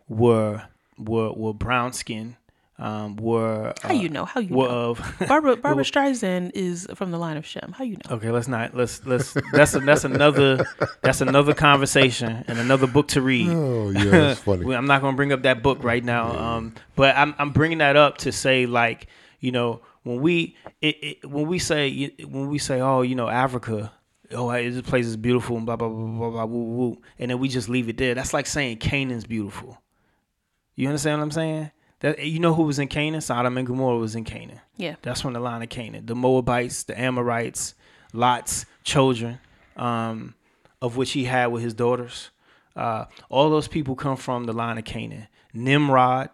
were 0.08 0.62
were 0.98 1.32
were 1.32 1.54
brown 1.54 1.92
skinned, 1.92 2.36
um, 2.80 3.16
were 3.16 3.74
How 3.82 3.92
you 3.92 4.08
know? 4.08 4.24
How 4.24 4.40
you 4.40 4.54
were 4.54 4.68
know? 4.68 4.90
of 4.90 5.16
Barbara 5.28 5.56
Barbra 5.58 5.84
Streisand 5.84 6.52
is 6.54 6.86
from 6.94 7.10
the 7.10 7.18
line 7.18 7.36
of 7.36 7.44
Shem. 7.44 7.74
How 7.76 7.84
you 7.84 7.96
know? 7.96 8.16
Okay, 8.16 8.30
let's 8.30 8.48
not 8.48 8.74
let's 8.74 9.04
let's 9.04 9.36
that's 9.52 9.74
a, 9.74 9.80
that's 9.80 10.04
another 10.04 10.64
that's 11.02 11.20
another 11.20 11.52
conversation 11.52 12.42
and 12.48 12.58
another 12.58 12.86
book 12.86 13.08
to 13.08 13.20
read. 13.20 13.48
Oh, 13.50 13.90
yeah, 13.90 14.04
that's 14.10 14.40
funny. 14.40 14.74
I'm 14.74 14.86
not 14.86 15.02
going 15.02 15.12
to 15.12 15.16
bring 15.16 15.32
up 15.32 15.42
that 15.42 15.62
book 15.62 15.84
right 15.84 16.02
now. 16.02 16.32
Um, 16.32 16.74
but 16.96 17.16
I'm 17.16 17.34
I'm 17.38 17.50
bringing 17.50 17.78
that 17.78 17.96
up 17.96 18.18
to 18.18 18.32
say 18.32 18.64
like 18.64 19.08
you 19.40 19.52
know 19.52 19.82
when 20.04 20.22
we 20.22 20.56
it, 20.80 20.96
it, 21.02 21.30
when 21.30 21.46
we 21.46 21.58
say 21.58 22.14
when 22.24 22.48
we 22.48 22.58
say 22.58 22.80
oh 22.80 23.02
you 23.02 23.14
know 23.14 23.28
Africa 23.28 23.92
oh 24.32 24.52
this 24.52 24.80
place 24.82 25.06
is 25.06 25.16
beautiful 25.16 25.56
and 25.56 25.66
blah 25.66 25.76
blah 25.76 25.88
blah 25.88 26.06
blah 26.06 26.30
blah 26.30 26.44
woo 26.44 26.62
woo 26.62 27.02
and 27.18 27.30
then 27.30 27.38
we 27.38 27.48
just 27.48 27.68
leave 27.68 27.88
it 27.88 27.96
there. 27.96 28.14
That's 28.14 28.32
like 28.32 28.46
saying 28.46 28.78
Canaan's 28.78 29.24
beautiful. 29.24 29.78
You 30.76 30.88
understand 30.88 31.18
what 31.18 31.24
I'm 31.24 31.30
saying? 31.30 31.70
That 32.00 32.18
you 32.20 32.38
know 32.38 32.54
who 32.54 32.62
was 32.62 32.78
in 32.78 32.88
Canaan? 32.88 33.20
Sodom 33.20 33.58
and 33.58 33.66
Gomorrah 33.66 33.98
was 33.98 34.16
in 34.16 34.24
Canaan. 34.24 34.60
Yeah. 34.76 34.96
That's 35.02 35.20
from 35.20 35.34
the 35.34 35.40
line 35.40 35.62
of 35.62 35.68
Canaan. 35.68 36.06
The 36.06 36.14
Moabites, 36.14 36.84
the 36.84 36.98
Amorites, 36.98 37.74
Lot's 38.12 38.64
children, 38.84 39.38
um, 39.76 40.34
of 40.80 40.96
which 40.96 41.12
he 41.12 41.24
had 41.24 41.48
with 41.48 41.62
his 41.62 41.74
daughters. 41.74 42.30
Uh, 42.74 43.04
all 43.28 43.50
those 43.50 43.68
people 43.68 43.94
come 43.94 44.16
from 44.16 44.44
the 44.44 44.54
line 44.54 44.78
of 44.78 44.84
Canaan. 44.84 45.28
Nimrod, 45.52 46.30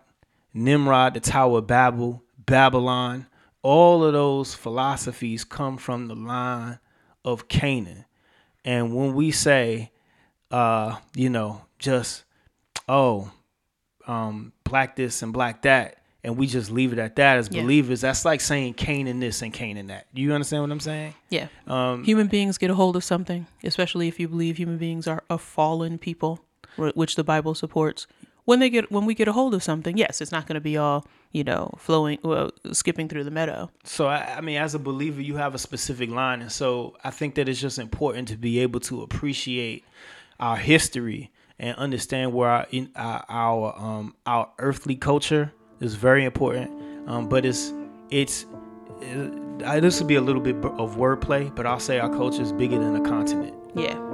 Nimrod, 0.54 1.14
the 1.14 1.20
Tower 1.20 1.58
of 1.58 1.66
Babel, 1.66 2.22
Babylon, 2.38 3.26
all 3.62 4.04
of 4.04 4.12
those 4.12 4.54
philosophies 4.54 5.42
come 5.42 5.76
from 5.76 6.06
the 6.06 6.14
line 6.14 6.78
of 7.26 7.48
Canaan. 7.48 8.06
And 8.64 8.94
when 8.96 9.14
we 9.14 9.30
say, 9.32 9.90
uh, 10.50 10.96
you 11.14 11.28
know, 11.28 11.60
just, 11.78 12.24
oh, 12.88 13.30
um, 14.06 14.52
black 14.64 14.96
this 14.96 15.22
and 15.22 15.32
black 15.32 15.62
that, 15.62 15.98
and 16.24 16.36
we 16.36 16.46
just 16.46 16.70
leave 16.70 16.92
it 16.92 16.98
at 16.98 17.16
that 17.16 17.36
as 17.38 17.48
Yeah. 17.50 17.62
believers, 17.62 18.00
that's 18.00 18.24
like 18.24 18.40
saying 18.40 18.74
Canaan 18.74 19.20
this 19.20 19.42
and 19.42 19.52
Canaan 19.52 19.88
that. 19.88 20.06
You 20.12 20.32
understand 20.32 20.62
what 20.62 20.70
I'm 20.72 20.80
saying? 20.80 21.14
Yeah. 21.30 21.48
Um, 21.66 22.02
human 22.04 22.26
beings 22.28 22.58
get 22.58 22.70
a 22.70 22.74
hold 22.74 22.96
of 22.96 23.04
something, 23.04 23.46
especially 23.62 24.08
if 24.08 24.18
you 24.18 24.26
believe 24.28 24.56
human 24.56 24.78
beings 24.78 25.06
are 25.06 25.22
a 25.30 25.38
fallen 25.38 25.98
people, 25.98 26.40
which 26.94 27.14
the 27.14 27.22
Bible 27.24 27.54
supports. 27.54 28.06
When 28.46 28.60
they 28.60 28.70
get 28.70 28.90
when 28.90 29.04
we 29.04 29.14
get 29.14 29.28
a 29.28 29.32
hold 29.32 29.54
of 29.54 29.62
something, 29.62 29.98
yes, 29.98 30.20
it's 30.20 30.32
not 30.32 30.46
going 30.46 30.54
to 30.54 30.60
be 30.60 30.76
all 30.76 31.04
you 31.32 31.44
know 31.44 31.74
flowing, 31.78 32.18
well, 32.22 32.50
skipping 32.72 33.08
through 33.08 33.24
the 33.24 33.30
meadow. 33.30 33.70
So 33.84 34.06
I, 34.06 34.36
I 34.38 34.40
mean, 34.40 34.56
as 34.56 34.74
a 34.74 34.78
believer, 34.78 35.20
you 35.20 35.36
have 35.36 35.54
a 35.54 35.58
specific 35.58 36.10
line, 36.10 36.40
and 36.40 36.50
so 36.50 36.96
I 37.04 37.10
think 37.10 37.34
that 37.34 37.48
it's 37.48 37.60
just 37.60 37.78
important 37.78 38.28
to 38.28 38.36
be 38.36 38.60
able 38.60 38.80
to 38.80 39.02
appreciate 39.02 39.84
our 40.40 40.56
history 40.56 41.30
and 41.58 41.76
understand 41.76 42.32
where 42.32 42.48
our 42.48 42.66
in 42.70 42.90
our 42.94 43.24
our, 43.28 43.78
um, 43.78 44.14
our 44.26 44.48
earthly 44.58 44.94
culture 44.96 45.52
is 45.80 45.94
very 45.94 46.24
important. 46.24 46.70
Um, 47.08 47.28
but 47.28 47.44
it's 47.44 47.72
it's 48.10 48.46
uh, 49.02 49.80
this 49.80 49.98
would 49.98 50.08
be 50.08 50.16
a 50.16 50.20
little 50.20 50.42
bit 50.42 50.56
of 50.64 50.96
wordplay, 50.96 51.54
but 51.54 51.66
I'll 51.66 51.80
say 51.80 51.98
our 51.98 52.10
culture 52.10 52.42
is 52.42 52.52
bigger 52.52 52.78
than 52.78 52.96
a 52.96 53.00
continent. 53.00 53.54
Yeah. 53.74 54.05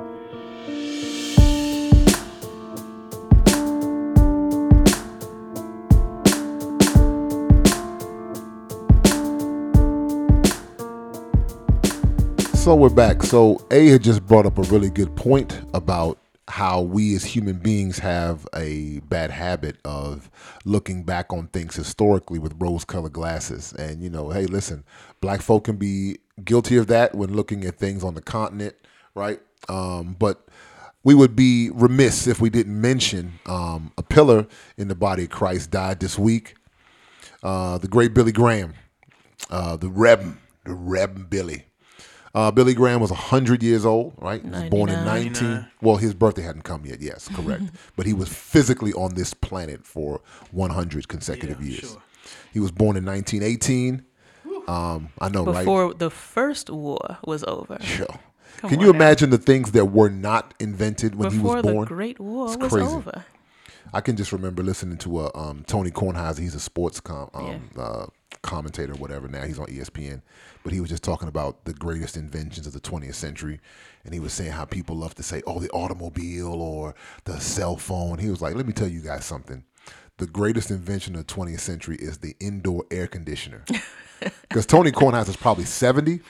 So 12.62 12.76
we're 12.76 12.90
back. 12.90 13.24
So 13.24 13.66
A 13.72 13.88
had 13.88 14.04
just 14.04 14.24
brought 14.24 14.46
up 14.46 14.56
a 14.56 14.62
really 14.62 14.88
good 14.88 15.16
point 15.16 15.60
about 15.74 16.16
how 16.46 16.80
we 16.80 17.12
as 17.16 17.24
human 17.24 17.58
beings 17.58 17.98
have 17.98 18.46
a 18.54 19.00
bad 19.08 19.32
habit 19.32 19.78
of 19.84 20.30
looking 20.64 21.02
back 21.02 21.32
on 21.32 21.48
things 21.48 21.74
historically 21.74 22.38
with 22.38 22.54
rose-colored 22.60 23.12
glasses. 23.12 23.72
And 23.72 24.00
you 24.00 24.08
know, 24.08 24.30
hey, 24.30 24.46
listen, 24.46 24.84
black 25.20 25.42
folk 25.42 25.64
can 25.64 25.74
be 25.74 26.18
guilty 26.44 26.76
of 26.76 26.86
that 26.86 27.16
when 27.16 27.34
looking 27.34 27.64
at 27.64 27.78
things 27.78 28.04
on 28.04 28.14
the 28.14 28.22
continent, 28.22 28.76
right? 29.16 29.40
Um, 29.68 30.14
but 30.16 30.46
we 31.02 31.16
would 31.16 31.34
be 31.34 31.68
remiss 31.70 32.28
if 32.28 32.40
we 32.40 32.48
didn't 32.48 32.80
mention 32.80 33.40
um, 33.46 33.90
a 33.98 34.04
pillar 34.04 34.46
in 34.76 34.86
the 34.86 34.94
body 34.94 35.24
of 35.24 35.30
Christ 35.30 35.72
died 35.72 35.98
this 35.98 36.16
week. 36.16 36.54
Uh, 37.42 37.78
the 37.78 37.88
great 37.88 38.14
Billy 38.14 38.30
Graham, 38.30 38.74
uh, 39.50 39.76
the 39.76 39.88
Reb, 39.90 40.38
the 40.64 40.74
Reb 40.74 41.28
Billy. 41.28 41.64
Uh, 42.34 42.50
Billy 42.50 42.72
Graham 42.74 43.00
was 43.00 43.10
100 43.10 43.62
years 43.62 43.84
old, 43.84 44.14
right? 44.16 44.42
He 44.42 44.48
was 44.48 44.64
born 44.70 44.88
in 44.88 45.04
99. 45.04 45.32
19. 45.52 45.66
Well, 45.82 45.96
his 45.96 46.14
birthday 46.14 46.42
hadn't 46.42 46.62
come 46.62 46.86
yet, 46.86 47.00
yes, 47.00 47.28
correct. 47.28 47.64
but 47.96 48.06
he 48.06 48.14
was 48.14 48.28
physically 48.30 48.92
on 48.94 49.14
this 49.14 49.34
planet 49.34 49.84
for 49.86 50.22
100 50.50 51.08
consecutive 51.08 51.60
Yeah, 51.62 51.68
years. 51.70 51.90
sure. 51.92 52.02
He 52.52 52.60
was 52.60 52.70
born 52.70 52.96
in 52.96 53.04
1918. 53.04 54.04
Um, 54.68 55.10
I 55.18 55.28
know, 55.28 55.44
right? 55.44 55.58
Before 55.58 55.92
the 55.92 56.08
first 56.10 56.70
war 56.70 57.18
was 57.26 57.44
over. 57.44 57.78
Sure. 57.82 58.06
Come 58.58 58.70
Can 58.70 58.80
you 58.80 58.86
now. 58.86 58.92
imagine 58.98 59.30
the 59.30 59.38
things 59.38 59.72
that 59.72 59.86
were 59.86 60.08
not 60.08 60.54
invented 60.60 61.16
when 61.16 61.30
Before 61.30 61.38
he 61.40 61.42
was 61.42 61.62
born? 61.62 61.62
Before 61.74 61.84
the? 61.84 61.88
Great 61.88 62.20
War 62.20 62.46
It's 62.46 62.56
was 62.56 62.72
crazy. 62.72 62.86
over. 62.86 63.24
I 63.92 64.00
can 64.00 64.16
just 64.16 64.32
remember 64.32 64.62
listening 64.62 64.98
to 64.98 65.22
a 65.22 65.30
um, 65.36 65.64
Tony 65.66 65.90
Kornheiser. 65.90 66.38
He's 66.38 66.54
a 66.54 66.60
sports 66.60 67.00
com- 67.00 67.28
um, 67.34 67.70
uh, 67.76 68.06
commentator, 68.42 68.92
or 68.92 68.96
whatever. 68.96 69.28
Now 69.28 69.44
he's 69.44 69.58
on 69.58 69.66
ESPN, 69.66 70.22
but 70.62 70.72
he 70.72 70.80
was 70.80 70.90
just 70.90 71.04
talking 71.04 71.28
about 71.28 71.64
the 71.64 71.72
greatest 71.72 72.16
inventions 72.16 72.66
of 72.66 72.72
the 72.72 72.80
20th 72.80 73.14
century, 73.14 73.60
and 74.04 74.12
he 74.12 74.20
was 74.20 74.32
saying 74.32 74.52
how 74.52 74.64
people 74.64 74.96
love 74.96 75.14
to 75.16 75.22
say, 75.22 75.42
"Oh, 75.46 75.58
the 75.58 75.70
automobile 75.70 76.54
or 76.54 76.94
the 77.24 77.40
cell 77.40 77.76
phone." 77.76 78.18
He 78.18 78.28
was 78.28 78.42
like, 78.42 78.54
"Let 78.54 78.66
me 78.66 78.72
tell 78.72 78.88
you 78.88 79.00
guys 79.00 79.24
something. 79.24 79.64
The 80.18 80.26
greatest 80.26 80.70
invention 80.70 81.14
of 81.14 81.26
the 81.26 81.32
20th 81.32 81.60
century 81.60 81.96
is 81.96 82.18
the 82.18 82.36
indoor 82.40 82.84
air 82.90 83.06
conditioner." 83.06 83.64
Because 84.48 84.66
Tony 84.66 84.92
Kornheiser 84.92 85.30
is 85.30 85.36
probably 85.36 85.64
70, 85.64 86.20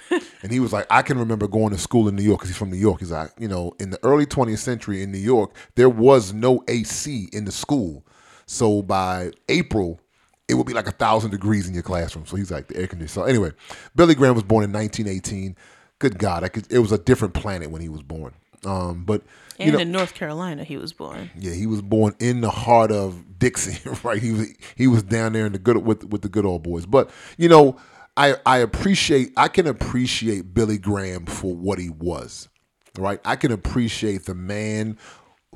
and 0.42 0.50
he 0.50 0.60
was 0.60 0.72
like, 0.72 0.86
I 0.88 1.02
can 1.02 1.18
remember 1.18 1.46
going 1.46 1.72
to 1.72 1.78
school 1.78 2.08
in 2.08 2.16
New 2.16 2.22
York 2.22 2.38
because 2.38 2.48
he's 2.48 2.56
from 2.56 2.70
New 2.70 2.78
York. 2.78 3.00
He's 3.00 3.10
like, 3.10 3.32
you 3.38 3.48
know, 3.48 3.74
in 3.78 3.90
the 3.90 3.98
early 4.02 4.24
20th 4.26 4.60
century 4.60 5.02
in 5.02 5.12
New 5.12 5.18
York, 5.18 5.54
there 5.74 5.90
was 5.90 6.32
no 6.32 6.62
AC 6.68 7.28
in 7.32 7.44
the 7.44 7.52
school. 7.52 8.06
So 8.46 8.82
by 8.82 9.32
April, 9.48 10.00
it 10.48 10.54
would 10.54 10.66
be 10.66 10.74
like 10.74 10.88
a 10.88 10.92
thousand 10.92 11.30
degrees 11.30 11.66
in 11.68 11.74
your 11.74 11.82
classroom. 11.82 12.26
So 12.26 12.36
he's 12.36 12.50
like 12.50 12.68
the 12.68 12.76
air 12.76 12.86
conditioner. 12.86 13.22
So 13.22 13.28
anyway, 13.28 13.52
Billy 13.96 14.14
Graham 14.14 14.34
was 14.34 14.44
born 14.44 14.64
in 14.64 14.72
1918. 14.72 15.56
Good 15.98 16.18
God, 16.18 16.44
I 16.44 16.48
could, 16.48 16.70
it 16.70 16.80
was 16.80 16.92
a 16.92 16.98
different 16.98 17.34
planet 17.34 17.70
when 17.70 17.80
he 17.80 17.88
was 17.88 18.02
born. 18.02 18.34
Um, 18.64 19.04
but 19.04 19.22
And 19.58 19.66
you 19.66 19.72
know, 19.72 19.78
in 19.78 19.90
North 19.92 20.14
Carolina, 20.14 20.62
he 20.64 20.76
was 20.76 20.92
born. 20.92 21.30
yeah, 21.38 21.52
he 21.52 21.66
was 21.66 21.82
born 21.82 22.14
in 22.20 22.40
the 22.42 22.50
heart 22.50 22.92
of 22.92 23.38
Dixie, 23.38 23.88
right? 24.04 24.20
He 24.22 24.32
was 24.32 24.48
he 24.76 24.86
was 24.86 25.02
down 25.02 25.32
there 25.32 25.46
in 25.46 25.52
the 25.52 25.58
good 25.58 25.78
with 25.78 26.04
with 26.04 26.22
the 26.22 26.28
good 26.28 26.44
old 26.46 26.62
boys. 26.62 26.86
But 26.86 27.10
you 27.38 27.48
know, 27.48 27.76
I 28.16 28.36
I 28.46 28.58
appreciate 28.58 29.32
I 29.36 29.48
can 29.48 29.66
appreciate 29.66 30.54
Billy 30.54 30.78
Graham 30.78 31.26
for 31.26 31.54
what 31.54 31.78
he 31.78 31.90
was, 31.90 32.48
right? 32.96 33.20
I 33.24 33.34
can 33.36 33.50
appreciate 33.50 34.26
the 34.26 34.34
man 34.34 34.96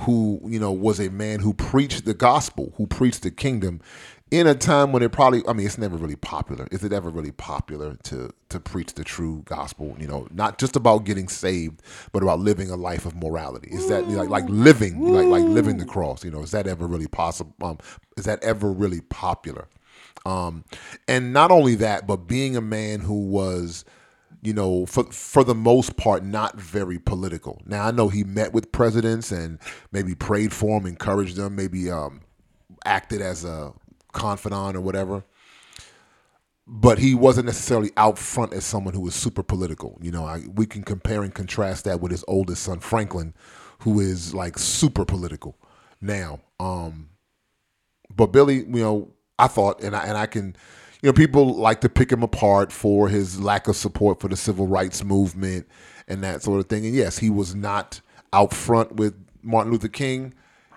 who 0.00 0.40
you 0.44 0.58
know 0.58 0.72
was 0.72 0.98
a 1.00 1.08
man 1.10 1.40
who 1.40 1.54
preached 1.54 2.04
the 2.06 2.14
gospel, 2.14 2.72
who 2.76 2.86
preached 2.86 3.22
the 3.22 3.30
kingdom. 3.30 3.80
In 4.32 4.48
a 4.48 4.56
time 4.56 4.90
when 4.90 5.04
it 5.04 5.12
probably, 5.12 5.46
I 5.46 5.52
mean, 5.52 5.66
it's 5.66 5.78
never 5.78 5.96
really 5.96 6.16
popular. 6.16 6.66
Is 6.72 6.82
it 6.82 6.92
ever 6.92 7.10
really 7.10 7.30
popular 7.30 7.94
to 8.04 8.30
to 8.48 8.58
preach 8.58 8.94
the 8.94 9.04
true 9.04 9.42
gospel? 9.44 9.96
You 10.00 10.08
know, 10.08 10.26
not 10.32 10.58
just 10.58 10.74
about 10.74 11.04
getting 11.04 11.28
saved, 11.28 11.80
but 12.10 12.24
about 12.24 12.40
living 12.40 12.68
a 12.68 12.74
life 12.74 13.06
of 13.06 13.14
morality. 13.14 13.68
Is 13.70 13.88
that 13.88 14.08
like 14.08 14.28
like 14.28 14.44
living 14.48 15.00
like 15.12 15.26
like 15.26 15.44
living 15.44 15.76
the 15.76 15.84
cross? 15.84 16.24
You 16.24 16.32
know, 16.32 16.42
is 16.42 16.50
that 16.50 16.66
ever 16.66 16.88
really 16.88 17.06
possible? 17.06 17.54
Um, 17.62 17.78
is 18.16 18.24
that 18.24 18.42
ever 18.42 18.72
really 18.72 19.00
popular? 19.00 19.68
Um, 20.24 20.64
and 21.06 21.32
not 21.32 21.52
only 21.52 21.76
that, 21.76 22.08
but 22.08 22.26
being 22.26 22.56
a 22.56 22.60
man 22.60 22.98
who 22.98 23.26
was, 23.26 23.84
you 24.42 24.52
know, 24.52 24.86
for 24.86 25.04
for 25.12 25.44
the 25.44 25.54
most 25.54 25.96
part, 25.96 26.24
not 26.24 26.58
very 26.58 26.98
political. 26.98 27.62
Now 27.64 27.86
I 27.86 27.92
know 27.92 28.08
he 28.08 28.24
met 28.24 28.52
with 28.52 28.72
presidents 28.72 29.30
and 29.30 29.60
maybe 29.92 30.16
prayed 30.16 30.52
for 30.52 30.80
them, 30.80 30.88
encouraged 30.88 31.36
them, 31.36 31.54
maybe 31.54 31.92
um, 31.92 32.22
acted 32.84 33.20
as 33.20 33.44
a 33.44 33.72
confidant 34.16 34.76
or 34.76 34.80
whatever. 34.80 35.24
But 36.66 36.98
he 36.98 37.14
wasn't 37.14 37.46
necessarily 37.46 37.92
out 37.96 38.18
front 38.18 38.52
as 38.52 38.64
someone 38.64 38.92
who 38.92 39.02
was 39.02 39.14
super 39.14 39.44
political. 39.44 39.96
You 40.02 40.10
know, 40.10 40.24
I, 40.24 40.42
we 40.52 40.66
can 40.66 40.82
compare 40.82 41.22
and 41.22 41.32
contrast 41.32 41.84
that 41.84 42.00
with 42.00 42.10
his 42.10 42.24
oldest 42.26 42.64
son 42.64 42.80
Franklin, 42.80 43.34
who 43.80 44.00
is 44.00 44.34
like 44.34 44.58
super 44.58 45.04
political 45.04 45.56
now. 46.00 46.40
Um, 46.58 47.10
but 48.16 48.32
Billy, 48.32 48.56
you 48.56 48.82
know, 48.82 49.12
I 49.38 49.46
thought, 49.46 49.80
and 49.80 49.94
I 49.94 50.06
and 50.06 50.18
I 50.18 50.26
can, 50.26 50.56
you 51.02 51.08
know, 51.08 51.12
people 51.12 51.54
like 51.54 51.82
to 51.82 51.88
pick 51.88 52.10
him 52.10 52.24
apart 52.24 52.72
for 52.72 53.08
his 53.08 53.40
lack 53.40 53.68
of 53.68 53.76
support 53.76 54.18
for 54.20 54.26
the 54.26 54.36
civil 54.36 54.66
rights 54.66 55.04
movement 55.04 55.68
and 56.08 56.24
that 56.24 56.42
sort 56.42 56.58
of 56.58 56.66
thing. 56.66 56.84
And 56.84 56.94
yes, 56.94 57.18
he 57.18 57.30
was 57.30 57.54
not 57.54 58.00
out 58.32 58.52
front 58.52 58.96
with 58.96 59.14
Martin 59.42 59.70
Luther 59.70 59.88
King 59.88 60.34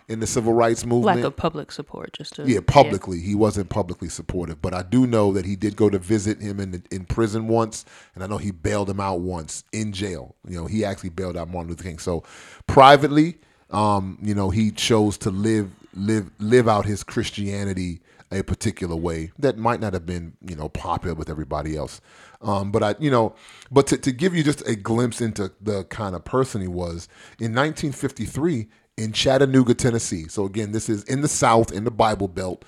in 0.09 0.19
the 0.19 0.27
civil 0.27 0.53
rights 0.53 0.85
movement. 0.85 1.17
Lack 1.17 1.25
of 1.25 1.35
public 1.35 1.71
support, 1.71 2.13
just 2.13 2.35
to 2.35 2.43
Yeah, 2.43 2.59
publicly, 2.65 3.21
he 3.21 3.35
wasn't 3.35 3.69
publicly 3.69 4.09
supportive, 4.09 4.59
but 4.61 4.73
I 4.73 4.81
do 4.81 5.05
know 5.05 5.31
that 5.33 5.45
he 5.45 5.55
did 5.55 5.75
go 5.75 5.89
to 5.89 5.99
visit 5.99 6.41
him 6.41 6.59
in 6.59 6.83
in 6.91 7.05
prison 7.05 7.47
once, 7.47 7.85
and 8.15 8.23
I 8.23 8.27
know 8.27 8.37
he 8.37 8.51
bailed 8.51 8.89
him 8.89 8.99
out 8.99 9.21
once 9.21 9.63
in 9.71 9.93
jail. 9.93 10.35
You 10.47 10.57
know, 10.57 10.65
he 10.65 10.83
actually 10.83 11.11
bailed 11.11 11.37
out 11.37 11.49
Martin 11.49 11.69
Luther 11.69 11.83
King. 11.83 11.99
So 11.99 12.23
privately, 12.65 13.37
um, 13.69 14.17
you 14.21 14.33
know, 14.33 14.49
he 14.49 14.71
chose 14.71 15.17
to 15.19 15.29
live 15.29 15.71
live 15.93 16.31
live 16.39 16.67
out 16.67 16.85
his 16.85 17.03
Christianity 17.03 18.01
a 18.31 18.43
particular 18.43 18.95
way 18.95 19.31
that 19.39 19.57
might 19.57 19.79
not 19.79 19.93
have 19.93 20.05
been 20.05 20.33
you 20.47 20.55
know 20.55 20.69
popular 20.69 21.15
with 21.15 21.29
everybody 21.29 21.77
else. 21.77 22.01
Um, 22.41 22.71
but 22.71 22.81
I, 22.83 22.95
you 22.99 23.11
know, 23.11 23.35
but 23.69 23.85
to, 23.87 23.97
to 23.97 24.11
give 24.11 24.33
you 24.33 24.43
just 24.43 24.65
a 24.67 24.75
glimpse 24.75 25.19
into 25.21 25.51
the 25.61 25.83
kind 25.85 26.15
of 26.15 26.23
person 26.23 26.61
he 26.61 26.67
was 26.67 27.07
in 27.37 27.53
1953 27.53 28.69
in 28.99 29.13
Chattanooga, 29.13 29.73
Tennessee. 29.73 30.27
So 30.27 30.45
again, 30.45 30.73
this 30.73 30.89
is 30.89 31.03
in 31.05 31.21
the 31.21 31.27
South, 31.27 31.71
in 31.71 31.85
the 31.85 31.91
Bible 31.91 32.27
Belt. 32.27 32.65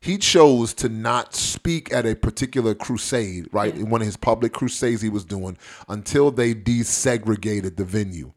He 0.00 0.16
chose 0.16 0.72
to 0.74 0.88
not 0.88 1.34
speak 1.34 1.92
at 1.92 2.06
a 2.06 2.16
particular 2.16 2.74
crusade, 2.74 3.48
right? 3.52 3.74
In 3.74 3.90
one 3.90 4.00
of 4.00 4.06
his 4.06 4.16
public 4.16 4.54
crusades 4.54 5.02
he 5.02 5.10
was 5.10 5.26
doing 5.26 5.58
until 5.88 6.30
they 6.30 6.54
desegregated 6.54 7.76
the 7.76 7.84
venue. 7.84 8.32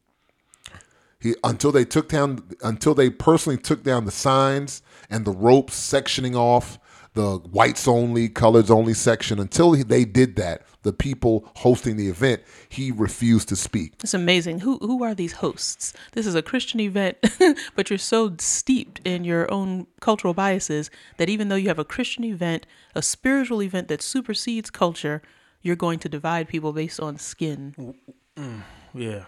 He 1.21 1.35
until 1.41 1.71
they 1.71 1.85
took 1.85 2.09
down 2.09 2.43
until 2.61 2.93
they 2.93 3.09
personally 3.09 3.57
took 3.57 3.81
down 3.81 4.03
the 4.03 4.11
signs 4.11 4.81
and 5.09 5.23
the 5.23 5.31
ropes 5.31 5.73
sectioning 5.79 6.35
off 6.35 6.79
the 7.13 7.37
whites 7.37 7.87
only, 7.87 8.27
colors 8.27 8.71
only 8.71 8.93
section. 8.93 9.39
Until 9.39 9.73
he, 9.73 9.83
they 9.83 10.03
did 10.05 10.35
that, 10.37 10.63
the 10.81 10.93
people 10.93 11.49
hosting 11.57 11.95
the 11.95 12.09
event, 12.09 12.41
he 12.69 12.91
refused 12.91 13.49
to 13.49 13.55
speak. 13.55 13.93
It's 14.01 14.13
amazing. 14.13 14.59
Who 14.59 14.77
who 14.79 15.03
are 15.03 15.13
these 15.13 15.33
hosts? 15.33 15.93
This 16.13 16.25
is 16.25 16.35
a 16.35 16.41
Christian 16.41 16.79
event, 16.79 17.17
but 17.75 17.89
you're 17.89 17.99
so 17.99 18.35
steeped 18.39 18.99
in 19.05 19.23
your 19.23 19.51
own 19.51 19.87
cultural 20.01 20.33
biases 20.33 20.89
that 21.17 21.29
even 21.29 21.49
though 21.49 21.55
you 21.55 21.67
have 21.67 21.79
a 21.79 21.85
Christian 21.85 22.23
event, 22.23 22.65
a 22.95 23.01
spiritual 23.01 23.61
event 23.61 23.87
that 23.87 24.01
supersedes 24.01 24.69
culture, 24.69 25.21
you're 25.61 25.75
going 25.75 25.99
to 25.99 26.09
divide 26.09 26.47
people 26.47 26.73
based 26.73 26.99
on 26.99 27.17
skin. 27.17 27.95
Mm, 28.37 28.61
yeah. 28.93 29.25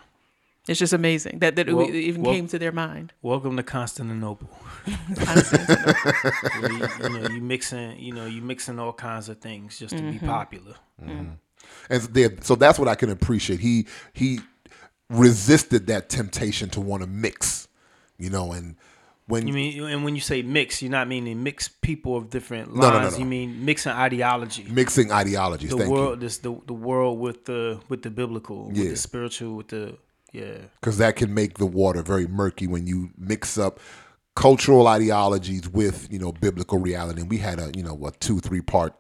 It's 0.68 0.80
just 0.80 0.94
amazing 0.94 1.40
that 1.40 1.56
that 1.58 1.72
Well- 1.72 1.88
it 1.88 1.94
even 1.96 2.24
well- 2.24 2.34
came 2.34 2.48
to 2.48 2.58
their 2.58 2.72
mind. 2.72 3.14
Welcome 3.22 3.56
to 3.58 3.64
Constantinople. 3.64 4.48
Where 6.60 6.72
you, 6.72 6.88
you 7.04 7.10
know, 7.10 7.30
you 7.30 7.42
mixing, 7.42 8.00
you 8.00 8.14
know, 8.14 8.26
you 8.26 8.42
mixing 8.42 8.80
all 8.80 8.94
kinds 8.94 9.30
of 9.30 9.40
things 9.40 9.78
just 9.78 9.96
to 9.96 10.02
be 10.02 10.14
mm-hmm. 10.14 10.26
popular. 10.26 10.76
Mm-hmm. 11.04 11.34
And 11.90 12.02
so 12.02 12.08
there- 12.08 12.38
so 12.42 12.56
that's 12.56 12.80
what 12.80 12.88
I 12.88 12.96
can 12.96 13.10
appreciate. 13.10 13.60
He 13.60 13.86
he 14.14 14.40
resisted 15.10 15.86
that 15.88 16.10
temptation 16.10 16.70
to 16.70 16.82
want 16.82 17.04
to 17.04 17.08
mix, 17.08 17.68
you 18.18 18.32
know, 18.32 18.52
and 18.52 18.76
when 19.28 19.48
You 19.48 19.54
mean, 19.54 19.84
and 19.84 20.04
when 20.04 20.16
you 20.16 20.22
say 20.22 20.42
mix, 20.44 20.82
you're 20.82 20.92
not 20.92 21.08
meaning 21.08 21.42
mix 21.42 21.68
people 21.68 22.16
of 22.16 22.30
different 22.30 22.76
lines. 22.76 22.94
no, 22.94 23.00
no, 23.02 23.10
no. 23.10 23.18
You 23.18 23.26
mean 23.26 23.66
mixing 23.66 23.92
ideology. 23.92 24.66
mixing 24.70 25.12
ideologies. 25.12 25.72
the 25.72 25.78
thank 25.78 25.92
world, 25.92 26.22
you. 26.22 26.28
this 26.28 26.38
the 26.40 26.60
the 26.68 26.74
world 26.74 27.20
with 27.20 27.46
the 27.46 27.80
with 27.90 28.04
the 28.04 28.12
biblical, 28.12 28.68
with 28.68 28.90
the 28.90 28.96
spiritual, 28.96 29.56
with 29.56 29.70
the 29.70 29.98
yeah. 30.36 30.58
because 30.80 30.98
that 30.98 31.16
can 31.16 31.34
make 31.34 31.58
the 31.58 31.66
water 31.66 32.02
very 32.02 32.28
murky 32.28 32.68
when 32.68 32.88
you 32.88 33.10
mix 33.18 33.58
up 33.58 33.80
cultural 34.36 34.88
ideologies 34.88 35.68
with 35.70 36.12
you 36.12 36.20
know 36.20 36.32
biblical 36.32 36.80
reality. 36.80 37.22
And 37.22 37.30
we 37.30 37.38
had 37.38 37.60
a 37.60 37.72
you 37.76 37.84
know 37.84 38.00
a 38.06 38.12
two 38.12 38.40
three 38.40 38.62
part 38.62 38.94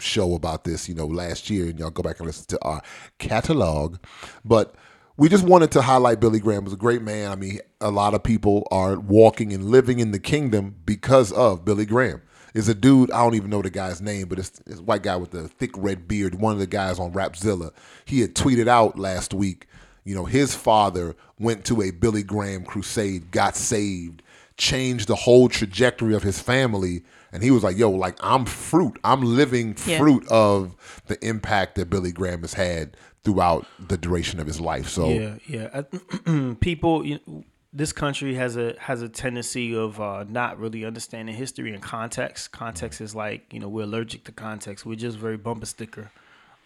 show 0.00 0.34
about 0.34 0.64
this 0.64 0.88
you 0.88 0.94
know 0.94 1.06
last 1.06 1.50
year, 1.50 1.68
and 1.68 1.78
y'all 1.78 1.90
go 1.90 2.02
back 2.02 2.18
and 2.18 2.26
listen 2.26 2.46
to 2.46 2.62
our 2.62 2.82
catalog. 3.18 3.98
But 4.44 4.74
we 5.16 5.28
just 5.28 5.44
wanted 5.44 5.72
to 5.72 5.82
highlight 5.82 6.20
Billy 6.20 6.40
Graham 6.40 6.64
was 6.64 6.72
a 6.72 6.76
great 6.76 7.02
man. 7.02 7.30
I 7.30 7.36
mean, 7.36 7.58
a 7.80 7.90
lot 7.90 8.14
of 8.14 8.22
people 8.22 8.66
are 8.70 8.98
walking 8.98 9.52
and 9.52 9.64
living 9.64 9.98
in 9.98 10.12
the 10.12 10.18
kingdom 10.18 10.76
because 10.84 11.32
of 11.32 11.64
Billy 11.64 11.86
Graham. 11.86 12.22
Is 12.54 12.68
a 12.68 12.74
dude 12.74 13.12
I 13.12 13.22
don't 13.22 13.34
even 13.34 13.50
know 13.50 13.60
the 13.60 13.70
guy's 13.70 14.00
name, 14.00 14.26
but 14.26 14.38
it's, 14.38 14.60
it's 14.66 14.80
white 14.80 15.02
guy 15.02 15.16
with 15.16 15.34
a 15.34 15.48
thick 15.48 15.70
red 15.76 16.08
beard. 16.08 16.36
One 16.36 16.54
of 16.54 16.58
the 16.58 16.66
guys 16.66 16.98
on 16.98 17.12
Rapzilla. 17.12 17.72
He 18.06 18.20
had 18.20 18.34
tweeted 18.34 18.66
out 18.66 18.98
last 18.98 19.34
week 19.34 19.67
you 20.08 20.14
know, 20.14 20.24
his 20.24 20.54
father 20.54 21.14
went 21.38 21.64
to 21.66 21.82
a 21.82 21.90
Billy 21.90 22.22
Graham 22.22 22.64
crusade, 22.64 23.30
got 23.30 23.54
saved, 23.56 24.22
changed 24.56 25.06
the 25.08 25.14
whole 25.14 25.48
trajectory 25.48 26.14
of 26.14 26.22
his 26.22 26.40
family. 26.40 27.02
And 27.32 27.42
he 27.42 27.50
was 27.50 27.62
like, 27.62 27.76
yo, 27.76 27.90
like, 27.90 28.16
I'm 28.20 28.46
fruit. 28.46 28.98
I'm 29.04 29.20
living 29.22 29.76
Yeah. 29.86 29.98
fruit 29.98 30.26
of 30.28 30.74
the 31.06 31.22
impact 31.24 31.74
that 31.74 31.90
Billy 31.90 32.10
Graham 32.10 32.40
has 32.40 32.54
had 32.54 32.96
throughout 33.22 33.66
the 33.78 33.98
duration 33.98 34.40
of 34.40 34.46
his 34.46 34.60
life. 34.60 34.88
So, 34.88 35.10
Yeah, 35.10 35.34
yeah. 35.46 35.82
I- 36.26 36.54
People, 36.60 37.04
you 37.04 37.20
know, 37.26 37.44
this 37.74 37.92
country 37.92 38.34
has 38.34 38.56
a 38.56 38.74
has 38.80 39.02
a 39.02 39.10
tendency 39.10 39.76
of 39.76 40.00
uh, 40.00 40.24
not 40.26 40.58
really 40.58 40.86
understanding 40.86 41.34
history 41.36 41.74
and 41.74 41.82
context. 41.82 42.50
Context 42.50 43.02
is 43.02 43.14
like 43.14 43.52
you 43.52 43.60
know 43.60 43.68
we're 43.68 43.82
allergic 43.84 44.24
to 44.24 44.32
context. 44.32 44.86
We're 44.86 44.94
just 44.96 45.18
very 45.18 45.36
bumper 45.36 45.66
sticker. 45.66 46.10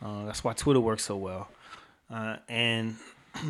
Uh, 0.00 0.26
that's 0.26 0.44
why 0.44 0.52
Twitter 0.52 0.78
works 0.80 1.04
so 1.04 1.16
well, 1.16 1.48
uh, 2.08 2.36
and 2.48 2.94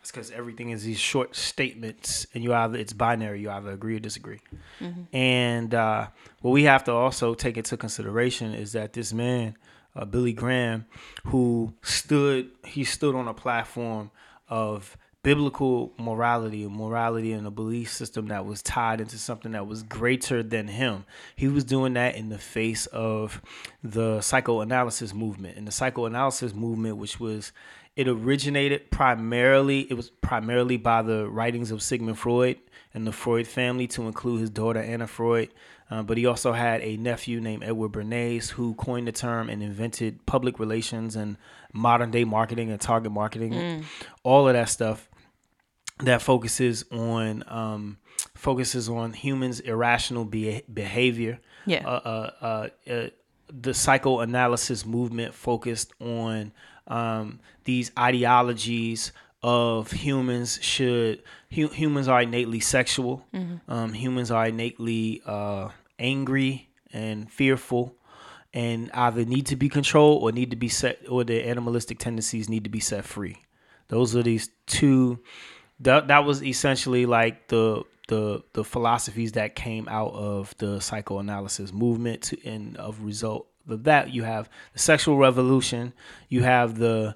it's 0.00 0.10
because 0.10 0.30
everything 0.30 0.70
is 0.70 0.84
these 0.84 0.98
short 0.98 1.34
statements, 1.34 2.26
and 2.34 2.42
you 2.42 2.54
either 2.54 2.78
it's 2.78 2.92
binary. 2.92 3.40
You 3.40 3.50
either 3.50 3.70
agree 3.70 3.96
or 3.96 4.00
disagree. 4.00 4.40
And 5.12 5.74
uh, 5.74 6.08
what 6.42 6.52
we 6.52 6.64
have 6.64 6.84
to 6.84 6.92
also 6.92 7.34
take 7.34 7.56
into 7.56 7.76
consideration 7.76 8.54
is 8.54 8.72
that 8.72 8.92
this 8.92 9.12
man 9.12 9.56
uh, 9.96 10.04
Billy 10.04 10.32
Graham, 10.32 10.86
who 11.26 11.72
stood 11.82 12.50
he 12.64 12.84
stood 12.84 13.14
on 13.14 13.26
a 13.28 13.34
platform 13.34 14.10
of 14.48 14.96
biblical 15.22 15.92
morality, 15.98 16.62
a 16.62 16.68
morality 16.68 17.32
and 17.32 17.48
a 17.48 17.50
belief 17.50 17.92
system 17.92 18.28
that 18.28 18.46
was 18.46 18.62
tied 18.62 19.00
into 19.00 19.18
something 19.18 19.52
that 19.52 19.66
was 19.66 19.82
greater 19.82 20.40
than 20.40 20.68
him. 20.68 21.04
He 21.34 21.48
was 21.48 21.64
doing 21.64 21.94
that 21.94 22.14
in 22.14 22.28
the 22.28 22.38
face 22.38 22.86
of 22.86 23.42
the 23.82 24.20
psychoanalysis 24.20 25.12
movement. 25.12 25.56
And 25.56 25.66
the 25.66 25.72
psychoanalysis 25.72 26.54
movement, 26.54 26.98
which 26.98 27.18
was 27.18 27.50
it 27.96 28.08
originated 28.08 28.90
primarily 28.90 29.80
it 29.90 29.94
was 29.94 30.10
primarily 30.10 30.76
by 30.76 31.02
the 31.02 31.28
writings 31.28 31.70
of 31.70 31.82
Sigmund 31.82 32.18
Freud 32.18 32.58
and 32.94 33.06
the 33.06 33.12
Freud 33.12 33.46
family 33.46 33.86
to 33.88 34.02
include 34.02 34.40
his 34.40 34.50
daughter 34.50 34.80
Anna 34.80 35.06
Freud. 35.06 35.50
Uh, 35.90 36.02
but 36.02 36.18
he 36.18 36.26
also 36.26 36.52
had 36.52 36.80
a 36.82 36.96
nephew 36.96 37.40
named 37.40 37.62
Edward 37.62 37.92
Bernays 37.92 38.50
who 38.50 38.74
coined 38.74 39.06
the 39.06 39.12
term 39.12 39.48
and 39.48 39.62
invented 39.62 40.26
public 40.26 40.58
relations 40.58 41.14
and 41.14 41.36
modern 41.72 42.10
day 42.10 42.24
marketing 42.24 42.70
and 42.70 42.80
target 42.80 43.12
marketing, 43.12 43.84
all 44.24 44.48
of 44.48 44.54
that 44.54 44.68
stuff 44.68 45.08
that 46.00 46.20
focuses 46.22 46.84
on 46.90 47.44
um, 47.46 47.98
focuses 48.34 48.88
on 48.88 49.12
humans' 49.12 49.60
irrational 49.60 50.24
be- 50.24 50.62
behavior. 50.72 51.38
Yeah. 51.66 51.86
Uh, 51.86 51.90
uh, 51.90 52.30
uh, 52.88 52.90
uh, 52.90 53.08
the 53.48 53.72
psychoanalysis 53.74 54.84
movement 54.84 55.34
focused 55.34 55.92
on 56.00 56.52
um, 56.86 57.40
these 57.64 57.90
ideologies 57.98 59.12
of 59.42 59.92
humans 59.92 60.58
should 60.62 61.22
hu- 61.52 61.68
humans 61.68 62.08
are 62.08 62.22
innately 62.22 62.60
sexual. 62.60 63.24
Um, 63.68 63.92
humans 63.92 64.30
are 64.30 64.46
innately 64.46 65.22
uh, 65.26 65.68
angry 65.98 66.68
and 66.92 67.30
fearful. 67.30 67.94
And 68.54 68.90
either 68.94 69.26
need 69.26 69.46
to 69.46 69.56
be 69.56 69.68
controlled 69.68 70.22
or 70.22 70.32
need 70.32 70.50
to 70.50 70.56
be 70.56 70.68
set, 70.70 71.00
or 71.10 71.24
their 71.24 71.46
animalistic 71.46 71.98
tendencies 71.98 72.48
need 72.48 72.64
to 72.64 72.70
be 72.70 72.80
set 72.80 73.04
free. 73.04 73.36
Those 73.88 74.16
are 74.16 74.22
these 74.22 74.48
two 74.66 75.20
that 75.80 76.08
that 76.08 76.24
was 76.24 76.42
essentially 76.42 77.04
like 77.04 77.48
the 77.48 77.82
the 78.08 78.42
the 78.54 78.64
philosophies 78.64 79.32
that 79.32 79.56
came 79.56 79.86
out 79.88 80.12
of 80.14 80.54
the 80.56 80.80
psychoanalysis 80.80 81.72
movement 81.72 82.22
to 82.22 82.48
and 82.48 82.76
of 82.78 83.02
result 83.02 83.46
of 83.68 83.84
that 83.84 84.12
you 84.12 84.22
have 84.22 84.48
the 84.72 84.78
sexual 84.78 85.16
revolution 85.16 85.92
you 86.28 86.42
have 86.42 86.78
the 86.78 87.14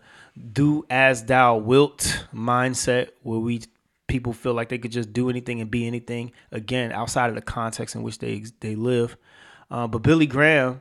do 0.53 0.87
as 0.91 1.25
thou 1.25 1.57
wilt 1.57 2.27
mindset 2.35 3.11
where 3.23 3.39
we 3.39 3.61
people 4.07 4.33
feel 4.33 4.55
like 4.55 4.69
they 4.69 4.79
could 4.79 4.91
just 4.91 5.13
do 5.13 5.31
anything 5.31 5.61
and 5.61 5.71
be 5.71 5.87
anything 5.87 6.33
again 6.51 6.93
outside 6.93 7.29
of 7.29 7.37
the 7.37 7.43
context 7.43 7.95
in 7.95 8.03
which 8.03 8.19
they 8.19 8.45
they 8.61 8.75
live. 8.75 9.17
Uh, 9.71 9.87
but 9.87 10.03
billy 10.03 10.27
graham 10.27 10.81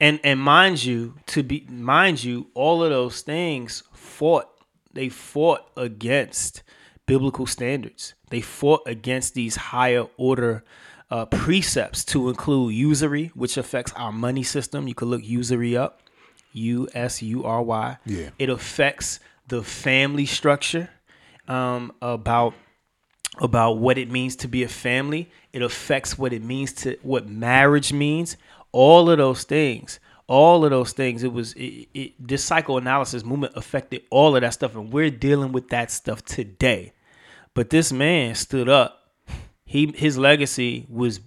and 0.00 0.18
and 0.24 0.40
mind 0.40 0.82
you 0.82 1.14
to 1.26 1.42
be 1.42 1.66
mind 1.68 2.22
you 2.24 2.46
all 2.54 2.82
of 2.82 2.90
those 2.90 3.20
things 3.20 3.82
fought 3.92 4.48
they 4.92 5.08
fought 5.08 5.70
against 5.76 6.62
biblical 7.06 7.46
standards. 7.46 8.14
They 8.30 8.40
fought 8.40 8.82
against 8.86 9.34
these 9.34 9.56
higher 9.56 10.06
order 10.16 10.64
uh, 11.12 11.26
precepts 11.26 12.04
to 12.12 12.18
include 12.30 12.74
usury 12.74 13.26
which 13.34 13.56
affects 13.56 13.92
our 14.02 14.12
money 14.12 14.42
system 14.42 14.88
you 14.88 14.94
could 14.94 15.08
look 15.08 15.24
usury 15.40 15.76
up 15.76 16.00
u-s-u-r-y 16.52 17.96
Yeah. 18.06 18.30
it 18.38 18.48
affects 18.48 19.20
the 19.48 19.62
family 19.62 20.26
structure 20.26 20.88
um, 21.48 21.92
about 22.00 22.54
about 23.40 23.78
what 23.78 23.96
it 23.98 24.10
means 24.10 24.36
to 24.36 24.46
be 24.48 24.62
a 24.62 24.68
family. 24.68 25.30
It 25.54 25.62
affects 25.62 26.18
what 26.18 26.32
it 26.34 26.42
means 26.44 26.72
to 26.84 26.98
what 27.02 27.26
marriage 27.26 27.90
means. 27.92 28.36
All 28.72 29.08
of 29.10 29.16
those 29.18 29.44
things, 29.44 29.98
all 30.26 30.64
of 30.66 30.70
those 30.70 30.92
things. 30.92 31.22
It 31.24 31.32
was 31.32 31.54
it, 31.54 31.88
it, 31.94 32.12
this 32.18 32.44
psychoanalysis 32.44 33.24
movement 33.24 33.54
affected 33.56 34.02
all 34.10 34.36
of 34.36 34.42
that 34.42 34.52
stuff, 34.52 34.74
and 34.76 34.92
we're 34.92 35.10
dealing 35.10 35.50
with 35.52 35.68
that 35.70 35.90
stuff 35.90 36.22
today. 36.24 36.92
But 37.54 37.70
this 37.70 37.90
man 37.90 38.34
stood 38.34 38.68
up. 38.68 39.01
He 39.72 39.90
his 39.96 40.18
legacy 40.18 40.84
was 40.90 41.20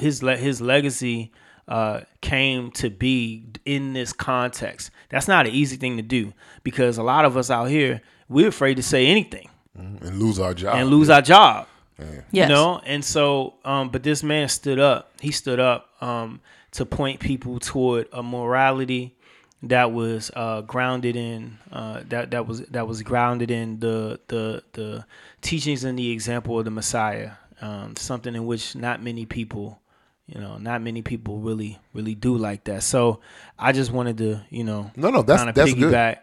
his 0.00 0.18
his 0.22 0.60
legacy 0.60 1.30
uh, 1.68 2.00
came 2.20 2.72
to 2.72 2.90
be 2.90 3.46
in 3.64 3.92
this 3.92 4.12
context. 4.12 4.90
That's 5.08 5.28
not 5.28 5.46
an 5.46 5.52
easy 5.52 5.76
thing 5.76 5.98
to 5.98 6.02
do 6.02 6.32
because 6.64 6.98
a 6.98 7.04
lot 7.04 7.24
of 7.24 7.36
us 7.36 7.48
out 7.48 7.66
here 7.66 8.00
we're 8.28 8.48
afraid 8.48 8.74
to 8.74 8.82
say 8.82 9.06
anything 9.06 9.48
and 9.76 10.18
lose 10.18 10.40
our 10.40 10.52
job 10.52 10.74
and 10.74 10.88
lose 10.90 11.10
our 11.10 11.22
job. 11.22 11.68
Yes. 11.96 12.24
You 12.32 12.46
know, 12.48 12.80
and 12.84 13.04
so, 13.04 13.54
um, 13.64 13.90
but 13.90 14.02
this 14.02 14.24
man 14.24 14.48
stood 14.48 14.80
up. 14.80 15.12
He 15.20 15.30
stood 15.30 15.60
up 15.60 15.90
um, 16.02 16.40
to 16.72 16.84
point 16.84 17.20
people 17.20 17.60
toward 17.60 18.08
a 18.12 18.20
morality 18.20 19.14
that 19.62 19.92
was 19.92 20.32
uh, 20.34 20.62
grounded 20.62 21.14
in 21.14 21.56
uh, 21.70 22.02
that 22.08 22.32
that 22.32 22.48
was 22.48 22.62
that 22.62 22.88
was 22.88 23.00
grounded 23.02 23.52
in 23.52 23.78
the 23.78 24.18
the 24.26 24.64
the 24.72 25.06
teachings 25.40 25.84
and 25.84 25.96
the 25.96 26.10
example 26.10 26.58
of 26.58 26.64
the 26.64 26.72
Messiah. 26.72 27.34
Um, 27.62 27.94
something 27.96 28.34
in 28.34 28.44
which 28.46 28.74
not 28.74 29.02
many 29.02 29.24
people, 29.24 29.80
you 30.26 30.40
know, 30.40 30.58
not 30.58 30.82
many 30.82 31.00
people 31.00 31.38
really 31.38 31.78
really 31.94 32.14
do 32.14 32.36
like 32.36 32.64
that. 32.64 32.82
So 32.82 33.20
I 33.58 33.72
just 33.72 33.92
wanted 33.92 34.18
to, 34.18 34.40
you 34.50 34.64
know, 34.64 34.90
No, 34.96 35.10
no, 35.10 35.22
that's- 35.22 35.54
that's 35.54 35.72
good. 35.74 35.92
piggyback, 35.92 36.16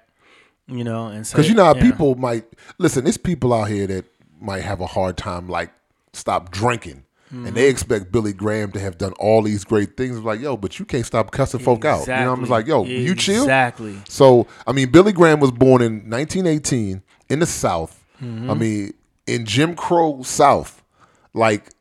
You 0.67 0.83
know, 0.83 1.07
and 1.07 1.25
Because 1.25 1.47
you 1.49 1.55
know 1.55 1.65
how 1.65 1.75
yeah. 1.75 1.81
people 1.81 2.15
might 2.15 2.45
listen. 2.77 3.03
There's 3.05 3.17
people 3.17 3.53
out 3.53 3.69
here 3.69 3.87
that 3.87 4.05
might 4.39 4.63
have 4.63 4.81
a 4.81 4.85
hard 4.85 5.17
time 5.17 5.47
like 5.47 5.71
stop 6.13 6.51
drinking, 6.51 7.03
and 7.31 7.45
Mm-hmm. 7.45 7.55
they 7.55 7.69
expect 7.69 8.11
Billy 8.11 8.33
Graham 8.33 8.71
to 8.73 8.79
have 8.79 8.97
done 8.97 9.13
all 9.13 9.41
these 9.41 9.63
great 9.63 9.95
things. 9.97 10.19
Like, 10.19 10.39
yo, 10.41 10.57
but 10.57 10.77
you 10.79 10.85
can't 10.85 11.05
stop 11.05 11.31
cussing 11.31 11.59
folk 11.61 11.85
out. 11.85 12.05
You 12.07 12.13
know, 12.13 12.33
I'm 12.33 12.39
just 12.39 12.51
like, 12.51 12.67
yo, 12.67 12.83
you 12.83 13.15
chill. 13.15 13.43
Exactly. 13.43 13.95
So, 14.09 14.45
I 14.67 14.71
mean, 14.73 14.89
Billy 14.91 15.11
Graham 15.13 15.39
was 15.39 15.51
born 15.51 15.81
in 15.81 16.09
1918 16.09 17.01
in 17.29 17.39
the 17.39 17.45
South. 17.45 18.03
Mm-hmm. 18.21 18.49
I 18.49 18.53
mean, 18.55 18.93
in 19.27 19.45
Jim 19.45 19.75
Crow 19.75 20.21
South, 20.23 20.78
like 21.39 21.71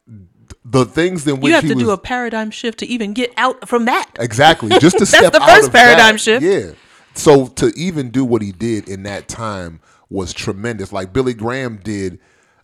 the 0.64 0.84
things 0.86 1.26
in 1.26 1.40
which 1.40 1.48
You 1.48 1.54
have 1.54 1.66
to 1.66 1.74
was, 1.74 1.82
do 1.84 1.90
a 1.90 1.98
paradigm 1.98 2.50
shift 2.50 2.78
to 2.78 2.86
even 2.86 3.12
get 3.12 3.32
out 3.36 3.68
from 3.68 3.86
that. 3.86 4.10
Exactly. 4.18 4.70
Just 4.78 4.98
to 4.98 5.06
step 5.06 5.24
up. 5.24 5.32
the 5.32 5.40
first 5.40 5.72
paradigm 5.72 6.14
that. 6.14 6.20
shift. 6.20 6.42
Yeah. 6.44 6.72
So 7.14 7.48
to 7.48 7.72
even 7.76 8.10
do 8.10 8.24
what 8.24 8.42
he 8.42 8.52
did 8.52 8.88
in 8.88 9.02
that 9.02 9.28
time 9.28 9.80
was 10.08 10.32
tremendous. 10.32 10.92
Like 10.92 11.12
Billy 11.12 11.34
Graham 11.34 11.78
did. 11.78 12.18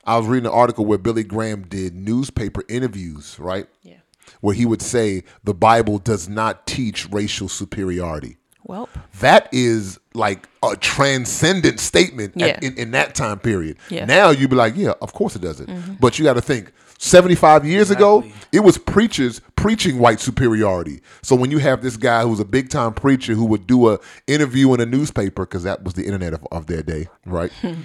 I 0.07 0.18
was 0.18 0.26
reading 0.26 0.47
an 0.47 0.53
article 0.53 0.84
where 0.84 0.99
Billy 0.99 1.24
Graham 1.24 1.62
did 1.62 1.95
newspaper 1.95 2.62
interviews, 2.68 3.38
right? 3.38 3.66
Yeah. 3.82 3.97
Where 4.40 4.55
he 4.55 4.66
would 4.66 4.82
say 4.82 5.24
the 5.45 5.55
Bible 5.55 5.99
does 5.99 6.28
not 6.28 6.66
teach 6.66 7.09
racial 7.11 7.49
superiority. 7.49 8.36
Well, 8.65 8.89
That 9.21 9.49
is 9.53 9.99
like 10.15 10.49
a 10.62 10.75
transcendent 10.77 11.81
statement 11.81 12.41
at- 12.41 12.62
in, 12.62 12.77
in 12.79 12.91
that 12.93 13.15
time 13.15 13.39
period. 13.39 13.77
Yeah. 13.91 14.01
Mm-hmm. 14.01 14.09
Now 14.09 14.31
you'd 14.31 14.51
be 14.51 14.57
like, 14.57 14.75
yeah, 14.77 14.95
of 15.03 15.12
course 15.12 15.37
it 15.37 15.43
doesn't. 15.43 16.01
But 16.01 16.19
you 16.19 16.25
got 16.25 16.35
to 16.35 16.41
think 16.43 16.73
75 16.99 17.67
years 17.67 17.91
ago, 17.91 18.25
it 18.53 18.61
was 18.61 18.79
preachers 18.79 19.41
preaching 19.57 19.99
white 19.99 20.21
superiority. 20.21 21.01
So 21.23 21.37
when 21.37 21.51
you 21.51 21.59
have 21.59 21.83
this 21.83 21.97
guy 21.99 22.23
who's 22.23 22.41
a 22.41 22.45
big 22.45 22.71
time 22.71 22.95
preacher 22.95 23.35
who 23.35 23.45
would 23.47 23.67
do 23.67 23.91
a 23.91 23.99
interview 24.27 24.73
in 24.73 24.81
a 24.81 24.87
newspaper 24.87 25.45
because 25.45 25.65
that 25.65 25.85
was 25.85 25.95
the 25.95 26.05
internet 26.05 26.33
of, 26.33 26.47
of 26.51 26.67
their 26.67 26.83
day, 26.83 27.09
right? 27.27 27.53
and 27.62 27.85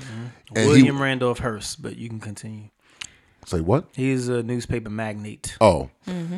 William 0.56 0.96
he 0.96 1.02
Randolph 1.02 1.40
Hearst, 1.40 1.82
but 1.82 1.98
you 1.98 2.08
can 2.08 2.20
continue. 2.20 2.70
say 3.46 3.60
what? 3.62 3.86
He's 3.94 4.30
a 4.30 4.44
newspaper 4.44 4.90
magnate. 4.90 5.58
Oh, 5.60 5.90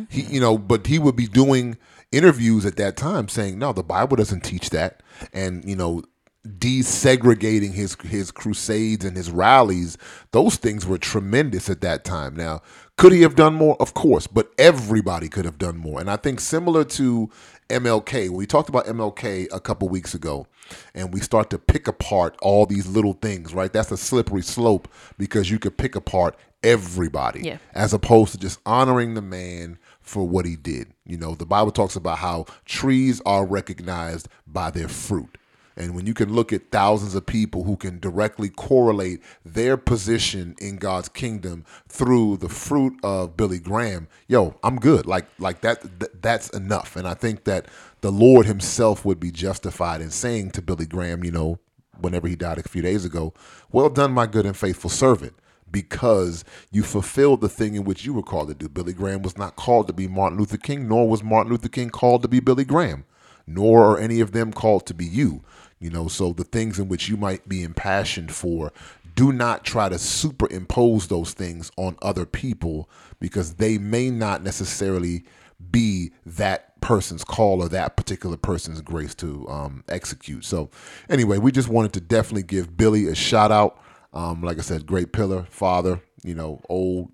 he, 0.09 0.21
you 0.21 0.39
know, 0.39 0.57
but 0.57 0.87
he 0.87 0.97
would 0.97 1.15
be 1.15 1.27
doing 1.27 1.77
interviews 2.11 2.65
at 2.65 2.75
that 2.77 2.97
time 2.97 3.27
saying, 3.27 3.57
no, 3.59 3.73
the 3.73 3.83
Bible 3.83 4.17
doesn't 4.17 4.41
teach 4.43 4.69
that. 4.71 5.01
And, 5.33 5.63
you 5.65 5.75
know, 5.75 6.03
desegregating 6.47 7.73
his 7.73 7.95
his 8.03 8.31
crusades 8.31 9.05
and 9.05 9.15
his 9.15 9.29
rallies, 9.31 9.97
those 10.31 10.55
things 10.55 10.85
were 10.85 10.97
tremendous 10.97 11.69
at 11.69 11.81
that 11.81 12.03
time. 12.03 12.35
Now, 12.35 12.61
could 12.97 13.11
he 13.11 13.21
have 13.21 13.35
done 13.35 13.53
more? 13.53 13.75
Of 13.79 13.93
course, 13.93 14.27
but 14.27 14.51
everybody 14.57 15.29
could 15.29 15.45
have 15.45 15.57
done 15.57 15.77
more. 15.77 15.99
And 15.99 16.09
I 16.09 16.15
think 16.15 16.39
similar 16.39 16.83
to 16.85 17.29
MLK, 17.69 18.29
we 18.29 18.45
talked 18.45 18.69
about 18.69 18.85
MLK 18.85 19.47
a 19.51 19.59
couple 19.59 19.87
weeks 19.89 20.13
ago, 20.13 20.47
and 20.95 21.13
we 21.13 21.19
start 21.21 21.49
to 21.51 21.59
pick 21.59 21.87
apart 21.87 22.35
all 22.41 22.65
these 22.65 22.87
little 22.87 23.13
things, 23.13 23.53
right? 23.53 23.71
That's 23.71 23.91
a 23.91 23.97
slippery 23.97 24.41
slope 24.41 24.87
because 25.17 25.49
you 25.49 25.59
could 25.59 25.77
pick 25.77 25.95
apart 25.95 26.35
everybody 26.63 27.41
Yeah. 27.41 27.57
as 27.73 27.91
opposed 27.93 28.33
to 28.33 28.37
just 28.37 28.59
honoring 28.65 29.15
the 29.15 29.21
man 29.21 29.79
for 30.01 30.27
what 30.27 30.45
he 30.45 30.55
did. 30.55 30.93
You 31.05 31.17
know, 31.17 31.35
the 31.35 31.45
Bible 31.45 31.71
talks 31.71 31.95
about 31.95 32.19
how 32.19 32.45
trees 32.65 33.21
are 33.25 33.45
recognized 33.45 34.27
by 34.47 34.71
their 34.71 34.87
fruit. 34.87 35.37
And 35.77 35.95
when 35.95 36.05
you 36.05 36.13
can 36.13 36.33
look 36.33 36.51
at 36.51 36.71
thousands 36.71 37.15
of 37.15 37.25
people 37.25 37.63
who 37.63 37.77
can 37.77 37.99
directly 37.99 38.49
correlate 38.49 39.21
their 39.45 39.77
position 39.77 40.55
in 40.59 40.75
God's 40.77 41.09
kingdom 41.09 41.65
through 41.87 42.37
the 42.37 42.49
fruit 42.49 42.93
of 43.03 43.37
Billy 43.37 43.59
Graham, 43.59 44.07
yo, 44.27 44.55
I'm 44.63 44.77
good. 44.79 45.05
Like 45.05 45.27
like 45.39 45.61
that 45.61 45.81
th- 45.99 46.11
that's 46.21 46.49
enough. 46.49 46.95
And 46.95 47.07
I 47.07 47.13
think 47.13 47.45
that 47.45 47.67
the 48.01 48.11
Lord 48.11 48.45
himself 48.45 49.05
would 49.05 49.19
be 49.19 49.31
justified 49.31 50.01
in 50.01 50.11
saying 50.11 50.51
to 50.51 50.61
Billy 50.61 50.85
Graham, 50.85 51.23
you 51.23 51.31
know, 51.31 51.59
whenever 51.99 52.27
he 52.27 52.35
died 52.35 52.57
a 52.57 52.67
few 52.67 52.81
days 52.81 53.05
ago, 53.05 53.33
well 53.71 53.89
done 53.89 54.11
my 54.11 54.27
good 54.27 54.45
and 54.45 54.57
faithful 54.57 54.89
servant 54.89 55.33
because 55.71 56.43
you 56.71 56.83
fulfilled 56.83 57.41
the 57.41 57.49
thing 57.49 57.75
in 57.75 57.83
which 57.85 58.05
you 58.05 58.13
were 58.13 58.23
called 58.23 58.49
to 58.49 58.53
do. 58.53 58.69
Billy 58.69 58.93
Graham 58.93 59.21
was 59.21 59.37
not 59.37 59.55
called 59.55 59.87
to 59.87 59.93
be 59.93 60.07
Martin 60.07 60.37
Luther 60.37 60.57
King, 60.57 60.87
nor 60.87 61.07
was 61.09 61.23
Martin 61.23 61.51
Luther 61.51 61.69
King 61.69 61.89
called 61.89 62.21
to 62.23 62.27
be 62.27 62.39
Billy 62.39 62.65
Graham. 62.65 63.05
nor 63.47 63.85
are 63.85 63.97
any 63.99 64.19
of 64.19 64.31
them 64.31 64.51
called 64.53 64.85
to 64.87 64.93
be 64.93 65.05
you. 65.05 65.43
You 65.79 65.89
know, 65.89 66.07
so 66.07 66.31
the 66.31 66.43
things 66.43 66.77
in 66.79 66.87
which 66.87 67.09
you 67.09 67.17
might 67.17 67.49
be 67.49 67.63
impassioned 67.63 68.31
for, 68.33 68.71
do 69.15 69.31
not 69.33 69.65
try 69.65 69.89
to 69.89 69.97
superimpose 69.97 71.07
those 71.07 71.33
things 71.33 71.71
on 71.75 71.97
other 72.01 72.25
people 72.25 72.89
because 73.19 73.55
they 73.55 73.77
may 73.77 74.09
not 74.09 74.43
necessarily 74.43 75.23
be 75.71 76.11
that 76.25 76.79
person's 76.81 77.23
call 77.23 77.61
or 77.61 77.69
that 77.69 77.97
particular 77.97 78.37
person's 78.37 78.81
grace 78.81 79.13
to 79.15 79.47
um, 79.49 79.83
execute. 79.89 80.45
So, 80.45 80.69
anyway, 81.09 81.37
we 81.39 81.51
just 81.51 81.67
wanted 81.67 81.93
to 81.93 82.01
definitely 82.01 82.43
give 82.43 82.77
Billy 82.77 83.07
a 83.07 83.15
shout 83.15 83.51
out. 83.51 83.79
Um, 84.13 84.41
like 84.41 84.57
I 84.57 84.61
said, 84.61 84.85
great 84.85 85.13
pillar, 85.13 85.47
father, 85.49 86.01
you 86.23 86.35
know, 86.35 86.61
old 86.69 87.11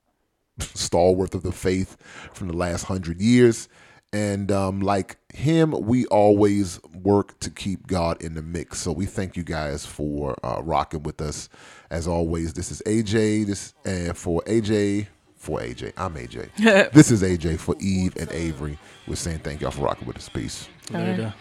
stalwart 0.60 1.34
of 1.34 1.42
the 1.42 1.52
faith 1.52 1.96
from 2.32 2.48
the 2.48 2.56
last 2.56 2.84
hundred 2.84 3.20
years. 3.20 3.68
And 4.12 4.50
um, 4.50 4.80
like 4.80 5.18
him, 5.34 5.72
we 5.72 6.06
always 6.06 6.80
work 6.94 7.38
to 7.40 7.50
keep 7.50 7.86
God 7.86 8.22
in 8.22 8.34
the 8.34 8.42
mix. 8.42 8.78
So 8.78 8.90
we 8.92 9.04
thank 9.04 9.36
you 9.36 9.42
guys 9.42 9.84
for 9.84 10.34
uh, 10.44 10.62
rocking 10.62 11.02
with 11.02 11.20
us. 11.20 11.50
As 11.90 12.08
always, 12.08 12.54
this 12.54 12.70
is 12.70 12.80
AJ. 12.86 13.46
This 13.46 13.74
and 13.84 14.16
for 14.16 14.42
AJ, 14.46 15.08
for 15.36 15.60
AJ, 15.60 15.92
I'm 15.98 16.14
AJ. 16.14 16.48
this 16.92 17.10
is 17.10 17.22
AJ 17.22 17.58
for 17.58 17.76
Eve 17.80 18.16
and 18.16 18.30
Avery. 18.32 18.78
We're 19.06 19.16
saying 19.16 19.40
thank 19.40 19.60
y'all 19.60 19.70
for 19.72 19.82
rocking 19.82 20.06
with 20.06 20.16
us. 20.16 20.28
Peace. 20.28 20.68
Later. 20.90 21.34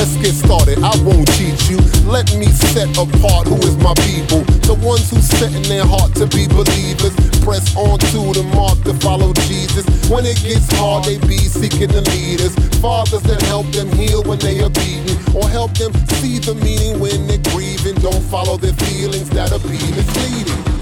Let's 0.00 0.16
get 0.16 0.32
started. 0.32 0.78
I 0.80 0.96
won't 1.04 1.28
cheat 1.36 1.60
you. 1.68 1.76
Let 2.08 2.24
me 2.34 2.46
set 2.72 2.88
apart 2.96 3.46
who 3.46 3.56
is 3.68 3.76
my 3.84 3.92
people. 4.08 4.40
The 4.64 4.72
ones 4.80 5.10
who 5.10 5.20
set 5.20 5.52
in 5.52 5.62
their 5.64 5.84
heart 5.84 6.14
to 6.16 6.24
be 6.24 6.48
believers. 6.48 7.12
Press 7.44 7.76
on 7.76 7.98
to 8.08 8.32
the 8.32 8.42
mark 8.56 8.80
to 8.88 8.94
follow 9.04 9.34
Jesus. 9.44 9.84
When 10.08 10.24
it 10.24 10.40
gets 10.40 10.72
hard, 10.80 11.04
they 11.04 11.18
be 11.28 11.36
seeking 11.36 11.92
the 11.92 12.00
leaders. 12.16 12.56
Fathers 12.80 13.20
that 13.28 13.42
help 13.42 13.66
them 13.76 13.92
heal 13.92 14.22
when 14.22 14.38
they 14.38 14.64
are 14.64 14.72
beaten. 14.72 15.20
Or 15.36 15.46
help 15.50 15.76
them 15.76 15.92
see 16.16 16.38
the 16.38 16.54
meaning 16.54 16.98
when 16.98 17.26
they're 17.26 17.44
grieving. 17.52 18.00
Don't 18.00 18.24
follow 18.32 18.56
their 18.56 18.72
feelings 18.88 19.28
that 19.36 19.52
are 19.52 19.60
be 19.68 19.76
misleading. 19.92 20.80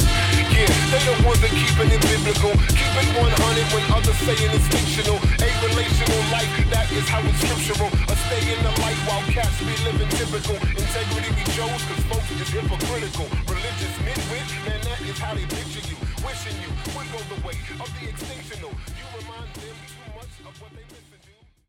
They 0.59 1.05
the 1.05 1.15
ones 1.23 1.39
that 1.45 1.55
keeping 1.55 1.91
it 1.93 2.03
biblical. 2.03 2.51
Keep 2.73 2.95
it 2.99 3.09
100 3.15 3.67
when 3.77 3.85
others 3.93 4.19
saying 4.27 4.51
it's 4.51 4.67
fictional. 4.73 5.21
A 5.39 5.49
relational 5.63 6.23
life, 6.35 6.51
that 6.71 6.91
is 6.91 7.07
how 7.07 7.21
it's 7.23 7.39
scriptural. 7.39 7.93
A 8.09 8.18
stay 8.29 8.53
in 8.53 8.61
the 8.63 8.73
light 8.85 9.01
while 9.09 9.25
cats 9.33 9.59
be 9.61 9.73
living 9.89 10.09
typical. 10.21 10.57
Integrity 10.77 11.31
we 11.33 11.45
chose, 11.57 11.81
cause 11.89 12.05
folks 12.13 12.31
is 12.37 12.49
hypocritical. 12.53 13.27
Religious 13.49 13.95
midwit, 14.05 14.49
man, 14.69 14.81
that 14.85 15.01
is 15.01 15.19
how 15.19 15.35
they 15.35 15.47
picture 15.49 15.85
you. 15.89 15.97
Wishing 16.21 16.57
you 16.61 16.71
would 16.93 17.09
go 17.09 17.21
the 17.33 17.41
way 17.47 17.57
of 17.81 17.89
the 17.97 18.05
extinctional. 18.13 18.73